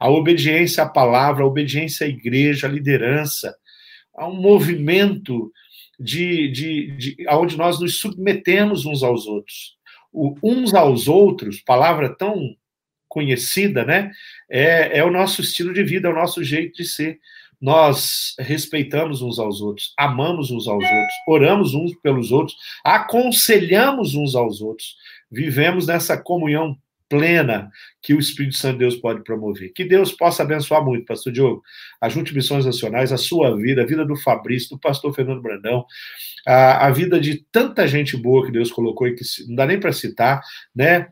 A 0.00 0.08
obediência 0.08 0.82
à 0.82 0.88
palavra, 0.88 1.44
a 1.44 1.46
obediência 1.46 2.06
à 2.06 2.08
igreja, 2.08 2.66
à 2.66 2.70
liderança, 2.70 3.54
a 4.18 4.26
um 4.26 4.40
movimento 4.40 5.52
de, 5.98 6.48
de, 6.48 6.96
de 6.96 7.26
onde 7.30 7.56
nós 7.56 7.80
nos 7.80 7.98
submetemos 7.98 8.86
uns 8.86 9.02
aos 9.02 9.26
outros. 9.26 9.76
O 10.12 10.34
uns 10.42 10.74
aos 10.74 11.08
outros, 11.08 11.60
palavra 11.60 12.08
tão 12.08 12.54
conhecida, 13.08 13.84
né? 13.84 14.10
É, 14.48 14.98
é 14.98 15.04
o 15.04 15.10
nosso 15.10 15.40
estilo 15.40 15.72
de 15.72 15.82
vida, 15.82 16.08
é 16.08 16.10
o 16.10 16.14
nosso 16.14 16.44
jeito 16.44 16.76
de 16.76 16.84
ser. 16.84 17.18
Nós 17.60 18.34
respeitamos 18.38 19.20
uns 19.20 19.38
aos 19.38 19.60
outros, 19.60 19.92
amamos 19.98 20.50
uns 20.50 20.68
aos 20.68 20.84
outros, 20.84 21.14
oramos 21.26 21.74
uns 21.74 21.92
pelos 22.00 22.30
outros, 22.30 22.56
aconselhamos 22.84 24.14
uns 24.14 24.36
aos 24.36 24.60
outros, 24.60 24.94
vivemos 25.30 25.88
nessa 25.88 26.16
comunhão 26.16 26.78
plena 27.08 27.70
que 28.02 28.14
o 28.14 28.18
Espírito 28.18 28.56
Santo 28.56 28.74
de 28.74 28.78
Deus 28.80 28.96
pode 28.96 29.24
promover. 29.24 29.72
Que 29.72 29.84
Deus 29.84 30.12
possa 30.12 30.42
abençoar 30.42 30.84
muito, 30.84 31.06
Pastor 31.06 31.32
Diogo, 31.32 31.62
a 32.00 32.08
Junta 32.08 32.32
Missões 32.32 32.66
Nacionais, 32.66 33.12
a 33.12 33.16
sua 33.16 33.56
vida, 33.56 33.82
a 33.82 33.86
vida 33.86 34.04
do 34.04 34.16
Fabrício, 34.16 34.70
do 34.70 34.78
Pastor 34.78 35.14
Fernando 35.14 35.42
Brandão, 35.42 35.84
a, 36.46 36.86
a 36.86 36.90
vida 36.90 37.18
de 37.20 37.44
tanta 37.50 37.86
gente 37.86 38.16
boa 38.16 38.44
que 38.44 38.52
Deus 38.52 38.70
colocou 38.70 39.08
e 39.08 39.14
que 39.14 39.24
não 39.48 39.56
dá 39.56 39.66
nem 39.66 39.80
para 39.80 39.92
citar, 39.92 40.42
né? 40.74 41.08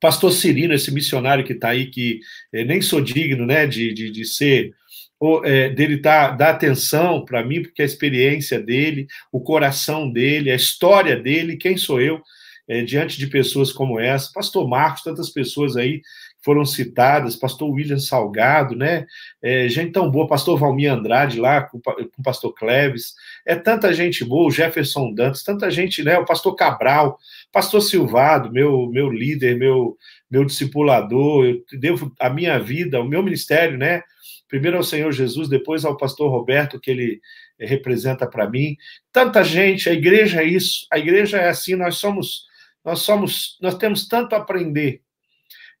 Pastor 0.00 0.30
Cirino, 0.30 0.74
esse 0.74 0.92
missionário 0.92 1.44
que 1.44 1.54
está 1.54 1.70
aí, 1.70 1.86
que 1.86 2.20
é, 2.52 2.64
nem 2.64 2.82
sou 2.82 3.00
digno, 3.00 3.46
né, 3.46 3.66
de, 3.66 3.94
de, 3.94 4.10
de 4.10 4.24
ser 4.26 4.74
ou, 5.18 5.44
é, 5.44 5.70
dele 5.70 5.98
tá, 5.98 6.30
dar 6.30 6.50
atenção 6.50 7.24
para 7.24 7.44
mim, 7.44 7.62
porque 7.62 7.82
a 7.82 7.84
experiência 7.86 8.60
dele, 8.60 9.06
o 9.32 9.40
coração 9.40 10.10
dele, 10.10 10.50
a 10.50 10.54
história 10.54 11.16
dele, 11.16 11.56
quem 11.56 11.76
sou 11.76 12.00
eu, 12.00 12.22
é, 12.68 12.82
diante 12.82 13.18
de 13.18 13.26
pessoas 13.26 13.72
como 13.72 14.00
essa, 14.00 14.32
pastor 14.32 14.68
Marcos, 14.68 15.02
tantas 15.02 15.30
pessoas 15.30 15.76
aí 15.76 16.02
foram 16.46 16.64
citadas, 16.64 17.34
pastor 17.34 17.68
William 17.70 17.98
Salgado, 17.98 18.76
né? 18.76 19.04
É, 19.42 19.68
gente 19.68 19.90
tão 19.90 20.08
boa, 20.08 20.28
pastor 20.28 20.56
Valmir 20.56 20.92
Andrade 20.92 21.40
lá, 21.40 21.62
com, 21.62 21.80
com 21.80 21.92
o 22.18 22.22
pastor 22.22 22.54
Cleves, 22.54 23.14
é 23.44 23.56
tanta 23.56 23.92
gente 23.92 24.24
boa, 24.24 24.46
o 24.46 24.50
Jefferson 24.50 25.12
Dantas, 25.12 25.42
tanta 25.42 25.68
gente, 25.70 26.04
né? 26.04 26.16
O 26.18 26.24
pastor 26.24 26.54
Cabral, 26.54 27.18
pastor 27.50 27.80
Silvado, 27.82 28.52
meu, 28.52 28.86
meu 28.86 29.10
líder, 29.10 29.56
meu, 29.56 29.96
meu 30.30 30.44
discipulador, 30.44 31.46
eu 31.46 31.64
devo 31.80 32.12
a 32.20 32.30
minha 32.30 32.60
vida, 32.60 33.00
o 33.00 33.08
meu 33.08 33.24
ministério, 33.24 33.76
né? 33.76 34.02
Primeiro 34.48 34.76
ao 34.76 34.84
Senhor 34.84 35.10
Jesus, 35.10 35.48
depois 35.48 35.84
ao 35.84 35.96
pastor 35.96 36.30
Roberto, 36.30 36.78
que 36.78 36.92
ele 36.92 37.20
representa 37.58 38.24
para 38.24 38.48
mim. 38.48 38.76
Tanta 39.12 39.42
gente, 39.42 39.88
a 39.88 39.92
igreja 39.92 40.42
é 40.42 40.44
isso, 40.44 40.86
a 40.92 40.98
igreja 40.98 41.38
é 41.38 41.48
assim, 41.48 41.74
nós 41.74 41.96
somos 41.96 42.46
nós 42.86 43.00
somos, 43.00 43.58
nós 43.60 43.74
temos 43.74 44.06
tanto 44.08 44.34
a 44.34 44.38
aprender. 44.38 45.02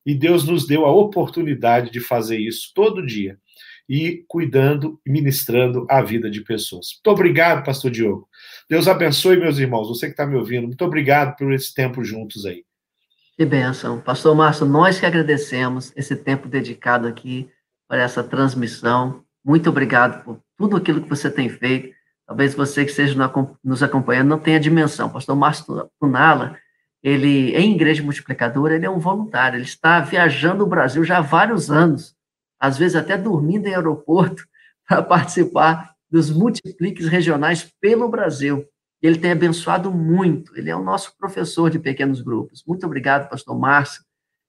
E 0.04 0.14
Deus 0.14 0.44
nos 0.44 0.66
deu 0.66 0.84
a 0.84 0.92
oportunidade 0.92 1.90
de 1.90 2.00
fazer 2.00 2.38
isso 2.38 2.72
todo 2.74 3.06
dia. 3.06 3.38
e 3.88 4.24
cuidando 4.26 5.00
e 5.06 5.10
ministrando 5.10 5.86
a 5.88 6.02
vida 6.02 6.28
de 6.28 6.40
pessoas. 6.40 6.94
Muito 6.94 7.10
obrigado, 7.10 7.64
pastor 7.64 7.90
Diogo. 7.90 8.28
Deus 8.68 8.88
abençoe, 8.88 9.36
meus 9.36 9.58
irmãos, 9.58 9.88
você 9.88 10.06
que 10.06 10.12
está 10.12 10.26
me 10.26 10.36
ouvindo. 10.36 10.66
Muito 10.66 10.84
obrigado 10.84 11.36
por 11.36 11.52
esse 11.52 11.72
tempo 11.72 12.02
juntos 12.02 12.44
aí. 12.44 12.64
Que 13.36 13.44
bênção. 13.44 14.00
Pastor 14.00 14.34
Márcio, 14.34 14.66
nós 14.66 14.98
que 14.98 15.06
agradecemos 15.06 15.92
esse 15.94 16.16
tempo 16.16 16.48
dedicado 16.48 17.06
aqui 17.06 17.48
para 17.86 18.02
essa 18.02 18.24
transmissão. 18.24 19.22
Muito 19.44 19.70
obrigado 19.70 20.24
por 20.24 20.40
tudo 20.58 20.76
aquilo 20.76 21.02
que 21.02 21.08
você 21.08 21.30
tem 21.30 21.48
feito. 21.48 21.94
Talvez 22.26 22.54
você 22.54 22.84
que 22.84 22.90
esteja 22.90 23.14
nos 23.62 23.82
acompanhando 23.82 24.30
não 24.30 24.38
tenha 24.38 24.58
dimensão. 24.58 25.08
Pastor 25.08 25.36
Márcio 25.36 25.88
Tunala, 26.00 26.58
ele, 27.06 27.54
em 27.54 27.72
Igreja 27.72 28.02
Multiplicadora, 28.02 28.74
ele 28.74 28.84
é 28.84 28.90
um 28.90 28.98
voluntário. 28.98 29.56
Ele 29.56 29.64
está 29.64 30.00
viajando 30.00 30.64
o 30.64 30.66
Brasil 30.66 31.04
já 31.04 31.18
há 31.18 31.20
vários 31.20 31.70
anos, 31.70 32.16
às 32.58 32.76
vezes 32.76 32.96
até 32.96 33.16
dormindo 33.16 33.68
em 33.68 33.74
aeroporto, 33.76 34.44
para 34.88 35.04
participar 35.04 35.94
dos 36.10 36.32
multipliques 36.32 37.06
regionais 37.06 37.72
pelo 37.80 38.08
Brasil. 38.08 38.66
Ele 39.00 39.20
tem 39.20 39.30
abençoado 39.30 39.88
muito. 39.92 40.56
Ele 40.58 40.68
é 40.68 40.74
o 40.74 40.82
nosso 40.82 41.16
professor 41.16 41.70
de 41.70 41.78
pequenos 41.78 42.20
grupos. 42.20 42.64
Muito 42.66 42.84
obrigado, 42.84 43.28
pastor 43.28 43.56
Márcio, 43.56 44.02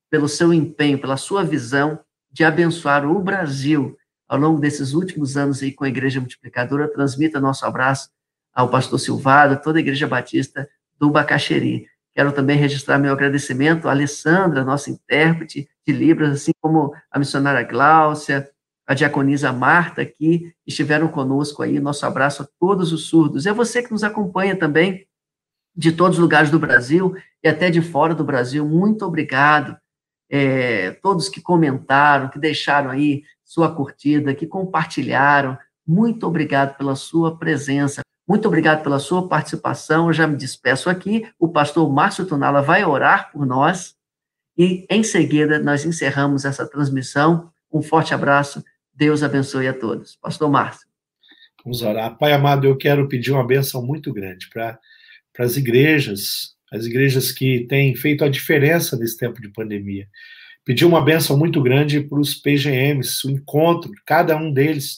pelo 0.10 0.28
seu 0.28 0.52
empenho, 0.52 1.00
pela 1.00 1.16
sua 1.16 1.44
visão 1.44 2.00
de 2.32 2.44
abençoar 2.44 3.06
o 3.06 3.22
Brasil 3.22 3.96
ao 4.28 4.40
longo 4.40 4.60
desses 4.60 4.96
últimos 4.96 5.38
anos 5.38 5.62
aí 5.62 5.72
com 5.72 5.84
a 5.84 5.90
Igreja 5.90 6.20
Multiplicadora. 6.20 6.92
Transmita 6.92 7.40
nosso 7.40 7.68
abraço 7.68 8.10
ao 8.52 8.68
pastor 8.68 9.00
Silvado, 9.00 9.62
toda 9.62 9.78
a 9.78 9.82
Igreja 9.82 10.08
Batista 10.08 10.68
do 10.98 11.12
Bacaxeri. 11.12 11.86
Quero 12.18 12.32
também 12.32 12.58
registrar 12.58 12.98
meu 12.98 13.14
agradecimento 13.14 13.88
à 13.88 13.92
Alessandra, 13.92 14.66
nossa 14.66 14.90
intérprete 14.90 15.70
de 15.86 15.94
Libras, 15.94 16.32
assim 16.32 16.52
como 16.60 16.92
a 17.12 17.20
missionária 17.20 17.62
Gláucia, 17.62 18.50
a 18.88 18.96
diaconisa 18.96 19.54
Marta 19.54 20.02
aqui, 20.02 20.52
estiveram 20.66 21.10
conosco 21.10 21.62
aí. 21.62 21.80
Nosso 21.80 22.08
abraço 22.08 22.42
a 22.42 22.48
todos 22.60 22.92
os 22.92 23.04
surdos. 23.04 23.46
É 23.46 23.54
você 23.54 23.84
que 23.84 23.92
nos 23.92 24.04
acompanha 24.04 24.58
também 24.58 25.06
de 25.76 25.92
todos 25.92 26.18
os 26.18 26.22
lugares 26.24 26.50
do 26.50 26.58
Brasil 26.58 27.16
e 27.44 27.48
até 27.48 27.70
de 27.70 27.84
fora 27.84 28.16
do 28.16 28.24
Brasil. 28.24 28.68
Muito 28.68 29.06
obrigado. 29.06 29.78
É, 30.28 30.94
todos 31.04 31.30
que 31.30 31.40
comentaram, 31.40 32.30
que 32.30 32.40
deixaram 32.40 32.90
aí 32.90 33.26
sua 33.46 33.72
curtida, 33.76 34.34
que 34.34 34.48
compartilharam. 34.48 35.56
Muito 35.86 36.26
obrigado 36.26 36.76
pela 36.78 36.96
sua 36.96 37.38
presença. 37.38 38.02
Muito 38.28 38.48
obrigado 38.48 38.84
pela 38.84 39.00
sua 39.00 39.28
participação. 39.28 40.08
Eu 40.08 40.14
já 40.14 40.28
me 40.28 40.36
despeço 40.36 40.90
aqui. 40.90 41.26
O 41.40 41.48
pastor 41.48 41.90
Márcio 41.92 42.26
Tunala 42.26 42.62
vai 42.62 42.84
orar 42.84 43.32
por 43.32 43.46
nós. 43.46 43.96
E, 44.58 44.86
em 44.90 45.04
seguida, 45.04 45.60
nós 45.60 45.86
encerramos 45.86 46.44
essa 46.44 46.68
transmissão. 46.68 47.52
Um 47.72 47.82
forte 47.82 48.14
abraço 48.14 48.64
Deus 48.98 49.22
abençoe 49.22 49.68
a 49.68 49.74
todos. 49.74 50.16
Pastor 50.16 50.50
Márcio. 50.50 50.88
Vamos 51.64 51.84
orar. 51.84 52.18
Pai 52.18 52.34
amado, 52.34 52.66
eu 52.66 52.76
quero 52.76 53.08
pedir 53.08 53.32
uma 53.32 53.46
benção 53.46 53.86
muito 53.86 54.12
grande 54.12 54.50
para 54.50 54.80
as 55.38 55.56
igrejas, 55.56 56.56
as 56.72 56.86
igrejas 56.86 57.32
que 57.32 57.68
têm 57.70 57.96
feito 57.96 58.26
a 58.26 58.30
diferença 58.30 58.98
nesse 58.98 59.16
tempo 59.16 59.40
de 59.40 59.50
pandemia. 59.50 60.08
Pedir 60.66 60.86
uma 60.86 61.04
benção 61.04 61.38
muito 61.38 61.62
grande 61.62 62.02
para 62.02 62.20
os 62.20 62.34
PGMs, 62.34 63.28
o 63.28 63.30
encontro, 63.30 63.92
cada 64.04 64.36
um 64.36 64.52
deles, 64.52 64.98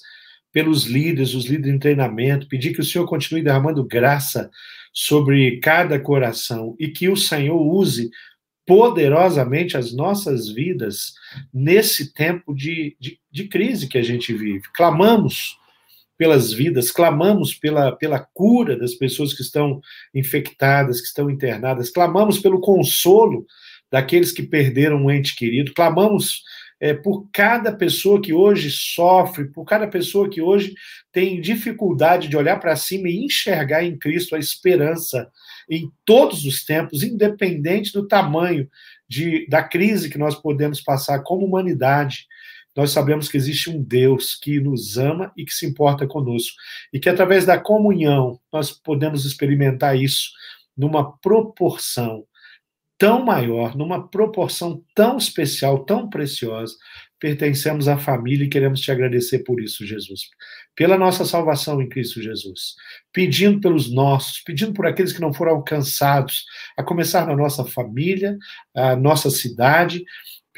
pelos 0.52 0.86
líderes, 0.86 1.34
os 1.34 1.46
líderes 1.46 1.76
em 1.76 1.80
treinamento. 1.80 2.48
Pedir 2.48 2.74
que 2.74 2.82
o 2.82 2.86
Senhor 2.86 3.06
continue 3.06 3.44
derramando 3.44 3.84
graça 3.84 4.50
sobre 4.94 5.60
cada 5.60 6.00
coração 6.00 6.76
e 6.80 6.88
que 6.88 7.10
o 7.10 7.16
Senhor 7.16 7.62
use 7.62 8.10
poderosamente 8.66 9.76
as 9.76 9.92
nossas 9.92 10.50
vidas 10.50 11.14
nesse 11.52 12.14
tempo 12.14 12.54
de, 12.54 12.96
de, 13.00 13.20
de, 13.32 13.48
crise 13.48 13.88
que 13.88 13.98
a 13.98 14.04
gente 14.04 14.32
vive. 14.32 14.62
Clamamos 14.76 15.58
pelas 16.16 16.54
vidas, 16.54 16.92
clamamos 16.92 17.56
pela, 17.56 17.92
pela 17.94 18.20
cura 18.20 18.78
das 18.78 18.94
pessoas 18.94 19.34
que 19.34 19.42
estão 19.42 19.82
infectadas, 20.14 21.02
que 21.02 21.08
estão 21.08 21.32
internadas, 21.32 21.90
clamamos 21.90 22.38
pelo 22.38 22.60
consolo 22.60 23.44
daqueles 23.92 24.32
que 24.32 24.44
perderam 24.44 24.98
um 24.98 25.10
ente 25.10 25.36
querido, 25.36 25.74
clamamos 25.74 26.44
é, 26.80 26.94
por 26.94 27.28
cada 27.32 27.74
pessoa 27.74 28.22
que 28.22 28.34
hoje 28.34 28.72
sofre, 28.72 29.46
por 29.46 29.66
cada 29.66 29.88
pessoa 29.88 30.30
que 30.30 30.42
hoje 30.42 30.74
tem 31.12 31.42
dificuldade 31.42 32.28
de 32.28 32.38
olhar 32.38 32.60
para 32.60 32.76
cima 32.76 33.10
e 33.10 33.26
enxergar 33.26 33.84
em 33.84 33.98
Cristo 33.98 34.36
a 34.36 34.40
esperança 34.40 35.30
em 35.70 35.92
todos 36.06 36.46
os 36.46 36.64
tempos, 36.64 37.04
independente 37.04 37.92
do 37.92 38.08
tamanho 38.08 38.68
de, 39.08 39.46
da 39.48 39.62
crise 39.62 40.10
que 40.10 40.18
nós 40.18 40.36
podemos 40.36 40.82
passar 40.82 41.20
como 41.20 41.46
humanidade. 41.46 42.28
Nós 42.76 42.92
sabemos 42.92 43.28
que 43.28 43.36
existe 43.36 43.70
um 43.70 43.84
Deus 43.84 44.36
que 44.36 44.60
nos 44.60 44.98
ama 44.98 45.34
e 45.36 45.44
que 45.44 45.54
se 45.54 45.66
importa 45.66 46.08
conosco. 46.08 46.56
E 46.94 47.00
que 47.00 47.10
através 47.10 47.46
da 47.46 47.60
comunhão 47.60 48.40
nós 48.52 48.72
podemos 48.72 49.26
experimentar 49.26 49.98
isso 49.98 50.30
numa 50.78 51.12
proporção 51.18 52.24
tão 53.00 53.24
maior, 53.24 53.76
numa 53.78 54.08
proporção 54.10 54.84
tão 54.94 55.18
especial, 55.18 55.86
tão 55.86 56.10
preciosa, 56.10 56.76
pertencemos 57.18 57.88
à 57.88 57.98
família 57.98 58.46
e 58.46 58.50
queremos 58.50 58.82
te 58.82 58.92
agradecer 58.92 59.40
por 59.40 59.62
isso, 59.62 59.86
Jesus. 59.86 60.30
Pela 60.76 60.98
nossa 60.98 61.24
salvação 61.26 61.82
em 61.82 61.88
Cristo 61.88 62.22
Jesus. 62.22 62.76
Pedindo 63.12 63.60
pelos 63.62 63.92
nossos, 63.92 64.42
pedindo 64.42 64.74
por 64.74 64.86
aqueles 64.86 65.14
que 65.14 65.22
não 65.22 65.34
foram 65.34 65.54
alcançados, 65.54 66.44
a 66.78 66.84
começar 66.84 67.26
na 67.26 67.36
nossa 67.36 67.64
família, 67.66 68.38
a 68.76 68.96
nossa 68.98 69.30
cidade, 69.30 70.04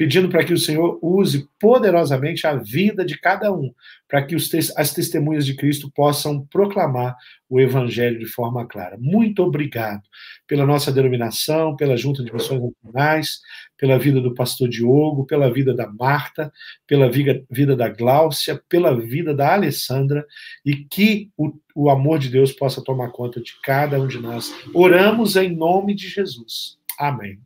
pedindo 0.02 0.28
para 0.28 0.42
que 0.42 0.52
o 0.52 0.58
Senhor 0.58 0.98
use 1.00 1.48
poderosamente 1.60 2.44
a 2.44 2.56
vida 2.56 3.04
de 3.04 3.16
cada 3.16 3.52
um, 3.52 3.72
para 4.08 4.20
que 4.20 4.34
os 4.34 4.50
as 4.76 4.92
testemunhas 4.92 5.46
de 5.46 5.54
Cristo 5.54 5.88
possam 5.94 6.44
proclamar 6.46 7.14
o 7.48 7.60
Evangelho 7.60 8.18
de 8.18 8.26
forma 8.26 8.66
clara. 8.66 8.98
Muito 8.98 9.44
obrigado 9.44 10.02
pela 10.44 10.66
nossa 10.66 10.90
denominação, 10.90 11.76
pela 11.76 11.96
Junta 11.96 12.24
de 12.24 12.32
Missões 12.32 12.60
Nacionais, 12.60 13.38
pela 13.78 13.96
vida 13.96 14.20
do 14.20 14.34
pastor 14.34 14.68
Diogo, 14.68 15.24
pela 15.24 15.52
vida 15.52 15.72
da 15.72 15.86
Marta, 15.86 16.52
pela 16.84 17.08
vida, 17.08 17.40
vida 17.48 17.76
da 17.76 17.88
Gláucia, 17.88 18.60
pela 18.68 19.00
vida 19.00 19.32
da 19.32 19.54
Alessandra, 19.54 20.26
e 20.66 20.74
que 20.74 21.30
o, 21.36 21.52
o 21.76 21.88
amor 21.88 22.18
de 22.18 22.28
Deus 22.28 22.50
possa 22.50 22.82
tomar 22.82 23.12
conta 23.12 23.40
de 23.40 23.52
cada 23.62 24.00
um 24.00 24.08
de 24.08 24.18
nós. 24.18 24.52
Oramos 24.74 25.36
em 25.36 25.54
nome 25.54 25.94
de 25.94 26.08
Jesus. 26.08 26.76
Amém. 26.98 27.38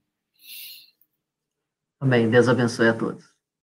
Amém. 2.01 2.31
Deus 2.31 2.49
abençoe 2.49 2.89
a 2.89 2.95
todos. 2.95 3.36